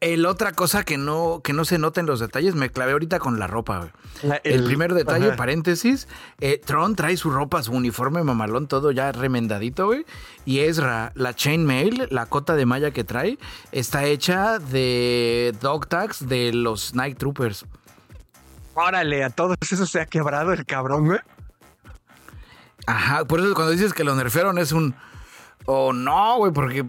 El 0.00 0.24
otra 0.24 0.52
cosa 0.52 0.82
que 0.82 0.96
no, 0.96 1.42
que 1.44 1.52
no 1.52 1.66
se 1.66 1.76
nota 1.76 2.00
en 2.00 2.06
los 2.06 2.20
detalles, 2.20 2.54
me 2.54 2.70
clavé 2.70 2.92
ahorita 2.92 3.18
con 3.18 3.38
la 3.38 3.46
ropa, 3.46 3.78
güey. 3.80 3.90
La- 4.22 4.36
El, 4.36 4.60
el- 4.60 4.64
primer 4.64 4.94
detalle, 4.94 5.28
ajá. 5.28 5.36
paréntesis, 5.36 6.08
eh, 6.40 6.58
Tron 6.64 6.96
trae 6.96 7.18
su 7.18 7.30
ropa, 7.30 7.62
su 7.62 7.72
uniforme 7.72 8.22
mamalón, 8.22 8.66
todo 8.66 8.92
ya 8.92 9.12
remendadito, 9.12 9.86
güey. 9.86 10.06
Y 10.46 10.60
Ezra, 10.60 11.12
la 11.14 11.34
chainmail, 11.34 12.08
la 12.10 12.24
cota 12.24 12.54
de 12.56 12.64
malla 12.64 12.92
que 12.92 13.04
trae, 13.04 13.38
está 13.72 14.04
hecha 14.04 14.58
de 14.58 15.54
dog 15.60 15.86
tags 15.86 16.26
de 16.26 16.54
los 16.54 16.94
Night 16.94 17.18
Troopers. 17.18 17.66
Órale, 18.72 19.22
a 19.22 19.28
todos 19.28 19.58
eso 19.70 19.84
se 19.84 20.00
ha 20.00 20.06
quebrado 20.06 20.54
el 20.54 20.64
cabrón, 20.64 21.04
güey. 21.08 21.18
Ajá, 22.86 23.26
por 23.26 23.40
eso 23.40 23.52
cuando 23.54 23.72
dices 23.72 23.92
que 23.92 24.04
lo 24.04 24.14
nerfearon 24.14 24.56
es 24.56 24.72
un... 24.72 24.94
Oh, 25.66 25.92
no, 25.92 26.38
güey, 26.38 26.52
porque... 26.52 26.86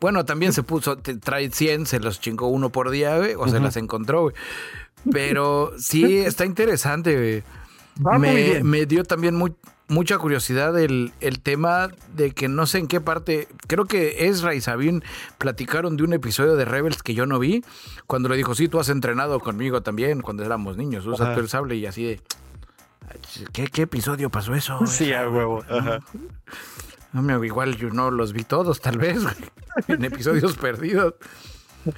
Bueno, 0.00 0.24
también 0.24 0.52
se 0.52 0.62
puso, 0.62 0.96
te- 0.98 1.16
trae 1.16 1.50
100, 1.50 1.86
se 1.86 2.00
los 2.00 2.20
chingó 2.20 2.48
uno 2.48 2.70
por 2.70 2.90
día, 2.90 3.16
güey, 3.18 3.34
o 3.34 3.48
se 3.48 3.58
las 3.60 3.76
encontró, 3.76 4.22
güey. 4.22 4.34
Pero 5.12 5.72
sí, 5.78 6.18
está 6.18 6.44
interesante, 6.44 7.14
güey. 7.16 7.42
Va 8.04 8.18
muy 8.18 8.28
me, 8.28 8.34
bien. 8.34 8.66
me 8.66 8.86
dio 8.86 9.02
también 9.04 9.34
mu- 9.34 9.54
mucha 9.88 10.18
curiosidad 10.18 10.78
el, 10.78 11.12
el 11.20 11.40
tema 11.40 11.90
de 12.14 12.30
que 12.32 12.46
no 12.46 12.66
sé 12.66 12.78
en 12.78 12.86
qué 12.86 13.00
parte, 13.00 13.48
creo 13.66 13.86
que 13.86 14.26
Ezra 14.28 14.54
y 14.54 14.60
Sabine 14.60 15.00
platicaron 15.38 15.96
de 15.96 16.04
un 16.04 16.12
episodio 16.12 16.54
de 16.56 16.64
Rebels 16.64 17.02
que 17.02 17.14
yo 17.14 17.26
no 17.26 17.38
vi, 17.40 17.64
cuando 18.06 18.28
le 18.28 18.36
dijo, 18.36 18.54
sí, 18.54 18.68
tú 18.68 18.78
has 18.78 18.88
entrenado 18.90 19.40
conmigo 19.40 19.80
también 19.82 20.20
cuando 20.20 20.44
éramos 20.44 20.76
niños, 20.76 21.06
usa 21.06 21.26
Ajá. 21.26 21.34
tú 21.34 21.40
el 21.40 21.48
sable 21.48 21.74
y 21.76 21.86
así 21.86 22.04
de... 22.04 22.20
¿Qué, 23.52 23.66
qué 23.68 23.82
episodio 23.82 24.28
pasó 24.30 24.54
eso? 24.54 24.78
Sí, 24.86 25.12
a 25.14 25.28
huevo. 25.28 25.64
Ajá. 25.68 26.00
No, 27.20 27.38
me- 27.38 27.46
igual 27.46 27.76
yo 27.76 27.90
no 27.90 28.10
los 28.10 28.32
vi 28.32 28.44
todos, 28.44 28.80
tal 28.80 28.98
vez, 28.98 29.18
en 29.88 30.04
episodios 30.04 30.56
perdidos. 30.56 31.14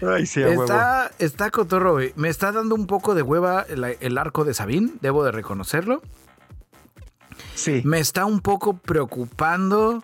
Ay, 0.07 0.27
sí, 0.27 0.41
huevo. 0.43 0.63
Está, 0.65 1.11
está 1.19 1.51
cotorro, 1.51 1.93
güey. 1.93 2.13
Me 2.17 2.29
está 2.29 2.53
dando 2.53 2.75
un 2.75 2.87
poco 2.87 3.15
de 3.15 3.23
hueva 3.23 3.63
el, 3.69 3.85
el 4.01 4.19
arco 4.19 4.45
de 4.45 4.55
Sabine, 4.55 4.93
debo 5.01 5.25
de 5.25 5.33
reconocerlo. 5.33 6.03
Sí. 7.55 7.83
Me 7.85 7.99
está 7.99 8.25
un 8.25 8.41
poco 8.41 8.77
preocupando. 8.79 10.03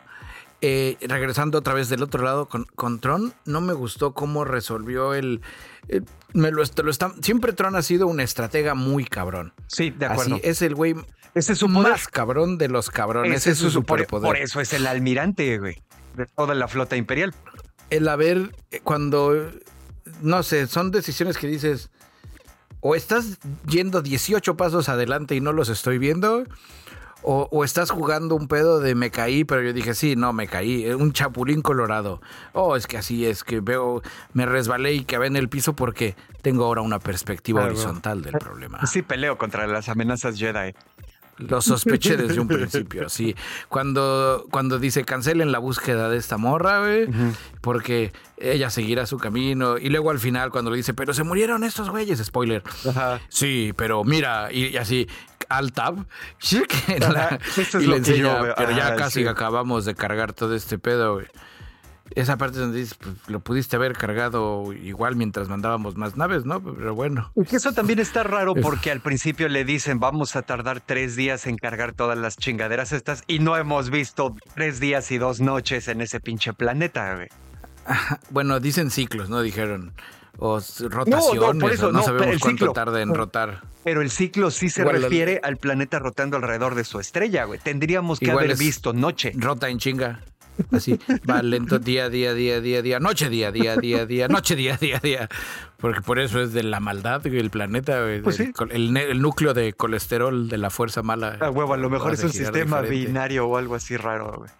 eh, 0.62 0.96
regresando 1.02 1.58
otra 1.58 1.74
vez 1.74 1.88
del 1.90 2.02
otro 2.02 2.24
lado 2.24 2.46
con, 2.48 2.64
con 2.74 2.98
Tron, 2.98 3.34
no 3.44 3.60
me 3.60 3.74
gustó 3.74 4.12
cómo 4.14 4.44
resolvió 4.44 5.14
el. 5.14 5.42
el- 5.88 6.04
me 6.36 6.50
lo, 6.50 6.62
lo 6.62 6.90
está, 6.90 7.12
siempre 7.22 7.52
Tron 7.52 7.76
ha 7.76 7.82
sido 7.82 8.06
un 8.06 8.20
estratega 8.20 8.74
muy 8.74 9.04
cabrón. 9.04 9.52
Sí, 9.66 9.90
de 9.90 10.06
acuerdo. 10.06 10.36
Así, 10.36 10.48
es 10.48 10.62
el 10.62 10.74
güey 10.74 10.94
Ese 11.34 11.54
es 11.54 11.58
su 11.58 11.72
poder. 11.72 11.92
más 11.92 12.08
cabrón 12.08 12.58
de 12.58 12.68
los 12.68 12.90
cabrones. 12.90 13.34
Ese 13.34 13.52
es 13.52 13.58
su 13.58 13.82
poder. 13.82 14.04
superpoder. 14.04 14.26
Por 14.28 14.36
eso 14.36 14.60
es 14.60 14.72
el 14.72 14.86
almirante, 14.86 15.58
güey. 15.58 15.82
De 16.14 16.26
toda 16.26 16.54
la 16.54 16.68
flota 16.68 16.96
imperial. 16.96 17.34
el 17.90 18.08
haber, 18.08 18.54
eh, 18.70 18.80
cuando, 18.82 19.50
no 20.22 20.42
sé, 20.42 20.66
son 20.66 20.90
decisiones 20.90 21.38
que 21.38 21.46
dices, 21.46 21.90
o 22.80 22.94
estás 22.94 23.38
yendo 23.68 24.02
18 24.02 24.56
pasos 24.56 24.88
adelante 24.88 25.34
y 25.34 25.40
no 25.40 25.52
los 25.52 25.68
estoy 25.68 25.98
viendo, 25.98 26.44
o, 27.26 27.48
o 27.50 27.64
estás 27.64 27.90
jugando 27.90 28.36
un 28.36 28.46
pedo 28.46 28.78
de 28.78 28.94
me 28.94 29.10
caí, 29.10 29.42
pero 29.42 29.60
yo 29.60 29.72
dije, 29.72 29.94
sí, 29.94 30.14
no, 30.14 30.32
me 30.32 30.46
caí, 30.46 30.84
eh, 30.84 30.94
un 30.94 31.12
chapulín 31.12 31.60
colorado. 31.60 32.20
Oh, 32.52 32.76
es 32.76 32.86
que 32.86 32.96
así 32.96 33.26
es, 33.26 33.42
que 33.42 33.58
veo, 33.60 34.00
me 34.32 34.46
resbalé 34.46 34.92
y 34.92 35.04
quedé 35.04 35.26
en 35.26 35.34
el 35.34 35.48
piso 35.48 35.74
porque 35.74 36.14
tengo 36.42 36.64
ahora 36.64 36.82
una 36.82 37.00
perspectiva 37.00 37.64
horizontal 37.64 38.22
del 38.22 38.34
problema. 38.34 38.86
Sí, 38.86 39.02
peleo 39.02 39.36
contra 39.38 39.66
las 39.66 39.88
amenazas 39.88 40.38
Jedi. 40.38 40.72
Lo 41.38 41.60
sospeché 41.60 42.16
desde 42.16 42.40
un 42.40 42.48
principio, 42.48 43.08
sí. 43.08 43.36
Cuando, 43.68 44.46
cuando 44.50 44.78
dice 44.78 45.04
cancelen 45.04 45.52
la 45.52 45.58
búsqueda 45.58 46.08
de 46.08 46.16
esta 46.16 46.38
morra, 46.38 46.80
güey, 46.80 47.08
porque 47.60 48.12
ella 48.38 48.70
seguirá 48.70 49.04
su 49.06 49.18
camino. 49.18 49.76
Y 49.78 49.90
luego 49.90 50.10
al 50.10 50.18
final, 50.18 50.50
cuando 50.50 50.70
le 50.70 50.78
dice, 50.78 50.94
pero 50.94 51.12
se 51.12 51.24
murieron 51.24 51.62
estos 51.64 51.90
güeyes, 51.90 52.18
spoiler. 52.24 52.62
Ajá. 52.88 53.20
Sí, 53.28 53.72
pero 53.76 54.02
mira, 54.04 54.48
y, 54.50 54.68
y 54.68 54.76
así, 54.78 55.06
al 55.48 55.72
tab, 55.72 55.96
la- 57.00 57.06
Ajá, 57.26 57.38
es 57.56 57.74
y 57.74 57.78
lo 57.78 57.80
le 57.80 57.86
yo 57.86 57.94
enseña, 57.96 58.54
pero 58.56 58.70
ya 58.72 58.86
Ajá, 58.88 58.96
casi 58.96 59.20
sí. 59.22 59.26
acabamos 59.28 59.84
de 59.84 59.94
cargar 59.94 60.32
todo 60.32 60.54
este 60.54 60.78
pedo, 60.78 61.14
güey. 61.14 61.26
Esa 62.14 62.36
parte 62.36 62.58
donde 62.58 62.78
dices, 62.78 62.94
pues, 62.94 63.14
lo 63.26 63.40
pudiste 63.40 63.76
haber 63.76 63.92
cargado 63.94 64.72
igual 64.72 65.16
mientras 65.16 65.48
mandábamos 65.48 65.96
más 65.96 66.16
naves, 66.16 66.44
¿no? 66.46 66.62
Pero 66.62 66.94
bueno. 66.94 67.32
Y 67.34 67.44
que 67.44 67.56
eso 67.56 67.72
también 67.72 67.98
está 67.98 68.22
raro 68.22 68.54
porque 68.54 68.90
al 68.90 69.00
principio 69.00 69.48
le 69.48 69.64
dicen 69.64 69.98
vamos 70.00 70.36
a 70.36 70.42
tardar 70.42 70.80
tres 70.80 71.16
días 71.16 71.46
en 71.46 71.56
cargar 71.56 71.92
todas 71.92 72.16
las 72.16 72.36
chingaderas 72.36 72.92
estas 72.92 73.22
y 73.26 73.40
no 73.40 73.56
hemos 73.56 73.90
visto 73.90 74.34
tres 74.54 74.80
días 74.80 75.10
y 75.10 75.18
dos 75.18 75.40
noches 75.40 75.88
en 75.88 76.00
ese 76.00 76.20
pinche 76.20 76.52
planeta, 76.52 77.14
güey. 77.16 77.28
Bueno, 78.30 78.60
dicen 78.60 78.90
ciclos, 78.90 79.28
¿no? 79.28 79.42
Dijeron. 79.42 79.92
O 80.38 80.60
rotaciones. 80.90 81.60
por 81.62 81.72
eso, 81.72 81.88
o 81.88 81.92
no, 81.92 82.00
no, 82.00 82.04
sabemos 82.04 82.26
el 82.34 82.40
cuánto 82.40 82.64
ciclo. 82.66 82.72
tarda 82.72 83.00
en 83.00 83.14
rotar. 83.14 83.62
Pero 83.84 84.02
el 84.02 84.10
ciclo 84.10 84.50
sí 84.50 84.68
se 84.68 84.82
Igual 84.82 84.96
el- 84.96 85.02
refiere 85.04 85.40
al 85.42 85.56
planeta 85.56 85.98
rotando 85.98 86.36
alrededor 86.36 86.74
de 86.74 86.84
su 86.84 87.00
estrella, 87.00 87.44
güey. 87.44 87.58
Tendríamos 87.58 88.20
que 88.20 88.30
haber 88.30 88.56
visto 88.56 88.92
noche. 88.92 89.32
Rota 89.34 89.68
en 89.70 89.78
chinga. 89.78 90.20
Así, 90.72 90.98
va 91.28 91.42
lento 91.42 91.78
día, 91.78 92.08
día, 92.08 92.32
día, 92.34 92.60
día, 92.60 92.82
día, 92.82 93.00
noche, 93.00 93.28
día, 93.28 93.52
día, 93.52 93.76
día, 93.76 94.06
día, 94.06 94.28
noche, 94.28 94.56
día, 94.56 94.76
día, 94.76 94.98
día. 95.02 95.28
Porque 95.78 96.00
por 96.00 96.18
eso 96.18 96.40
es 96.40 96.52
de 96.52 96.62
la 96.62 96.80
maldad 96.80 97.26
el 97.26 97.50
planeta, 97.50 98.04
Pues 98.24 98.40
el, 98.40 98.46
sí. 98.46 98.52
col- 98.52 98.72
el 98.72 98.92
ne- 98.92 99.10
el 99.10 99.20
núcleo 99.20 99.52
de 99.54 99.72
colesterol 99.74 100.48
de 100.48 100.58
la 100.58 100.70
fuerza 100.70 101.02
mala. 101.02 101.36
Ah, 101.40 101.50
huevo, 101.50 101.74
a 101.74 101.76
lo 101.76 101.90
mejor 101.90 102.14
es 102.14 102.24
un 102.24 102.30
sistema 102.32 102.80
diferente. 102.82 103.06
binario 103.08 103.46
o 103.46 103.56
algo 103.56 103.74
así 103.74 103.96
raro, 103.96 104.32
güey. 104.38 104.50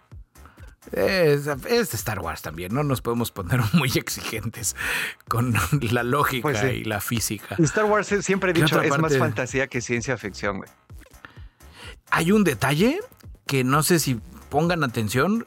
Es, 0.93 1.47
es 1.47 1.93
Star 1.95 2.19
Wars 2.19 2.41
también, 2.41 2.73
no 2.73 2.81
nos 2.81 3.01
podemos 3.01 3.31
poner 3.31 3.59
muy 3.73 3.91
exigentes 3.95 4.75
con 5.27 5.53
la 5.91 6.03
lógica 6.03 6.43
Pues 6.43 6.59
sí. 6.59 6.67
y 6.67 6.83
la 6.85 7.01
física. 7.01 7.55
Star 7.59 7.85
Wars 7.85 8.07
siempre 8.21 8.51
he 8.51 8.53
¿Qué 8.53 8.61
dicho, 8.61 8.81
es 8.81 8.97
más 8.97 9.17
fantasía 9.17 9.67
que 9.67 9.81
ciencia 9.81 10.15
ficción, 10.17 10.57
güey. 10.57 10.69
Hay 12.09 12.31
un 12.31 12.43
detalle 12.45 12.99
que 13.45 13.63
no 13.65 13.83
sé 13.83 13.99
si 13.99 14.19
pongan 14.49 14.83
atención. 14.85 15.45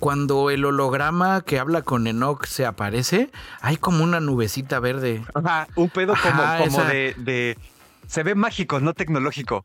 Cuando 0.00 0.50
el 0.50 0.64
holograma 0.64 1.40
que 1.42 1.58
habla 1.58 1.82
con 1.82 2.06
Enoch 2.06 2.46
se 2.46 2.64
aparece, 2.66 3.30
hay 3.60 3.76
como 3.76 4.04
una 4.04 4.20
nubecita 4.20 4.78
verde. 4.80 5.24
Ajá, 5.34 5.66
un 5.74 5.88
pedo 5.90 6.14
como, 6.22 6.42
Ajá, 6.42 6.58
como 6.58 6.80
esa- 6.80 6.88
de, 6.88 7.14
de- 7.18 7.58
Se 8.06 8.22
ve 8.22 8.34
mágico, 8.34 8.78
no 8.80 8.94
tecnológico. 8.94 9.64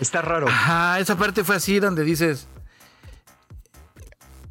Está 0.00 0.22
raro. 0.22 0.48
Ajá, 0.48 0.98
esa 0.98 1.16
parte 1.16 1.44
fue 1.44 1.56
así 1.56 1.78
donde 1.80 2.02
dices. 2.02 2.48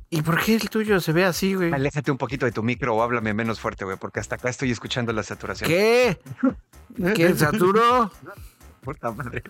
¿Y 0.10 0.22
por 0.22 0.40
qué 0.44 0.54
el 0.56 0.70
tuyo 0.70 1.00
se 1.02 1.12
ve 1.12 1.26
así, 1.26 1.56
güey? 1.56 1.74
Aléjate 1.74 2.12
un 2.12 2.20
poquito 2.20 2.46
de 2.46 2.52
tu 2.52 2.62
micro 2.62 2.96
o 2.96 3.02
háblame 3.02 3.34
menos 3.34 3.60
fuerte, 3.60 3.84
güey, 3.84 3.98
porque 3.98 4.20
hasta 4.20 4.36
acá 4.36 4.50
estoy 4.50 4.70
escuchando 4.72 5.12
la 5.12 5.24
saturación. 5.24 5.68
¿Qué? 5.68 6.20
¿Qué, 7.16 7.34
Saturo? 7.34 8.12
Puta 8.82 9.12
madre. 9.12 9.42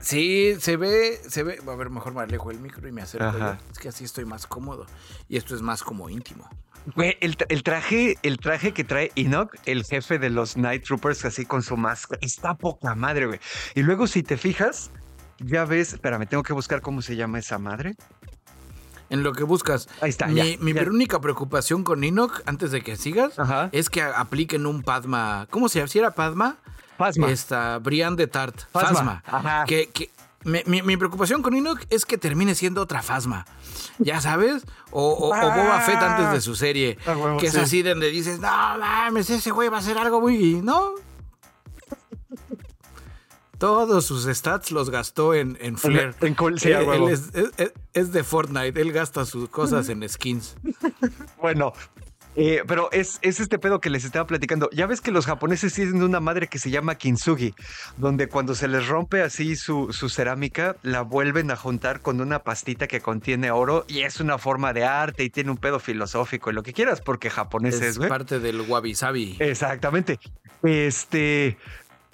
Sí, 0.00 0.56
se 0.60 0.76
ve, 0.76 1.20
se 1.28 1.42
ve. 1.42 1.58
A 1.66 1.74
ver, 1.76 1.90
mejor 1.90 2.14
me 2.14 2.22
alejo 2.22 2.50
el 2.50 2.58
micro 2.58 2.88
y 2.88 2.92
me 2.92 3.02
acerco. 3.02 3.38
Yo. 3.38 3.56
Es 3.70 3.78
que 3.78 3.88
así 3.88 4.04
estoy 4.04 4.24
más 4.24 4.46
cómodo. 4.46 4.86
Y 5.28 5.36
esto 5.36 5.54
es 5.54 5.62
más 5.62 5.82
como 5.82 6.08
íntimo. 6.08 6.48
Güey, 6.96 7.18
el, 7.20 7.36
tra- 7.36 7.46
el 7.50 7.62
traje, 7.62 8.16
el 8.22 8.38
traje 8.38 8.72
que 8.72 8.84
trae 8.84 9.12
Enoch, 9.14 9.54
el 9.66 9.84
jefe 9.84 10.18
de 10.18 10.30
los 10.30 10.56
Night 10.56 10.84
Troopers, 10.84 11.26
así 11.26 11.44
con 11.44 11.62
su 11.62 11.76
máscara, 11.76 12.18
está 12.22 12.54
poca 12.54 12.94
madre, 12.94 13.26
güey. 13.26 13.40
Y 13.74 13.82
luego, 13.82 14.06
si 14.06 14.22
te 14.22 14.38
fijas, 14.38 14.90
ya 15.38 15.66
ves, 15.66 15.92
espérame, 15.92 16.26
tengo 16.26 16.42
que 16.42 16.54
buscar 16.54 16.80
cómo 16.80 17.02
se 17.02 17.16
llama 17.16 17.38
esa 17.38 17.58
madre. 17.58 17.96
En 19.10 19.22
lo 19.22 19.32
que 19.32 19.42
buscas. 19.44 19.88
Ahí 20.00 20.08
está, 20.10 20.28
Mi, 20.28 20.34
ya, 20.36 20.44
mi 20.60 20.72
ya. 20.72 20.82
única 20.84 21.20
preocupación 21.20 21.84
con 21.84 22.02
Enoch, 22.04 22.40
antes 22.46 22.70
de 22.70 22.80
que 22.80 22.96
sigas, 22.96 23.38
Ajá. 23.38 23.68
es 23.72 23.90
que 23.90 24.00
apliquen 24.02 24.64
un 24.66 24.82
Padma. 24.82 25.48
¿Cómo 25.50 25.68
se 25.68 25.80
llama? 25.80 25.88
¿Si 25.88 25.98
era 25.98 26.12
Padma? 26.12 26.56
Pasma. 27.00 27.30
Esta, 27.30 27.78
Brian 27.78 28.14
de 28.14 28.26
Tart. 28.26 28.60
Fasma. 28.72 29.22
ajá. 29.26 29.64
Que, 29.64 29.88
que- 29.88 30.10
mi, 30.44 30.60
mi- 30.66 30.82
mi 30.82 30.96
preocupación 30.96 31.42
con 31.42 31.54
Enoch 31.54 31.80
es 31.90 32.04
que 32.06 32.16
termine 32.18 32.54
siendo 32.54 32.80
otra 32.82 33.02
Fasma. 33.02 33.46
¿Ya 33.98 34.20
sabes? 34.20 34.62
O, 34.90 35.02
o- 35.12 35.28
o 35.28 35.50
Boba 35.50 35.80
Fett 35.80 35.96
antes 36.02 36.30
de 36.32 36.40
su 36.40 36.54
serie. 36.56 36.98
Ah, 37.06 37.16
huevo, 37.16 37.38
que 37.38 37.46
es 37.46 37.52
sí. 37.54 37.58
así 37.58 37.82
donde 37.82 38.08
dices, 38.10 38.38
no 38.38 38.48
mames, 38.48 39.28
ese 39.30 39.50
güey 39.50 39.68
va 39.68 39.78
a 39.78 39.80
hacer 39.80 39.96
algo 39.98 40.20
muy. 40.20 40.60
No. 40.62 40.92
Todos 43.58 44.06
sus 44.06 44.24
stats 44.24 44.70
los 44.70 44.88
gastó 44.88 45.34
en, 45.34 45.58
en 45.60 45.76
Flair. 45.76 46.14
en 46.22 46.34
col- 46.34 46.58
sí, 46.58 46.70
Él- 46.70 46.88
él 46.88 47.08
es- 47.08 47.30
es- 47.34 47.72
es 47.92 48.12
de 48.12 48.24
Fortnite. 48.24 48.80
Él 48.80 48.92
gasta 48.92 49.26
sus 49.26 49.50
cosas 49.50 49.88
en 49.90 50.08
skins. 50.08 50.56
Bueno, 51.40 51.74
eh, 52.36 52.62
pero 52.66 52.90
es, 52.92 53.18
es 53.22 53.40
este 53.40 53.58
pedo 53.58 53.80
que 53.80 53.90
les 53.90 54.04
estaba 54.04 54.26
platicando. 54.26 54.68
Ya 54.72 54.86
ves 54.86 55.00
que 55.00 55.10
los 55.10 55.26
japoneses 55.26 55.74
tienen 55.74 56.02
una 56.02 56.20
madre 56.20 56.46
que 56.46 56.58
se 56.58 56.70
llama 56.70 56.94
kintsugi, 56.94 57.54
donde 57.96 58.28
cuando 58.28 58.54
se 58.54 58.68
les 58.68 58.86
rompe 58.86 59.22
así 59.22 59.56
su, 59.56 59.92
su 59.92 60.08
cerámica, 60.08 60.76
la 60.82 61.02
vuelven 61.02 61.50
a 61.50 61.56
juntar 61.56 62.00
con 62.00 62.20
una 62.20 62.40
pastita 62.40 62.86
que 62.86 63.00
contiene 63.00 63.50
oro 63.50 63.84
y 63.88 64.00
es 64.02 64.20
una 64.20 64.38
forma 64.38 64.72
de 64.72 64.84
arte 64.84 65.24
y 65.24 65.30
tiene 65.30 65.50
un 65.50 65.56
pedo 65.56 65.80
filosófico 65.80 66.50
y 66.50 66.54
lo 66.54 66.62
que 66.62 66.72
quieras, 66.72 67.00
porque 67.00 67.30
japoneses, 67.30 67.82
Es 67.82 67.98
güey. 67.98 68.08
parte 68.08 68.38
del 68.40 68.60
wabi 68.62 68.94
sabi. 68.94 69.36
Exactamente. 69.38 70.18
Este. 70.62 71.56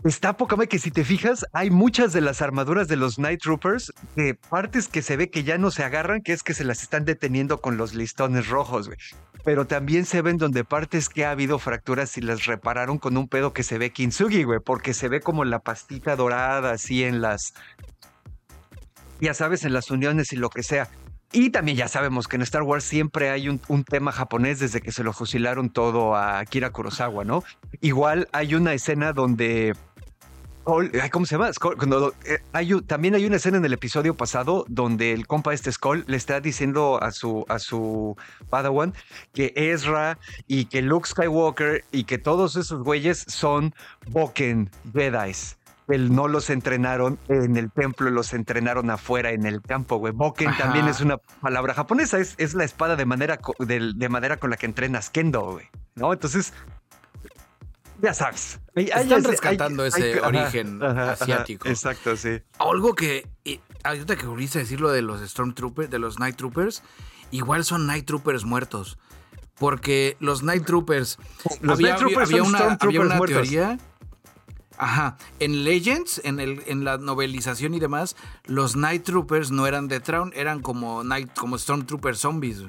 Está 0.07 0.37
poca 0.37 0.57
que 0.69 0.79
si 0.79 0.93
te 0.93 1.05
fijas, 1.05 1.45
hay 1.53 1.69
muchas 1.71 2.13
de 2.13 2.21
las 2.21 2.41
armaduras 2.41 2.87
de 2.87 2.95
los 2.95 3.19
Night 3.19 3.41
Troopers 3.43 3.93
de 4.15 4.35
partes 4.35 4.87
que 4.87 5.03
se 5.03 5.17
ve 5.17 5.31
que 5.31 5.43
ya 5.43 5.59
no 5.59 5.73
se 5.73 5.83
agarran, 5.83 6.23
que 6.23 6.33
es 6.33 6.45
que 6.45 6.55
se 6.55 6.63
las 6.63 6.83
están 6.83 7.05
deteniendo 7.05 7.61
con 7.61 7.77
los 7.77 7.93
listones 7.93 8.47
rojos, 8.47 8.87
güey. 8.87 8.99
Pero 9.45 9.67
también 9.67 10.05
se 10.05 10.23
ven 10.23 10.39
donde 10.39 10.63
partes 10.63 11.09
que 11.09 11.25
ha 11.25 11.33
habido 11.33 11.59
fracturas 11.59 12.17
y 12.19 12.21
las 12.21 12.47
repararon 12.47 12.99
con 12.99 13.17
un 13.17 13.27
pedo 13.27 13.53
que 13.53 13.65
se 13.65 13.79
ve 13.79 13.91
kintsugi, 13.91 14.45
güey, 14.45 14.61
porque 14.65 14.95
se 14.95 15.09
ve 15.09 15.21
como 15.21 15.45
la 15.45 15.59
pastita 15.59 16.15
dorada 16.15 16.71
así 16.71 17.03
en 17.03 17.21
las, 17.21 17.55
ya 19.21 19.35
sabes, 19.35 19.65
en 19.65 19.73
las 19.73 19.91
uniones 19.91 20.33
y 20.33 20.37
lo 20.37 20.51
que 20.51 20.63
sea. 20.63 20.89
Y 21.33 21.51
también 21.51 21.77
ya 21.77 21.89
sabemos 21.89 22.29
que 22.29 22.37
en 22.37 22.43
Star 22.43 22.63
Wars 22.63 22.85
siempre 22.85 23.31
hay 23.31 23.49
un, 23.49 23.61
un 23.67 23.83
tema 23.83 24.13
japonés 24.13 24.61
desde 24.61 24.81
que 24.81 24.93
se 24.93 25.03
lo 25.03 25.13
fusilaron 25.13 25.71
todo 25.71 26.15
a 26.15 26.39
Akira 26.39 26.71
Kurosawa, 26.71 27.25
¿no? 27.25 27.43
Igual 27.81 28.29
hay 28.31 28.55
una 28.55 28.73
escena 28.73 29.13
donde... 29.13 29.75
¿Cómo 31.13 31.27
se 31.27 31.37
llama? 31.37 31.49
Skull- 31.53 31.77
cuando, 31.77 32.13
eh, 32.25 32.41
hay 32.53 32.81
también 32.83 33.15
hay 33.15 33.25
una 33.25 33.37
escena 33.37 33.57
en 33.59 33.65
el 33.65 33.73
episodio 33.73 34.15
pasado 34.17 34.65
donde 34.69 35.13
el 35.13 35.27
compa 35.29 35.55
este 35.55 35.71
Skull 35.71 36.05
le 36.09 36.17
está 36.17 36.41
diciendo 36.41 37.01
a 37.01 37.13
su, 37.13 37.45
a 37.49 37.61
su 37.61 38.17
Padawan 38.51 38.93
que 39.33 39.53
Ezra 39.55 40.19
y 40.49 40.65
que 40.65 40.83
Luke 40.83 41.09
Skywalker 41.09 41.85
y 41.93 42.03
que 42.03 42.19
todos 42.19 42.57
esos 42.57 42.83
güeyes 42.83 43.25
son 43.29 43.75
Boken 44.09 44.69
Jedis. 44.93 45.57
Él 45.87 46.13
no 46.13 46.27
los 46.27 46.51
entrenaron 46.51 47.17
en 47.29 47.57
el 47.57 47.71
templo, 47.71 48.11
los 48.11 48.33
entrenaron 48.35 48.91
afuera 48.91 49.31
en 49.31 49.47
el 49.47 49.63
campo, 49.63 49.99
güey. 49.99 50.13
Boken 50.13 50.49
Ajá. 50.49 50.65
también 50.65 50.89
es 50.89 51.01
una 51.01 51.19
palabra 51.41 51.75
japonesa, 51.75 52.19
es, 52.19 52.35
es 52.39 52.55
la 52.55 52.65
espada 52.65 52.97
de 52.97 53.05
madera, 53.07 53.37
co- 53.37 53.55
de, 53.65 53.93
de 53.95 54.09
madera 54.09 54.37
con 54.37 54.51
la 54.51 54.57
que 54.57 54.67
entrenas 54.67 55.11
Kendo, 55.11 55.43
güey. 55.53 55.67
¿No? 55.95 56.13
Entonces, 56.13 56.53
ya 58.03 58.15
sabes. 58.15 58.61
Hay- 58.75 58.87
Están 58.95 59.25
rescatando 59.25 59.83
hay- 59.83 59.89
ese 59.89 60.19
ajá, 60.19 60.29
origen 60.29 60.83
ajá, 60.83 60.91
ajá, 61.03 61.13
asiático. 61.13 61.69
exacto, 61.69 62.17
sí. 62.17 62.41
Algo 62.59 62.95
que, 62.95 63.27
y 63.45 63.61
ahorita 63.85 64.17
que 64.17 64.27
volviste 64.27 64.59
a 64.59 64.63
decir 64.63 64.81
lo 64.81 64.91
de 64.91 65.03
los 65.03 65.21
Stormtroopers, 65.29 65.91
de 65.91 65.99
los 65.99 66.19
Night 66.19 66.37
Troopers, 66.37 66.83
igual 67.31 67.65
son 67.65 67.87
Night 67.87 68.07
Troopers 68.07 68.45
muertos. 68.45 68.99
Porque 69.59 70.17
los 70.21 70.43
Night 70.43 70.67
Troopers. 70.67 71.19
Los 71.63 71.77
había, 71.79 71.89
Night 71.89 71.99
Troopers 72.01 72.29
había 72.31 72.39
son 72.45 72.49
una, 72.49 72.59
había 72.59 72.75
Stormtroopers 72.77 73.07
una 73.07 73.15
muertos. 73.17 73.43
teoría. 73.43 73.79
Ajá. 74.79 75.17
En 75.41 75.65
Legends, 75.65 76.21
en, 76.25 76.39
el, 76.41 76.63
en 76.67 76.85
la 76.85 76.99
novelización 76.99 77.73
y 77.73 77.81
demás, 77.81 78.17
los 78.45 78.77
Night 78.77 79.05
Troopers 79.05 79.51
no 79.51 79.67
eran 79.67 79.89
de 79.89 80.01
Traun, 80.01 80.33
eran 80.37 80.61
como, 80.61 81.03
Night, 81.05 81.31
como 81.35 81.57
Stormtrooper 81.57 82.17
zombies. 82.17 82.65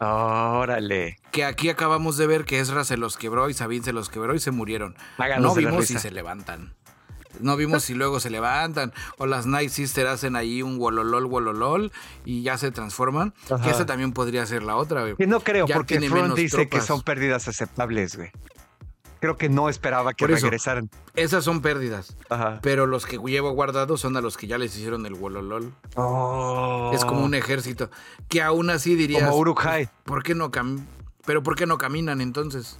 Órale. 0.00 1.18
Que 1.30 1.44
aquí 1.44 1.68
acabamos 1.68 2.16
de 2.16 2.26
ver 2.26 2.44
que 2.44 2.60
Ezra 2.60 2.84
se 2.84 2.96
los 2.96 3.16
quebró 3.16 3.48
y 3.48 3.54
Sabine 3.54 3.84
se 3.84 3.92
los 3.92 4.08
quebró 4.08 4.34
y 4.34 4.40
se 4.40 4.50
murieron. 4.50 4.96
Háganos 5.18 5.42
no 5.42 5.54
vimos 5.54 5.86
si 5.86 5.98
se 5.98 6.10
levantan. 6.10 6.74
No 7.40 7.56
vimos 7.56 7.82
si 7.82 7.94
luego 7.94 8.20
se 8.20 8.30
levantan 8.30 8.92
o 9.18 9.26
las 9.26 9.46
Night 9.46 9.70
Sister 9.70 10.06
hacen 10.06 10.36
ahí 10.36 10.62
un 10.62 10.78
wololol, 10.78 11.26
wololol 11.26 11.92
y 12.24 12.42
ya 12.42 12.58
se 12.58 12.70
transforman. 12.70 13.34
Ajá. 13.50 13.62
Que 13.64 13.70
esa 13.70 13.86
también 13.86 14.12
podría 14.12 14.46
ser 14.46 14.62
la 14.62 14.76
otra, 14.76 15.00
güey. 15.00 15.14
No 15.26 15.40
creo, 15.40 15.66
Ya 15.66 15.74
porque 15.74 16.00
Front 16.00 16.36
dice 16.36 16.68
que 16.68 16.80
son 16.80 17.02
pérdidas 17.02 17.48
aceptables, 17.48 18.16
güey. 18.16 18.30
Creo 19.24 19.38
que 19.38 19.48
no 19.48 19.70
esperaba 19.70 20.12
que 20.12 20.26
eso. 20.26 20.34
regresaran. 20.34 20.90
Esas 21.16 21.44
son 21.44 21.62
pérdidas. 21.62 22.14
Ajá. 22.28 22.58
Pero 22.60 22.84
los 22.84 23.06
que 23.06 23.16
llevo 23.16 23.52
guardados 23.52 24.02
son 24.02 24.18
a 24.18 24.20
los 24.20 24.36
que 24.36 24.46
ya 24.46 24.58
les 24.58 24.76
hicieron 24.76 25.06
el 25.06 25.14
wololol. 25.14 25.72
Es 26.92 27.06
como 27.06 27.24
un 27.24 27.34
ejército. 27.34 27.88
Que 28.28 28.42
aún 28.42 28.68
así 28.68 28.96
dirías. 28.96 29.22
Oh. 29.22 29.30
Como 29.30 29.38
Uruk-hai. 29.38 29.88
¿Por 30.04 30.22
qué 30.22 30.34
no 30.34 30.50
cam 30.50 30.84
Pero 31.24 31.42
¿por 31.42 31.56
qué 31.56 31.64
no 31.64 31.78
caminan 31.78 32.20
entonces? 32.20 32.78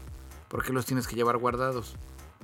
¿Por 0.48 0.62
qué 0.62 0.74
los 0.74 0.84
tienes 0.84 1.06
que 1.06 1.16
llevar 1.16 1.38
guardados? 1.38 1.96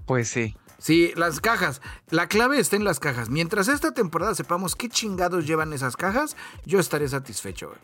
Pues 0.07 0.31
sí. 0.31 0.57
Sí, 0.81 1.13
las 1.15 1.41
cajas. 1.41 1.81
La 2.09 2.27
clave 2.27 2.59
está 2.59 2.75
en 2.75 2.85
las 2.85 2.99
cajas. 3.01 3.29
Mientras 3.29 3.69
esta 3.69 3.93
temporada 3.93 4.35
sepamos 4.35 4.75
qué 4.75 4.89
chingados 4.89 5.47
llevan 5.47 5.73
esas 5.75 5.97
cajas, 5.97 6.37
yo 6.65 6.81
estaré 6.81 7.07
satisfecho. 7.07 7.69
güey. 7.69 7.79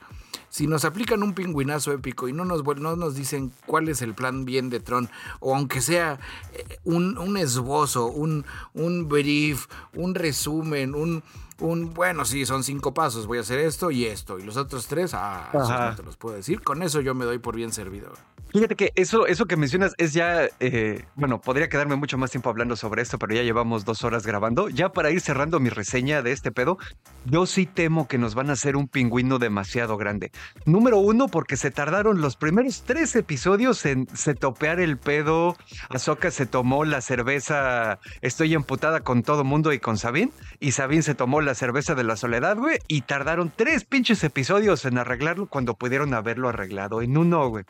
Si 0.49 0.67
nos 0.67 0.87
aplican 0.87 1.23
un 1.23 1.35
pingüinazo 1.35 1.93
épico 1.93 2.29
y 2.29 2.33
no 2.33 2.47
nos, 2.47 2.65
no 2.65 2.97
nos 2.97 3.15
dicen 3.15 3.53
cuál 3.67 3.91
es 3.91 4.01
el 4.01 4.15
plan 4.15 4.47
bien 4.47 4.71
de 4.71 4.81
Tron, 4.81 5.11
o 5.41 5.55
aunque 5.55 5.83
sea 5.83 6.19
eh, 6.55 6.79
un, 6.85 7.19
un 7.19 7.37
esbozo, 7.37 8.07
un, 8.07 8.47
un 8.73 9.07
brief, 9.09 9.67
un 9.93 10.15
resumen, 10.15 10.95
un, 10.95 11.23
un, 11.61 11.93
bueno, 11.93 12.25
sí, 12.25 12.47
son 12.47 12.65
cinco 12.65 12.95
pasos, 12.95 13.27
voy 13.27 13.37
a 13.39 13.43
hacer 13.43 13.59
esto 13.59 13.91
y 13.91 14.07
esto, 14.07 14.39
y 14.39 14.45
los 14.45 14.57
otros 14.57 14.87
tres, 14.87 15.13
ah, 15.13 15.51
no 15.53 15.97
te 15.97 16.03
los 16.03 16.17
puedo 16.17 16.37
decir. 16.37 16.63
Con 16.63 16.83
eso 16.83 17.03
yo 17.03 17.15
me 17.15 17.27
doy 17.27 17.39
por 17.39 17.55
bien 17.55 17.73
servido. 17.73 18.13
Fíjate 18.53 18.75
que 18.75 18.93
eso, 18.95 19.27
eso 19.27 19.47
que 19.47 19.57
mencionas 19.57 19.95
es 19.99 20.13
ya, 20.13 20.49
eh, 20.61 21.05
bueno, 21.15 21.41
podría 21.41 21.69
quedarme 21.69 21.97
mucho 21.97 22.17
más 22.17 22.31
tiempo 22.31 22.49
hablando 22.49 22.77
sobre 22.77 23.03
esto, 23.03 23.19
pero 23.19 23.35
ya 23.35 23.43
llevamos 23.43 23.85
dos 23.85 24.03
horas 24.05 24.27
grabando. 24.27 24.69
Ya 24.69 24.91
para 24.91 25.11
ir 25.11 25.21
cerrando 25.21 25.61
mi 25.61 25.69
reseña 25.69 26.23
de 26.23 26.33
este 26.33 26.53
pedo, 26.53 26.79
yo 27.27 27.45
sí 27.47 27.67
temo 27.67 28.09
que 28.09 28.19
nos 28.19 28.35
van 28.35 28.49
a 28.51 28.55
hacer 28.55 28.77
un 28.77 28.89
pingüino 28.89 29.39
demasiado 29.39 29.97
grande. 29.97 30.31
Número 30.65 30.99
uno, 30.99 31.29
porque 31.29 31.57
se 31.57 31.71
tardaron 31.71 32.21
los 32.21 32.37
primeros 32.37 32.83
tres 32.87 33.15
episodios 33.17 33.85
en 33.85 34.07
se 34.15 34.35
topear 34.35 34.81
el 34.81 34.97
pedo. 34.97 35.57
Ahsoka 35.91 36.31
se 36.31 36.47
tomó 36.47 36.85
la 36.85 37.01
cerveza, 37.01 37.99
estoy 38.23 38.55
emputada 38.55 39.01
con 39.01 39.23
todo 39.23 39.45
mundo 39.45 39.73
y 39.73 39.81
con 39.81 39.99
Sabine, 39.99 40.33
y 40.61 40.73
Sabine 40.73 41.03
se 41.03 41.15
tomó 41.15 41.41
la 41.41 41.55
cerveza 41.55 41.95
de 41.95 42.05
la 42.05 42.17
soledad, 42.17 42.57
güey, 42.57 42.79
y 42.89 43.03
tardaron 43.03 43.53
tres 43.55 43.85
pinches 43.85 44.23
episodios 44.25 44.85
en 44.85 44.99
arreglarlo 44.99 45.47
cuando 45.47 45.75
pudieron 45.75 46.15
haberlo 46.15 46.49
arreglado 46.49 47.03
en 47.03 47.17
uno, 47.19 47.49
güey. 47.49 47.65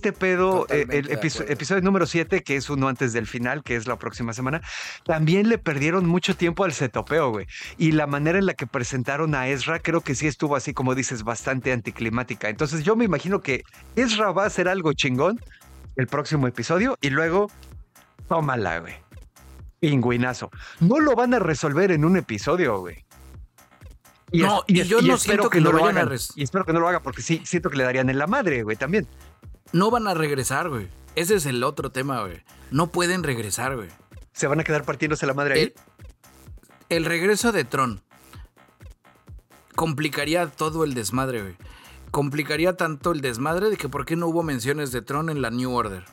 Este 0.00 0.14
pedo, 0.14 0.66
eh, 0.70 0.86
el 0.88 1.10
episo- 1.10 1.44
episodio 1.46 1.82
número 1.82 2.06
7, 2.06 2.42
que 2.42 2.56
es 2.56 2.70
uno 2.70 2.88
antes 2.88 3.12
del 3.12 3.26
final, 3.26 3.62
que 3.62 3.76
es 3.76 3.86
la 3.86 3.96
próxima 3.98 4.32
semana, 4.32 4.62
también 5.04 5.50
le 5.50 5.58
perdieron 5.58 6.06
mucho 6.06 6.34
tiempo 6.34 6.64
al 6.64 6.72
setopeo, 6.72 7.28
güey. 7.32 7.46
Y 7.76 7.92
la 7.92 8.06
manera 8.06 8.38
en 8.38 8.46
la 8.46 8.54
que 8.54 8.66
presentaron 8.66 9.34
a 9.34 9.48
Ezra, 9.48 9.78
creo 9.78 10.00
que 10.00 10.14
sí 10.14 10.26
estuvo 10.26 10.56
así, 10.56 10.72
como 10.72 10.94
dices, 10.94 11.22
bastante 11.22 11.70
anticlimática. 11.70 12.48
Entonces 12.48 12.82
yo 12.82 12.96
me 12.96 13.04
imagino 13.04 13.42
que 13.42 13.62
Ezra 13.94 14.32
va 14.32 14.44
a 14.44 14.46
hacer 14.46 14.68
algo 14.68 14.94
chingón 14.94 15.38
el 15.96 16.06
próximo 16.06 16.46
episodio 16.46 16.96
y 17.02 17.10
luego, 17.10 17.50
tómala, 18.26 18.78
güey. 18.78 18.94
Pingüinazo. 19.80 20.50
No 20.80 20.98
lo 20.98 21.14
van 21.14 21.34
a 21.34 21.40
resolver 21.40 21.92
en 21.92 22.06
un 22.06 22.16
episodio, 22.16 22.78
güey. 22.78 23.04
No, 24.32 24.64
y 24.66 24.82
yo 24.84 25.02
no 25.02 25.18
siento 25.18 25.50
que 25.50 25.60
lo 25.60 25.72
vayan 25.72 25.98
a 25.98 26.00
hagan. 26.02 26.18
Y 26.36 26.42
espero 26.42 26.64
que 26.64 26.72
no 26.72 26.80
lo 26.80 26.88
haga 26.88 27.00
porque 27.00 27.20
sí, 27.20 27.42
siento 27.44 27.68
que 27.68 27.76
le 27.76 27.84
darían 27.84 28.08
en 28.08 28.16
la 28.16 28.26
madre, 28.26 28.62
güey, 28.62 28.78
también. 28.78 29.06
No 29.72 29.90
van 29.90 30.08
a 30.08 30.14
regresar, 30.14 30.68
güey. 30.68 30.88
Ese 31.14 31.36
es 31.36 31.46
el 31.46 31.62
otro 31.64 31.90
tema, 31.90 32.20
güey. 32.22 32.42
No 32.70 32.88
pueden 32.88 33.22
regresar, 33.22 33.76
güey. 33.76 33.88
Se 34.32 34.46
van 34.46 34.60
a 34.60 34.64
quedar 34.64 34.84
partiéndose 34.84 35.26
la 35.26 35.34
madre 35.34 35.54
ahí. 35.54 35.60
El, 35.60 35.74
el 36.88 37.04
regreso 37.04 37.52
de 37.52 37.64
Tron 37.64 38.02
complicaría 39.74 40.46
todo 40.46 40.84
el 40.84 40.94
desmadre, 40.94 41.42
güey. 41.42 41.56
Complicaría 42.10 42.76
tanto 42.76 43.12
el 43.12 43.20
desmadre 43.20 43.70
de 43.70 43.76
que 43.76 43.88
por 43.88 44.04
qué 44.04 44.16
no 44.16 44.26
hubo 44.26 44.42
menciones 44.42 44.92
de 44.92 45.02
Tron 45.02 45.30
en 45.30 45.42
la 45.42 45.50
New 45.50 45.72
Order. 45.72 46.04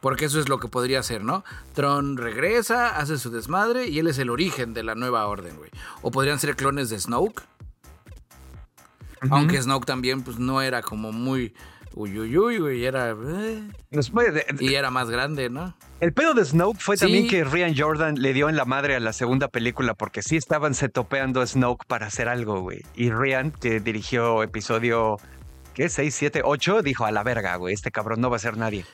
Porque 0.00 0.26
eso 0.26 0.38
es 0.38 0.48
lo 0.48 0.58
que 0.58 0.68
podría 0.68 1.02
ser, 1.02 1.24
¿no? 1.24 1.44
Tron 1.72 2.18
regresa, 2.18 2.98
hace 2.98 3.16
su 3.18 3.30
desmadre 3.30 3.86
y 3.86 3.98
él 4.00 4.06
es 4.06 4.18
el 4.18 4.28
origen 4.30 4.74
de 4.74 4.82
la 4.82 4.94
nueva 4.94 5.26
orden, 5.26 5.56
güey. 5.56 5.70
O 6.02 6.10
podrían 6.10 6.38
ser 6.38 6.56
clones 6.56 6.90
de 6.90 6.98
Snoke. 6.98 7.42
Aunque 9.30 9.62
Snoke 9.62 9.86
también, 9.86 10.22
pues 10.22 10.38
no 10.38 10.60
era 10.60 10.82
como 10.82 11.10
muy. 11.12 11.54
Uy, 11.96 12.18
uy, 12.18 12.36
uy, 12.36 12.58
güey. 12.58 12.84
Era. 12.84 13.10
eh, 13.10 13.14
de- 13.92 14.46
y 14.58 14.74
era 14.74 14.90
más 14.90 15.08
grande, 15.10 15.48
¿no? 15.48 15.76
El 16.00 16.12
pedo 16.12 16.34
de 16.34 16.44
Snoke 16.44 16.80
fue 16.80 16.96
Sí. 16.96 17.02
también 17.04 17.28
que 17.28 17.44
Rian 17.44 17.74
Jordan 17.76 18.16
le 18.16 18.32
dio 18.32 18.48
en 18.48 18.56
la 18.56 18.64
madre 18.64 18.96
a 18.96 19.00
la 19.00 19.12
segunda 19.12 19.46
película 19.48 19.94
porque 19.94 20.20
sí 20.22 20.36
estaban 20.36 20.74
setopeando 20.74 21.40
a 21.40 21.46
Snoke 21.46 21.84
para 21.86 22.06
hacer 22.06 22.28
algo, 22.28 22.60
güey. 22.62 22.82
Y 22.96 23.10
Rian, 23.12 23.52
que 23.52 23.78
dirigió 23.78 24.42
episodio, 24.42 25.18
¿qué? 25.72 25.88
6, 25.88 26.12
7, 26.14 26.42
8, 26.44 26.82
dijo 26.82 27.04
a 27.06 27.12
la 27.12 27.22
verga, 27.22 27.54
güey, 27.56 27.74
este 27.74 27.92
cabrón 27.92 28.20
no 28.20 28.28
va 28.28 28.36
a 28.36 28.40
ser 28.40 28.56
nadie. 28.56 28.84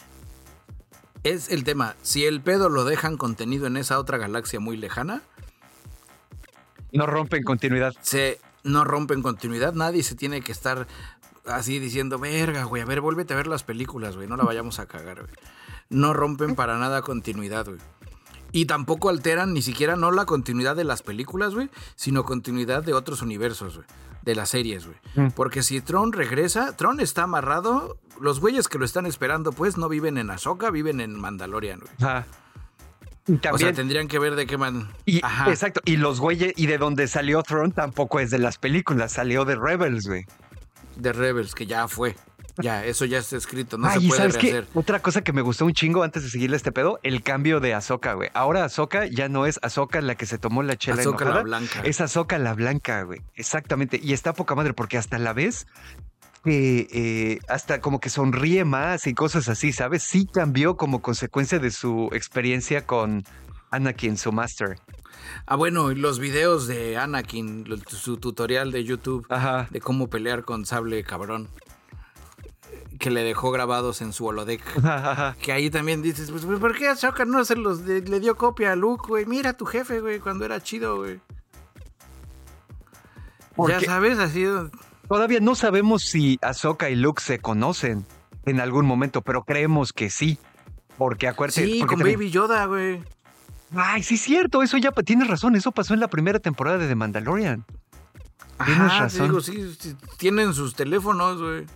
Es 1.22 1.51
el 1.51 1.64
tema. 1.64 1.97
Si 2.02 2.24
el 2.27 2.43
pedo 2.43 2.68
lo 2.68 2.85
dejan 2.85 3.16
contenido 3.16 3.66
en 3.66 3.78
esa 3.78 3.98
otra 3.98 4.18
galaxia 4.18 4.60
muy 4.60 4.77
lejana, 4.77 5.22
No 6.93 7.06
rompen 7.06 7.44
continuidad. 7.44 7.94
se 8.02 8.40
no 8.62 8.85
rompen 8.85 9.22
continuidad. 9.22 9.72
Nadie 9.72 10.02
se 10.02 10.14
tiene 10.14 10.43
que 10.43 10.52
estar 10.52 10.86
así 11.46 11.78
diciendo, 11.78 12.18
verga, 12.18 12.64
güey, 12.64 12.82
a 12.82 12.86
ver, 12.86 13.00
vuélvete 13.00 13.34
a 13.34 13.36
ver 13.36 13.46
las 13.46 13.62
películas, 13.62 14.16
güey. 14.16 14.28
No 14.28 14.36
la 14.36 14.44
vayamos 14.44 14.78
a 14.78 14.86
cagar, 14.86 15.22
güey. 15.22 15.32
No 15.88 16.12
rompen 16.12 16.54
para 16.54 16.78
nada 16.78 17.02
continuidad, 17.02 17.66
güey. 17.66 17.78
Y 18.52 18.64
tampoco 18.66 19.08
alteran 19.08 19.52
ni 19.52 19.62
siquiera 19.62 19.96
no 19.96 20.10
la 20.10 20.24
continuidad 20.24 20.74
de 20.76 20.84
las 20.84 21.02
películas, 21.02 21.54
güey, 21.54 21.70
sino 21.94 22.24
continuidad 22.24 22.82
de 22.82 22.94
otros 22.94 23.22
universos, 23.22 23.76
güey. 23.76 23.86
De 24.22 24.34
las 24.34 24.50
series, 24.50 24.86
güey. 24.86 24.98
Mm. 25.14 25.30
Porque 25.30 25.62
si 25.62 25.80
Tron 25.80 26.12
regresa, 26.12 26.76
Tron 26.76 27.00
está 27.00 27.22
amarrado. 27.22 27.98
Los 28.20 28.40
güeyes 28.40 28.68
que 28.68 28.78
lo 28.78 28.84
están 28.84 29.06
esperando, 29.06 29.52
pues, 29.52 29.78
no 29.78 29.88
viven 29.88 30.18
en 30.18 30.30
Ahsoka, 30.30 30.70
viven 30.70 31.00
en 31.00 31.18
Mandalorian, 31.18 31.80
güey. 31.80 31.92
Ajá. 32.00 32.26
Y 33.26 33.34
O 33.34 33.38
sea, 33.38 33.50
también, 33.52 33.74
tendrían 33.74 34.08
que 34.08 34.18
ver 34.18 34.34
de 34.34 34.46
qué 34.46 34.58
man. 34.58 34.88
y, 35.06 35.24
Ajá. 35.24 35.48
exacto, 35.50 35.80
y 35.84 35.96
los 35.96 36.20
güeyes, 36.20 36.52
y 36.56 36.66
de 36.66 36.78
donde 36.78 37.06
salió 37.06 37.42
Throne 37.42 37.72
tampoco 37.72 38.18
es 38.18 38.30
de 38.30 38.38
las 38.38 38.58
películas, 38.58 39.12
salió 39.12 39.44
de 39.44 39.56
Rebels, 39.56 40.06
güey. 40.06 40.26
De 40.96 41.12
Rebels, 41.12 41.54
que 41.54 41.66
ya 41.66 41.88
fue. 41.88 42.16
Ya, 42.58 42.84
eso 42.84 43.06
ya 43.06 43.18
está 43.18 43.36
escrito, 43.36 43.78
no 43.78 43.86
Ay, 43.88 44.00
se 44.00 44.04
¿y 44.04 44.08
puede 44.08 44.20
¿sabes 44.20 44.36
qué? 44.36 44.64
Otra 44.74 45.00
cosa 45.00 45.22
que 45.22 45.32
me 45.32 45.40
gustó 45.40 45.64
un 45.64 45.72
chingo 45.72 46.02
antes 46.02 46.24
de 46.24 46.28
seguirle 46.30 46.56
este 46.56 46.72
pedo, 46.72 46.98
el 47.02 47.22
cambio 47.22 47.58
de 47.60 47.72
Ahsoka, 47.72 48.12
güey. 48.14 48.28
Ahora 48.34 48.64
Ahsoka 48.64 49.06
ya 49.06 49.28
no 49.30 49.46
es 49.46 49.58
Ahsoka 49.62 50.00
la 50.02 50.14
que 50.14 50.26
se 50.26 50.36
tomó 50.36 50.62
la 50.62 50.76
chela 50.76 51.00
Ahsoka 51.00 51.24
la 51.24 51.30
enojada. 51.30 51.42
blanca. 51.44 51.80
Es 51.84 52.00
Ahsoka 52.02 52.38
la 52.38 52.52
blanca, 52.54 53.02
güey. 53.04 53.20
Exactamente. 53.34 53.98
Y 54.02 54.12
está 54.12 54.34
poca 54.34 54.54
madre 54.54 54.74
porque 54.74 54.98
hasta 54.98 55.18
la 55.18 55.32
vez 55.32 55.66
que 56.44 56.88
eh, 56.92 57.38
hasta 57.48 57.80
como 57.80 58.00
que 58.00 58.10
sonríe 58.10 58.64
más 58.64 59.06
y 59.06 59.14
cosas 59.14 59.48
así, 59.48 59.72
¿sabes? 59.72 60.02
Sí 60.02 60.26
cambió 60.30 60.76
como 60.76 61.00
consecuencia 61.00 61.58
de 61.60 61.70
su 61.70 62.10
experiencia 62.12 62.84
con 62.84 63.24
Anakin, 63.70 64.18
su 64.18 64.32
master. 64.32 64.76
Ah, 65.47 65.57
bueno, 65.57 65.90
los 65.90 66.19
videos 66.19 66.66
de 66.66 66.97
Anakin, 66.97 67.66
su 67.89 68.16
tutorial 68.19 68.70
de 68.73 68.85
YouTube 68.85 69.27
Ajá. 69.28 69.69
de 69.70 69.81
cómo 69.81 70.09
pelear 70.09 70.44
con 70.44 70.65
sable 70.66 71.02
cabrón, 71.05 71.48
que 72.98 73.11
le 73.11 73.23
dejó 73.23 73.51
grabados 73.51 74.02
en 74.02 74.12
su 74.12 74.27
holodeck. 74.27 74.62
Ajá. 74.85 75.36
Que 75.40 75.52
ahí 75.52 75.70
también 75.70 76.02
dices, 76.02 76.31
pues, 76.31 76.44
¿por 76.44 76.77
qué 76.77 76.89
Ahsoka 76.89 77.24
no 77.24 77.44
se 77.44 77.57
los 77.57 77.81
le, 77.82 78.01
le 78.02 78.20
dio 78.20 78.36
copia 78.36 78.73
a 78.73 78.77
Luke, 78.77 79.05
güey? 79.09 79.27
Mira 79.27 79.51
a 79.51 79.57
tu 79.57 79.65
jefe, 79.66 80.01
güey, 80.01 80.20
cuando 80.20 80.44
era 80.44 80.62
chido, 80.62 80.97
güey. 80.97 81.20
Ya 83.69 83.81
sabes, 83.81 84.19
así. 84.19 84.44
Todavía 85.09 85.40
no 85.40 85.55
sabemos 85.55 86.02
si 86.02 86.39
Ahsoka 86.40 86.89
y 86.89 86.94
Luke 86.94 87.20
se 87.23 87.40
conocen 87.40 88.07
en 88.47 88.61
algún 88.61 88.86
momento, 88.86 89.23
pero 89.23 89.43
creemos 89.44 89.93
que 89.93 90.09
sí. 90.09 90.39
Porque 90.97 91.28
acuérdate. 91.28 91.65
Sí, 91.66 91.78
porque 91.81 91.86
con 91.94 91.98
también- 91.98 92.19
Baby 92.19 92.31
Yoda, 92.31 92.65
güey. 92.66 93.02
Ay, 93.74 94.02
sí, 94.02 94.14
es 94.16 94.20
cierto. 94.22 94.62
Eso 94.62 94.76
ya 94.78 94.90
tienes 94.92 95.28
razón. 95.28 95.55
Eso 95.56 95.72
pasó 95.72 95.94
en 95.94 96.01
la 96.01 96.09
primera 96.09 96.38
temporada 96.38 96.78
de 96.78 96.88
The 96.88 96.94
Mandalorian. 96.94 97.64
Tienes 98.64 98.80
Ajá, 98.82 98.98
razón. 99.01 99.28
digo, 99.28 99.40
sí, 99.40 99.74
sí, 99.78 99.97
tienen 100.18 100.52
sus 100.55 100.74
teléfonos, 100.74 101.40
güey. 101.40 101.66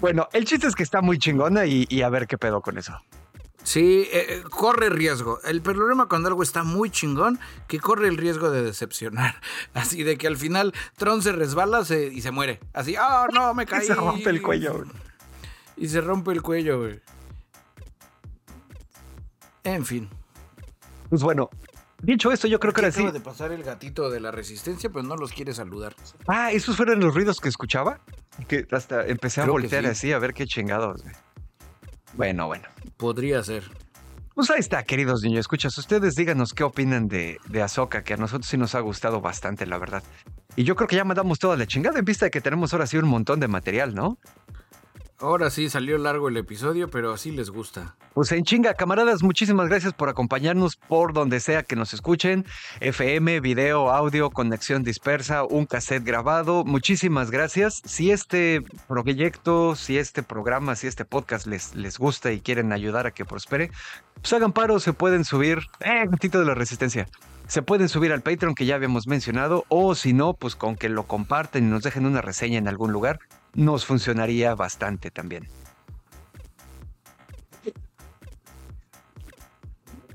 Bueno, 0.00 0.28
el 0.32 0.44
chiste 0.46 0.66
es 0.66 0.74
que 0.74 0.82
está 0.82 1.00
muy 1.02 1.18
chingona 1.18 1.66
y, 1.66 1.86
y 1.88 2.02
a 2.02 2.08
ver 2.08 2.26
qué 2.26 2.38
pedo 2.38 2.60
con 2.62 2.78
eso. 2.78 2.98
Sí, 3.62 4.08
eh, 4.12 4.26
eh, 4.28 4.42
corre 4.50 4.88
riesgo. 4.90 5.38
El 5.44 5.62
problema 5.62 6.06
cuando 6.08 6.28
algo 6.28 6.42
está 6.42 6.64
muy 6.64 6.90
chingón, 6.90 7.38
que 7.68 7.78
corre 7.78 8.08
el 8.08 8.16
riesgo 8.16 8.50
de 8.50 8.62
decepcionar. 8.62 9.36
Así 9.74 10.02
de 10.02 10.18
que 10.18 10.26
al 10.26 10.36
final 10.36 10.74
Tron 10.96 11.22
se 11.22 11.30
resbala 11.32 11.84
se- 11.84 12.08
y 12.08 12.22
se 12.22 12.30
muere. 12.32 12.58
Así, 12.72 12.96
ah, 12.98 13.28
no, 13.32 13.54
me 13.54 13.66
caí. 13.66 13.86
Se 13.86 13.94
rompe 13.94 14.30
el 14.30 14.42
cuello. 14.42 14.74
güey. 14.78 14.88
Y 15.76 15.88
se 15.88 16.00
rompe 16.00 16.32
el 16.32 16.42
cuello, 16.42 16.80
güey. 16.80 17.00
En 19.64 19.84
fin. 19.84 20.08
Pues 21.08 21.22
bueno, 21.22 21.50
dicho 22.02 22.32
esto, 22.32 22.48
yo 22.48 22.58
creo 22.58 22.72
que 22.72 22.80
ahora 22.80 22.92
sí. 22.92 23.00
acaba 23.00 23.12
de 23.12 23.20
pasar 23.20 23.52
el 23.52 23.62
gatito 23.62 24.10
de 24.10 24.20
la 24.20 24.30
resistencia, 24.30 24.90
pero 24.90 25.02
no 25.02 25.16
los 25.16 25.32
quiere 25.32 25.52
saludar. 25.54 25.94
Ah, 26.26 26.50
esos 26.52 26.76
fueron 26.76 27.00
los 27.00 27.14
ruidos 27.14 27.38
que 27.40 27.48
escuchaba. 27.48 28.00
Que 28.48 28.66
hasta 28.72 29.06
empecé 29.06 29.40
a 29.40 29.44
Creo 29.44 29.52
voltear 29.54 29.84
sí. 29.84 29.90
así 29.90 30.12
a 30.12 30.18
ver 30.18 30.32
qué 30.32 30.46
chingados. 30.46 31.02
Bueno, 32.14 32.46
bueno. 32.46 32.64
Podría 32.96 33.42
ser. 33.42 33.64
Pues 34.34 34.50
ahí 34.50 34.60
está, 34.60 34.82
queridos 34.84 35.22
niños. 35.22 35.40
Escuchas, 35.40 35.76
ustedes 35.76 36.14
díganos 36.14 36.54
qué 36.54 36.64
opinan 36.64 37.06
de, 37.08 37.38
de 37.48 37.62
Ahsoka, 37.62 38.02
que 38.02 38.14
a 38.14 38.16
nosotros 38.16 38.46
sí 38.48 38.56
nos 38.56 38.74
ha 38.74 38.80
gustado 38.80 39.20
bastante, 39.20 39.66
la 39.66 39.76
verdad. 39.78 40.02
Y 40.56 40.64
yo 40.64 40.74
creo 40.76 40.88
que 40.88 40.96
ya 40.96 41.04
mandamos 41.04 41.38
toda 41.38 41.56
la 41.56 41.66
chingada 41.66 41.98
en 41.98 42.04
vista 42.06 42.26
de 42.26 42.30
que 42.30 42.40
tenemos 42.40 42.72
ahora 42.72 42.86
sí 42.86 42.96
un 42.96 43.08
montón 43.08 43.40
de 43.40 43.48
material, 43.48 43.94
¿no? 43.94 44.18
Ahora 45.22 45.50
sí 45.50 45.70
salió 45.70 45.98
largo 45.98 46.28
el 46.28 46.36
episodio, 46.36 46.90
pero 46.90 47.12
así 47.12 47.30
les 47.30 47.48
gusta. 47.48 47.94
Pues 48.12 48.32
en 48.32 48.42
chinga, 48.42 48.74
camaradas, 48.74 49.22
muchísimas 49.22 49.68
gracias 49.68 49.92
por 49.92 50.08
acompañarnos 50.08 50.74
por 50.74 51.12
donde 51.12 51.38
sea 51.38 51.62
que 51.62 51.76
nos 51.76 51.94
escuchen. 51.94 52.44
FM, 52.80 53.38
video, 53.38 53.92
audio, 53.92 54.30
conexión 54.30 54.82
dispersa, 54.82 55.44
un 55.44 55.66
cassette 55.66 56.02
grabado. 56.02 56.64
Muchísimas 56.64 57.30
gracias. 57.30 57.82
Si 57.84 58.10
este 58.10 58.64
proyecto, 58.88 59.76
si 59.76 59.96
este 59.96 60.24
programa, 60.24 60.74
si 60.74 60.88
este 60.88 61.04
podcast 61.04 61.46
les, 61.46 61.76
les 61.76 61.98
gusta 61.98 62.32
y 62.32 62.40
quieren 62.40 62.72
ayudar 62.72 63.06
a 63.06 63.12
que 63.12 63.24
prospere, 63.24 63.70
pues 64.20 64.32
hagan 64.32 64.50
paro, 64.50 64.80
se 64.80 64.92
pueden 64.92 65.24
subir. 65.24 65.58
Eh, 65.78 66.04
gatito 66.08 66.40
de 66.40 66.46
la 66.46 66.54
resistencia. 66.54 67.06
Se 67.46 67.62
pueden 67.62 67.88
subir 67.88 68.12
al 68.12 68.22
Patreon 68.22 68.56
que 68.56 68.66
ya 68.66 68.74
habíamos 68.74 69.06
mencionado, 69.06 69.66
o 69.68 69.94
si 69.94 70.14
no, 70.14 70.34
pues 70.34 70.56
con 70.56 70.74
que 70.74 70.88
lo 70.88 71.04
comparten 71.04 71.64
y 71.64 71.70
nos 71.70 71.84
dejen 71.84 72.06
una 72.06 72.22
reseña 72.22 72.58
en 72.58 72.66
algún 72.66 72.90
lugar, 72.92 73.20
nos 73.54 73.84
funcionaría 73.84 74.54
bastante 74.54 75.10
también. 75.10 75.48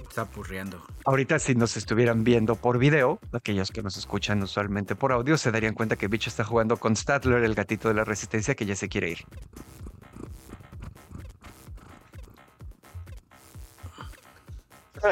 Está 0.07 0.25
purreando. 0.25 0.83
Ahorita 1.05 1.37
si 1.37 1.53
nos 1.53 1.77
estuvieran 1.77 2.23
viendo 2.23 2.55
por 2.55 2.79
video, 2.79 3.19
aquellos 3.31 3.71
que 3.71 3.83
nos 3.83 3.97
escuchan 3.97 4.41
usualmente 4.41 4.95
por 4.95 5.11
audio, 5.11 5.37
se 5.37 5.51
darían 5.51 5.75
cuenta 5.75 5.95
que 5.95 6.07
Bicho 6.07 6.29
está 6.29 6.43
jugando 6.43 6.77
con 6.77 6.95
Statler, 6.95 7.43
el 7.43 7.53
gatito 7.53 7.87
de 7.87 7.93
la 7.93 8.03
resistencia, 8.03 8.55
que 8.55 8.65
ya 8.65 8.75
se 8.75 8.89
quiere 8.89 9.11
ir. 9.11 9.19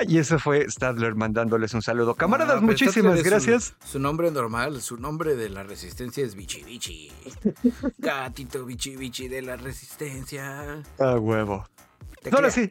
Y 0.07 0.17
eso 0.17 0.39
fue 0.39 0.69
Stadler 0.69 1.15
mandándoles 1.15 1.73
un 1.73 1.81
saludo. 1.81 2.15
Camaradas, 2.15 2.57
Ah, 2.57 2.61
muchísimas 2.61 3.21
gracias. 3.23 3.75
Su, 3.83 3.93
su 3.93 3.99
nombre 3.99 4.31
normal, 4.31 4.81
su 4.81 4.97
nombre 4.97 5.35
de 5.35 5.49
la 5.49 5.63
resistencia 5.63 6.23
es 6.23 6.35
Bichi 6.35 6.63
Bichi. 6.63 7.11
Gatito 7.97 8.65
Bichi 8.65 8.95
Bichi 8.95 9.27
de 9.27 9.41
la 9.41 9.55
resistencia. 9.57 10.83
A 10.99 11.15
huevo. 11.17 11.65
Ahora 12.31 12.49
sí. 12.49 12.69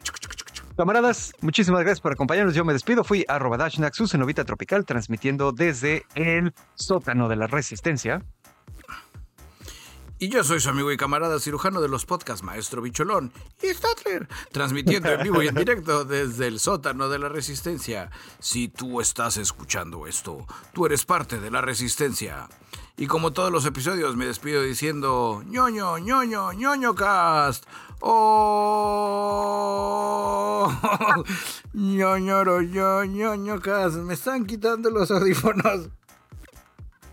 Camaradas, 0.76 1.32
muchísimas 1.40 1.82
gracias 1.82 2.00
por 2.00 2.12
acompañarnos. 2.12 2.54
Yo 2.54 2.64
me 2.64 2.72
despido. 2.72 3.04
Fui 3.04 3.24
arroba 3.28 3.56
Dashnak, 3.56 3.94
su 3.94 4.08
cenovita 4.08 4.44
tropical, 4.44 4.84
transmitiendo 4.84 5.52
desde 5.52 6.04
el 6.16 6.52
sótano 6.74 7.28
de 7.28 7.36
la 7.36 7.46
resistencia. 7.46 8.22
Y 10.24 10.30
yo 10.30 10.42
soy 10.42 10.58
su 10.58 10.70
amigo 10.70 10.90
y 10.90 10.96
camarada 10.96 11.38
cirujano 11.38 11.82
de 11.82 11.88
los 11.90 12.06
podcasts, 12.06 12.42
Maestro 12.42 12.80
Bicholón 12.80 13.30
y 13.62 13.66
Statler, 13.66 14.26
transmitiendo 14.52 15.10
en 15.10 15.22
vivo 15.22 15.42
y 15.42 15.48
en 15.48 15.54
directo 15.54 16.06
desde 16.06 16.46
el 16.46 16.60
sótano 16.60 17.10
de 17.10 17.18
la 17.18 17.28
resistencia. 17.28 18.10
Si 18.38 18.68
tú 18.68 19.02
estás 19.02 19.36
escuchando 19.36 20.06
esto, 20.06 20.46
tú 20.72 20.86
eres 20.86 21.04
parte 21.04 21.40
de 21.40 21.50
la 21.50 21.60
resistencia. 21.60 22.48
Y 22.96 23.06
como 23.06 23.34
todos 23.34 23.52
los 23.52 23.66
episodios, 23.66 24.16
me 24.16 24.24
despido 24.24 24.62
diciendo 24.62 25.42
ñoño, 25.44 25.98
ñoño, 25.98 26.54
ñoño 26.54 26.94
cast. 26.94 27.66
Oh, 28.00 28.64
ñoñoro, 31.74 32.62
yo, 32.62 33.04
ñoño 33.04 33.60
cast. 33.60 33.96
Me 33.96 34.14
están 34.14 34.46
quitando 34.46 34.88
los 34.88 35.10
audífonos. 35.10 35.90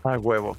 A 0.02 0.16
huevo. 0.16 0.56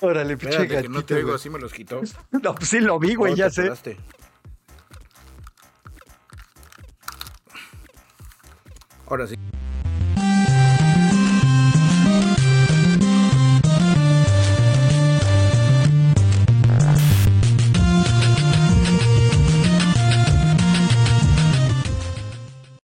Órale, 0.00 0.36
pinche 0.36 0.62
Espérate 0.62 0.82
que 0.82 0.88
no 0.88 1.04
te 1.04 1.14
gatito, 1.14 1.26
güey. 1.26 1.36
así 1.36 1.50
me 1.50 1.58
los 1.58 1.72
quitó. 1.72 2.00
No, 2.30 2.54
pues 2.54 2.68
sí 2.68 2.80
lo 2.80 2.98
vi, 2.98 3.14
güey, 3.14 3.32
¿Cómo 3.32 3.36
ya 3.36 3.50
sé. 3.50 3.62
apuraste? 3.62 3.96
Ahora 9.06 9.26
sí. 9.26 9.34